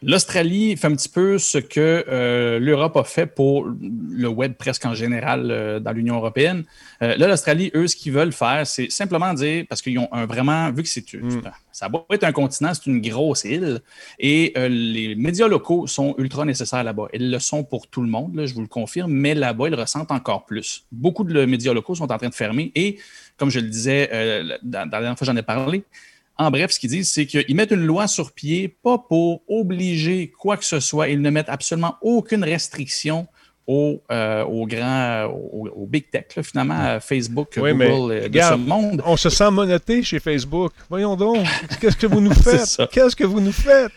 L'Australie 0.00 0.76
fait 0.76 0.86
un 0.86 0.94
petit 0.94 1.08
peu 1.08 1.38
ce 1.38 1.58
que 1.58 2.04
euh, 2.08 2.60
l'Europe 2.60 2.96
a 2.96 3.02
fait 3.02 3.26
pour 3.26 3.66
le 3.66 4.28
web 4.28 4.52
presque 4.54 4.86
en 4.86 4.94
général 4.94 5.50
euh, 5.50 5.80
dans 5.80 5.90
l'Union 5.90 6.14
européenne. 6.14 6.62
Euh, 7.02 7.16
là, 7.16 7.26
l'Australie, 7.26 7.72
eux, 7.74 7.88
ce 7.88 7.96
qu'ils 7.96 8.12
veulent 8.12 8.32
faire, 8.32 8.64
c'est 8.64 8.90
simplement 8.90 9.34
dire, 9.34 9.64
parce 9.68 9.82
qu'ils 9.82 9.98
ont 9.98 10.08
un 10.12 10.26
vraiment, 10.26 10.70
vu 10.70 10.84
que 10.84 10.88
c'est 10.88 11.12
mm. 11.12 11.42
ça 11.72 11.88
va 11.88 12.04
être 12.12 12.22
un 12.22 12.30
continent, 12.30 12.72
c'est 12.74 12.86
une 12.86 13.00
grosse 13.00 13.42
île, 13.42 13.80
et 14.20 14.52
les 14.56 15.16
médias 15.16 15.48
locaux 15.48 15.88
sont 15.88 16.14
ultra 16.18 16.44
nécessaires 16.44 16.84
là-bas. 16.84 17.08
Ils 17.12 17.32
le 17.32 17.38
sont 17.40 17.64
pour 17.64 17.88
tout 17.88 18.02
le 18.02 18.08
monde, 18.08 18.36
là, 18.36 18.46
je 18.46 18.54
vous 18.54 18.60
le 18.60 18.68
confirme, 18.68 19.10
mais 19.10 19.34
là-bas, 19.34 19.66
ils 19.66 19.74
le 19.74 19.80
ressentent 19.80 20.12
encore 20.12 20.46
plus. 20.46 20.84
Beaucoup 20.92 21.24
de 21.24 21.44
médias 21.44 21.72
locaux 21.72 21.96
sont 21.96 22.10
en 22.12 22.18
train 22.18 22.28
de 22.28 22.34
fermer, 22.34 22.70
et 22.76 22.98
comme 23.36 23.50
je 23.50 23.58
le 23.58 23.68
disais 23.68 24.08
dans, 24.62 24.88
dans 24.88 24.96
la 24.96 25.00
dernière 25.00 25.18
fois 25.18 25.26
j'en 25.26 25.36
ai 25.36 25.42
parlé, 25.42 25.82
en 26.38 26.50
bref, 26.50 26.70
ce 26.70 26.78
qu'ils 26.78 26.90
disent, 26.90 27.10
c'est 27.10 27.26
qu'ils 27.26 27.54
mettent 27.54 27.72
une 27.72 27.84
loi 27.84 28.06
sur 28.06 28.32
pied, 28.32 28.68
pas 28.68 28.98
pour 28.98 29.42
obliger 29.48 30.30
quoi 30.30 30.56
que 30.56 30.64
ce 30.64 30.78
soit. 30.80 31.08
Ils 31.08 31.20
ne 31.20 31.30
mettent 31.30 31.48
absolument 31.48 31.96
aucune 32.00 32.44
restriction 32.44 33.26
aux, 33.66 34.02
euh, 34.10 34.44
grands, 34.66 35.26
aux, 35.26 35.86
big 35.86 36.10
tech, 36.10 36.42
finalement, 36.42 36.98
Facebook, 37.00 37.58
Google, 37.58 38.12
euh, 38.12 38.28
de 38.28 38.40
ce 38.40 38.54
monde. 38.54 39.02
On 39.04 39.16
se 39.16 39.28
sent 39.28 39.50
monoté 39.50 40.02
chez 40.02 40.20
Facebook. 40.20 40.72
Voyons 40.88 41.16
donc, 41.16 41.46
qu'est-ce 41.80 41.96
que 41.96 42.06
vous 42.06 42.20
nous 42.20 42.32
faites? 42.42 42.80
Qu'est-ce 42.90 43.14
que 43.14 43.24
vous 43.24 43.40
nous 43.40 43.52
faites? 43.52 43.92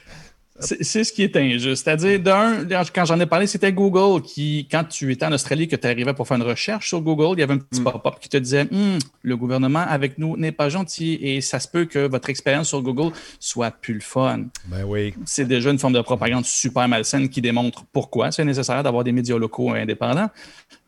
C'est 0.61 1.03
ce 1.03 1.11
qui 1.11 1.23
est 1.23 1.35
injuste. 1.35 1.83
C'est-à-dire, 1.83 2.19
d'un, 2.19 2.65
quand 2.93 3.05
j'en 3.05 3.19
ai 3.19 3.25
parlé, 3.25 3.47
c'était 3.47 3.73
Google 3.73 4.21
qui, 4.21 4.67
quand 4.69 4.83
tu 4.83 5.11
étais 5.11 5.25
en 5.25 5.31
Australie, 5.31 5.67
que 5.67 5.75
tu 5.75 5.87
arrivais 5.87 6.13
pour 6.13 6.27
faire 6.27 6.37
une 6.37 6.43
recherche 6.43 6.89
sur 6.89 7.01
Google, 7.01 7.37
il 7.37 7.39
y 7.39 7.43
avait 7.43 7.53
un 7.53 7.57
petit 7.57 7.81
mm. 7.81 7.83
pop-up 7.83 8.15
qui 8.19 8.29
te 8.29 8.37
disait 8.37 8.67
hum, 8.71 8.99
le 9.23 9.37
gouvernement 9.37 9.85
avec 9.87 10.17
nous 10.17 10.37
n'est 10.37 10.51
pas 10.51 10.69
gentil 10.69 11.17
et 11.21 11.41
ça 11.41 11.59
se 11.59 11.67
peut 11.67 11.85
que 11.85 12.07
votre 12.07 12.29
expérience 12.29 12.69
sur 12.69 12.81
Google 12.81 13.11
soit 13.39 13.71
plus 13.71 13.93
le 13.93 14.01
fun. 14.01 14.45
Ben 14.67 14.83
oui. 14.85 15.13
C'est 15.25 15.45
déjà 15.45 15.71
une 15.71 15.79
forme 15.79 15.93
de 15.93 16.01
propagande 16.01 16.45
super 16.45 16.87
malsaine 16.87 17.29
qui 17.29 17.41
démontre 17.41 17.83
pourquoi 17.91 18.31
c'est 18.31 18.45
nécessaire 18.45 18.83
d'avoir 18.83 19.03
des 19.03 19.11
médias 19.11 19.37
locaux 19.37 19.71
indépendants. 19.71 20.29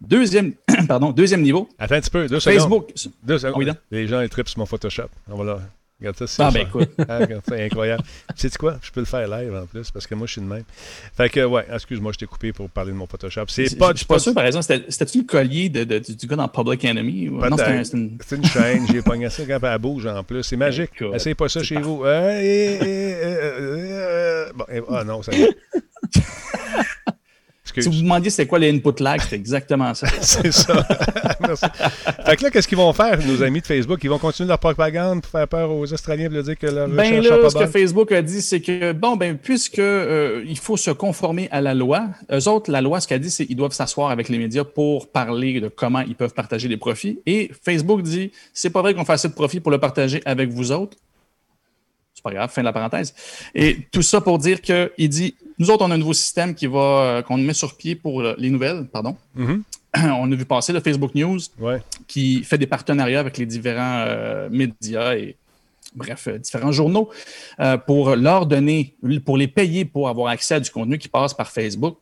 Deuxième, 0.02 0.54
pardon, 0.88 1.12
deuxième 1.12 1.42
niveau. 1.42 1.70
Attends 1.80 1.96
un 1.96 2.02
petit 2.02 2.10
peu, 2.10 2.28
deux 2.28 2.40
Facebook. 2.40 2.92
Deux 3.24 3.40
secondes. 3.40 3.78
Les 3.92 4.08
gens, 4.08 4.22
ils 4.22 4.30
trippent 4.30 4.50
sur 4.50 4.60
mon 4.60 4.66
Photoshop. 4.66 5.10
On 5.30 5.38
va 5.38 5.44
là. 5.44 5.60
Regarde 6.04 6.28
ça, 6.28 6.48
ah, 6.48 6.52
ben 6.52 6.68
écoute. 6.68 6.90
Ah, 7.08 7.20
c'est 7.48 7.64
incroyable. 7.64 8.04
tu 8.36 8.50
sais 8.50 8.58
quoi? 8.58 8.76
Je 8.82 8.92
peux 8.92 9.00
le 9.00 9.06
faire 9.06 9.26
live 9.26 9.56
en 9.56 9.66
plus 9.66 9.90
parce 9.90 10.06
que 10.06 10.14
moi, 10.16 10.28
je 10.28 10.34
suis 10.34 10.42
de 10.42 10.46
même. 10.46 10.66
Fait 11.16 11.30
que, 11.30 11.46
ouais, 11.46 11.66
excuse-moi, 11.74 12.12
je 12.12 12.18
t'ai 12.18 12.26
coupé 12.26 12.52
pour 12.52 12.70
parler 12.70 12.92
de 12.92 12.98
mon 12.98 13.08
Photoshop. 13.08 13.46
C'est 13.48 13.78
pas. 13.78 13.94
Je 13.94 14.00
suis 14.00 14.06
pas 14.06 14.20
sûr, 14.20 14.34
par 14.34 14.46
exemple, 14.46 14.66
c'était-tu 14.66 15.20
le 15.20 15.24
collier 15.24 15.70
de, 15.70 16.00
du 16.00 16.28
gars 16.28 16.36
dans 16.36 16.50
Public 16.50 16.84
Enemy? 16.84 17.30
Ou... 17.30 17.40
Non, 17.40 17.56
c'est 17.56 17.94
une... 17.94 18.18
une... 18.32 18.46
chaîne. 18.46 18.86
J'ai 18.92 19.02
pogné 19.02 19.30
ça 19.30 19.44
quand 19.48 19.60
elle 19.64 19.80
bouge 19.80 20.06
en 20.06 20.26
plus. 20.26 20.44
C'est 20.44 20.58
magique. 20.58 21.02
Essayez 21.14 21.36
pas 21.36 21.48
ça 21.48 21.64
chez 21.64 21.80
vous. 21.80 22.04
Euh, 22.04 22.52
bon, 24.54 24.66
ah 24.90 25.06
non, 25.06 25.22
ça 25.22 25.32
Si 27.82 27.90
vous 27.90 28.02
demandiez 28.02 28.30
c'est 28.30 28.46
quoi 28.46 28.60
les 28.60 28.72
input 28.72 29.02
lag, 29.02 29.22
c'est 29.22 29.36
exactement 29.36 29.94
ça. 29.94 30.08
c'est 30.22 30.52
ça. 30.52 30.86
Merci. 31.42 31.66
Fait 32.26 32.36
que 32.36 32.44
là, 32.44 32.52
qu'est-ce 32.52 32.68
qu'ils 32.68 32.78
vont 32.78 32.94
faire, 32.94 33.18
nos 33.26 33.42
amis 33.44 33.62
de 33.62 33.66
Facebook? 33.66 34.00
Ils 34.04 34.10
vont 34.10 34.20
continuer 34.20 34.50
leur 34.50 34.60
propagande 34.60 35.22
pour 35.22 35.32
faire 35.32 35.48
peur 35.48 35.72
aux 35.72 35.92
Australiens 35.92 36.30
de 36.30 36.36
leur 36.36 36.44
dire 36.44 36.58
que 36.58 36.68
leur 36.68 36.88
ben 36.88 37.22
là, 37.22 37.50
ce 37.50 37.58
que 37.58 37.68
Facebook 37.68 38.12
a 38.12 38.22
dit, 38.22 38.42
c'est 38.42 38.62
que, 38.62 38.92
bon, 38.92 39.16
ben, 39.16 39.38
puisque 39.38 39.80
euh, 39.80 40.44
il 40.48 40.58
faut 40.58 40.78
se 40.78 40.92
conformer 40.92 41.48
à 41.52 41.62
la 41.62 41.74
loi, 41.74 42.08
eux 42.32 42.48
autres, 42.48 42.72
la 42.72 42.82
loi, 42.82 43.00
ce 43.00 43.08
qu'elle 43.08 43.22
dit, 43.22 43.32
c'est 43.32 43.46
qu'ils 43.46 43.56
doivent 43.56 43.74
s'asseoir 43.74 44.10
avec 44.10 44.30
les 44.30 44.38
médias 44.38 44.64
pour 44.64 45.08
parler 45.08 45.60
de 45.60 45.68
comment 45.68 46.02
ils 46.02 46.16
peuvent 46.16 46.34
partager 46.34 46.68
les 46.68 46.78
profits. 46.78 47.20
Et 47.26 47.52
Facebook 47.64 48.02
dit, 48.02 48.32
c'est 48.54 48.70
pas 48.70 48.82
vrai 48.82 48.94
qu'on 48.94 49.06
fasse 49.06 49.22
assez 49.22 49.30
de 49.30 49.34
profits 49.34 49.60
pour 49.60 49.72
le 49.72 49.78
partager 49.80 50.22
avec 50.26 50.50
vous 50.50 50.72
autres 50.72 50.98
pas 52.24 52.32
grave, 52.32 52.50
fin 52.50 52.62
de 52.62 52.66
la 52.66 52.74
parenthèse. 52.74 53.14
Et 53.54 53.80
tout 53.92 54.02
ça 54.02 54.22
pour 54.22 54.40
dire 54.40 54.62
qu'il 54.62 55.10
dit, 55.10 55.36
nous 55.60 55.70
autres, 55.70 55.86
on 55.86 55.92
a 55.92 55.96
un 55.96 55.98
nouveau 55.98 56.14
système 56.14 56.56
qui 56.56 56.68
va, 56.68 56.80
euh, 56.80 57.22
qu'on 57.22 57.38
met 57.38 57.54
sur 57.54 57.76
pied 57.76 57.96
pour 57.96 58.24
les 58.24 58.50
nouvelles, 58.50 58.88
pardon. 58.92 59.16
Mm-hmm. 59.38 59.62
on 60.18 60.32
a 60.32 60.36
vu 60.36 60.46
passer 60.46 60.74
le 60.74 60.80
Facebook 60.80 61.14
News 61.14 61.40
Ouais. 61.60 61.82
qui 62.08 62.44
fait 62.44 62.58
des 62.58 62.68
partenariats 62.68 63.20
avec 63.20 63.38
les 63.38 63.46
différents 63.46 64.06
euh, 64.08 64.50
médias 64.50 65.16
et 65.16 65.36
bref, 65.96 66.28
euh, 66.28 66.40
différents 66.40 66.72
journaux 66.72 67.10
euh, 67.60 67.78
pour 67.78 68.16
leur 68.16 68.46
donner, 68.46 68.96
pour 69.26 69.38
les 69.38 69.48
payer 69.48 69.86
pour 69.86 70.10
avoir 70.10 70.30
accès 70.30 70.56
à 70.56 70.60
du 70.60 70.70
contenu 70.70 70.98
qui 70.98 71.08
passe 71.08 71.34
par 71.34 71.52
Facebook. 71.52 71.98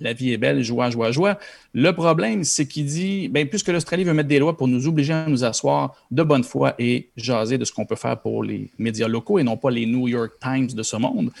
La 0.00 0.12
vie 0.12 0.32
est 0.32 0.36
belle, 0.38 0.62
joie, 0.62 0.90
joie, 0.90 1.10
joie. 1.10 1.38
Le 1.74 1.90
problème, 1.92 2.44
c'est 2.44 2.66
qu'il 2.68 2.86
dit, 2.86 3.28
ben, 3.28 3.48
puisque 3.48 3.66
l'Australie 3.68 4.04
veut 4.04 4.14
mettre 4.14 4.28
des 4.28 4.38
lois 4.38 4.56
pour 4.56 4.68
nous 4.68 4.86
obliger 4.86 5.12
à 5.12 5.26
nous 5.26 5.42
asseoir 5.44 5.96
de 6.12 6.22
bonne 6.22 6.44
foi 6.44 6.74
et 6.78 7.08
jaser 7.16 7.58
de 7.58 7.64
ce 7.64 7.72
qu'on 7.72 7.84
peut 7.84 7.96
faire 7.96 8.20
pour 8.20 8.44
les 8.44 8.70
médias 8.78 9.08
locaux 9.08 9.40
et 9.40 9.42
non 9.42 9.56
pas 9.56 9.70
les 9.70 9.86
New 9.86 10.06
York 10.06 10.32
Times 10.40 10.68
de 10.68 10.82
ce 10.84 10.96
monde, 10.96 11.32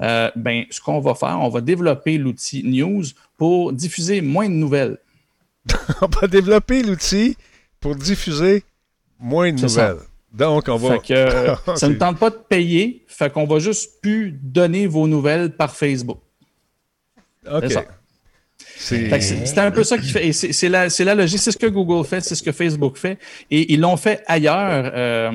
euh, 0.00 0.30
ben, 0.34 0.64
ce 0.70 0.80
qu'on 0.80 0.98
va 1.00 1.14
faire, 1.14 1.38
on 1.40 1.50
va 1.50 1.60
développer 1.60 2.16
l'outil 2.16 2.62
News 2.64 3.04
pour 3.36 3.72
diffuser 3.74 4.22
moins 4.22 4.48
de 4.48 4.54
nouvelles. 4.54 4.96
on 6.00 6.06
va 6.06 6.26
développer 6.26 6.82
l'outil 6.82 7.36
pour 7.80 7.96
diffuser 7.96 8.64
moins 9.18 9.52
de 9.52 9.66
ça. 9.68 9.88
nouvelles. 9.92 10.04
Donc, 10.32 10.68
on 10.68 10.76
va. 10.76 10.94
Fait 10.94 11.06
que, 11.08 11.14
euh, 11.14 11.54
ça 11.66 11.76
C'est- 11.76 11.88
ne 11.88 11.94
tente 11.94 12.18
pas 12.18 12.30
de 12.30 12.36
payer, 12.48 13.04
fait 13.08 13.30
qu'on 13.32 13.46
va 13.46 13.58
juste 13.58 14.00
plus 14.00 14.32
donner 14.32 14.86
vos 14.86 15.06
nouvelles 15.06 15.54
par 15.54 15.74
Facebook. 15.76 16.18
OK. 17.50 17.62
C'était 18.78 19.60
un 19.60 19.70
peu 19.70 19.84
ça 19.84 19.98
qui 19.98 20.08
fait. 20.10 20.32
C'est 20.32 20.52
c'est 20.52 20.68
la, 20.68 20.90
c'est 20.90 21.04
la 21.04 21.14
logique. 21.14 21.38
C'est 21.40 21.52
ce 21.52 21.58
que 21.58 21.66
Google 21.66 22.06
fait, 22.06 22.20
c'est 22.20 22.34
ce 22.34 22.42
que 22.42 22.52
Facebook 22.52 22.96
fait. 22.96 23.18
Et 23.50 23.72
ils 23.72 23.80
l'ont 23.80 23.96
fait 23.96 24.22
ailleurs. 24.26 24.90
Euh, 24.94 25.32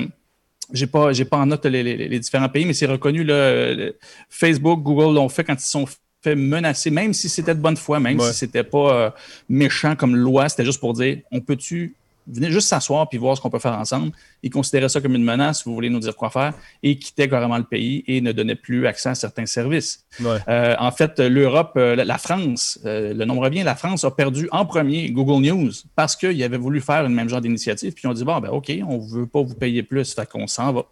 j'ai 0.72 0.86
pas, 0.86 1.12
j'ai 1.12 1.24
pas 1.26 1.36
en 1.38 1.46
note 1.46 1.66
les, 1.66 1.82
les- 1.82 2.08
les 2.08 2.18
différents 2.20 2.48
pays, 2.48 2.64
mais 2.64 2.72
c'est 2.72 2.86
reconnu. 2.86 3.24
Là, 3.24 3.74
le- 3.74 3.96
Facebook, 4.30 4.80
Google 4.82 5.14
l'ont 5.14 5.28
fait 5.28 5.44
quand 5.44 5.54
ils 5.54 5.60
se 5.60 5.70
sont 5.70 5.86
fait 6.22 6.36
menacer, 6.36 6.90
même 6.90 7.12
si 7.12 7.28
c'était 7.28 7.54
de 7.54 7.60
bonne 7.60 7.76
foi, 7.76 7.98
même 7.98 8.18
Ouais. 8.20 8.28
si 8.30 8.38
c'était 8.38 8.62
pas 8.62 8.94
euh, 8.94 9.10
méchant 9.48 9.96
comme 9.96 10.14
loi, 10.16 10.48
c'était 10.48 10.64
juste 10.64 10.78
pour 10.80 10.92
dire 10.94 11.18
on 11.32 11.40
peut-tu 11.40 11.94
venir 12.26 12.50
juste 12.50 12.68
s'asseoir 12.68 13.08
puis 13.08 13.18
voir 13.18 13.36
ce 13.36 13.40
qu'on 13.42 13.50
peut 13.50 13.58
faire 13.58 13.72
ensemble. 13.78 14.12
Ils 14.42 14.50
considéraient 14.50 14.88
ça 14.88 15.00
comme 15.00 15.14
une 15.14 15.24
menace, 15.24 15.64
vous 15.64 15.74
voulez 15.74 15.90
nous 15.90 15.98
dire 16.00 16.16
quoi 16.16 16.30
faire, 16.30 16.54
et 16.82 16.98
quittaient 16.98 17.28
carrément 17.28 17.58
le 17.58 17.64
pays 17.64 18.04
et 18.06 18.20
ne 18.20 18.32
donnaient 18.32 18.54
plus 18.54 18.86
accès 18.86 19.10
à 19.10 19.14
certains 19.14 19.46
services. 19.46 20.04
Ouais. 20.20 20.38
Euh, 20.48 20.74
en 20.78 20.90
fait, 20.90 21.18
l'Europe, 21.18 21.72
euh, 21.76 21.94
la- 21.96 22.18
France, 22.18 22.78
euh, 22.84 23.12
le 23.14 23.24
nom 23.24 23.40
revient, 23.40 23.62
la 23.62 23.74
France 23.74 24.04
a 24.04 24.10
perdu 24.10 24.48
en 24.52 24.64
premier 24.66 25.10
Google 25.10 25.42
News 25.46 25.72
parce 25.96 26.14
qu'ils 26.16 26.42
avaient 26.42 26.56
voulu 26.58 26.80
faire 26.80 27.04
une 27.04 27.14
même 27.14 27.28
genre 27.28 27.40
d'initiative, 27.40 27.92
puis 27.92 28.02
ils 28.04 28.08
ont 28.08 28.14
dit, 28.14 28.24
bon, 28.24 28.38
ben 28.40 28.50
OK, 28.50 28.72
on 28.86 28.98
ne 28.98 29.08
veut 29.08 29.26
pas 29.26 29.42
vous 29.42 29.54
payer 29.54 29.82
plus, 29.82 30.14
fait 30.14 30.28
qu'on 30.28 30.46
s'en 30.46 30.72
va. 30.72 30.84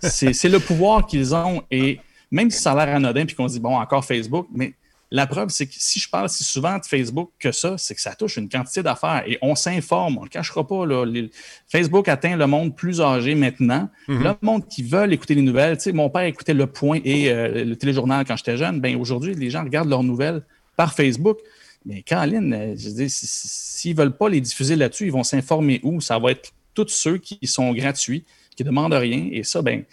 C'est 0.00 0.32
c'est 0.32 0.48
le 0.48 0.60
pouvoir 0.60 1.06
qu'ils 1.06 1.34
ont, 1.34 1.62
et 1.70 1.98
même 2.30 2.50
si 2.50 2.60
ça 2.60 2.72
a 2.72 2.86
l'air 2.86 2.94
anodin, 2.96 3.26
puis 3.26 3.34
qu'on 3.34 3.48
se 3.48 3.54
dit, 3.54 3.60
bon, 3.60 3.76
encore 3.76 4.04
Facebook, 4.04 4.46
mais 4.54 4.74
la 5.10 5.26
preuve, 5.26 5.50
c'est 5.50 5.66
que 5.66 5.74
si 5.76 6.00
je 6.00 6.08
parle 6.08 6.28
si 6.28 6.42
souvent 6.42 6.78
de 6.78 6.84
Facebook 6.84 7.30
que 7.38 7.52
ça, 7.52 7.76
c'est 7.78 7.94
que 7.94 8.00
ça 8.00 8.14
touche 8.14 8.36
une 8.36 8.48
quantité 8.48 8.82
d'affaires 8.82 9.22
et 9.26 9.38
on 9.42 9.54
s'informe, 9.54 10.16
on 10.16 10.20
ne 10.20 10.26
le 10.26 10.30
cachera 10.30 10.66
pas. 10.66 10.86
Là, 10.86 11.04
Les- 11.04 11.30
Facebook 11.68 12.08
atteint 12.08 12.36
le 12.36 12.46
monde 12.46 12.74
plus 12.74 13.00
âgé 13.00 13.34
maintenant. 13.34 13.88
Le 14.08 14.32
monde 14.42 14.66
qui 14.68 14.82
veulent 14.82 15.12
écouter 15.12 15.34
les 15.34 15.42
nouvelles. 15.42 15.76
Tu 15.76 15.84
sais, 15.84 15.92
mon 15.92 16.10
père 16.10 16.22
écoutait 16.24 16.54
Le 16.54 16.66
Point 16.66 17.00
et 17.04 17.30
euh, 17.30 17.64
le 17.64 17.76
téléjournal 17.76 18.24
quand 18.26 18.36
j'étais 18.36 18.56
jeune. 18.56 18.80
Ben, 18.80 18.96
aujourd'hui, 18.96 19.34
les 19.34 19.50
gens 19.50 19.62
regardent 19.62 19.90
leurs 19.90 20.02
nouvelles 20.02 20.42
par 20.76 20.94
Facebook. 20.94 21.38
Mais 21.86 22.02
Caroline, 22.02 22.52
euh, 22.54 22.74
je 22.76 23.06
s'ils 23.08 23.92
ne 23.92 23.96
veulent 23.96 24.16
pas 24.16 24.28
les 24.28 24.40
diffuser 24.40 24.74
là-dessus, 24.74 25.04
ils 25.06 25.12
vont 25.12 25.22
s'informer 25.22 25.80
où? 25.82 26.00
Ça 26.00 26.18
va 26.18 26.30
être 26.32 26.50
tous 26.72 26.88
ceux 26.88 27.18
qui 27.18 27.38
sont 27.46 27.72
gratuits, 27.72 28.24
qui 28.56 28.64
ne 28.64 28.70
demandent 28.70 28.94
rien. 28.94 29.28
Et 29.30 29.42
ça, 29.44 29.62
ben, 29.62 29.84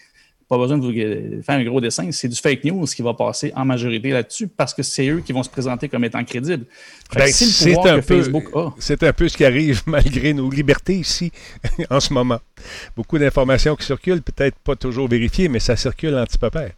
pas 0.52 0.58
besoin 0.58 0.78
de 0.78 0.84
vous 0.86 1.42
faire 1.44 1.56
un 1.56 1.64
gros 1.64 1.80
dessin. 1.80 2.12
C'est 2.12 2.28
du 2.28 2.36
fake 2.36 2.66
news 2.66 2.84
qui 2.84 3.02
va 3.02 3.14
passer 3.14 3.54
en 3.56 3.64
majorité 3.64 4.10
là-dessus 4.10 4.50
parce 4.50 4.74
que 4.74 4.84
c'est 4.84 5.08
eux 5.08 5.22
qui 5.26 5.32
vont 5.32 5.44
se 5.44 5.50
présenter 5.50 5.88
comme 5.88 6.04
étant 6.04 6.22
crédibles. 6.26 6.66
Ben, 7.16 7.28
c'est 7.28 7.88
un 7.88 8.02
un 9.06 9.14
peu 9.14 9.30
ce 9.30 9.38
qui 9.38 9.46
arrive 9.46 9.82
malgré 9.88 10.34
nos 10.34 10.52
libertés 10.52 10.96
ici 10.96 11.32
en 11.90 12.02
ce 12.02 12.12
moment. 12.14 12.42
Beaucoup 12.98 13.18
d'informations 13.18 13.78
qui 13.78 13.86
circulent, 13.86 14.22
peut-être 14.22 14.58
pas 14.60 14.76
toujours 14.76 15.08
vérifiées, 15.08 15.48
mais 15.48 15.60
ça 15.60 15.78
circule 15.78 16.16
en 16.18 16.26
petit 16.26 16.38
même- 16.38 16.74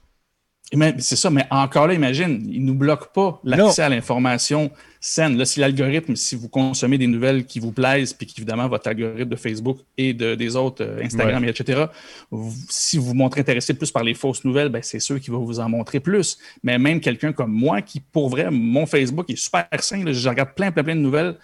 C'est 0.99 1.15
ça, 1.15 1.29
mais 1.29 1.45
encore 1.51 1.87
là, 1.87 1.93
imagine, 1.93 2.45
ils 2.51 2.61
ne 2.61 2.67
nous 2.67 2.73
bloquent 2.75 3.07
pas 3.13 3.39
l'accès 3.43 3.81
à 3.83 3.89
l'information 3.89 4.71
saine. 4.99 5.37
Là, 5.37 5.45
si 5.45 5.59
l'algorithme, 5.59 6.15
si 6.15 6.35
vous 6.35 6.47
consommez 6.49 6.97
des 6.97 7.07
nouvelles 7.07 7.45
qui 7.45 7.59
vous 7.59 7.71
plaisent, 7.71 8.13
puis 8.13 8.25
qu'évidemment, 8.25 8.67
votre 8.67 8.87
algorithme 8.87 9.29
de 9.29 9.35
Facebook 9.35 9.77
et 9.97 10.13
de, 10.13 10.33
des 10.35 10.55
autres, 10.55 10.83
euh, 10.83 11.03
Instagram, 11.03 11.43
et 11.45 11.49
etc., 11.49 11.85
vous- 12.31 12.53
si 12.69 12.97
vous 12.97 13.13
montrez 13.13 13.41
intéressé 13.41 13.73
plus 13.73 13.91
par 13.91 14.03
les 14.03 14.13
fausses 14.13 14.43
nouvelles, 14.45 14.69
ben, 14.69 14.81
c'est 14.81 14.99
sûr 14.99 15.19
qu'il 15.19 15.31
va 15.33 15.39
vous 15.39 15.59
en 15.59 15.69
montrer 15.69 15.99
plus. 15.99 16.37
Mais 16.63 16.77
même 16.79 16.99
quelqu'un 17.01 17.33
comme 17.33 17.51
moi, 17.51 17.81
qui, 17.81 17.99
pour 17.99 18.29
vrai, 18.29 18.49
mon 18.49 18.85
Facebook 18.85 19.29
est 19.29 19.35
super 19.35 19.67
sain, 19.79 20.03
là, 20.03 20.11
je 20.13 20.29
regarde 20.29 20.53
plein, 20.55 20.71
plein, 20.71 20.83
plein 20.83 20.95
de 20.95 21.01
nouvelles 21.01 21.35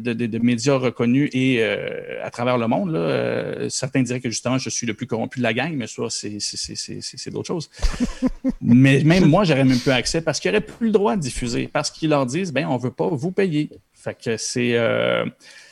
de, 0.00 0.12
de- 0.12 0.26
de 0.26 0.38
médias 0.38 0.76
reconnus 0.76 1.28
et 1.32 1.58
euh, 1.60 2.24
à 2.24 2.30
travers 2.30 2.58
le 2.58 2.66
monde. 2.68 2.92
Là, 2.92 2.98
euh, 2.98 3.68
certains 3.68 4.02
diraient 4.02 4.20
que 4.20 4.30
justement, 4.30 4.58
je 4.58 4.70
suis 4.70 4.86
le 4.86 4.94
plus 4.94 5.06
corrompu 5.06 5.38
de 5.38 5.42
la 5.42 5.52
gang, 5.54 5.72
mais 5.74 5.86
ça, 5.86 6.04
c'est- 6.08 7.30
d'autres 7.30 7.46
choses. 7.48 7.70
mais 8.60 9.02
même 9.04 9.26
moi, 9.26 9.44
j'aurais 9.44 9.64
même 9.64 9.78
plus 9.78 9.90
accès 9.90 10.20
parce 10.20 10.40
qu'ils 10.40 10.50
n'auraient 10.50 10.60
plus 10.64 10.86
le 10.86 10.92
droit 10.92 11.16
de 11.16 11.20
diffuser, 11.20 11.68
parce 11.72 11.90
qu'ils 11.90 12.10
leur 12.10 12.26
disent, 12.26 12.52
ben, 12.52 12.66
on 12.66 12.76
ne 12.76 12.80
veut 12.82 12.90
pas 12.90 13.08
vous 13.08 13.32
payer. 13.32 13.70
Fait 13.92 14.16
que 14.20 14.36
c'est 14.36 14.74
euh, 14.76 15.24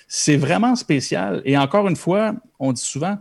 c'est 0.09 0.37
vraiment 0.37 0.77
spécial. 0.77 1.43
Et 1.45 1.57
encore 1.57 1.89
une 1.89 1.97
fois, 1.97 2.35
on 2.59 2.73
dit 2.73 2.83
souvent, 2.83 3.19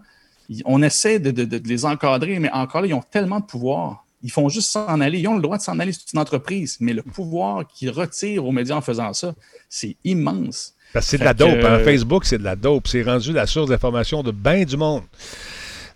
on 0.66 0.82
essaie 0.82 1.20
de- 1.20 1.32
de 1.32 1.68
les 1.68 1.86
encadrer, 1.86 2.40
mais 2.40 2.50
encore 2.52 2.82
là, 2.82 2.88
ils 2.88 2.94
ont 2.94 3.02
tellement 3.04 3.40
de 3.40 3.46
pouvoir. 3.46 4.06
Ils 4.22 4.32
font 4.32 4.50
juste 4.50 4.72
s'en 4.72 5.00
aller. 5.00 5.20
Ils 5.20 5.28
ont 5.28 5.36
le 5.36 5.42
droit 5.42 5.58
de 5.58 5.62
s'en 5.62 5.80
aller, 5.80 5.94
c'est 5.94 6.12
une 6.14 6.20
entreprise, 6.20 6.78
mais 6.82 6.92
le 6.94 7.04
pouvoir 7.04 7.66
qu'ils 7.68 7.90
retirent 7.90 8.46
aux 8.46 8.52
médias 8.52 8.76
en 8.76 8.82
faisant 8.82 9.14
ça, 9.14 9.34
c'est 9.70 9.96
immense. 10.04 10.74
Parce 10.94 11.06
que 11.06 11.12
c'est 11.12 11.18
de 11.20 11.24
la 11.24 11.34
dope. 11.34 11.50
hein. 11.64 11.80
Facebook, 11.84 12.26
c'est 12.26 12.38
de 12.38 12.44
la 12.44 12.56
dope. 12.56 12.88
C'est 12.88 13.04
rendu 13.04 13.32
la 13.32 13.46
source 13.46 13.70
d'information 13.70 14.24
de 14.24 14.32
bien 14.32 14.64
du 14.64 14.76
monde. 14.78 15.04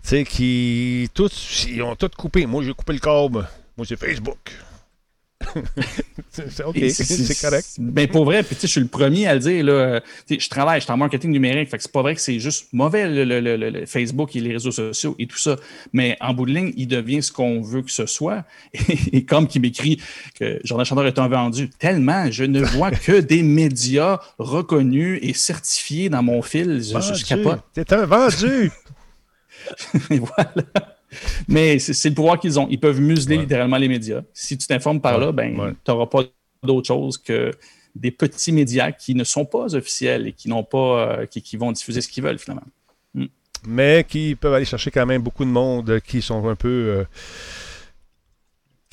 Tu 0.02 0.08
sais, 0.10 0.24
qui. 0.24 1.08
Tous, 1.14 1.66
ils 1.68 1.82
ont 1.82 1.96
tout 1.96 2.10
coupé. 2.16 2.46
Moi, 2.46 2.62
j'ai 2.62 2.72
coupé 2.74 2.92
le 2.92 2.98
câble. 2.98 3.48
Moi, 3.76 3.86
c'est 3.88 3.96
Facebook. 3.98 4.38
C'est- 6.30 6.64
OK, 6.64 6.74
correct. 7.40 7.66
Ben 7.78 8.08
pour 8.08 8.24
vrai, 8.24 8.42
puis 8.42 8.56
tu 8.56 8.62
sais, 8.62 8.66
je 8.66 8.72
suis 8.72 8.80
le 8.80 8.88
premier 8.88 9.26
à 9.28 9.34
le 9.34 9.40
dire. 9.40 9.64
Là, 9.64 10.00
je 10.28 10.48
travaille, 10.48 10.80
je 10.80 10.84
suis 10.84 10.92
en 10.92 10.96
marketing 10.96 11.30
numérique. 11.30 11.70
Fait 11.70 11.76
que 11.76 11.82
c'est 11.84 11.92
pas 11.92 12.02
vrai 12.02 12.14
que 12.16 12.20
c'est 12.20 12.40
juste 12.40 12.66
mauvais 12.72 13.08
le, 13.08 13.24
le- 13.24 13.40
le- 13.56 13.70
le 13.70 13.86
Facebook 13.86 14.34
et 14.34 14.40
les 14.40 14.52
réseaux 14.52 14.72
sociaux 14.72 15.14
et 15.18 15.26
tout 15.26 15.38
ça. 15.38 15.56
Mais 15.92 16.16
en 16.20 16.34
bout 16.34 16.46
de 16.46 16.52
ligne, 16.52 16.72
il 16.76 16.88
devient 16.88 17.22
ce 17.22 17.30
qu'on 17.30 17.60
veut 17.62 17.82
que 17.82 17.90
ce 17.92 18.06
soit. 18.06 18.44
Et, 19.12 19.24
comme 19.24 19.46
qui 19.46 19.60
m'écrit 19.60 20.00
que 20.38 20.58
Jordan 20.64 20.84
Chandler 20.84 21.08
est 21.08 21.18
un 21.18 21.28
vendu, 21.28 21.68
tellement 21.70 22.30
je 22.30 22.44
ne 22.44 22.62
vois 22.62 22.90
que 22.90 23.20
des 23.20 23.42
médias 23.42 24.18
reconnus 24.38 25.20
et 25.22 25.32
certifiés 25.34 26.08
dans 26.08 26.22
mon 26.22 26.42
fil. 26.42 26.82
Je, 26.82 26.82
je- 26.82 26.88
je 26.88 26.94
Vendu. 26.94 27.24
capote. 27.24 27.60
T'es 27.74 27.92
un 27.94 28.06
vendu. 28.06 28.70
Et 30.10 30.18
voilà. 30.18 30.93
Mais 31.48 31.78
c'est 31.78 32.08
le 32.08 32.14
pouvoir 32.14 32.38
qu'ils 32.40 32.58
ont. 32.58 32.66
Ils 32.70 32.80
peuvent 32.80 33.00
museler 33.00 33.36
Ouais. 33.36 33.42
littéralement 33.42 33.76
les 33.78 33.88
médias. 33.88 34.22
Si 34.32 34.56
tu 34.58 34.66
t'informes 34.66 35.00
par 35.00 35.18
Ouais, 35.18 35.26
là, 35.26 35.32
ben, 35.32 35.58
ouais. 35.58 35.72
tu 35.84 35.90
n'auras 35.90 36.06
pas 36.06 36.22
d'autre 36.62 36.86
chose 36.88 37.18
que 37.18 37.50
des 37.94 38.10
petits 38.10 38.52
médias 38.52 38.90
qui 38.92 39.14
ne 39.14 39.24
sont 39.24 39.44
pas 39.44 39.74
officiels 39.74 40.26
et 40.28 40.32
qui 40.32 40.48
n'ont 40.48 40.64
pas 40.64 41.18
euh, 41.20 41.26
qui, 41.26 41.42
qui 41.42 41.56
vont 41.56 41.70
diffuser 41.72 42.00
ce 42.00 42.08
qu'ils 42.08 42.24
veulent 42.24 42.38
finalement. 42.38 42.62
mais 43.66 44.04
qui 44.08 44.34
peuvent 44.34 44.52
aller 44.52 44.64
chercher 44.66 44.90
quand 44.90 45.06
même 45.06 45.22
beaucoup 45.22 45.44
de 45.44 45.50
monde 45.50 46.00
qui 46.06 46.20
sont 46.20 46.46
un 46.48 46.54
peu. 46.56 46.68
euh, 46.68 47.04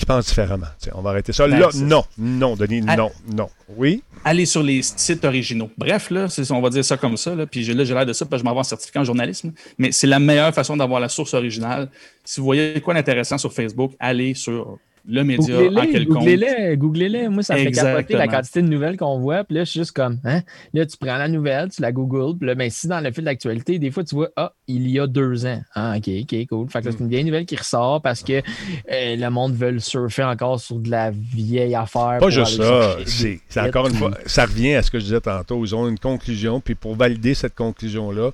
qui 0.02 0.06
pensent 0.08 0.28
différemment. 0.28 0.68
On 0.94 1.02
va 1.02 1.12
arrêter 1.12 1.32
ça. 1.32 1.48
Ben, 1.48 1.60
là, 1.60 1.70
non, 1.76 2.04
non, 2.18 2.56
Denis, 2.56 2.82
non, 2.82 3.12
non. 3.32 3.50
Oui, 3.78 4.04
Aller 4.24 4.46
sur 4.46 4.62
les 4.64 4.82
sites 4.82 5.24
originaux. 5.26 5.70
Bref, 5.78 6.10
là, 6.10 6.28
on 6.50 6.62
va 6.62 6.70
dire 6.70 6.84
ça 6.84 6.98
comme 6.98 7.18
ça. 7.18 7.36
Là, 7.36 7.46
puis 7.46 7.64
là, 7.74 7.84
j'ai 7.84 7.94
l'air 7.94 8.06
de 8.06 8.14
ça 8.14 8.26
parce 8.26 8.42
que 8.42 8.46
je 8.46 8.50
m'en 8.50 8.54
vais 8.56 8.60
en 8.60 8.64
certificat 8.64 9.02
en 9.02 9.04
journalisme. 9.04 9.52
Mais 9.78 9.92
c'est 9.92 10.08
la 10.08 10.20
meilleure 10.20 10.54
façon 10.54 10.76
d'avoir 10.76 11.00
la 11.00 11.10
source 11.10 11.34
originale. 11.34 11.90
Si 12.24 12.40
vous 12.40 12.46
voyez 12.46 12.82
quoi 12.82 12.94
d'intéressant 12.94 13.38
sur 13.38 13.54
Facebook, 13.54 13.94
allez 14.00 14.34
sur 14.34 14.78
le 15.08 15.24
média 15.24 15.56
en 15.56 15.60
Googlez-les, 15.60 15.92
quelconque. 15.92 16.18
googlez-les, 16.18 16.78
googlez-les. 16.78 17.30
Moi, 17.30 17.44
ça 17.44 17.56
me 17.56 17.60
fait 17.60 17.72
capoter 17.72 18.14
la 18.14 18.28
quantité 18.28 18.62
de 18.62 18.68
nouvelles 18.68 18.98
qu'on 18.98 19.20
voit. 19.20 19.44
Puis 19.44 19.56
là, 19.56 19.64
je 19.64 19.72
suis 19.72 19.80
juste 19.80 19.94
comme, 19.94 20.20
hein? 20.24 20.42
Là, 20.74 20.86
tu 20.86 20.98
prends 20.98 21.18
la 21.18 21.28
nouvelle, 21.28 21.70
tu 21.70 21.82
la 21.82 21.92
googles. 21.92 22.38
Puis 22.38 22.48
là, 22.48 22.56
ben, 22.56 22.70
si 22.70 22.88
dans 22.88 23.00
le 23.00 23.12
fil 23.12 23.24
d'actualité, 23.24 23.80
des 23.80 23.92
fois, 23.92 24.04
tu 24.04 24.16
vois, 24.16 24.30
ah, 24.36 24.54
il 24.68 24.90
y 24.90 25.00
a 25.00 25.08
deux 25.08 25.46
ans. 25.46 25.62
Ah, 25.74 25.96
OK, 25.98 26.10
OK, 26.22 26.48
cool. 26.48 26.70
Fait 26.70 26.82
que 26.82 26.86
là, 26.86 26.92
c'est 26.92 27.04
une 27.04 27.10
vieille 27.10 27.24
nouvelle 27.24 27.46
qui 27.46 27.56
ressort 27.56 28.02
parce 28.02 28.24
que 28.24 28.34
euh, 28.34 29.16
le 29.16 29.30
monde 29.30 29.54
veut 29.54 29.80
surfer 29.80 30.24
encore 30.24 30.60
sur 30.60 30.78
de 30.78 30.90
la 30.90 31.12
vieille 31.12 31.76
affaire. 31.76 32.18
pas 32.20 32.30
juste 32.30 32.58
ça. 32.58 32.98
C'est 33.06 33.40
c'est 33.50 33.62
encore 33.62 33.88
une 33.88 33.96
fois, 33.96 34.12
ça 34.26 34.46
revient 34.46 34.76
à 34.76 34.84
ce 34.84 34.92
que 34.92 35.00
je 35.00 35.06
disais 35.06 35.22
tantôt. 35.22 35.64
Ils 35.66 35.76
ont 35.76 35.88
une 35.88 36.00
conclusion, 36.00 36.60
puis 36.60 36.76
pour 36.76 36.96
valider 36.96 37.34
cette 37.34 37.56
conclusion-là, 37.56 38.32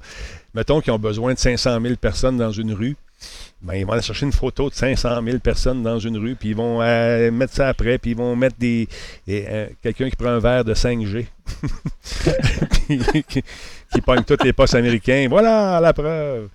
mettons 0.54 0.82
qu'ils 0.82 0.94
ont 0.94 1.00
besoin 1.00 1.34
de 1.34 1.40
500 1.40 1.80
000 1.82 1.96
personnes 1.96 2.38
dans 2.38 2.52
une 2.52 2.74
rue. 2.74 2.96
Ben, 3.62 3.76
ils 3.76 3.86
vont 3.86 3.94
aller 3.94 4.02
chercher 4.02 4.26
une 4.26 4.32
photo 4.32 4.70
de 4.70 4.76
500 4.76 5.22
000 5.24 5.40
personnes 5.40 5.82
dans 5.82 6.00
une 6.00 6.18
rue, 6.18 6.36
puis 6.36 6.50
ils 6.50 6.56
vont 6.56 6.82
euh, 6.82 7.32
mettre 7.32 7.54
ça 7.54 7.70
après, 7.70 7.98
puis 7.98 8.12
ils 8.12 8.18
vont 8.18 8.36
mettre 8.36 8.58
des, 8.58 8.88
euh, 9.30 9.68
quelqu'un 9.82 10.10
qui 10.10 10.16
prend 10.16 10.30
un 10.30 10.40
verre 10.40 10.64
de 10.64 10.74
5G. 10.74 11.26
qui, 13.28 13.44
qui 13.94 14.02
pogne 14.02 14.24
tous 14.24 14.44
les 14.44 14.54
postes 14.54 14.76
américains. 14.76 15.28
Voilà 15.30 15.80
la 15.82 15.94
preuve. 15.94 16.50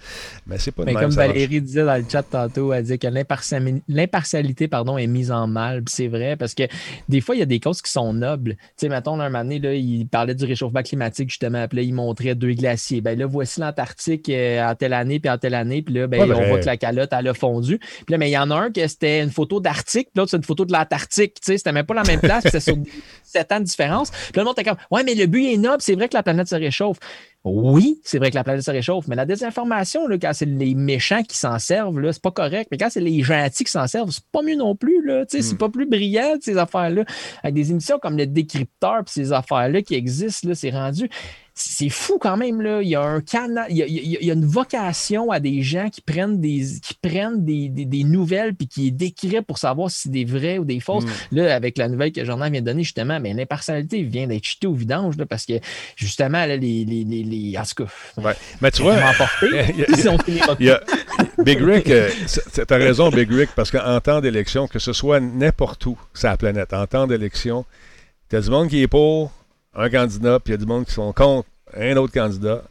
Mais 0.46 0.58
c'est 0.58 0.70
pas 0.72 0.82
de 0.82 0.86
Mais 0.86 0.94
même, 0.94 1.02
comme 1.04 1.10
Valérie 1.12 1.60
disait 1.60 1.84
dans 1.84 1.96
le 1.96 2.04
chat 2.08 2.22
tantôt, 2.22 2.72
elle 2.72 2.84
dit 2.84 2.98
que 2.98 3.06
l'impartiali- 3.06 3.82
l'impartialité 3.88 4.68
pardon, 4.68 4.98
est 4.98 5.06
mise 5.06 5.30
en 5.32 5.46
mal. 5.46 5.82
C'est 5.88 6.08
vrai 6.08 6.36
parce 6.36 6.54
que 6.54 6.64
des 7.08 7.20
fois, 7.20 7.34
il 7.34 7.38
y 7.38 7.42
a 7.42 7.46
des 7.46 7.60
causes 7.60 7.80
qui 7.80 7.90
sont 7.90 8.12
nobles. 8.12 8.52
Tu 8.56 8.58
sais, 8.76 8.88
mettons, 8.88 9.18
un 9.18 9.28
moment 9.30 9.44
donné, 9.44 9.58
là, 9.58 9.74
il 9.74 10.06
parlait 10.06 10.34
du 10.34 10.44
réchauffement 10.44 10.82
climatique, 10.82 11.30
justement. 11.30 11.66
Puis 11.68 11.78
là, 11.78 11.82
il 11.82 11.94
montrait 11.94 12.34
deux 12.34 12.52
glaciers. 12.52 13.00
Ben 13.00 13.18
là, 13.18 13.26
voici 13.26 13.60
l'Antarctique 13.60 14.28
euh, 14.28 14.62
en 14.68 14.74
telle 14.74 14.92
année, 14.92 15.20
puis 15.20 15.30
en 15.30 15.38
telle 15.38 15.54
année. 15.54 15.82
Puis 15.82 15.94
là, 15.94 16.06
ben, 16.06 16.20
on 16.30 16.48
voit 16.48 16.58
que 16.58 16.66
la 16.66 16.76
calotte, 16.76 17.10
elle 17.12 17.28
a 17.28 17.34
fondu. 17.34 17.78
Puis 17.78 18.04
là, 18.10 18.18
mais 18.18 18.28
il 18.28 18.32
y 18.32 18.38
en 18.38 18.50
a 18.50 18.56
un 18.56 18.70
que 18.70 18.86
c'était 18.86 19.22
une 19.22 19.30
photo 19.30 19.60
d'Arctique, 19.60 20.08
puis 20.12 20.18
l'autre, 20.20 20.30
c'est 20.32 20.36
une 20.36 20.42
photo 20.44 20.64
de 20.64 20.72
l'Antarctique. 20.72 21.34
Tu 21.34 21.46
sais, 21.46 21.58
c'était 21.58 21.72
même 21.72 21.86
pas 21.86 21.94
la 21.94 22.02
même 22.02 22.20
place, 22.20 22.42
puis 22.42 22.50
c'était 22.50 22.72
sur 22.72 22.76
7 23.24 23.52
ans 23.52 23.60
de 23.60 23.64
différence. 23.64 24.10
Puis 24.10 24.32
là, 24.36 24.42
le 24.42 24.44
monde 24.44 24.54
était 24.58 24.68
comme, 24.68 24.78
ouais, 24.90 25.02
mais 25.04 25.14
le 25.14 25.26
but 25.26 25.46
est 25.46 25.56
noble, 25.56 25.80
c'est 25.80 25.94
vrai 25.94 26.08
que 26.08 26.14
la 26.14 26.22
planète 26.22 26.48
se 26.48 26.56
réchauffe. 26.56 26.98
Oui, 27.44 28.00
c'est 28.04 28.18
vrai 28.18 28.30
que 28.30 28.36
la 28.36 28.44
planète 28.44 28.62
se 28.62 28.70
réchauffe, 28.70 29.08
mais 29.08 29.16
la 29.16 29.26
désinformation, 29.26 30.06
là, 30.06 30.16
quand 30.16 30.30
c'est 30.32 30.46
les 30.46 30.76
méchants 30.76 31.24
qui 31.24 31.36
s'en 31.36 31.58
servent, 31.58 31.98
là, 31.98 32.12
c'est 32.12 32.22
pas 32.22 32.30
correct. 32.30 32.68
Mais 32.70 32.78
quand 32.78 32.88
c'est 32.88 33.00
les 33.00 33.20
gentils 33.22 33.64
qui 33.64 33.70
s'en 33.70 33.88
servent, 33.88 34.10
c'est 34.10 34.24
pas 34.30 34.42
mieux 34.42 34.54
non 34.54 34.76
plus. 34.76 35.04
Là, 35.04 35.24
C'est 35.28 35.58
pas 35.58 35.68
plus 35.68 35.86
brillant, 35.86 36.36
ces 36.40 36.56
affaires-là. 36.56 37.04
Avec 37.42 37.54
des 37.54 37.72
émissions 37.72 37.98
comme 37.98 38.16
le 38.16 38.26
décrypteur 38.26 39.02
puis 39.04 39.12
ces 39.14 39.32
affaires-là 39.32 39.82
qui 39.82 39.94
existent, 39.96 40.48
là, 40.48 40.54
c'est 40.54 40.70
rendu. 40.70 41.10
C'est 41.54 41.90
fou 41.90 42.16
quand 42.18 42.38
même, 42.38 42.62
là. 42.62 42.80
Il 42.80 42.88
y 42.88 42.94
a 42.94 43.02
un 43.02 43.20
canal, 43.20 43.66
il 43.68 43.76
y 43.76 43.82
a, 43.82 43.86
il 43.86 43.92
y 43.94 44.16
a- 44.16 44.20
il 44.22 44.26
y 44.26 44.30
a 44.30 44.34
une 44.34 44.46
vocation 44.46 45.30
à 45.30 45.38
des 45.38 45.60
gens 45.60 45.90
qui 45.90 46.00
prennent 46.00 46.40
des, 46.40 46.62
qui 46.82 46.94
prennent 46.94 47.44
des, 47.44 47.68
des- 47.68 47.84
des 47.84 48.04
nouvelles 48.04 48.54
puis 48.54 48.66
qui 48.66 48.80
les 48.84 48.90
décryptent 48.90 49.46
pour 49.46 49.58
savoir 49.58 49.90
si 49.90 50.02
c'est 50.04 50.08
des 50.10 50.24
vraies 50.24 50.56
ou 50.58 50.64
des 50.64 50.80
fausses. 50.80 51.04
Là, 51.30 51.54
avec 51.54 51.76
la 51.76 51.90
nouvelle 51.90 52.10
que 52.12 52.24
Jordan 52.24 52.50
vient 52.50 52.62
de 52.62 52.66
donner, 52.66 52.82
justement, 52.84 53.20
mais 53.20 53.34
l'impartialité 53.34 54.02
vient 54.02 54.26
d'être 54.26 54.46
jetée 54.46 54.66
au 54.66 54.72
vidange, 54.72 55.18
là, 55.18 55.26
parce 55.26 55.44
que 55.44 55.52
justement, 55.94 56.46
là, 56.46 56.56
les, 56.56 56.86
les, 56.86 57.04
les, 57.04 57.22
les- 57.22 57.58
En 57.58 57.64
tout 57.64 57.84
cas, 57.84 57.90
Ouais. 58.16 58.32
Mais 58.62 58.70
tu 58.70 58.80
vois, 58.82 58.96
Big 61.44 61.60
Rick, 61.60 61.90
euh, 61.90 62.08
c'est- 62.26 62.64
t'as 62.66 62.76
raison, 62.78 63.10
Big 63.10 63.30
Rick, 63.30 63.50
parce 63.54 63.70
qu'en 63.70 64.00
temps 64.00 64.20
d'élection, 64.22 64.66
que 64.68 64.78
ce 64.78 64.92
soit 64.94 65.20
n'importe 65.20 65.84
où 65.86 65.98
sur 66.14 66.28
la 66.28 66.36
planète, 66.38 66.72
en 66.72 66.86
temps 66.86 67.06
d'élection, 67.06 67.66
t'as 68.30 68.40
du 68.40 68.48
monde 68.50 68.68
qui 68.68 68.80
est 68.80 68.88
pour 68.88 69.30
un 69.74 69.88
candidat, 69.88 70.38
puis 70.40 70.52
il 70.52 70.56
y 70.56 70.60
a 70.60 70.64
du 70.64 70.66
monde 70.66 70.84
qui 70.84 70.92
sont 70.92 71.12
contre 71.12 71.48
un 71.76 71.96
autre 71.96 72.12
candidat. 72.12 72.62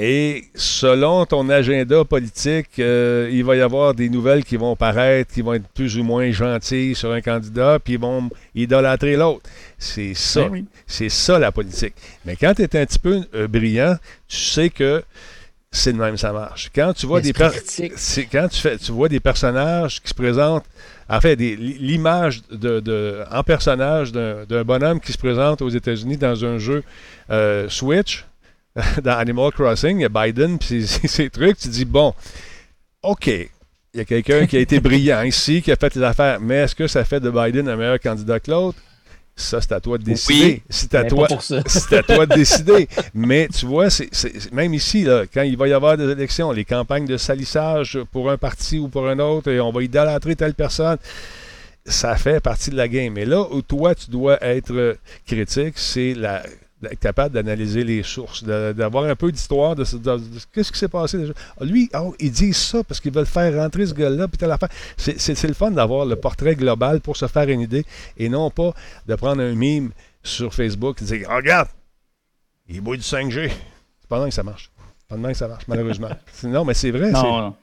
Et 0.00 0.44
selon 0.54 1.26
ton 1.26 1.48
agenda 1.48 2.04
politique, 2.04 2.78
euh, 2.78 3.28
il 3.32 3.42
va 3.42 3.56
y 3.56 3.60
avoir 3.60 3.94
des 3.94 4.08
nouvelles 4.08 4.44
qui 4.44 4.56
vont 4.56 4.76
paraître, 4.76 5.34
qui 5.34 5.42
vont 5.42 5.54
être 5.54 5.66
plus 5.74 5.98
ou 5.98 6.04
moins 6.04 6.30
gentilles 6.30 6.94
sur 6.94 7.10
un 7.10 7.20
candidat, 7.20 7.80
puis 7.82 7.94
ils 7.94 7.98
vont 7.98 8.30
idolâtrer 8.54 9.16
l'autre. 9.16 9.50
C'est 9.76 10.14
ça. 10.14 10.44
Ben 10.44 10.50
oui. 10.52 10.64
C'est 10.86 11.08
ça 11.08 11.40
la 11.40 11.50
politique. 11.50 11.94
Mais 12.24 12.36
quand 12.36 12.54
tu 12.54 12.62
es 12.62 12.76
un 12.76 12.86
petit 12.86 12.98
peu 13.00 13.24
euh, 13.34 13.48
brillant, 13.48 13.96
tu 14.28 14.36
sais 14.36 14.70
que 14.70 15.02
c'est 15.72 15.92
de 15.92 15.98
même 15.98 16.16
ça 16.16 16.32
marche. 16.32 16.70
Quand 16.72 16.92
tu 16.92 17.06
vois 17.06 17.20
des 17.20 17.32
quand 17.32 17.50
tu 18.48 18.60
fais 18.60 18.78
tu 18.78 18.92
vois 18.92 19.08
des 19.08 19.20
personnages 19.20 20.00
qui 20.00 20.08
se 20.08 20.14
présentent 20.14 20.64
en 21.08 21.20
fait 21.20 21.36
l'image 21.36 22.42
de, 22.50 23.24
en 23.30 23.42
personnage 23.42 24.12
d'un 24.12 24.64
bonhomme 24.64 25.00
qui 25.00 25.12
se 25.12 25.18
présente 25.18 25.62
aux 25.62 25.68
États-Unis 25.68 26.16
dans 26.16 26.44
un 26.44 26.58
jeu 26.58 26.82
euh, 27.30 27.68
Switch 27.68 28.26
dans 29.02 29.16
Animal 29.16 29.50
Crossing, 29.52 29.98
il 29.98 30.02
y 30.02 30.04
a 30.04 30.08
Biden 30.08 30.58
puis 30.58 30.86
ces 30.86 31.30
trucs, 31.30 31.58
tu 31.58 31.68
dis 31.68 31.84
bon, 31.84 32.14
OK, 33.02 33.26
il 33.26 33.48
y 33.94 34.00
a 34.00 34.04
quelqu'un 34.04 34.46
qui 34.46 34.56
a 34.56 34.60
été 34.60 34.80
brillant 34.80 35.22
ici, 35.22 35.62
qui 35.62 35.72
a 35.72 35.76
fait 35.76 35.94
les 35.94 36.02
affaires, 36.02 36.40
mais 36.40 36.56
est-ce 36.56 36.74
que 36.74 36.86
ça 36.86 37.04
fait 37.04 37.20
de 37.20 37.30
Biden 37.30 37.68
un 37.68 37.76
meilleur 37.76 37.98
candidat 37.98 38.38
que 38.38 38.50
l'autre? 38.50 38.78
Ça, 39.38 39.60
c'est 39.60 39.70
à 39.70 39.78
toi 39.78 39.98
de 39.98 40.02
décider. 40.02 40.62
C'est 40.68 40.92
à 40.96 41.04
Mais 41.04 41.08
toi. 41.08 41.28
C'est 41.66 41.96
à 41.96 42.02
toi 42.02 42.26
de 42.26 42.34
décider. 42.34 42.88
Mais 43.14 43.46
tu 43.46 43.66
vois, 43.66 43.88
c'est, 43.88 44.10
même 44.52 44.74
ici, 44.74 45.04
là, 45.04 45.26
quand 45.32 45.42
il 45.42 45.56
va 45.56 45.68
y 45.68 45.72
avoir 45.72 45.96
des 45.96 46.10
élections, 46.10 46.50
les 46.50 46.64
campagnes 46.64 47.06
de 47.06 47.16
salissage 47.16 48.00
pour 48.10 48.30
un 48.32 48.36
parti 48.36 48.80
ou 48.80 48.88
pour 48.88 49.08
un 49.08 49.20
autre, 49.20 49.48
et 49.48 49.60
on 49.60 49.70
va 49.70 49.84
idolâtrer 49.84 50.34
telle 50.34 50.54
personne, 50.54 50.98
ça 51.86 52.16
fait 52.16 52.40
partie 52.40 52.70
de 52.70 52.76
la 52.76 52.88
game. 52.88 53.12
Mais 53.12 53.24
là 53.24 53.46
où 53.52 53.62
toi, 53.62 53.94
tu 53.94 54.10
dois 54.10 54.42
être 54.44 54.96
critique, 55.24 55.74
c'est 55.78 56.14
la, 56.14 56.42
d'être 56.80 57.00
capable 57.00 57.34
d'analyser 57.34 57.82
les 57.84 58.02
sources, 58.02 58.44
d'avoir 58.44 59.04
un 59.04 59.16
peu 59.16 59.32
d'histoire 59.32 59.74
de, 59.74 59.82
ce- 59.84 59.96
de- 59.96 60.16
de- 60.16 60.22
qu'est-ce 60.52 60.70
qui 60.70 60.78
s'est 60.78 60.88
passé 60.88 61.18
déjà. 61.18 61.32
Ah, 61.60 61.64
Lui, 61.64 61.90
oh, 61.94 62.14
ils 62.20 62.30
disent 62.30 62.56
ça 62.56 62.84
parce 62.84 63.00
qu'ils 63.00 63.12
veulent 63.12 63.26
faire 63.26 63.52
rentrer 63.62 63.86
ce 63.86 63.94
gars-là, 63.94 64.28
puis 64.28 64.38
telle 64.38 64.52
affaire. 64.52 64.68
C'est, 64.96 65.18
c'est- 65.20 65.34
c'est 65.34 65.48
le 65.48 65.54
fun 65.54 65.70
d'avoir 65.72 66.06
le 66.06 66.16
portrait 66.16 66.54
global 66.54 67.00
pour 67.00 67.16
se 67.16 67.26
faire 67.26 67.48
une 67.48 67.60
idée 67.60 67.84
et 68.16 68.28
non 68.28 68.50
pas 68.50 68.72
de 69.06 69.14
prendre 69.16 69.42
un 69.42 69.54
mime 69.54 69.90
sur 70.22 70.54
Facebook 70.54 71.02
et 71.02 71.04
de 71.04 71.16
dire 71.16 71.26
Ah, 71.30 71.36
Regarde, 71.36 71.68
il 72.68 72.80
bouille 72.80 72.98
du 72.98 73.04
5G. 73.04 73.50
C'est 74.00 74.08
pas 74.08 74.20
même 74.20 74.28
que 74.28 74.34
ça 74.34 74.42
marche. 74.42 74.70
C'est 75.00 75.08
pas 75.08 75.16
de 75.16 75.20
même 75.20 75.32
que 75.32 75.38
ça 75.38 75.48
marche, 75.48 75.64
malheureusement. 75.68 76.10
Non, 76.44 76.64
mais 76.64 76.74
c'est 76.74 76.90
vrai. 76.90 77.10
Non, 77.10 77.54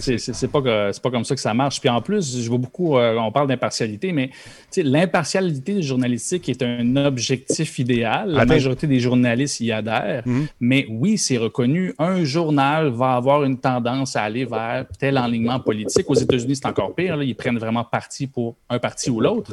c'est- 0.00 0.48
pas, 0.48 0.60
pas 0.60 1.10
comme 1.10 1.24
ça 1.24 1.34
que 1.34 1.40
ça 1.40 1.54
marche. 1.54 1.80
Puis 1.80 1.88
en 1.88 2.00
plus, 2.00 2.40
je 2.40 2.48
vois 2.48 2.58
beaucoup, 2.58 2.96
euh, 2.96 3.16
on 3.18 3.30
parle 3.32 3.48
d'impartialité, 3.48 4.12
mais 4.12 4.30
l'impartialité 4.76 5.82
journalistique 5.82 6.48
est 6.48 6.62
un 6.62 6.96
objectif 6.96 7.78
idéal. 7.78 8.30
La 8.30 8.42
Attends. 8.42 8.52
majorité 8.54 8.86
des 8.86 9.00
journalistes 9.00 9.60
y 9.60 9.72
adhèrent. 9.72 10.22
Mhm. 10.26 10.46
Mais 10.60 10.86
oui, 10.90 11.18
c'est 11.18 11.38
reconnu. 11.38 11.94
Un 11.98 12.24
journal 12.24 12.88
va 12.88 13.14
avoir 13.14 13.44
une 13.44 13.58
tendance 13.58 14.16
à 14.16 14.22
aller 14.22 14.44
vers 14.44 14.86
tel 14.98 15.18
enlignement 15.18 15.60
politique. 15.60 16.08
Aux 16.08 16.14
États-Unis, 16.14 16.56
c'est 16.56 16.66
encore 16.66 16.94
pire. 16.94 17.16
là. 17.16 17.24
Ils 17.24 17.34
prennent 17.34 17.58
vraiment 17.58 17.84
parti 17.84 18.26
pour 18.26 18.56
un 18.68 18.78
parti 18.78 19.10
ou 19.10 19.20
l'autre. 19.20 19.52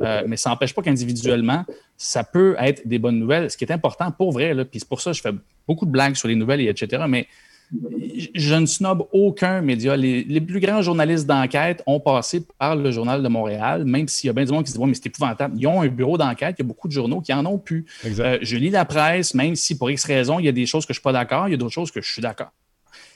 Euh, 0.00 0.22
mais 0.26 0.36
ça 0.36 0.50
n'empêche 0.50 0.74
pas 0.74 0.82
qu'individuellement, 0.82 1.64
ça 1.96 2.24
peut 2.24 2.56
être 2.58 2.86
des 2.86 2.98
bonnes 2.98 3.18
nouvelles. 3.18 3.50
Ce 3.50 3.56
qui 3.56 3.64
est 3.64 3.72
important 3.72 4.10
pour 4.10 4.32
vrai, 4.32 4.52
là, 4.54 4.64
puis 4.64 4.80
c'est 4.80 4.88
pour 4.88 5.00
ça 5.00 5.10
que 5.12 5.16
je 5.16 5.22
fais 5.22 5.32
beaucoup 5.66 5.86
de 5.86 5.90
blagues 5.90 6.14
sur 6.16 6.28
les 6.28 6.34
nouvelles 6.34 6.60
et 6.60 6.68
etc. 6.68 7.04
Mais 7.08 7.26
je 8.34 8.54
ne 8.54 8.66
snob 8.66 9.06
aucun 9.12 9.60
média. 9.60 9.96
Les, 9.96 10.24
les 10.24 10.40
plus 10.40 10.60
grands 10.60 10.82
journalistes 10.82 11.26
d'enquête 11.26 11.82
ont 11.86 12.00
passé 12.00 12.46
par 12.58 12.76
le 12.76 12.90
Journal 12.90 13.22
de 13.22 13.28
Montréal, 13.28 13.84
même 13.84 14.08
s'il 14.08 14.28
y 14.28 14.30
a 14.30 14.32
bien 14.32 14.44
du 14.44 14.52
monde 14.52 14.64
qui 14.64 14.70
se 14.70 14.76
dit 14.76 14.82
Ouais, 14.82 14.88
mais 14.88 14.94
c'est 14.94 15.06
épouvantable. 15.06 15.56
Ils 15.58 15.66
ont 15.66 15.82
un 15.82 15.88
bureau 15.88 16.18
d'enquête. 16.18 16.56
Il 16.58 16.62
y 16.62 16.64
a 16.64 16.68
beaucoup 16.68 16.88
de 16.88 16.92
journaux 16.92 17.20
qui 17.20 17.32
en 17.32 17.44
ont. 17.46 17.62
Exact. 18.04 18.24
Euh, 18.24 18.38
je 18.42 18.56
lis 18.56 18.70
la 18.70 18.84
presse, 18.84 19.34
même 19.34 19.54
si 19.54 19.76
pour 19.76 19.90
X 19.90 20.04
raisons, 20.04 20.38
il 20.38 20.46
y 20.46 20.48
a 20.48 20.52
des 20.52 20.66
choses 20.66 20.84
que 20.84 20.92
je 20.92 20.98
ne 20.98 21.00
suis 21.00 21.02
pas 21.02 21.12
d'accord, 21.12 21.48
il 21.48 21.52
y 21.52 21.54
a 21.54 21.56
d'autres 21.56 21.72
choses 21.72 21.90
que 21.90 22.00
je 22.00 22.10
suis 22.10 22.22
d'accord. 22.22 22.50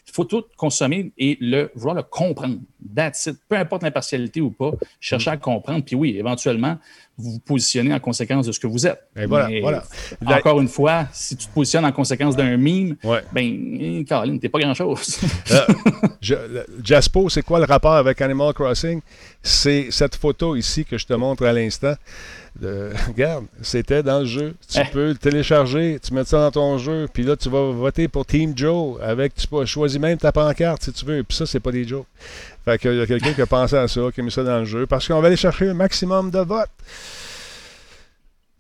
Il 0.06 0.12
faut 0.12 0.24
tout 0.24 0.44
consommer 0.56 1.12
et 1.18 1.36
le, 1.40 1.70
vouloir 1.74 1.94
le 1.94 2.02
comprendre. 2.02 2.56
That's 2.94 3.26
it. 3.26 3.36
Peu 3.46 3.56
importe 3.56 3.82
l'impartialité 3.82 4.40
ou 4.40 4.50
pas, 4.50 4.72
chercher 5.00 5.30
à 5.30 5.36
comprendre. 5.36 5.84
Puis 5.84 5.96
oui, 5.96 6.16
éventuellement, 6.16 6.78
vous 7.18 7.32
vous 7.32 7.38
positionnez 7.40 7.92
en 7.92 7.98
conséquence 8.00 8.46
de 8.46 8.52
ce 8.52 8.60
que 8.60 8.66
vous 8.68 8.86
êtes. 8.86 9.00
Et 9.16 9.26
voilà, 9.26 9.48
Mais 9.48 9.60
voilà. 9.60 9.82
Encore 10.24 10.60
une 10.60 10.68
fois, 10.68 11.06
si 11.12 11.36
tu 11.36 11.46
te 11.48 11.52
positionnes 11.52 11.84
en 11.84 11.90
conséquence 11.92 12.36
d'un 12.36 12.56
mime, 12.56 12.96
Ouais. 13.02 13.22
ben, 13.32 13.44
eh, 13.80 14.04
Caroline, 14.04 14.38
t'es 14.38 14.48
pas 14.48 14.60
grand-chose. 14.60 15.18
Euh, 15.50 16.64
Jaspo, 16.82 17.28
c'est 17.28 17.42
quoi 17.42 17.58
le 17.58 17.64
rapport 17.64 17.94
avec 17.94 18.20
Animal 18.20 18.52
Crossing? 18.54 19.00
C'est 19.42 19.88
cette 19.90 20.16
photo 20.16 20.56
ici 20.56 20.84
que 20.84 20.98
je 20.98 21.06
te 21.06 21.14
montre 21.14 21.44
à 21.46 21.52
l'instant. 21.52 21.94
De- 22.60 22.90
regarde, 23.06 23.44
c'était 23.62 24.02
dans 24.02 24.20
le 24.20 24.24
jeu. 24.26 24.54
Tu 24.68 24.78
Eh. 24.80 24.90
peux 24.92 25.08
le 25.08 25.14
télécharger, 25.14 25.98
tu 26.02 26.12
mets 26.12 26.24
ça 26.24 26.38
dans 26.38 26.50
ton 26.50 26.78
jeu, 26.78 27.06
puis 27.12 27.22
là, 27.22 27.36
tu 27.36 27.48
vas 27.48 27.70
voter 27.70 28.08
pour 28.08 28.26
Team 28.26 28.52
Joe 28.56 29.00
avec, 29.00 29.34
tu 29.36 29.46
peux 29.46 29.64
choisir 29.64 30.00
même 30.00 30.18
ta 30.18 30.32
pancarte 30.32 30.82
si 30.82 30.92
tu 30.92 31.04
veux, 31.04 31.22
puis 31.22 31.36
ça, 31.36 31.46
c'est 31.46 31.60
pas 31.60 31.70
des 31.70 31.86
jokes. 31.86 32.06
Fait 32.68 32.76
qu'il 32.76 32.96
y 32.96 33.00
a 33.00 33.06
quelqu'un 33.06 33.32
qui 33.32 33.40
a 33.40 33.46
pensé 33.46 33.76
à 33.76 33.88
ça, 33.88 34.00
qui 34.12 34.20
a 34.20 34.22
mis 34.22 34.30
ça 34.30 34.44
dans 34.44 34.58
le 34.58 34.66
jeu, 34.66 34.86
parce 34.86 35.08
qu'on 35.08 35.22
va 35.22 35.28
aller 35.28 35.36
chercher 35.36 35.70
un 35.70 35.74
maximum 35.74 36.30
de 36.30 36.40
votes. 36.40 36.68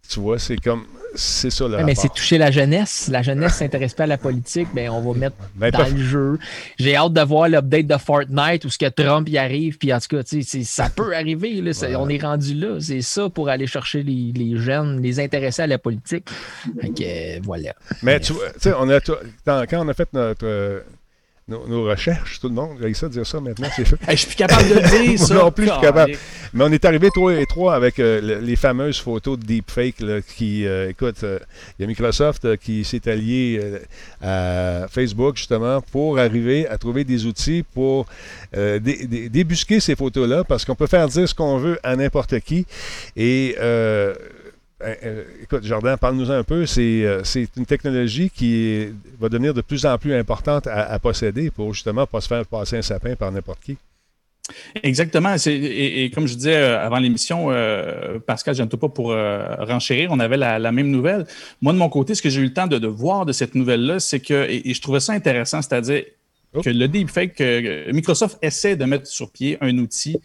Tu 0.08 0.18
vois, 0.18 0.38
c'est 0.38 0.56
comme, 0.56 0.86
c'est 1.14 1.50
ça 1.50 1.68
le 1.68 1.84
mais 1.84 1.94
c'est 1.94 2.08
toucher 2.08 2.38
la 2.38 2.50
jeunesse. 2.50 3.08
La 3.12 3.20
jeunesse 3.20 3.56
s'intéresse 3.56 3.92
pas 3.92 4.04
à 4.04 4.06
la 4.06 4.16
politique, 4.16 4.68
ben 4.72 4.88
on 4.88 5.02
va 5.02 5.18
mettre 5.18 5.36
Ben, 5.56 5.70
dans 5.70 5.86
le 5.86 6.02
jeu. 6.02 6.38
J'ai 6.78 6.96
hâte 6.96 7.12
de 7.12 7.20
voir 7.20 7.50
l'update 7.50 7.86
de 7.86 7.98
Fortnite 7.98 8.64
où 8.64 8.70
ce 8.70 8.78
que 8.78 8.88
Trump 8.88 9.28
y 9.28 9.36
arrive, 9.36 9.76
puis 9.76 9.92
en 9.92 9.98
tout 10.00 10.16
cas, 10.16 10.22
ça 10.62 10.88
peut 10.88 11.14
arriver. 11.14 11.60
Là, 11.60 11.72
On 11.98 12.08
est 12.08 12.22
rendu 12.22 12.54
là. 12.54 12.78
C'est 12.80 13.02
ça 13.02 13.28
pour 13.28 13.50
aller 13.50 13.66
chercher 13.66 14.02
les, 14.02 14.32
les 14.34 14.56
jeunes, 14.56 15.02
les 15.02 15.20
intéresser 15.20 15.60
à 15.60 15.66
la 15.66 15.76
politique. 15.76 16.30
Fait 16.80 16.88
que, 16.88 17.02
euh, 17.02 17.40
voilà. 17.42 17.74
Mais 18.02 18.20
tu 18.20 18.32
vois, 18.32 18.46
on 18.80 18.88
a, 18.88 19.00
quand 19.66 19.84
on 19.84 19.88
a 19.88 19.92
fait 19.92 20.08
notre, 20.14 20.46
euh, 20.46 20.80
nos, 21.48 21.66
nos 21.66 21.84
recherches, 21.84 22.40
tout 22.40 22.48
le 22.48 22.54
monde, 22.54 22.76
j'ai 22.80 22.92
ça 22.94 23.08
dire 23.08 23.26
ça 23.26 23.40
maintenant, 23.40 23.68
c'est 23.74 23.84
fait. 23.86 23.96
Hey, 24.08 24.16
je 24.16 24.20
suis 24.20 24.26
plus 24.28 24.36
capable 24.36 24.68
de 24.68 24.74
le 24.74 24.80
dire, 25.06 25.18
ça. 25.26 25.34
Non 25.34 25.50
plus, 25.50 25.66
je 25.66 25.72
suis 25.72 25.80
capable. 25.80 26.12
Mais 26.54 26.64
on 26.64 26.72
est 26.72 26.84
arrivé 26.84 27.08
trois 27.14 27.34
et 27.34 27.46
trois 27.46 27.74
avec 27.74 27.98
euh, 27.98 28.20
le- 28.20 28.38
les 28.40 28.56
fameuses 28.56 28.98
photos 28.98 29.38
de 29.38 29.44
deepfake 29.44 30.00
là, 30.00 30.20
qui, 30.22 30.66
euh, 30.66 30.90
écoute, 30.90 31.22
euh, 31.24 31.38
il 31.78 31.82
y 31.82 31.84
a 31.84 31.88
Microsoft 31.88 32.56
qui 32.58 32.84
s'est 32.84 33.08
allié 33.10 33.60
à 34.22 34.86
Facebook 34.90 35.36
justement 35.36 35.80
pour 35.80 36.18
arriver 36.18 36.66
à 36.68 36.76
trouver 36.78 37.04
des 37.04 37.26
outils 37.26 37.64
pour 37.74 38.06
dé- 38.54 38.78
dé- 38.78 39.28
débusquer 39.28 39.80
ces 39.80 39.96
photos-là 39.96 40.44
parce 40.44 40.64
qu'on 40.64 40.74
peut 40.74 40.86
faire 40.86 41.08
dire 41.08 41.28
ce 41.28 41.34
qu'on 41.34 41.58
veut 41.58 41.78
à 41.82 41.96
n'importe 41.96 42.38
qui 42.40 42.66
et 43.16 43.56
écoute, 45.42 45.64
Jordan, 45.64 45.96
parle-nous 45.96 46.30
un 46.30 46.44
peu. 46.44 46.64
C'est 46.66 47.04
euh, 47.04 47.24
c'est 47.24 47.48
une 47.56 47.66
technologie 47.66 48.30
qui 48.30 48.54
est- 48.56 48.92
va 49.18 49.28
devenir 49.28 49.52
de 49.54 49.60
plus 49.60 49.84
en 49.86 49.98
plus 49.98 50.14
importante 50.14 50.66
à, 50.66 50.90
à 50.92 50.98
posséder 50.98 51.50
pour 51.50 51.74
justement 51.74 52.06
pas 52.06 52.20
se 52.20 52.28
faire 52.28 52.46
passer 52.46 52.76
un 52.78 52.82
sapin 52.82 53.16
par 53.16 53.32
n'importe 53.32 53.60
qui. 53.62 53.76
Exactement. 54.82 55.34
Et, 55.46 56.04
et 56.04 56.10
comme 56.10 56.26
je 56.26 56.34
disais 56.34 56.56
euh, 56.56 56.80
avant 56.80 56.98
l'émission, 56.98 57.48
euh, 57.50 58.18
Pascal, 58.18 58.54
je 58.54 58.62
ne 58.62 58.68
pas 58.68 58.88
pour 58.88 59.12
euh, 59.12 59.54
renchérir, 59.58 60.10
on 60.10 60.18
avait 60.20 60.38
la, 60.38 60.58
la 60.58 60.72
même 60.72 60.90
nouvelle. 60.90 61.26
Moi, 61.60 61.72
de 61.74 61.78
mon 61.78 61.88
côté, 61.90 62.14
ce 62.14 62.22
que 62.22 62.30
j'ai 62.30 62.40
eu 62.40 62.44
le 62.44 62.52
temps 62.54 62.66
de, 62.66 62.78
de 62.78 62.86
voir 62.86 63.26
de 63.26 63.32
cette 63.32 63.54
nouvelle-là, 63.54 64.00
c'est 64.00 64.20
que, 64.20 64.48
et, 64.48 64.70
et 64.70 64.74
je 64.74 64.80
trouvais 64.80 65.00
ça 65.00 65.12
intéressant, 65.12 65.60
c'est-à-dire 65.62 66.04
Oh. 66.54 66.62
que 66.62 66.70
le 66.70 66.88
deepfake, 66.88 67.38
euh, 67.42 67.92
Microsoft 67.92 68.38
essaie 68.40 68.74
de 68.74 68.86
mettre 68.86 69.06
sur 69.06 69.30
pied 69.30 69.58
un 69.60 69.76
outil 69.76 70.18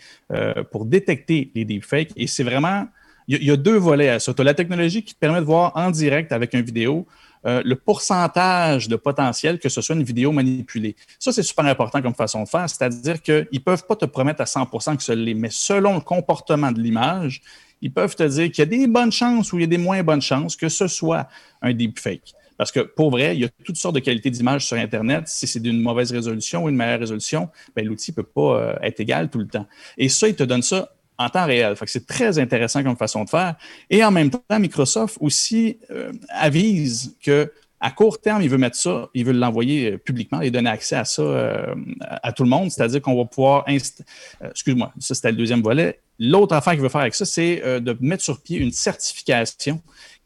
pour 0.71 0.85
détecter 0.85 1.51
les 1.53 1.65
deepfakes. 1.65 2.11
Et 2.15 2.27
c'est 2.27 2.45
vraiment, 2.45 2.87
il 3.27 3.43
y, 3.43 3.51
a- 3.51 3.57
deux 3.57 3.77
volets 3.77 4.09
à 4.09 4.19
ça. 4.19 4.33
Tu 4.33 4.41
as 4.41 4.45
la 4.45 4.53
technologie 4.53 5.03
qui 5.03 5.13
te 5.13 5.19
permet 5.19 5.39
de 5.39 5.45
voir 5.45 5.71
en 5.75 5.91
direct 5.91 6.31
avec 6.31 6.53
une 6.53 6.61
vidéo 6.61 7.07
euh, 7.45 7.61
le 7.65 7.75
pourcentage 7.75 8.87
de 8.87 8.95
potentiel 8.95 9.59
que 9.59 9.67
ce 9.67 9.81
soit 9.81 9.95
une 9.95 10.03
vidéo 10.03 10.31
manipulée. 10.31 10.95
Ça, 11.19 11.33
c'est 11.33 11.43
super 11.43 11.65
important 11.65 12.01
comme 12.01 12.15
façon 12.15 12.43
de 12.43 12.47
faire, 12.47 12.69
c'est-à-dire 12.69 13.21
qu'ils 13.21 13.47
ne 13.51 13.59
peuvent 13.59 13.85
pas 13.85 13.97
te 13.97 14.05
promettre 14.05 14.41
à 14.41 14.45
100% 14.45 14.95
que 14.95 15.03
ce 15.03 15.11
l'est, 15.11 15.33
mais 15.33 15.49
selon 15.51 15.95
le 15.95 15.99
comportement 15.99 16.71
de 16.71 16.79
l'image, 16.79 17.41
ils 17.81 17.91
peuvent 17.91 18.15
te 18.15 18.23
dire 18.23 18.49
qu'il 18.49 18.59
y 18.59 18.61
a 18.61 18.65
des 18.65 18.87
bonnes 18.87 19.11
chances 19.11 19.51
ou 19.51 19.57
il 19.57 19.61
y 19.61 19.63
a 19.65 19.67
des 19.67 19.77
moins 19.77 20.01
bonnes 20.03 20.21
chances 20.21 20.55
que 20.55 20.69
ce 20.69 20.87
soit 20.87 21.27
un 21.61 21.73
deepfake. 21.73 22.33
Parce 22.57 22.71
que 22.71 22.79
pour 22.79 23.11
vrai, 23.11 23.35
il 23.35 23.41
y 23.41 23.45
a 23.45 23.49
toutes 23.65 23.75
sortes 23.77 23.95
de 23.95 23.99
qualités 23.99 24.29
d'image 24.29 24.65
sur 24.65 24.77
Internet. 24.77 25.27
Si 25.27 25.47
c'est 25.47 25.59
d'une 25.59 25.81
mauvaise 25.81 26.11
résolution 26.11 26.63
ou 26.63 26.69
une 26.69 26.75
meilleure 26.75 26.99
résolution, 26.99 27.49
ben, 27.75 27.85
l'outil 27.85 28.11
ne 28.11 28.15
peut 28.15 28.23
pas 28.23 28.57
euh, 28.57 28.75
être 28.83 28.99
égal 28.99 29.29
tout 29.29 29.39
le 29.39 29.47
temps. 29.47 29.65
Et 29.97 30.07
ça, 30.07 30.27
il 30.27 30.35
te 30.35 30.43
donne 30.43 30.61
ça 30.61 30.92
en 31.17 31.29
temps 31.29 31.45
réel. 31.45 31.75
C'est 31.85 32.07
très 32.07 32.39
intéressant 32.39 32.83
comme 32.83 32.97
façon 32.97 33.23
de 33.23 33.29
faire. 33.29 33.55
Et 33.89 34.03
en 34.03 34.11
même 34.11 34.29
temps, 34.29 34.41
Microsoft 34.59 35.17
aussi 35.19 35.77
euh, 35.91 36.11
avise 36.29 37.15
que 37.23 37.51
à 37.79 37.91
court 37.91 38.21
terme, 38.21 38.41
il 38.41 38.49
veut 38.49 38.57
mettre 38.57 38.77
ça, 38.77 39.09
il 39.13 39.25
veut 39.25 39.33
l'envoyer 39.33 39.91
euh, 39.91 39.97
publiquement 39.97 40.39
et 40.39 40.49
donner 40.49 40.69
accès 40.69 40.95
à 40.95 41.03
ça 41.03 41.21
euh, 41.21 41.75
à, 41.99 42.31
tout 42.31 42.43
le 42.43 42.49
monde. 42.49 42.71
C'est-à-dire 42.71 43.01
qu'on 43.01 43.17
va 43.17 43.25
pouvoir 43.25 43.65
excuse-moi, 43.67 44.93
ça 44.99 45.15
c'était 45.15 45.31
le 45.31 45.37
deuxième 45.37 45.61
volet. 45.61 45.99
L'autre 46.19 46.55
affaire 46.55 46.73
qu'il 46.73 46.81
veut 46.81 46.89
faire 46.89 47.01
avec 47.01 47.15
ça, 47.15 47.25
c'est 47.25 47.81
de 47.81 47.97
mettre 47.99 48.23
sur 48.23 48.39
pied 48.39 48.59
une 48.59 48.71
certification 48.71 49.81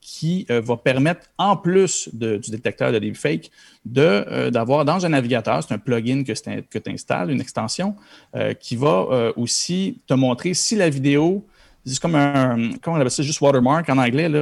qui 0.10 0.45
euh, 0.49 0.62
va 0.62 0.78
permettre, 0.78 1.24
en 1.38 1.58
plus 1.58 2.10
de- 2.14 2.38
du 2.38 2.49
détecteur 2.49 2.93
de 2.93 2.99
deepfake, 2.99 3.51
de, 3.84 4.01
euh, 4.01 4.49
d'avoir 4.49 4.86
dans 4.86 5.05
un 5.05 5.10
navigateur, 5.10 5.62
c'est 5.62 5.74
un 5.74 5.78
plugin 5.80 6.24
que, 6.24 6.80
tu 6.80 6.89
installes, 6.89 7.30
une 7.30 7.41
extension, 7.41 7.93
euh, 8.34 8.53
qui 8.53 8.78
va 8.78 9.34
aussi 9.36 9.99
te 10.08 10.14
montrer 10.14 10.53
si 10.53 10.78
la 10.78 10.89
vidéo, 10.89 11.45
c'est 11.86 11.99
comme 11.99 12.16
un, 12.16 12.72
comment 12.82 12.95
on 12.95 12.99
appelle 13.01 13.12
ça, 13.12 13.22
juste 13.22 13.41
watermark 13.41 13.89
en 13.89 13.97
anglais, 13.97 14.30
là, 14.30 14.41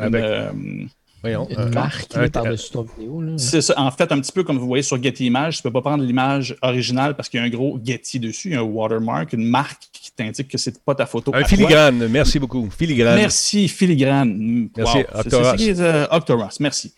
Avec- 0.00 0.24
une, 0.24 0.88
Voyons. 1.22 1.48
Une 1.50 1.58
un- 1.58 1.70
marque 1.70 2.08
par-dessus 2.30 2.70
ton 2.70 2.82
vidéo. 2.82 3.22
C'est 3.38 3.60
ça. 3.60 3.74
En 3.76 3.90
fait, 3.90 4.10
un 4.12 4.20
petit 4.20 4.30
peu 4.32 4.44
comme 4.44 4.58
vous 4.58 4.66
voyez 4.66 4.82
sur 4.82 5.02
Getty 5.02 5.26
Images, 5.26 5.56
tu 5.60 5.66
ne 5.66 5.70
peux 5.70 5.72
pas 5.72 5.80
prendre 5.88 6.04
l'image 6.04 6.56
originale 6.62 7.16
parce 7.16 7.28
qu'il 7.28 7.38
y 7.40 7.42
a 7.42 7.46
un 7.46 7.50
gros 7.50 7.78
Getty 7.84 8.20
dessus, 8.20 8.48
il 8.48 8.54
y 8.54 8.56
a 8.56 8.60
un 8.60 8.62
watermark, 8.62 9.32
une 9.32 9.44
marque 9.44 9.82
qui 9.92 10.12
t'indique 10.12 10.48
que 10.48 10.58
c'est 10.58 10.82
pas 10.84 10.94
ta 10.94 11.06
photo. 11.06 11.32
Un 11.34 11.40
toi. 11.40 11.48
filigrane, 11.48 12.06
merci 12.08 12.38
beaucoup. 12.38 12.68
Filigrane. 12.70 13.16
Merci, 13.16 13.68
Filigrane. 13.68 14.68
Merci, 14.76 14.98
Wow, 14.98 15.04
Octoros. 15.20 15.56
c'est, 15.58 15.80
euh, 15.80 16.06
Octoros, 16.10 16.56
merci. 16.60 16.94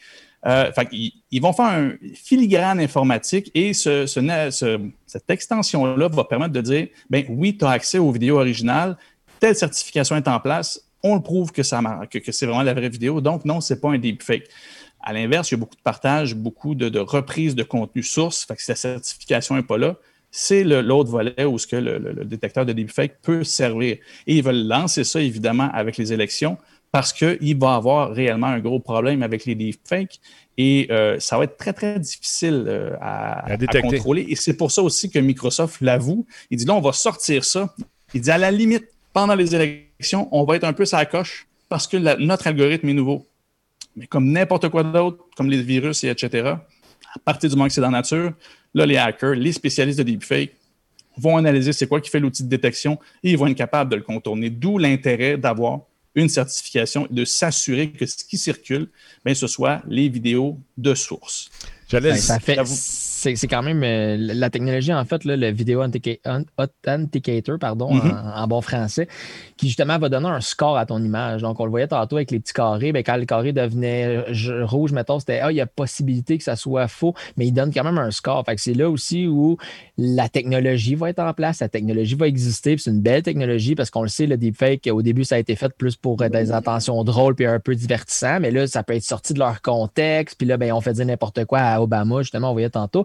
Euh, 0.46 0.72
fait 0.72 0.88
ils 1.30 1.40
vont 1.42 1.52
faire 1.52 1.66
un 1.66 1.90
filigrane 2.14 2.80
informatique 2.80 3.50
et 3.54 3.74
ce- 3.74 4.06
ce 4.06 4.20
ce- 4.50 4.80
cette 5.06 5.28
extension-là 5.28 6.08
va 6.08 6.24
permettre 6.24 6.52
de 6.54 6.62
dire 6.62 6.86
ben 7.10 7.24
oui, 7.28 7.58
tu 7.58 7.64
as 7.66 7.70
accès 7.70 7.98
aux 7.98 8.10
vidéos 8.10 8.36
originales, 8.38 8.96
telle 9.38 9.54
certification 9.54 10.16
est 10.16 10.26
en 10.28 10.40
place, 10.40 10.80
on 11.02 11.14
le 11.14 11.22
prouve 11.22 11.52
que, 11.52 11.62
ça 11.62 11.80
que, 12.10 12.18
que 12.18 12.32
c'est 12.32 12.46
vraiment 12.46 12.62
la 12.62 12.74
vraie 12.74 12.88
vidéo, 12.88 13.20
donc 13.20 13.44
non, 13.44 13.60
c'est 13.60 13.80
pas 13.80 13.90
un 13.90 13.98
deepfake. 13.98 14.46
À 15.02 15.12
l'inverse, 15.14 15.50
il 15.50 15.54
y 15.54 15.56
a 15.56 15.58
beaucoup 15.58 15.76
de 15.76 15.80
partage, 15.82 16.34
beaucoup 16.34 16.74
de, 16.74 16.88
de 16.90 16.98
reprises 16.98 17.54
de 17.54 17.62
contenu 17.62 18.02
source. 18.02 18.44
Fait 18.44 18.54
que 18.56 18.62
si 18.62 18.70
la 18.70 18.76
certification 18.76 19.54
n'est 19.56 19.62
pas 19.62 19.78
là, 19.78 19.96
c'est 20.30 20.62
l'autre 20.62 21.10
volet 21.10 21.44
où 21.44 21.58
ce 21.58 21.66
que 21.66 21.76
le, 21.76 21.98
le- 21.98 22.12
le 22.12 22.24
détecteur 22.24 22.66
de 22.66 22.72
deepfake 22.72 23.16
peut 23.22 23.42
servir. 23.42 23.96
Et 24.26 24.36
ils 24.36 24.42
veulent 24.44 24.66
lancer 24.66 25.02
ça, 25.04 25.20
évidemment, 25.20 25.70
avec 25.72 25.96
les 25.96 26.12
élections 26.12 26.58
parce 26.92 27.12
qu'il 27.12 27.56
va 27.56 27.76
avoir 27.76 28.12
réellement 28.12 28.48
un 28.48 28.58
gros 28.58 28.78
problème 28.80 29.22
avec 29.22 29.44
les 29.46 29.54
deepfakes 29.54 30.20
et 30.58 30.88
euh, 30.90 31.18
ça 31.18 31.38
va 31.38 31.44
être 31.44 31.56
très, 31.56 31.72
très 31.72 31.98
difficile 31.98 32.64
euh, 32.68 32.94
à, 33.00 33.40
À 33.48 33.52
à 33.52 33.56
détecter. 33.56 33.80
contrôler. 33.96 34.26
Et 34.28 34.36
c'est 34.36 34.54
pour 34.56 34.70
ça 34.70 34.82
aussi 34.82 35.08
que 35.08 35.18
Microsoft 35.18 35.80
l'avoue. 35.80 36.26
Il 36.50 36.58
dit 36.58 36.64
là, 36.66 36.74
on 36.74 36.80
va 36.80 36.92
sortir 36.92 37.44
ça. 37.44 37.74
Il 38.12 38.20
dit 38.20 38.30
à 38.30 38.38
la 38.38 38.50
limite, 38.50 38.84
pendant 39.12 39.34
les 39.34 39.54
élections, 39.54 40.28
on 40.32 40.44
va 40.44 40.56
être 40.56 40.64
un 40.64 40.72
peu 40.72 40.84
sa 40.84 41.04
coche 41.06 41.46
parce 41.68 41.86
que 41.86 41.96
la- 41.96 42.16
notre 42.16 42.46
algorithme 42.46 42.88
est 42.88 42.94
nouveau. 42.94 43.26
Mais 43.96 44.06
comme 44.06 44.30
n'importe 44.30 44.68
quoi 44.68 44.82
d'autre, 44.84 45.24
comme 45.36 45.50
les 45.50 45.62
virus 45.62 46.04
et 46.04 46.08
etc., 46.08 46.54
à 47.14 47.18
partir 47.24 47.50
du 47.50 47.56
moment 47.56 47.66
que 47.66 47.72
c'est 47.74 47.80
dans 47.80 47.90
la 47.90 47.98
nature, 47.98 48.32
là, 48.74 48.86
les 48.86 48.96
hackers, 48.96 49.34
les 49.34 49.52
spécialistes 49.52 49.98
de 49.98 50.04
deepfake 50.04 50.52
vont 51.16 51.36
analyser 51.36 51.72
c'est 51.72 51.88
quoi 51.88 52.00
qui 52.00 52.08
fait 52.08 52.20
l'outil 52.20 52.44
de 52.44 52.48
détection 52.48 52.98
et 53.24 53.32
ils 53.32 53.36
vont 53.38 53.48
être 53.48 53.56
capables 53.56 53.90
de 53.90 53.96
le 53.96 54.02
contourner. 54.02 54.48
D'où 54.48 54.78
l'intérêt 54.78 55.36
d'avoir 55.36 55.80
une 56.14 56.28
certification 56.28 57.06
et 57.10 57.14
de 57.14 57.24
s'assurer 57.24 57.90
que 57.90 58.06
ce 58.06 58.24
qui 58.24 58.38
circule, 58.38 58.88
ben, 59.24 59.34
ce 59.34 59.46
soit 59.46 59.82
les 59.88 60.08
vidéos 60.08 60.58
de 60.76 60.94
source. 60.94 61.50
J'allais 61.88 62.10
Ben, 62.12 62.16
ça 62.16 62.38
fait. 62.40 62.56
C'est, 63.20 63.36
c'est 63.36 63.46
quand 63.48 63.62
même 63.62 63.82
euh, 63.84 64.16
la 64.18 64.50
technologie, 64.50 64.92
en 64.94 65.04
fait, 65.04 65.24
là, 65.24 65.36
le 65.36 65.50
vidéo 65.50 65.82
authenticator, 66.58 67.58
pardon, 67.58 67.92
Mhm. 67.92 68.10
en, 68.10 68.42
en 68.42 68.46
bon 68.46 68.60
français, 68.60 69.08
qui 69.56 69.66
justement 69.68 69.98
va 69.98 70.08
donner 70.08 70.28
un 70.28 70.40
score 70.40 70.76
à 70.76 70.86
ton 70.86 71.02
image. 71.02 71.42
Donc, 71.42 71.60
on 71.60 71.64
le 71.64 71.70
voyait 71.70 71.86
tantôt 71.88 72.16
avec 72.16 72.30
les 72.30 72.40
petits 72.40 72.52
carrés. 72.52 72.92
Ben, 72.92 73.02
quand 73.02 73.16
le 73.16 73.24
carré 73.26 73.52
devenait 73.52 74.24
rouge, 74.62 74.92
mettons, 74.92 75.18
c'était 75.20 75.40
Ah, 75.40 75.52
il 75.52 75.56
y 75.56 75.60
a 75.60 75.66
possibilité 75.66 76.38
que 76.38 76.44
ça 76.44 76.56
soit 76.56 76.88
faux, 76.88 77.14
mais 77.36 77.46
il 77.46 77.52
donne 77.52 77.72
quand 77.72 77.84
même 77.84 77.98
un 77.98 78.10
score. 78.10 78.44
Fait 78.44 78.54
que 78.56 78.60
c'est 78.60 78.74
là 78.74 78.88
aussi 78.88 79.26
où 79.26 79.56
la 79.98 80.28
technologie 80.28 80.94
va 80.94 81.10
être 81.10 81.18
en 81.18 81.32
place, 81.34 81.60
la 81.60 81.68
technologie 81.68 82.14
va 82.14 82.26
exister. 82.26 82.74
puis 82.76 82.82
C'est 82.82 82.90
une 82.90 83.02
belle 83.02 83.22
technologie 83.22 83.74
parce 83.74 83.90
qu'on 83.90 84.02
le 84.02 84.08
sait, 84.08 84.26
le 84.26 84.36
deepfake, 84.36 84.88
au 84.90 85.02
début, 85.02 85.24
ça 85.24 85.34
a 85.34 85.38
été 85.38 85.56
fait 85.56 85.72
plus 85.76 85.96
pour 85.96 86.20
euh, 86.22 86.28
des 86.28 86.52
intentions 86.52 87.02
drôles 87.04 87.34
puis 87.34 87.46
un 87.46 87.60
peu 87.60 87.74
divertissant, 87.74 88.40
mais 88.40 88.50
là, 88.50 88.66
ça 88.66 88.82
peut 88.82 88.94
être 88.94 89.02
sorti 89.02 89.34
de 89.34 89.38
leur 89.38 89.60
contexte. 89.62 90.36
Puis 90.38 90.46
là, 90.46 90.56
ben, 90.56 90.72
on 90.72 90.80
fait 90.80 90.92
dire 90.94 91.06
n'importe 91.06 91.44
quoi 91.44 91.58
à 91.60 91.80
Obama, 91.80 92.22
justement, 92.22 92.50
on 92.50 92.52
voyait 92.52 92.70
tantôt. 92.70 93.04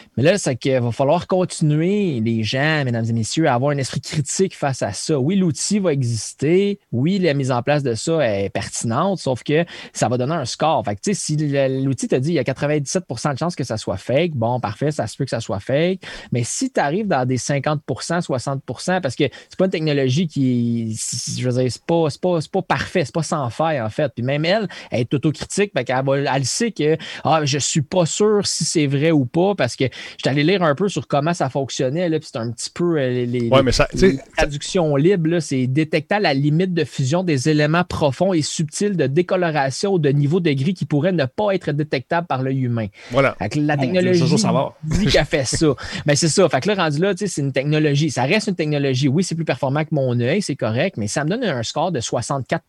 Mais 0.17 0.23
là, 0.23 0.37
c'est 0.37 0.57
qu'il 0.57 0.77
va 0.79 0.91
falloir 0.91 1.27
continuer, 1.27 2.19
les 2.19 2.43
gens, 2.43 2.83
mesdames 2.83 3.05
et 3.05 3.13
messieurs, 3.13 3.47
à 3.47 3.53
avoir 3.53 3.71
un 3.71 3.77
esprit 3.77 4.01
critique 4.01 4.57
face 4.57 4.81
à 4.81 4.91
ça. 4.91 5.17
Oui, 5.17 5.37
l'outil 5.37 5.79
va 5.79 5.93
exister. 5.93 6.79
Oui, 6.91 7.17
la 7.17 7.33
mise 7.33 7.51
en 7.51 7.61
place 7.63 7.81
de 7.81 7.95
ça 7.95 8.27
est 8.27 8.49
pertinente, 8.49 9.19
sauf 9.19 9.41
que 9.43 9.65
ça 9.93 10.09
va 10.09 10.17
donner 10.17 10.33
un 10.33 10.45
score. 10.45 10.83
Fait 10.83 10.95
que, 10.95 11.13
si 11.13 11.37
l'outil 11.37 12.09
te 12.09 12.15
dit 12.15 12.29
qu'il 12.29 12.35
y 12.35 12.39
a 12.39 12.43
97% 12.43 13.33
de 13.33 13.37
chances 13.37 13.55
que 13.55 13.63
ça 13.63 13.77
soit 13.77 13.97
fake, 13.97 14.33
bon, 14.33 14.59
parfait, 14.59 14.91
ça 14.91 15.07
se 15.07 15.15
peut 15.15 15.23
que 15.23 15.29
ça 15.29 15.39
soit 15.39 15.61
fake. 15.61 16.01
Mais 16.33 16.43
si 16.43 16.71
tu 16.71 16.79
arrives 16.79 17.07
dans 17.07 17.25
des 17.25 17.37
50% 17.37 17.79
60% 18.21 19.01
parce 19.01 19.15
que 19.15 19.23
c'est 19.49 19.57
pas 19.57 19.65
une 19.65 19.71
technologie 19.71 20.27
qui, 20.27 20.93
je 21.37 21.47
veux 21.47 21.61
dire, 21.61 21.71
c'est 21.71 21.85
pas, 21.85 22.07
pas, 22.21 22.39
pas 22.51 22.61
parfait, 22.61 23.05
c'est 23.05 23.13
pas 23.13 23.23
sans 23.23 23.49
faille, 23.49 23.81
en 23.81 23.89
fait. 23.89 24.11
Puis 24.13 24.23
même 24.23 24.45
elle, 24.45 24.67
elle 24.89 25.01
est 25.01 25.13
autocritique, 25.13 25.71
fait 25.75 25.85
qu'elle 25.85 26.29
elle 26.33 26.45
sait 26.45 26.71
que, 26.71 26.97
ah, 27.23 27.41
je 27.45 27.57
suis 27.57 27.81
pas 27.81 28.05
sûr 28.05 28.45
si 28.45 28.65
c'est 28.65 28.87
vrai 28.87 29.11
ou 29.11 29.25
pas, 29.25 29.55
parce 29.55 29.75
que 29.75 29.85
J'étais 30.17 30.29
allé 30.29 30.43
lire 30.43 30.63
un 30.63 30.75
peu 30.75 30.89
sur 30.89 31.07
comment 31.07 31.33
ça 31.33 31.49
fonctionnait, 31.49 32.09
là, 32.09 32.19
puis 32.19 32.29
c'est 32.31 32.39
un 32.39 32.51
petit 32.51 32.69
peu 32.69 32.97
euh, 32.99 33.09
les, 33.09 33.25
les- 33.25 33.49
Ouais, 33.49 33.63
mais 33.63 33.71
ça, 33.71 33.87
les 33.93 34.17
traductions 34.37 34.95
libres, 34.95 35.39
c'est 35.39 35.67
détectant 35.67 36.19
la 36.19 36.33
limite 36.33 36.73
de 36.73 36.83
fusion 36.83 37.23
des 37.23 37.49
éléments 37.49 37.83
profonds 37.83 38.33
et 38.33 38.41
subtils 38.41 38.95
de 38.97 39.07
décoloration 39.07 39.93
ou 39.93 39.99
de 39.99 40.09
niveau 40.09 40.39
de 40.39 40.51
gris 40.51 40.73
qui 40.73 40.85
pourraient 40.85 41.11
ne 41.11 41.25
pas 41.25 41.53
être 41.53 41.71
détectables 41.71 42.27
par 42.27 42.43
l'œil 42.43 42.61
humain. 42.61 42.87
voilà. 43.11 43.35
Fait 43.39 43.49
que 43.49 43.59
la 43.59 43.77
technologie 43.77 44.19
je 44.19 44.25
veux 44.25 44.37
savoir. 44.37 44.75
dit 44.83 45.05
qu'elle 45.07 45.25
fait 45.25 45.45
ça. 45.45 45.67
Mais 46.05 46.15
c'est 46.15 46.27
ça. 46.27 46.47
Fait 46.49 46.59
que 46.61 46.69
là, 46.69 46.75
rendu 46.83 46.99
là, 46.99 47.13
c'est 47.15 47.41
une 47.41 47.51
technologie. 47.51 48.09
Ça 48.11 48.23
reste 48.23 48.47
une 48.47 48.55
technologie. 48.55 49.07
Oui, 49.07 49.23
c'est 49.23 49.35
plus 49.35 49.45
performant 49.45 49.83
que 49.83 49.89
mon 49.93 50.19
œil, 50.19 50.41
c'est 50.41 50.55
correct, 50.55 50.97
mais 50.97 51.07
ça 51.07 51.23
me 51.23 51.29
donne 51.29 51.43
un 51.43 51.63
score 51.63 51.91
de 51.91 51.99
64 51.99 52.63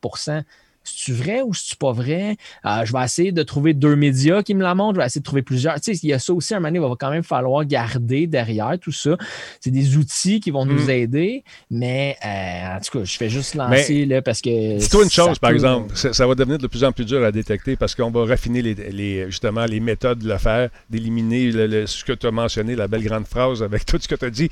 c'est-tu 0.85 1.13
vrai 1.13 1.43
ou 1.43 1.55
c'est-tu 1.55 1.77
pas 1.77 1.93
vrai? 1.93 2.37
Euh, 2.67 2.85
je 2.85 2.93
vais 2.93 3.05
essayer 3.05 3.33
de 3.33 3.43
trouver 3.43 3.75
deux 3.75 3.97
médias 3.97 4.43
qui 4.43 4.55
me 4.55 4.63
la 4.63 4.75
montrent. 4.75 4.95
Je 4.95 5.01
vais 5.01 5.07
essayer 5.07 5.21
de 5.21 5.25
trouver 5.25 5.43
plusieurs. 5.43 5.81
Tu 5.81 5.95
sais, 5.95 6.01
il 6.03 6.09
y 6.11 6.13
a 6.13 6.19
ça 6.19 6.33
aussi, 6.33 6.55
à 6.55 6.57
un 6.57 6.61
moment 6.61 6.69
donné, 6.73 6.85
il 6.85 6.89
va 6.89 6.97
quand 6.99 7.11
même 7.11 7.23
falloir 7.23 7.65
garder 7.65 8.27
derrière 8.27 8.73
tout 8.81 8.93
ça. 8.93 9.17
C'est 9.61 9.71
des 9.71 9.97
outils 9.97 10.41
qui 10.41 10.51
vont 10.51 10.65
nous 10.67 10.87
Mm. 10.87 10.91
aider, 10.91 11.45
mais 11.71 12.17
euh, 12.25 12.77
en 12.77 12.81
tout 12.81 12.99
cas, 12.99 13.05
je 13.05 13.17
fais 13.17 13.29
juste 13.29 13.55
lancer 13.55 14.05
là, 14.07 14.23
parce 14.23 14.41
que. 14.41 14.79
Dis-toi 14.79 15.05
une 15.05 15.11
chose, 15.11 15.39
par 15.39 15.51
exemple, 15.51 15.95
ça, 15.97 16.13
ça 16.13 16.27
va 16.27 16.35
devenir 16.35 16.59
de 16.59 16.67
plus 16.67 16.83
en 16.85 16.93
plus 16.93 17.05
dur 17.05 17.25
à 17.25 17.31
détecter 17.33 17.77
parce 17.77 17.95
qu'on 17.95 18.11
va 18.11 18.25
raffiner 18.25 18.63
les, 18.63 18.75
les- 18.75 19.27
justement 19.27 19.65
les 19.65 19.81
méthodes 19.81 20.19
de 20.19 20.29
le 20.29 20.39
faire, 20.39 20.69
d'éliminer 20.91 21.51
le- 21.53 21.67
le- 21.67 21.87
ce 21.87 22.05
que 22.05 22.13
tu 22.13 22.27
as 22.27 22.31
mentionné, 22.31 22.75
la 22.77 22.89
belle 22.89 23.05
grande 23.05 23.27
phrase 23.27 23.63
avec 23.63 23.85
tout 23.87 23.99
ce 24.01 24.09
que 24.09 24.15
tu 24.15 24.25
as 24.25 24.31
dit. 24.31 24.49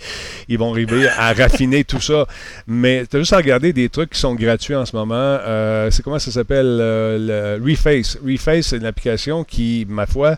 Ils 0.48 0.58
vont 0.58 0.70
arriver 0.72 1.08
à 1.08 1.32
raffiner 1.32 1.84
tout 1.84 2.00
ça. 2.00 2.26
Mais 2.66 3.06
tu 3.06 3.16
as 3.16 3.18
juste 3.20 3.32
à 3.32 3.36
regarder 3.38 3.72
des 3.72 3.88
trucs 3.88 4.10
qui 4.10 4.18
sont 4.20 4.34
gratuits 4.34 4.74
en 4.76 4.86
ce 4.86 4.94
moment. 4.94 5.14
Euh, 5.14 5.90
c'est 5.90 6.02
comment 6.02 6.18
ça 6.20 6.30
s'appelle? 6.30 6.78
euh, 6.80 7.58
le 7.58 7.64
Reface. 7.64 8.18
Reface, 8.24 8.68
c'est 8.68 8.76
une 8.76 8.86
application 8.86 9.44
qui, 9.44 9.86
ma 9.88 10.06
foi, 10.06 10.36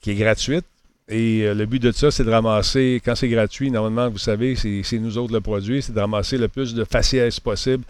qui 0.00 0.10
est 0.10 0.14
gratuite. 0.14 0.64
Et 1.08 1.42
euh, 1.42 1.54
le 1.54 1.66
but 1.66 1.82
de 1.82 1.90
ça, 1.90 2.10
c'est 2.10 2.24
de 2.24 2.30
ramasser, 2.30 3.02
quand 3.04 3.16
c'est 3.16 3.28
gratuit, 3.28 3.70
normalement, 3.70 4.08
vous 4.10 4.18
savez, 4.18 4.54
c'est 4.54 4.98
nous 4.98 5.18
autres 5.18 5.32
le 5.32 5.40
produit, 5.40 5.82
c'est 5.82 5.92
de 5.92 6.00
ramasser 6.00 6.38
le 6.38 6.48
plus 6.48 6.72
de 6.72 6.84
faciès 6.84 7.40
possible 7.40 7.84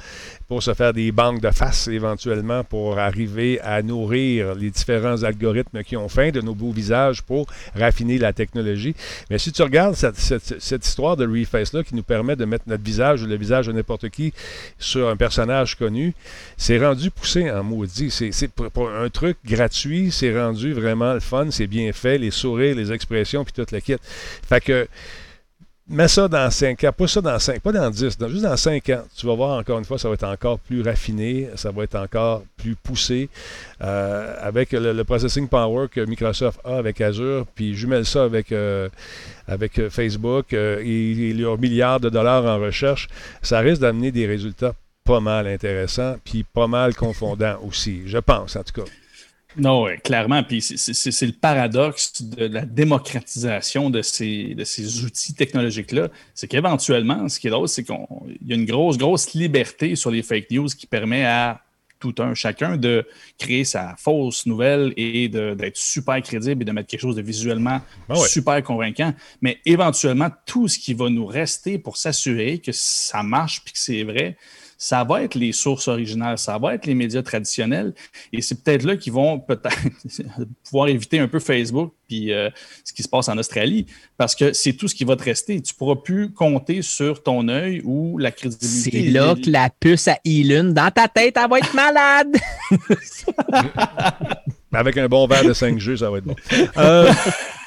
pour 0.51 0.64
se 0.64 0.74
faire 0.74 0.92
des 0.92 1.12
banques 1.12 1.40
de 1.40 1.53
faces 1.53 1.86
éventuellement 1.86 2.64
pour 2.64 2.98
arriver 2.98 3.61
à 3.61 3.82
nourrir 3.82 4.57
les 4.57 4.70
différents 4.70 5.22
algorithmes 5.22 5.84
qui 5.84 5.96
ont 5.96 6.09
faim 6.09 6.30
de 6.32 6.40
nos 6.40 6.57
beaux 6.57 6.72
visages 6.72 7.22
pour 7.22 7.46
raffiner 7.76 8.18
la 8.18 8.32
technologie. 8.32 8.96
Mais 9.30 9.38
si 9.38 9.53
tu 9.53 9.62
regardes 9.62 9.94
cette, 9.94 10.84
histoire 10.84 11.16
de 11.16 11.24
Reface-là 11.24 11.84
qui 11.84 11.94
nous 11.94 12.03
permet 12.03 12.34
de 12.34 12.44
mettre 12.44 12.64
notre 12.66 12.82
visage 12.82 13.22
ou 13.22 13.28
le 13.28 13.36
visage 13.36 13.68
de 13.68 13.72
n'importe 13.72 14.09
qui 14.09 14.34
sur 14.76 15.09
un 15.09 15.16
personnage 15.16 15.76
connu, 15.76 16.14
c'est 16.57 16.84
rendu 16.84 17.12
poussé 17.12 17.48
en 17.48 17.62
maudit. 17.62 18.11
C'est 18.11 18.51
un 18.76 19.09
truc 19.09 19.36
gratuit, 19.46 20.11
c'est 20.11 20.36
rendu 20.36 20.72
vraiment 20.72 21.14
le 21.14 21.20
fun, 21.20 21.53
c'est 21.53 21.68
bien 21.68 21.92
fait, 21.92 22.18
les 22.18 22.32
sourires, 22.32 22.74
les 22.74 22.90
expressions, 22.90 23.44
puis 23.44 23.53
toute 23.53 23.70
la 23.70 23.80
kit. 23.80 23.94
Fait 24.48 24.61
que 24.61 24.88
mets 25.91 26.09
ça 26.09 26.28
dans 26.28 26.51
5 26.51 26.84
ans, 26.84 26.93
pas 26.93 27.07
ça 27.07 27.20
dans 27.20 27.38
5, 27.38 27.61
pas 27.61 27.72
dans 27.72 27.91
10, 27.91 28.16
dans- 28.16 28.28
juste 28.28 28.43
dans 28.43 28.57
5 28.57 28.88
ans. 28.91 29.03
Tu 29.17 29.26
vas 29.26 29.34
voir 29.34 29.58
encore 29.58 29.79
une 29.79 29.84
fois, 29.84 29.99
ça 29.99 30.08
va 30.08 30.14
être 30.14 30.25
encore 30.25 30.58
plus 30.58 30.83
raffiné, 30.83 31.49
ça 31.57 31.71
va 31.71 31.84
être 31.84 31.96
encore 31.96 32.42
plus 32.57 32.76
poussé 32.76 33.29
euh, 33.83 34.34
avec 34.41 34.72
le, 34.72 35.03
processing 35.04 35.49
power 35.49 35.88
que 35.88 36.00
Microsoft 36.00 36.61
a 36.64 36.76
avec 36.76 37.00
Azure, 37.00 37.46
puis 37.54 37.75
jumelle 37.75 38.07
ça 38.07 38.25
avec, 38.25 38.53
euh, 38.53 38.88
avec 39.49 39.79
euh, 39.79 39.91
Facebook 39.91 40.53
euh, 40.53 40.80
et, 40.84 41.30
et 41.30 41.33
leurs 41.34 41.58
milliards 41.58 42.00
de 42.00 42.08
dollars 42.08 42.45
en 42.45 42.58
recherche, 42.58 43.08
ça 43.42 43.58
risque 43.61 43.80
d'amener 43.80 44.12
des 44.12 44.26
résultats 44.26 44.75
pas 45.04 45.21
mal 45.21 45.46
intéressants, 45.49 46.17
puis 46.25 46.45
pas 46.45 46.67
mal 46.68 46.95
confondants 46.95 47.58
aussi, 47.67 48.03
je 48.07 48.18
pense 48.18 48.54
en 48.57 48.62
tout 48.62 48.83
cas. 48.83 48.91
Non, 49.56 49.82
ouais, 49.82 49.98
clairement. 49.98 50.42
Puis 50.42 50.62
c'est- 50.62 51.26
le 51.26 51.32
paradoxe 51.32 52.22
de 52.22 52.46
la 52.46 52.64
démocratisation 52.64 53.90
de 53.90 54.02
ces, 54.02 54.54
de 54.54 54.64
ces 54.64 55.04
outils 55.04 55.34
technologiques-là. 55.34 56.08
C'est 56.34 56.48
qu'éventuellement, 56.48 57.28
ce 57.28 57.40
qui 57.40 57.48
est 57.48 57.50
drôle, 57.50 57.68
c'est 57.68 57.84
qu'il 57.84 57.96
y 58.46 58.52
a 58.52 58.56
une 58.56 58.64
grosse, 58.64 58.96
grosse 58.96 59.32
liberté 59.34 59.96
sur 59.96 60.10
les 60.10 60.22
fake 60.22 60.50
news 60.50 60.68
qui 60.68 60.86
permet 60.86 61.24
à 61.24 61.62
tout 61.98 62.14
un 62.18 62.34
chacun 62.34 62.76
de 62.78 63.06
créer 63.38 63.64
sa 63.64 63.94
fausse 63.98 64.46
nouvelle 64.46 64.94
et 64.96 65.28
d'être 65.28 65.76
super 65.76 66.20
crédible 66.22 66.62
et 66.62 66.64
de 66.64 66.72
mettre 66.72 66.88
quelque 66.88 67.00
chose 67.00 67.16
de 67.16 67.22
visuellement 67.22 67.80
ouais. 68.08 68.16
super 68.26 68.62
convaincant. 68.62 69.12
Mais 69.42 69.58
éventuellement, 69.66 70.30
tout 70.46 70.66
ce 70.66 70.78
qui 70.78 70.94
va 70.94 71.10
nous 71.10 71.26
rester 71.26 71.78
pour 71.78 71.98
s'assurer 71.98 72.58
que 72.58 72.72
ça 72.72 73.22
marche 73.22 73.62
puis 73.62 73.74
que 73.74 73.78
c'est 73.78 74.02
vrai, 74.02 74.36
ça 74.80 75.04
va 75.04 75.22
être 75.22 75.34
les 75.34 75.52
sources 75.52 75.88
originales, 75.88 76.38
ça 76.38 76.57
va 76.57 76.74
être 76.74 76.86
les 76.86 76.94
médias 76.94 77.22
traditionnels. 77.22 77.92
Et 78.32 78.40
c'est 78.40 78.64
peut-être 78.64 78.82
là 78.84 78.96
qu'ils 78.96 79.12
vont 79.12 79.38
peut-être 79.38 79.76
pouvoir 80.64 80.88
éviter 80.88 81.18
un 81.18 81.28
peu 81.28 81.38
Facebook 81.38 81.92
puis 82.08 82.32
euh, 82.32 82.48
ce 82.82 82.94
qui 82.94 83.02
se 83.02 83.08
passe 83.08 83.28
en 83.28 83.36
Australie, 83.36 83.84
parce 84.16 84.34
que 84.34 84.54
c'est 84.54 84.72
tout 84.72 84.88
ce 84.88 84.94
qui 84.94 85.04
va 85.04 85.16
te 85.16 85.22
rester. 85.22 85.61
Tu 85.61 85.74
ne 85.74 85.78
pourras 85.78 85.96
plus 85.96 86.32
compter 86.32 86.80
sur 86.80 87.22
ton 87.22 87.46
œil 87.48 87.82
ou 87.84 88.16
la 88.16 88.32
crédibilité. 88.32 88.90
C'est 88.90 89.11
là 89.11 89.34
que 89.34 89.50
la 89.50 89.68
puce 89.68 90.08
à 90.08 90.18
Elon, 90.24 90.72
dans 90.72 90.90
ta 90.90 91.08
tête, 91.08 91.36
elle 91.36 91.50
va 91.50 91.58
être 91.58 91.74
malade. 91.74 92.36
Avec 94.72 94.96
un 94.96 95.08
bon 95.08 95.26
verre 95.26 95.44
de 95.44 95.52
5G, 95.52 95.98
ça 95.98 96.11
va 96.11 96.18
être 96.18 96.24
bon. 96.24 96.36
Euh, 96.78 97.12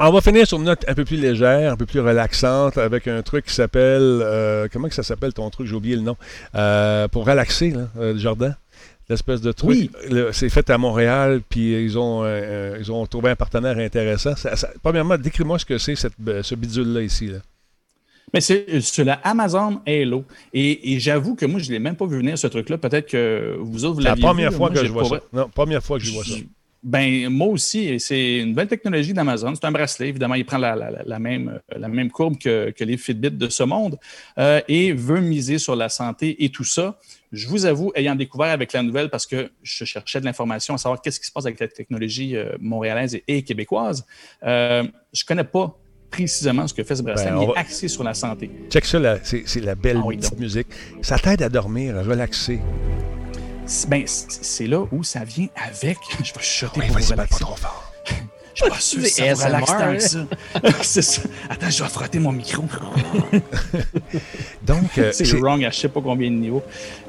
on 0.00 0.10
va 0.10 0.20
finir 0.20 0.46
sur 0.46 0.58
une 0.58 0.64
note 0.64 0.84
un 0.88 0.94
peu 0.94 1.04
plus 1.04 1.16
légère, 1.16 1.72
un 1.72 1.76
peu 1.76 1.86
plus 1.86 2.00
relaxante, 2.00 2.78
avec 2.78 3.06
un 3.08 3.22
truc 3.22 3.46
qui 3.46 3.54
s'appelle. 3.54 4.02
euh, 4.22 4.68
comment 4.72 4.88
que 4.88 4.94
ça 4.94 5.02
s'appelle 5.02 5.32
ton 5.32 5.48
truc? 5.50 5.66
J'ai 5.66 5.74
oublié 5.74 5.96
le 5.96 6.02
nom. 6.02 6.16
Euh, 6.54 7.08
pour 7.08 7.26
relaxer, 7.26 7.70
là, 7.70 7.88
euh, 7.98 8.16
Jordan. 8.18 8.56
L'espèce 9.08 9.42
de 9.42 9.52
truc. 9.52 9.68
Oui. 9.70 9.90
Le- 10.10 10.32
C'est 10.32 10.48
fait 10.48 10.68
à 10.70 10.78
Montréal, 10.78 11.42
puis 11.48 11.72
ils 11.84 11.98
ont, 11.98 12.22
euh, 12.24 12.78
ils 12.80 12.90
ont 12.90 13.04
trouvé 13.06 13.30
un 13.30 13.36
partenaire 13.36 13.76
intéressant. 13.78 14.34
Ça- 14.34 14.56
ça- 14.56 14.70
premièrement, 14.82 15.18
décris-moi 15.18 15.58
ce 15.58 15.66
que 15.66 15.76
c'est, 15.76 15.94
cette, 15.94 16.14
euh, 16.26 16.42
ce 16.42 16.54
bidule-là 16.54 17.02
ici. 17.02 17.26
Là. 17.26 17.38
Mais 18.32 18.40
c'est 18.40 18.80
sur 18.80 19.04
la 19.04 19.12
Amazon 19.22 19.80
Halo. 19.86 20.24
Et, 20.54 20.94
et 20.94 21.00
j'avoue 21.00 21.34
que 21.34 21.44
moi, 21.44 21.60
je 21.60 21.66
ne 21.68 21.72
l'ai 21.72 21.78
même 21.80 21.96
pas 21.96 22.06
vu 22.06 22.16
venir, 22.16 22.38
ce 22.38 22.46
truc-là. 22.46 22.78
Peut-être 22.78 23.10
que 23.10 23.56
vous 23.60 23.84
autres, 23.84 23.96
vous 23.96 24.00
C'est 24.00 24.04
la 24.04 24.10
l'aviez 24.12 24.24
première 24.24 24.50
vu, 24.50 24.56
fois 24.56 24.70
que 24.70 24.82
je 24.84 24.90
vois 24.90 25.04
ça. 25.04 25.20
Non, 25.34 25.48
première 25.50 25.82
fois 25.84 25.98
que 25.98 26.04
je 26.04 26.10
vois 26.12 26.24
ça. 26.24 26.34
Ben, 26.84 27.30
moi 27.30 27.46
aussi, 27.48 27.98
c'est 27.98 28.40
une 28.40 28.50
nouvelle 28.50 28.68
technologie 28.68 29.14
d'Amazon. 29.14 29.54
C'est 29.54 29.64
un 29.64 29.72
bracelet, 29.72 30.08
évidemment, 30.10 30.34
il 30.34 30.44
prend 30.44 30.58
la, 30.58 30.76
la- 30.76 30.90
la- 30.90 31.02
la 31.04 31.18
même, 31.18 31.48
euh, 31.72 31.78
la 31.78 31.88
même 31.88 32.10
courbe 32.10 32.36
que, 32.38 32.70
que 32.72 32.84
les 32.84 32.98
Fitbit 32.98 33.30
de 33.30 33.48
ce 33.48 33.62
monde 33.62 33.98
euh, 34.38 34.60
et 34.68 34.92
veut 34.92 35.20
miser 35.20 35.56
sur 35.58 35.76
la 35.76 35.88
santé 35.88 36.44
et 36.44 36.50
tout 36.50 36.62
ça. 36.64 36.98
Je 37.32 37.48
vous 37.48 37.64
avoue, 37.64 37.90
ayant 37.94 38.14
découvert 38.14 38.50
avec 38.50 38.72
la 38.74 38.82
nouvelle, 38.82 39.08
parce 39.08 39.26
que 39.26 39.50
je 39.62 39.84
cherchais 39.86 40.20
de 40.20 40.26
l'information 40.26 40.74
à 40.74 40.78
savoir 40.78 41.00
qu'est-ce 41.00 41.18
qui 41.20 41.26
se 41.26 41.32
passe 41.32 41.46
avec 41.46 41.58
la 41.58 41.68
technologie 41.68 42.36
euh, 42.36 42.52
montréalaise 42.60 43.14
et, 43.14 43.24
et 43.28 43.42
québécoise, 43.42 44.04
euh, 44.44 44.82
je 45.12 45.22
ne 45.24 45.26
connais 45.26 45.44
pas 45.44 45.76
précisément 46.10 46.68
ce 46.68 46.74
que 46.74 46.84
fait 46.84 46.94
ce 46.96 47.02
bracelet, 47.02 47.30
Ben, 47.30 47.38
mais 47.40 47.46
va- 47.46 47.52
axé 47.56 47.88
sur 47.88 48.04
la 48.04 48.12
santé. 48.14 48.50
Check 48.70 48.84
ça, 48.84 49.18
c'est 49.24 49.42
c'est 49.46 49.60
la 49.60 49.74
belle 49.74 49.96
Ah 50.00 50.06
oui, 50.06 50.18
petite 50.18 50.32
donc. 50.32 50.40
musique. 50.40 50.68
Ça 51.02 51.18
t'aide 51.18 51.42
à 51.42 51.48
dormir, 51.48 51.96
à 51.96 52.02
relaxer. 52.02 52.60
C'est- 53.66 53.88
Ben, 53.88 54.02
c'est 54.06 54.66
là 54.66 54.84
où 54.92 55.02
ça 55.02 55.24
vient 55.24 55.48
avec. 55.56 55.98
Je 56.22 56.32
vais 56.34 56.40
chuchoter 56.40 56.80
Oui, 56.80 56.86
pour 56.88 56.98
vous 56.98 57.06
pas 57.08 57.12
relaxer. 57.14 57.40
trop 57.44 57.56
fort. 57.56 57.92
Je 58.54 58.62
suis 58.62 58.70
pas 58.70 58.78
sûr 58.78 59.02
que 59.02 59.08
ça 59.36 59.46
relaxe 59.48 59.70
tant 59.72 59.94
que 59.94 59.98
ça. 59.98 60.26
c'est 60.84 61.02
ça. 61.02 61.22
Attends, 61.50 61.70
je 61.70 61.82
vais 61.82 61.88
frotter 61.88 62.20
mon 62.20 62.30
micro. 62.30 62.62
Donc, 64.62 64.96
euh, 64.98 65.10
c'est 65.12 65.24
wrong 65.40 65.64
à 65.64 65.70
je 65.70 65.76
sais 65.80 65.88
pas 65.88 66.00
combien 66.00 66.30
de 66.30 66.36
niveaux. 66.36 66.62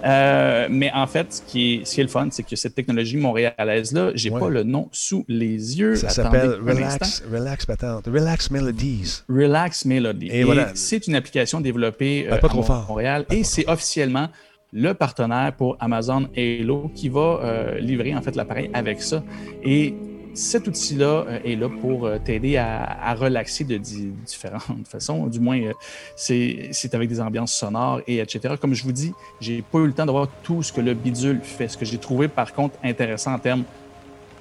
Euh, 0.04 0.68
mais 0.72 0.92
en 0.96 1.06
fait, 1.06 1.32
ce 1.34 1.42
qui 1.44 1.76
est, 1.76 1.86
ce 1.86 1.94
qui 1.94 2.00
est 2.02 2.04
le 2.06 2.10
fun, 2.10 2.30
c'est 2.32 2.42
que 2.42 2.56
cette 2.56 2.74
technologie 2.74 3.18
montréalaise-là, 3.18 4.12
j'ai 4.16 4.32
Ouais. 4.32 4.40
pas 4.40 4.50
le 4.50 4.64
nom 4.64 4.90
sous 4.92 5.24
les 5.28 5.78
yeux. 5.78 5.96
ça 5.98 6.10
s'appelle 6.10 6.58
Relax. 6.66 7.22
Relax 7.32 7.66
Patente, 7.68 8.06
Relax 8.08 8.50
Melodies. 8.50 9.22
Relax 9.30 9.86
Melody. 9.86 10.30
Et 10.32 10.44
voilà. 10.44 10.72
c'est 10.74 11.06
une 11.06 11.14
application 11.16 11.62
développée 11.62 12.26
euh, 12.28 12.38
pas 12.38 12.48
à 12.48 12.50
trop 12.50 12.64
fort. 12.64 12.86
Montréal 12.90 13.26
et 13.30 13.44
c'est 13.44 13.68
officiellement 13.70 14.30
le 14.74 14.94
partenaire 14.94 15.54
pour 15.56 15.78
Amazon 15.80 16.28
Halo 16.36 16.92
qui 16.94 17.10
va 17.10 17.40
euh, 17.44 17.80
livrer 17.80 18.16
en 18.16 18.22
fait 18.22 18.36
l'appareil 18.36 18.70
avec 18.74 19.02
ça. 19.02 19.24
Et 19.64 19.94
cet 20.34 20.68
outil-là 20.68 21.26
euh, 21.30 21.40
est 21.46 21.56
là 21.56 21.70
pour 21.70 22.06
euh, 22.06 22.18
t'aider 22.24 22.58
à, 22.58 22.84
à 22.84 23.14
relaxer 23.16 23.64
de 23.64 23.78
di- 23.78 24.12
différentes 24.26 24.86
façons. 24.88 25.28
Du 25.28 25.40
moins, 25.40 25.60
c'est 26.16 26.70
c'est 26.72 26.94
avec 26.94 27.08
des 27.10 27.22
ambiances 27.22 27.54
sonores 27.54 28.02
et 28.08 28.18
etc. 28.20 28.56
Comme 28.60 28.74
je 28.74 28.84
vous 28.84 28.92
dis, 28.92 29.14
j'ai 29.40 29.62
pas 29.62 29.80
eu 29.80 29.88
le 29.88 29.94
temps 29.94 30.06
de 30.06 30.12
voir 30.12 30.28
tout 30.44 30.62
ce 30.62 30.74
que 30.74 30.82
le 30.82 30.94
bidule 30.94 31.40
fait. 31.42 31.68
Ce 31.70 31.78
que 31.78 31.86
j'ai 31.86 31.98
trouvé 31.98 32.28
par 32.28 32.54
contre 32.54 32.78
intéressant 32.84 33.34
en 33.34 33.40
termes 33.40 33.64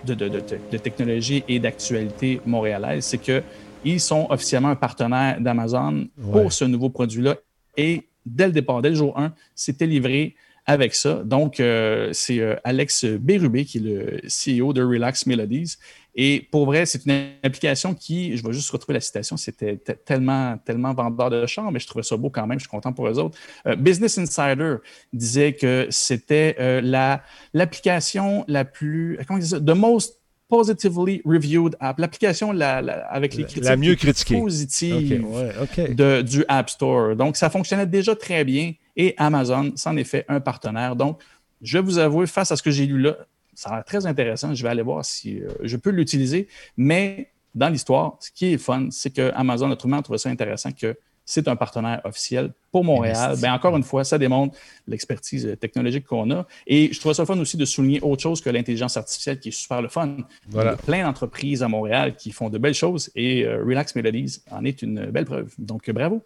de, 0.05 0.15
de- 0.15 0.29
de- 0.29 0.43
de 0.73 0.79
technologie 0.79 1.45
et 1.49 1.59
d'actualité 1.61 2.41
montréalaise, 2.45 3.05
c'est 3.05 3.19
que 3.19 3.43
ils 3.85 4.01
sont 4.01 4.27
officiellement 4.31 4.71
un 4.71 4.77
partenaire 4.77 5.41
d'Amazon 5.41 6.07
Ouais. 6.19 6.33
pour 6.43 6.53
ce 6.53 6.65
nouveau 6.65 6.89
produit-là. 6.89 7.37
Et 7.77 8.09
dès 8.27 8.47
le 8.47 8.53
départ, 8.53 8.83
dès 8.83 8.91
le 8.91 8.95
jour 8.95 9.19
1, 9.19 9.33
c'était 9.55 9.87
livré 9.87 10.35
avec 10.67 10.95
ça. 10.95 11.23
Donc, 11.25 11.61
euh, 11.61 12.11
c'est 12.13 12.41
euh, 12.41 12.57
Alex 12.65 13.05
Bérubé 13.05 13.65
qui 13.65 13.79
est 13.79 13.81
le 13.81 14.21
CEO 14.29 14.73
de 14.73 14.83
Relax 14.83 15.27
Melodies. 15.27 15.77
Et 16.15 16.47
pour 16.51 16.65
vrai, 16.67 16.87
c'est 16.87 17.05
une 17.07 17.33
application 17.43 17.93
qui, 17.93 18.37
je 18.37 18.47
vais 18.47 18.53
juste 18.53 18.71
retrouver 18.71 18.95
la 18.95 19.01
citation, 19.01 19.37
c'était 19.37 19.77
te- 19.77 19.93
tellement, 19.93 20.57
tellement 20.65 20.95
vendeur 20.95 21.29
de 21.29 21.45
char, 21.47 21.71
mais 21.73 21.81
je 21.81 21.87
trouvais 21.89 22.05
ça 22.05 22.17
beau 22.17 22.31
quand 22.31 22.47
même, 22.47 22.59
je 22.59 22.65
suis 22.65 22.71
content 22.71 22.93
pour 22.93 23.09
eux 23.09 23.19
autres. 23.19 23.37
Euh, 23.67 23.75
Business 23.75 24.17
Insider 24.17 24.77
disait 25.13 25.55
que 25.55 25.89
c'était 25.91 26.81
la, 26.83 27.23
l'application 27.53 28.45
la 28.47 28.65
plus, 28.65 29.19
comment 29.27 29.41
dit 29.41 29.49
ça, 29.49 29.61
the 29.61 29.71
most 29.71 30.21
positively 30.57 31.21
reviewed 31.25 31.75
app, 31.81 31.99
l'application 31.99 32.53
la, 32.53 32.81
la- 32.81 33.07
avec 33.09 33.35
les 33.35 33.45
critiques 33.45 33.65
la 33.65 33.77
mieux 33.77 33.95
critiquée. 33.97 34.39
positives 34.39 35.25
ouais, 35.27 35.95
de- 35.95 36.23
du 36.23 36.45
App 36.49 36.71
Store. 36.71 37.17
Donc, 37.17 37.37
ça 37.37 37.51
fonctionnait 37.51 37.87
déjà 37.87 38.15
très 38.15 38.45
bien 38.45 38.73
et 38.97 39.15
Amazon 39.17 39.73
s'en 39.77 39.97
est 39.97 40.05
fait 40.05 40.25
un 40.29 40.41
partenaire. 40.41 40.95
Donc, 40.97 41.21
je 41.63 41.79
vais 41.79 41.83
vous 41.85 41.99
avouer, 41.99 42.27
face 42.27 42.51
à 42.53 42.57
ce 42.57 42.63
que 42.63 42.71
j'ai 42.71 42.87
lu 42.87 42.99
là, 43.01 43.17
ça 43.55 43.71
a 43.71 43.75
l'air 43.77 43.85
très 43.85 44.07
intéressant. 44.07 44.55
Je 44.55 44.63
vais 44.63 44.69
aller 44.69 44.83
voir 44.83 45.05
si 45.05 45.41
euh, 45.41 45.49
je 45.63 45.77
peux 45.77 45.91
l'utiliser. 45.91 46.49
Mais 46.77 47.31
dans 47.55 47.69
l'histoire, 47.69 48.17
ce 48.21 48.31
qui 48.33 48.53
est 48.53 48.59
fun, 48.59 48.89
c'est 48.91 49.13
que 49.15 49.33
Amazon 49.35 49.71
a 49.71 49.77
trouvé 49.77 50.19
ça 50.19 50.29
intéressant 50.29 50.73
que 50.73 50.97
c'est 51.27 51.49
un 51.49 51.57
partenaire 51.57 52.01
officiel 52.05 52.53
pour 52.71 52.85
Montréal. 52.85 53.37
Ben, 53.41 53.53
encore 53.53 53.77
une 53.77 53.83
fois, 53.83 54.05
ça 54.05 54.19
démontre 54.19 54.57
l'expertise 54.87 55.47
euh, 55.47 55.57
technologique 55.57 56.05
qu'on 56.05 56.31
a. 56.31 56.47
Et 56.67 56.93
je 56.93 57.01
trouve 57.01 57.13
ça 57.15 57.25
fun 57.25 57.39
aussi 57.39 57.57
de 57.57 57.65
souligner 57.65 58.01
autre 58.03 58.23
chose 58.23 58.41
que 58.41 58.51
l'intelligence 58.51 58.97
artificielle 58.97 59.39
qui 59.41 59.49
est 59.49 59.53
super 59.53 59.81
le 59.81 59.89
fun. 59.89 60.17
Voilà. 60.49 60.73
Il 60.73 60.75
y 60.75 60.79
a 60.79 60.83
plein 60.83 61.03
d'entreprises 61.05 61.63
à 61.63 61.69
Montréal 61.69 62.17
qui 62.17 62.33
font 62.33 62.51
de 62.51 62.59
belles 62.59 62.75
choses 62.75 63.11
et 63.15 63.45
euh, 63.45 63.65
Relax 63.65 63.95
Melodies 63.97 64.41
en 64.51 64.65
est 64.65 64.83
une 64.83 65.07
belle 65.07 65.25
preuve. 65.25 65.53
Donc, 65.59 65.89
euh, 65.89 65.93
bravo. 65.93 66.23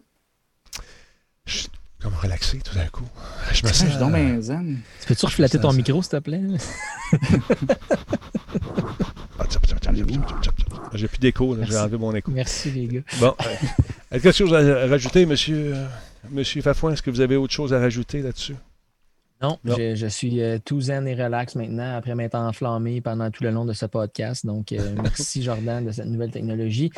Je 1.46 1.58
suis 1.58 1.68
comme 2.00 2.14
relaxé 2.14 2.58
tout 2.60 2.74
d'un 2.74 2.86
coup. 2.86 3.04
Je 3.52 3.62
me 3.64 3.68
Je 3.68 3.74
sens. 3.74 3.88
suis 3.88 3.98
donc 3.98 4.12
bien 4.12 4.40
zen. 4.40 4.80
Tu 5.00 5.06
peux-tu 5.08 5.26
reflatter 5.26 5.60
ton 5.60 5.70
ça. 5.70 5.76
micro, 5.76 6.02
s'il 6.02 6.10
te 6.10 6.16
plaît? 6.18 6.40
J'ai 10.94 11.08
plus 11.08 11.18
d'écho, 11.18 11.56
j'ai 11.62 11.76
enlevé 11.76 11.98
mon 11.98 12.14
écho. 12.14 12.30
Merci, 12.30 12.70
les 12.70 12.86
gars. 12.86 13.00
Bon. 13.20 13.34
euh, 13.40 13.50
Est-ce 14.12 14.22
quelque 14.22 14.32
chose 14.36 14.54
à 14.54 14.86
rajouter, 14.86 15.26
monsieur, 15.26 15.74
euh, 15.74 15.86
monsieur 16.30 16.62
Fafouin? 16.62 16.92
Est-ce 16.92 17.02
que 17.02 17.10
vous 17.10 17.20
avez 17.20 17.36
autre 17.36 17.52
chose 17.52 17.72
à 17.74 17.78
rajouter 17.78 18.22
là-dessus? 18.22 18.56
Non, 19.40 19.56
Non. 19.64 19.76
Je, 19.78 19.94
je 19.94 20.06
suis 20.08 20.42
euh, 20.42 20.58
tout 20.64 20.80
zen 20.80 21.06
et 21.06 21.14
relax 21.14 21.54
maintenant 21.54 21.96
après 21.96 22.14
m'être 22.16 22.34
enflammé 22.34 23.00
pendant 23.00 23.30
tout 23.30 23.44
le 23.44 23.50
long 23.50 23.64
de 23.64 23.72
ce 23.72 23.86
podcast. 23.86 24.44
Donc, 24.44 24.72
euh, 24.72 24.94
merci 25.02 25.42
Jordan 25.42 25.84
de 25.84 25.92
cette 25.92 26.06
nouvelle 26.06 26.32
technologie. 26.32 26.90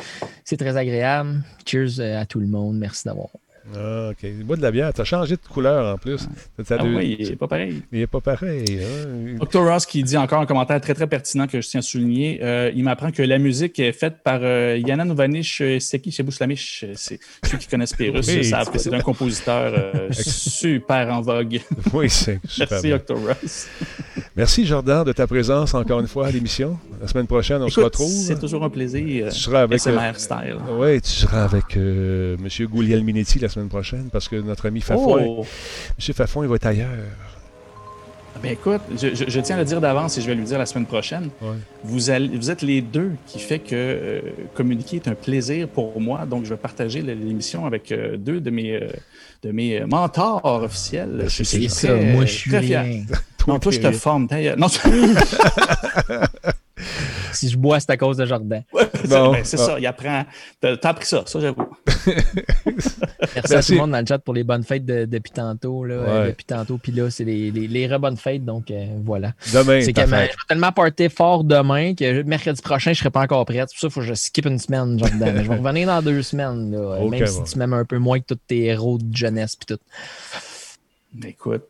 C'est 0.43 0.57
très 0.57 0.75
agréable. 0.75 1.43
Cheers 1.67 1.99
euh, 1.99 2.19
à 2.19 2.25
tout 2.25 2.39
le 2.39 2.47
monde. 2.47 2.77
Merci 2.79 3.03
d'avoir. 3.05 3.27
Ah, 3.75 4.09
OK. 4.11 4.29
Bois 4.43 4.55
de 4.57 4.61
la 4.61 4.71
bière. 4.71 4.93
Tu 4.93 5.01
as 5.01 5.03
changé 5.05 5.35
de 5.35 5.41
couleur 5.53 5.93
en 5.93 5.97
plus. 5.97 6.27
Ah 6.69 6.77
deux- 6.77 6.95
oui, 6.95 7.15
il 7.19 7.31
est 7.31 7.35
pas 7.35 7.47
pareil. 7.47 7.81
Il 7.91 7.99
n'est 7.99 8.07
pas 8.07 8.21
pareil. 8.21 8.65
hein. 8.81 9.35
Dr. 9.39 9.63
Ross 9.63 9.85
qui 9.85 10.03
dit 10.03 10.17
encore 10.17 10.41
un 10.41 10.45
commentaire 10.45 10.81
très 10.81 10.93
très 10.93 11.07
pertinent 11.07 11.47
que 11.47 11.61
je 11.61 11.67
tiens 11.67 11.79
à 11.79 11.83
souligner. 11.83 12.39
Euh, 12.41 12.71
il 12.75 12.83
m'apprend 12.83 13.11
que 13.11 13.21
la 13.21 13.37
musique 13.37 13.79
est 13.79 13.91
faite 13.91 14.17
par 14.23 14.39
euh, 14.41 14.77
Yana 14.77 15.05
Novanish 15.05 15.61
euh, 15.61 15.79
Seki 15.79 16.11
chez 16.11 16.23
Bouslamish. 16.23 16.85
C'est 16.95 17.19
ceux 17.43 17.57
qui 17.57 17.67
connaissent 17.67 17.93
Pérus 17.93 18.27
Oui. 18.27 18.43
savent 18.45 18.71
que 18.71 18.79
c'est 18.79 18.93
un 18.93 18.99
compositeur 19.01 19.73
euh, 19.75 20.11
super 20.11 21.13
en 21.13 21.21
vogue. 21.21 21.59
Oui, 21.93 22.09
c'est 22.09 22.39
super. 22.47 22.79
Merci. 22.83 22.89
Dr. 22.89 23.15
Ross. 23.27 23.67
Merci, 24.35 24.65
Jordan, 24.65 25.03
de 25.03 25.11
ta 25.11 25.27
présence 25.27 25.73
encore 25.73 25.99
une 25.99 26.07
fois 26.07 26.27
à 26.27 26.31
l'émission. 26.31 26.77
La 27.01 27.07
semaine 27.07 27.27
prochaine, 27.27 27.61
on 27.61 27.67
se 27.69 27.79
retrouve. 27.79 28.09
C'est 28.09 28.39
toujours 28.39 28.63
un 28.63 28.69
plaisir. 28.69 29.29
Tu 29.31 29.39
seras 29.39 29.61
avec. 29.63 29.79
euh, 29.87 29.91
SMR 29.91 30.19
style. 30.19 30.55
oui, 30.77 31.01
tu 31.01 31.09
seras 31.09 31.43
avec 31.43 31.75
euh, 31.75 32.37
M. 32.39 32.67
Gouliel-Minetti 32.67 33.39
la 33.39 33.49
semaine 33.51 33.69
prochaine 33.69 34.09
parce 34.11 34.27
que 34.27 34.35
notre 34.35 34.67
ami 34.67 34.81
Fafouin, 34.81 35.23
Oh! 35.27 35.45
M. 35.99 36.13
Fafouin, 36.13 36.43
il 36.45 36.49
va 36.49 36.55
être 36.55 36.65
ailleurs. 36.65 36.89
Ben 38.41 38.53
écoute, 38.53 38.81
je, 38.99 39.13
je- 39.13 39.25
je 39.29 39.39
tiens 39.41 39.57
à 39.57 39.59
le 39.59 39.65
dire 39.65 39.81
d'avance 39.81 40.17
et 40.17 40.21
je 40.21 40.25
vais 40.27 40.33
lui 40.35 40.45
dire 40.45 40.57
la 40.57 40.65
semaine 40.65 40.85
prochaine. 40.87 41.29
Ouais. 41.41 41.49
Vous, 41.83 42.09
allez- 42.09 42.29
vous 42.35 42.49
êtes 42.49 42.61
les 42.63 42.81
deux 42.81 43.11
qui 43.27 43.39
fait 43.39 43.59
que 43.59 43.75
euh, 43.75 44.21
communiquer 44.55 44.95
est 44.95 45.07
un 45.07 45.13
plaisir 45.15 45.67
pour 45.67 45.99
moi. 46.01 46.25
Donc, 46.25 46.45
je 46.45 46.49
vais 46.51 46.57
partager 46.57 47.01
l'émission 47.01 47.65
avec 47.65 47.91
euh, 47.91 48.15
deux 48.17 48.39
de 48.39 48.49
mes, 48.49 48.71
euh, 48.73 48.87
de 49.43 49.51
mes 49.51 49.81
euh, 49.81 49.85
mentors 49.85 50.41
officiels. 50.45 51.25
Je 51.25 51.43
suis 51.43 51.69
C'est 51.69 51.87
ça. 51.87 51.93
Moi, 51.95 52.25
je 52.25 52.31
suis 52.31 52.49
très 52.51 52.63
fier. 52.63 52.81
rien. 52.83 53.03
Non, 53.47 53.59
toi, 53.59 53.71
je 53.71 53.79
te 53.79 53.91
forme. 53.91 54.27
Non, 54.57 54.67
Si 57.33 57.49
je 57.49 57.57
bois, 57.57 57.79
c'est 57.79 57.89
à 57.91 57.97
cause 57.97 58.17
de 58.17 58.25
Jordan. 58.25 58.63
c'est 58.93 59.07
Bon, 59.09 59.35
c'est 59.43 59.59
ah. 59.59 59.65
ça. 59.65 59.79
Il 59.79 59.85
apprend. 59.85 60.25
T'as 60.59 60.75
appris 60.83 61.05
ça, 61.05 61.23
ça, 61.25 61.39
j'avoue. 61.39 61.67
Merci, 63.35 63.53
à 63.55 63.63
tout 63.63 63.71
le 63.73 63.77
monde 63.77 63.91
dans 63.91 63.99
le 63.99 64.05
chat 64.05 64.19
pour 64.19 64.33
les 64.33 64.43
bonnes 64.43 64.63
fêtes 64.63 64.85
de- 64.85 65.05
depuis 65.05 65.31
tantôt. 65.31 65.85
Là, 65.85 65.95
Ouais. 66.01 66.09
Euh, 66.09 66.27
depuis 66.27 66.45
tantôt. 66.45 66.77
Puis 66.77 66.91
là, 66.91 67.09
c'est 67.09 67.23
les, 67.23 67.51
les, 67.51 67.67
les 67.67 67.87
re-bonnes 67.87 68.17
fêtes. 68.17 68.43
Donc, 68.43 68.71
euh, 68.71 68.85
voilà. 69.03 69.33
Demain, 69.53 69.81
C'est 69.81 69.93
que 69.93 70.05
ma- 70.05 70.25
je 70.25 70.31
vais 70.31 70.35
tellement 70.47 70.71
partir 70.71 71.11
fort 71.11 71.43
demain 71.43 71.93
que 71.95 72.23
mercredi 72.23 72.61
prochain, 72.61 72.91
je 72.91 72.97
ne 72.97 72.99
serai 72.99 73.09
pas 73.11 73.21
encore 73.21 73.45
prête. 73.45 73.69
C'est 73.69 73.75
pour 73.75 73.79
ça 73.81 73.87
qu'il 73.87 73.93
faut 73.93 73.99
que 74.01 74.05
je 74.07 74.13
skip 74.13 74.45
une 74.45 74.59
semaine, 74.59 74.97
Jordan. 74.99 75.33
Mais 75.35 75.43
je 75.43 75.49
vais 75.49 75.55
revenir 75.57 75.87
dans 75.87 76.01
deux 76.01 76.21
semaines. 76.23 76.71
Là, 76.71 76.99
même 77.07 77.27
si 77.27 77.43
tu 77.43 77.57
m'aimes 77.57 77.73
un 77.73 77.85
peu 77.85 77.97
moins 77.97 78.19
que 78.19 78.25
tous 78.25 78.39
tes 78.47 78.65
héros 78.65 78.97
de 78.97 79.15
jeunesse. 79.15 79.55
Puis 79.55 79.75
tout. 79.75 79.81
Écoute. 81.27 81.63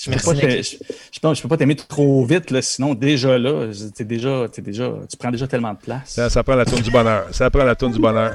Je 0.00 0.10
peux, 0.10 0.16
pas 0.20 0.32
Nick. 0.34 0.42
te- 0.42 0.62
je, 0.62 0.76
je 1.12 1.18
pense- 1.20 1.36
je 1.38 1.42
peux 1.42 1.48
pas 1.48 1.56
t'aimer 1.56 1.74
trop 1.76 2.24
vite, 2.24 2.50
là, 2.50 2.62
sinon 2.62 2.94
déjà 2.94 3.36
là, 3.38 3.66
t'es 3.96 4.04
déjà, 4.04 4.46
t'es 4.52 4.62
déjà, 4.62 4.90
tu 5.10 5.16
prends 5.16 5.30
déjà 5.30 5.46
tellement 5.46 5.72
de 5.72 5.78
place. 5.78 6.02
Ça, 6.06 6.30
ça 6.30 6.42
prend 6.42 6.54
la 6.54 6.64
tourne 6.64 6.82
du 6.82 6.90
bonheur. 6.90 7.26
Ça 7.32 7.50
prend 7.50 7.64
la 7.64 7.74
tourne 7.74 7.92
du 7.92 7.98
bonheur. 7.98 8.32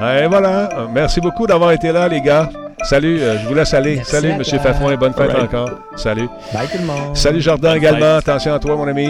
Et 0.00 0.26
voilà. 0.26 0.88
Merci 0.92 1.20
beaucoup 1.20 1.46
d'avoir 1.46 1.70
été 1.72 1.92
là, 1.92 2.08
les 2.08 2.20
gars. 2.20 2.50
Salut, 2.82 3.20
euh, 3.20 3.38
je 3.38 3.46
vous 3.46 3.54
laisse 3.54 3.72
aller. 3.72 3.96
Merci 3.96 4.10
Salut, 4.10 4.28
M. 4.30 4.42
toi. 4.42 4.58
Fafouin. 4.58 4.96
Bonne 4.96 5.14
fête 5.14 5.34
encore. 5.36 5.70
Salut. 5.96 6.28
Bye 6.52 6.66
tout 6.70 6.78
le 6.78 6.84
monde. 6.84 7.16
Salut, 7.16 7.40
Jordan 7.40 7.70
Bonne 7.70 7.78
également. 7.78 8.16
Attention 8.16 8.52
à 8.54 8.58
toi, 8.58 8.76
mon 8.76 8.88
ami. 8.88 9.08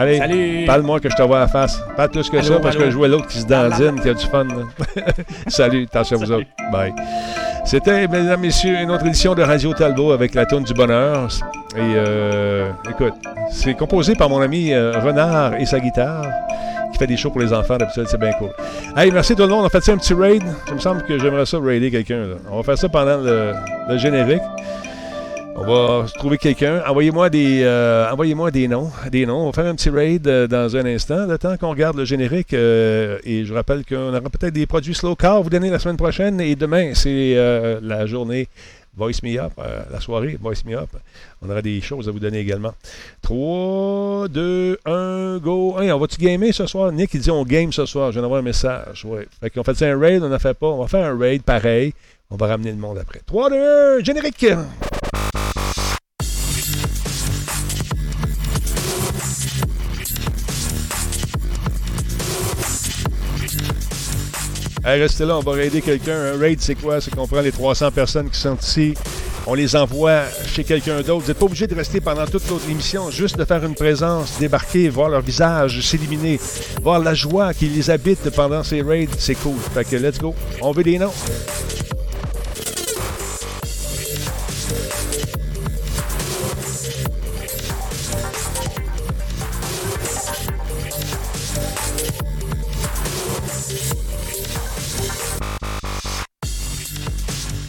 Allez, 0.00 0.16
Salut! 0.18 0.64
parle-moi 0.66 0.98
que 0.98 1.10
je 1.10 1.14
te 1.16 1.22
vois 1.22 1.36
à 1.36 1.40
la 1.40 1.48
face. 1.48 1.78
Pas 1.96 2.08
plus 2.08 2.28
que 2.30 2.36
Allô, 2.38 2.46
ça, 2.46 2.58
parce 2.60 2.74
que 2.76 2.90
je 2.90 2.96
vois 2.96 3.06
l'autre 3.08 3.26
qui 3.26 3.38
se 3.38 3.46
dandine, 3.46 4.00
qui 4.00 4.08
a 4.08 4.14
du 4.14 4.24
fun. 4.26 4.46
Salut, 5.46 5.84
attention 5.84 6.16
à 6.16 6.20
vous 6.20 6.32
autres. 6.32 6.46
Bye. 6.72 6.94
C'était, 7.66 8.08
mesdames, 8.08 8.40
messieurs, 8.40 8.76
une 8.80 8.90
autre 8.90 9.04
édition 9.06 9.34
de 9.34 9.42
Radio 9.42 9.74
Talbot 9.74 10.12
avec 10.12 10.34
la 10.34 10.46
tourne 10.46 10.64
du 10.64 10.72
bonheur. 10.72 11.28
Et 11.76 11.80
euh, 11.80 12.70
écoute, 12.88 13.12
c'est 13.50 13.74
composé 13.74 14.14
par 14.14 14.30
mon 14.30 14.40
ami 14.40 14.72
euh, 14.72 14.92
Renard 15.00 15.54
et 15.56 15.66
sa 15.66 15.78
guitare, 15.78 16.24
qui 16.92 16.98
fait 16.98 17.06
des 17.06 17.18
shows 17.18 17.30
pour 17.30 17.40
les 17.42 17.52
enfants 17.52 17.76
d'habitude, 17.76 18.06
c'est 18.08 18.18
bien 18.18 18.32
cool. 18.32 18.48
Hey, 18.96 19.10
merci 19.12 19.36
tout 19.36 19.42
le 19.42 19.48
monde. 19.48 19.66
On 19.66 19.68
fait 19.68 19.82
ça 19.84 19.92
un 19.92 19.98
petit 19.98 20.14
raid. 20.14 20.42
Ça 20.66 20.74
me 20.74 20.78
semble 20.80 21.02
que 21.04 21.18
j'aimerais 21.18 21.44
ça 21.44 21.58
raider 21.62 21.90
quelqu'un. 21.90 22.20
là. 22.20 22.34
On 22.50 22.56
va 22.56 22.62
faire 22.62 22.78
ça 22.78 22.88
pendant 22.88 23.18
le, 23.18 23.52
le 23.88 23.98
générique. 23.98 24.42
On 25.56 25.64
va 25.64 26.06
trouver 26.14 26.38
quelqu'un. 26.38 26.82
Envoyez-moi 26.86 27.28
des, 27.28 27.62
euh, 27.64 28.10
envoyez-moi 28.10 28.50
des 28.50 28.66
noms, 28.68 28.90
des 29.10 29.26
noms. 29.26 29.42
On 29.42 29.46
va 29.46 29.52
faire 29.52 29.66
un 29.66 29.74
petit 29.74 29.90
raid 29.90 30.26
euh, 30.26 30.46
dans 30.46 30.74
un 30.76 30.86
instant, 30.86 31.26
le 31.26 31.38
temps 31.38 31.56
qu'on 31.56 31.70
regarde 31.70 31.96
le 31.96 32.04
générique. 32.04 32.54
euh, 32.54 33.18
et 33.24 33.44
je 33.44 33.52
rappelle 33.52 33.84
qu'on 33.84 34.08
aura 34.10 34.20
peut-être 34.30 34.54
des 34.54 34.66
produits 34.66 34.94
slow 34.94 35.14
car 35.16 35.36
à 35.36 35.40
vous 35.40 35.50
donner 35.50 35.68
la 35.68 35.78
semaine 35.78 35.96
prochaine. 35.96 36.40
Et 36.40 36.56
demain, 36.56 36.92
c'est 36.94 37.34
la 37.82 38.06
journée 38.06 38.48
Voice 38.96 39.20
Me 39.22 39.38
Up, 39.38 39.52
la 39.90 40.00
soirée 40.00 40.38
Voice 40.40 40.62
Me 40.64 40.76
Up. 40.76 40.88
On 41.42 41.50
aura 41.50 41.62
des 41.62 41.80
choses 41.80 42.08
à 42.08 42.10
vous 42.12 42.20
donner 42.20 42.38
également. 42.38 42.72
3, 43.22 44.28
2, 44.28 44.78
1, 44.86 45.38
go. 45.38 45.76
Hey, 45.80 45.92
on 45.92 45.98
va-tu 45.98 46.16
gamer 46.18 46.52
ce 46.52 46.66
soir? 46.66 46.90
Nick, 46.90 47.12
il 47.14 47.20
dit 47.20 47.30
on 47.30 47.44
game 47.44 47.72
ce 47.72 47.86
soir. 47.86 48.08
Je 48.08 48.14
viens 48.14 48.22
d'avoir 48.22 48.40
un 48.40 48.44
message. 48.44 49.04
Ouais. 49.04 49.26
Fait 49.40 49.50
qu'on 49.50 49.62
fait 49.64 49.82
un 49.82 49.98
raid, 49.98 50.22
on 50.22 50.28
n'en 50.28 50.38
fait 50.38 50.54
pas. 50.54 50.68
On 50.68 50.80
va 50.80 50.88
faire 50.88 51.04
un 51.04 51.18
raid 51.18 51.42
pareil. 51.42 51.92
On 52.30 52.36
va 52.36 52.46
ramener 52.46 52.70
le 52.70 52.78
monde 52.78 52.98
après. 52.98 53.20
3, 53.26 53.50
2, 53.50 53.98
1, 54.00 54.04
générique! 54.04 54.46
Restez 64.84 65.24
là, 65.24 65.36
on 65.36 65.40
va 65.40 65.52
raider 65.52 65.82
quelqu'un. 65.82 66.34
Un 66.34 66.38
raid, 66.38 66.60
c'est 66.60 66.74
quoi? 66.74 67.00
C'est 67.00 67.14
qu'on 67.14 67.26
prend 67.26 67.40
les 67.40 67.52
300 67.52 67.90
personnes 67.90 68.30
qui 68.30 68.38
sont 68.38 68.56
ici, 68.56 68.94
on 69.46 69.54
les 69.54 69.76
envoie 69.76 70.22
chez 70.46 70.64
quelqu'un 70.64 71.00
d'autre. 71.02 71.22
Vous 71.22 71.28
n'êtes 71.28 71.38
pas 71.38 71.46
obligé 71.46 71.66
de 71.66 71.74
rester 71.74 72.00
pendant 72.00 72.26
toute 72.26 72.48
l'autre 72.48 72.68
émission, 72.68 73.10
juste 73.10 73.36
de 73.36 73.44
faire 73.44 73.64
une 73.64 73.74
présence, 73.74 74.38
débarquer, 74.38 74.88
voir 74.88 75.08
leur 75.08 75.20
visage 75.20 75.80
s'éliminer, 75.80 76.40
voir 76.82 76.98
la 76.98 77.14
joie 77.14 77.52
qui 77.54 77.66
les 77.66 77.90
habite 77.90 78.30
pendant 78.30 78.62
ces 78.62 78.82
raids. 78.82 79.08
C'est 79.18 79.34
cool. 79.34 79.56
Fait 79.74 79.84
que 79.84 79.96
let's 79.96 80.18
go. 80.18 80.34
On 80.60 80.72
veut 80.72 80.82
des 80.82 80.98
noms. 80.98 81.12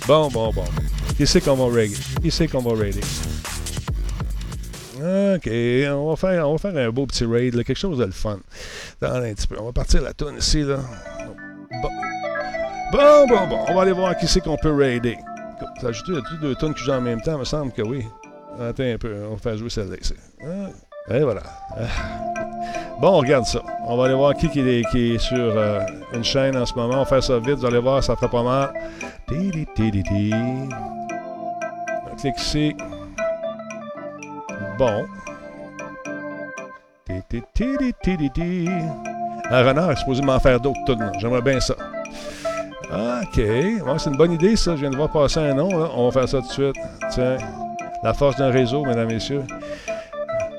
Bon, 0.07 0.27
bon, 0.29 0.51
bon. 0.51 0.65
Qui 1.15 1.27
c'est 1.27 1.41
qu'on 1.41 1.55
va 1.55 1.73
raider? 1.73 1.95
Qui 2.21 2.31
c'est 2.31 2.47
qu'on 2.47 2.61
va 2.61 2.71
raider? 2.75 3.01
OK, 4.97 5.49
on 5.95 6.09
va 6.09 6.15
faire, 6.15 6.49
on 6.49 6.55
va 6.55 6.57
faire 6.57 6.77
un 6.77 6.89
beau 6.91 7.05
petit 7.05 7.25
raid, 7.25 7.55
là, 7.55 7.63
quelque 7.63 7.77
chose 7.77 7.97
de 7.97 8.05
le 8.05 8.11
fun. 8.11 8.39
Attends 9.01 9.15
un 9.15 9.33
petit 9.33 9.47
peu. 9.47 9.57
On 9.59 9.65
va 9.65 9.71
partir 9.71 10.01
la 10.01 10.13
tourne 10.13 10.37
ici, 10.37 10.63
là. 10.63 10.79
Bon. 11.81 11.89
Bon, 12.91 13.27
bon, 13.27 13.47
bon. 13.47 13.65
On 13.67 13.75
va 13.75 13.81
aller 13.83 13.93
voir 13.93 14.17
qui 14.17 14.27
c'est 14.27 14.41
qu'on 14.41 14.57
peut 14.57 14.75
raider. 14.75 15.17
Ça 15.79 15.87
ajoute 15.87 16.23
deux 16.41 16.55
tunes 16.55 16.73
que 16.73 16.79
j'ai 16.79 16.91
en 16.91 17.01
même 17.01 17.21
temps, 17.21 17.33
il 17.33 17.39
me 17.39 17.45
semble 17.45 17.71
que 17.71 17.81
oui. 17.81 18.05
Attends 18.59 18.83
un 18.83 18.97
peu, 18.97 19.25
on 19.29 19.35
va 19.35 19.37
faire 19.37 19.57
jouer 19.57 19.69
celle-là 19.69 19.95
ici. 20.01 20.13
Ah, 20.43 21.15
et 21.17 21.23
voilà. 21.23 21.41
Ah. 21.77 22.30
Bon, 23.01 23.15
on 23.15 23.17
regarde 23.17 23.45
ça. 23.45 23.63
On 23.87 23.97
va 23.97 24.05
aller 24.05 24.13
voir 24.13 24.35
qui, 24.35 24.45
est, 24.45 25.17
sur 25.17 25.37
euh, 25.37 25.79
une 26.13 26.23
chaîne 26.23 26.55
en 26.55 26.67
ce 26.67 26.75
moment. 26.75 26.93
On 26.93 26.99
va 26.99 27.05
faire 27.05 27.23
ça 27.23 27.39
vite, 27.39 27.55
vous 27.55 27.65
allez 27.65 27.79
voir, 27.79 28.03
ça 28.03 28.15
fait 28.15 28.27
pas 28.27 28.43
mal. 28.43 28.71
On 29.31 29.35
clique 32.15 32.37
ici. 32.37 32.75
Bon. 34.77 35.03
Un 39.49 39.63
renard 39.63 39.91
est 39.91 39.95
supposé 39.95 40.21
m'en 40.21 40.39
faire 40.39 40.59
d'autres 40.59 40.77
tout 40.85 40.95
J'aimerais 41.19 41.41
bien 41.41 41.59
ça. 41.59 41.73
OK. 42.91 43.35
C'est 43.35 44.09
une 44.09 44.17
bonne 44.17 44.33
idée, 44.33 44.55
ça. 44.55 44.75
Je 44.75 44.81
viens 44.81 44.91
de 44.91 44.95
voir 44.95 45.09
passer 45.09 45.39
un 45.39 45.55
nom. 45.55 45.69
On 45.95 46.07
va 46.07 46.11
faire 46.11 46.29
ça 46.29 46.37
tout 46.37 46.47
de 46.47 46.51
suite. 46.51 46.75
Tiens. 47.09 47.37
La 48.03 48.13
force 48.13 48.37
d'un 48.37 48.51
réseau, 48.51 48.85
mesdames, 48.85 49.07
messieurs. 49.07 49.41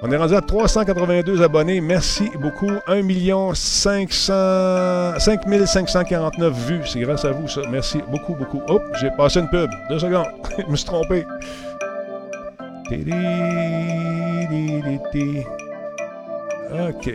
On 0.05 0.11
est 0.11 0.17
rendu 0.17 0.35
à 0.35 0.41
382 0.41 1.43
abonnés. 1.43 1.81
Merci 1.81 2.29
beaucoup. 2.41 2.71
1 2.89 3.55
500... 3.55 5.21
5549 5.21 6.53
vues. 6.67 6.81
C'est 6.87 6.99
grâce 7.01 7.25
à 7.25 7.31
vous, 7.31 7.47
ça. 7.47 7.61
Merci 7.71 8.01
beaucoup, 8.09 8.35
beaucoup. 8.35 8.61
Hop, 8.67 8.83
j'ai 9.01 9.11
passé 9.13 9.39
une 9.39 9.49
pub. 9.49 9.71
Deux 9.89 10.01
secondes. 10.01 10.27
Je 10.59 10.67
me 10.71 10.75
suis 10.75 10.87
trompé. 10.87 11.25
OK. 16.73 17.11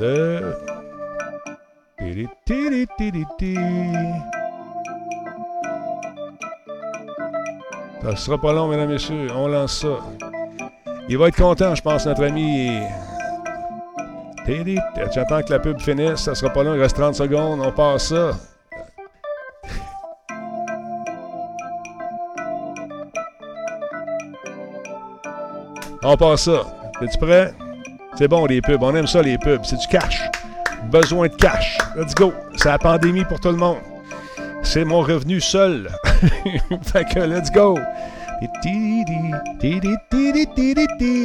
Le... 0.00 0.52
Ça 8.02 8.16
sera 8.16 8.36
pas 8.36 8.52
long, 8.52 8.66
mesdames 8.66 8.90
et 8.90 8.94
messieurs. 8.94 9.28
On 9.34 9.46
lance 9.46 9.80
ça. 9.80 9.98
Il 11.08 11.18
va 11.18 11.28
être 11.28 11.36
content, 11.36 11.74
je 11.74 11.82
pense, 11.82 12.04
notre 12.04 12.24
ami. 12.24 12.80
Teddy. 14.44 14.76
J'attends 15.14 15.40
que 15.42 15.52
la 15.52 15.60
pub 15.60 15.78
finisse. 15.80 16.20
Ça 16.20 16.34
sera 16.34 16.52
pas 16.52 16.64
long. 16.64 16.74
Il 16.74 16.80
reste 16.80 16.96
30 16.96 17.14
secondes. 17.14 17.60
On 17.64 17.70
passe 17.70 18.08
ça. 18.08 18.32
On 26.02 26.16
passe 26.16 26.42
ça. 26.42 26.62
Es-tu 27.00 27.18
prêt? 27.18 27.54
C'est 28.16 28.26
bon, 28.26 28.44
les 28.46 28.60
pubs. 28.60 28.82
On 28.82 28.94
aime 28.96 29.06
ça, 29.06 29.22
les 29.22 29.38
pubs. 29.38 29.64
C'est 29.64 29.76
du 29.76 29.86
cash. 29.86 30.28
Besoin 30.90 31.28
de 31.28 31.34
cash. 31.36 31.78
Let's 31.96 32.14
go. 32.14 32.32
C'est 32.56 32.68
la 32.68 32.78
pandémie 32.78 33.24
pour 33.24 33.38
tout 33.38 33.50
le 33.50 33.56
monde. 33.56 33.78
C'est 34.62 34.84
mon 34.84 35.00
revenu 35.00 35.40
seul. 35.40 35.90
fait 36.82 37.04
que 37.04 37.20
let's 37.20 37.50
go. 37.50 37.78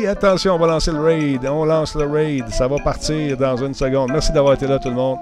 Attention, 0.07 0.55
on 0.55 0.59
va 0.59 0.68
lancer 0.68 0.91
le 0.91 0.99
raid. 0.99 1.45
On 1.45 1.65
lance 1.65 1.95
le 1.95 2.05
raid. 2.05 2.49
Ça 2.49 2.68
va 2.68 2.77
partir 2.77 3.38
dans 3.38 3.57
une 3.57 3.73
seconde. 3.73 4.11
Merci 4.11 4.31
d'avoir 4.31 4.53
été 4.53 4.68
là, 4.68 4.80
tout 4.80 4.89
le 4.89 4.95
monde. 4.95 5.18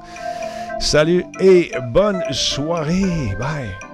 Salut 0.80 1.26
et 1.40 1.72
bonne 1.92 2.22
soirée. 2.32 3.36
Bye. 3.40 3.85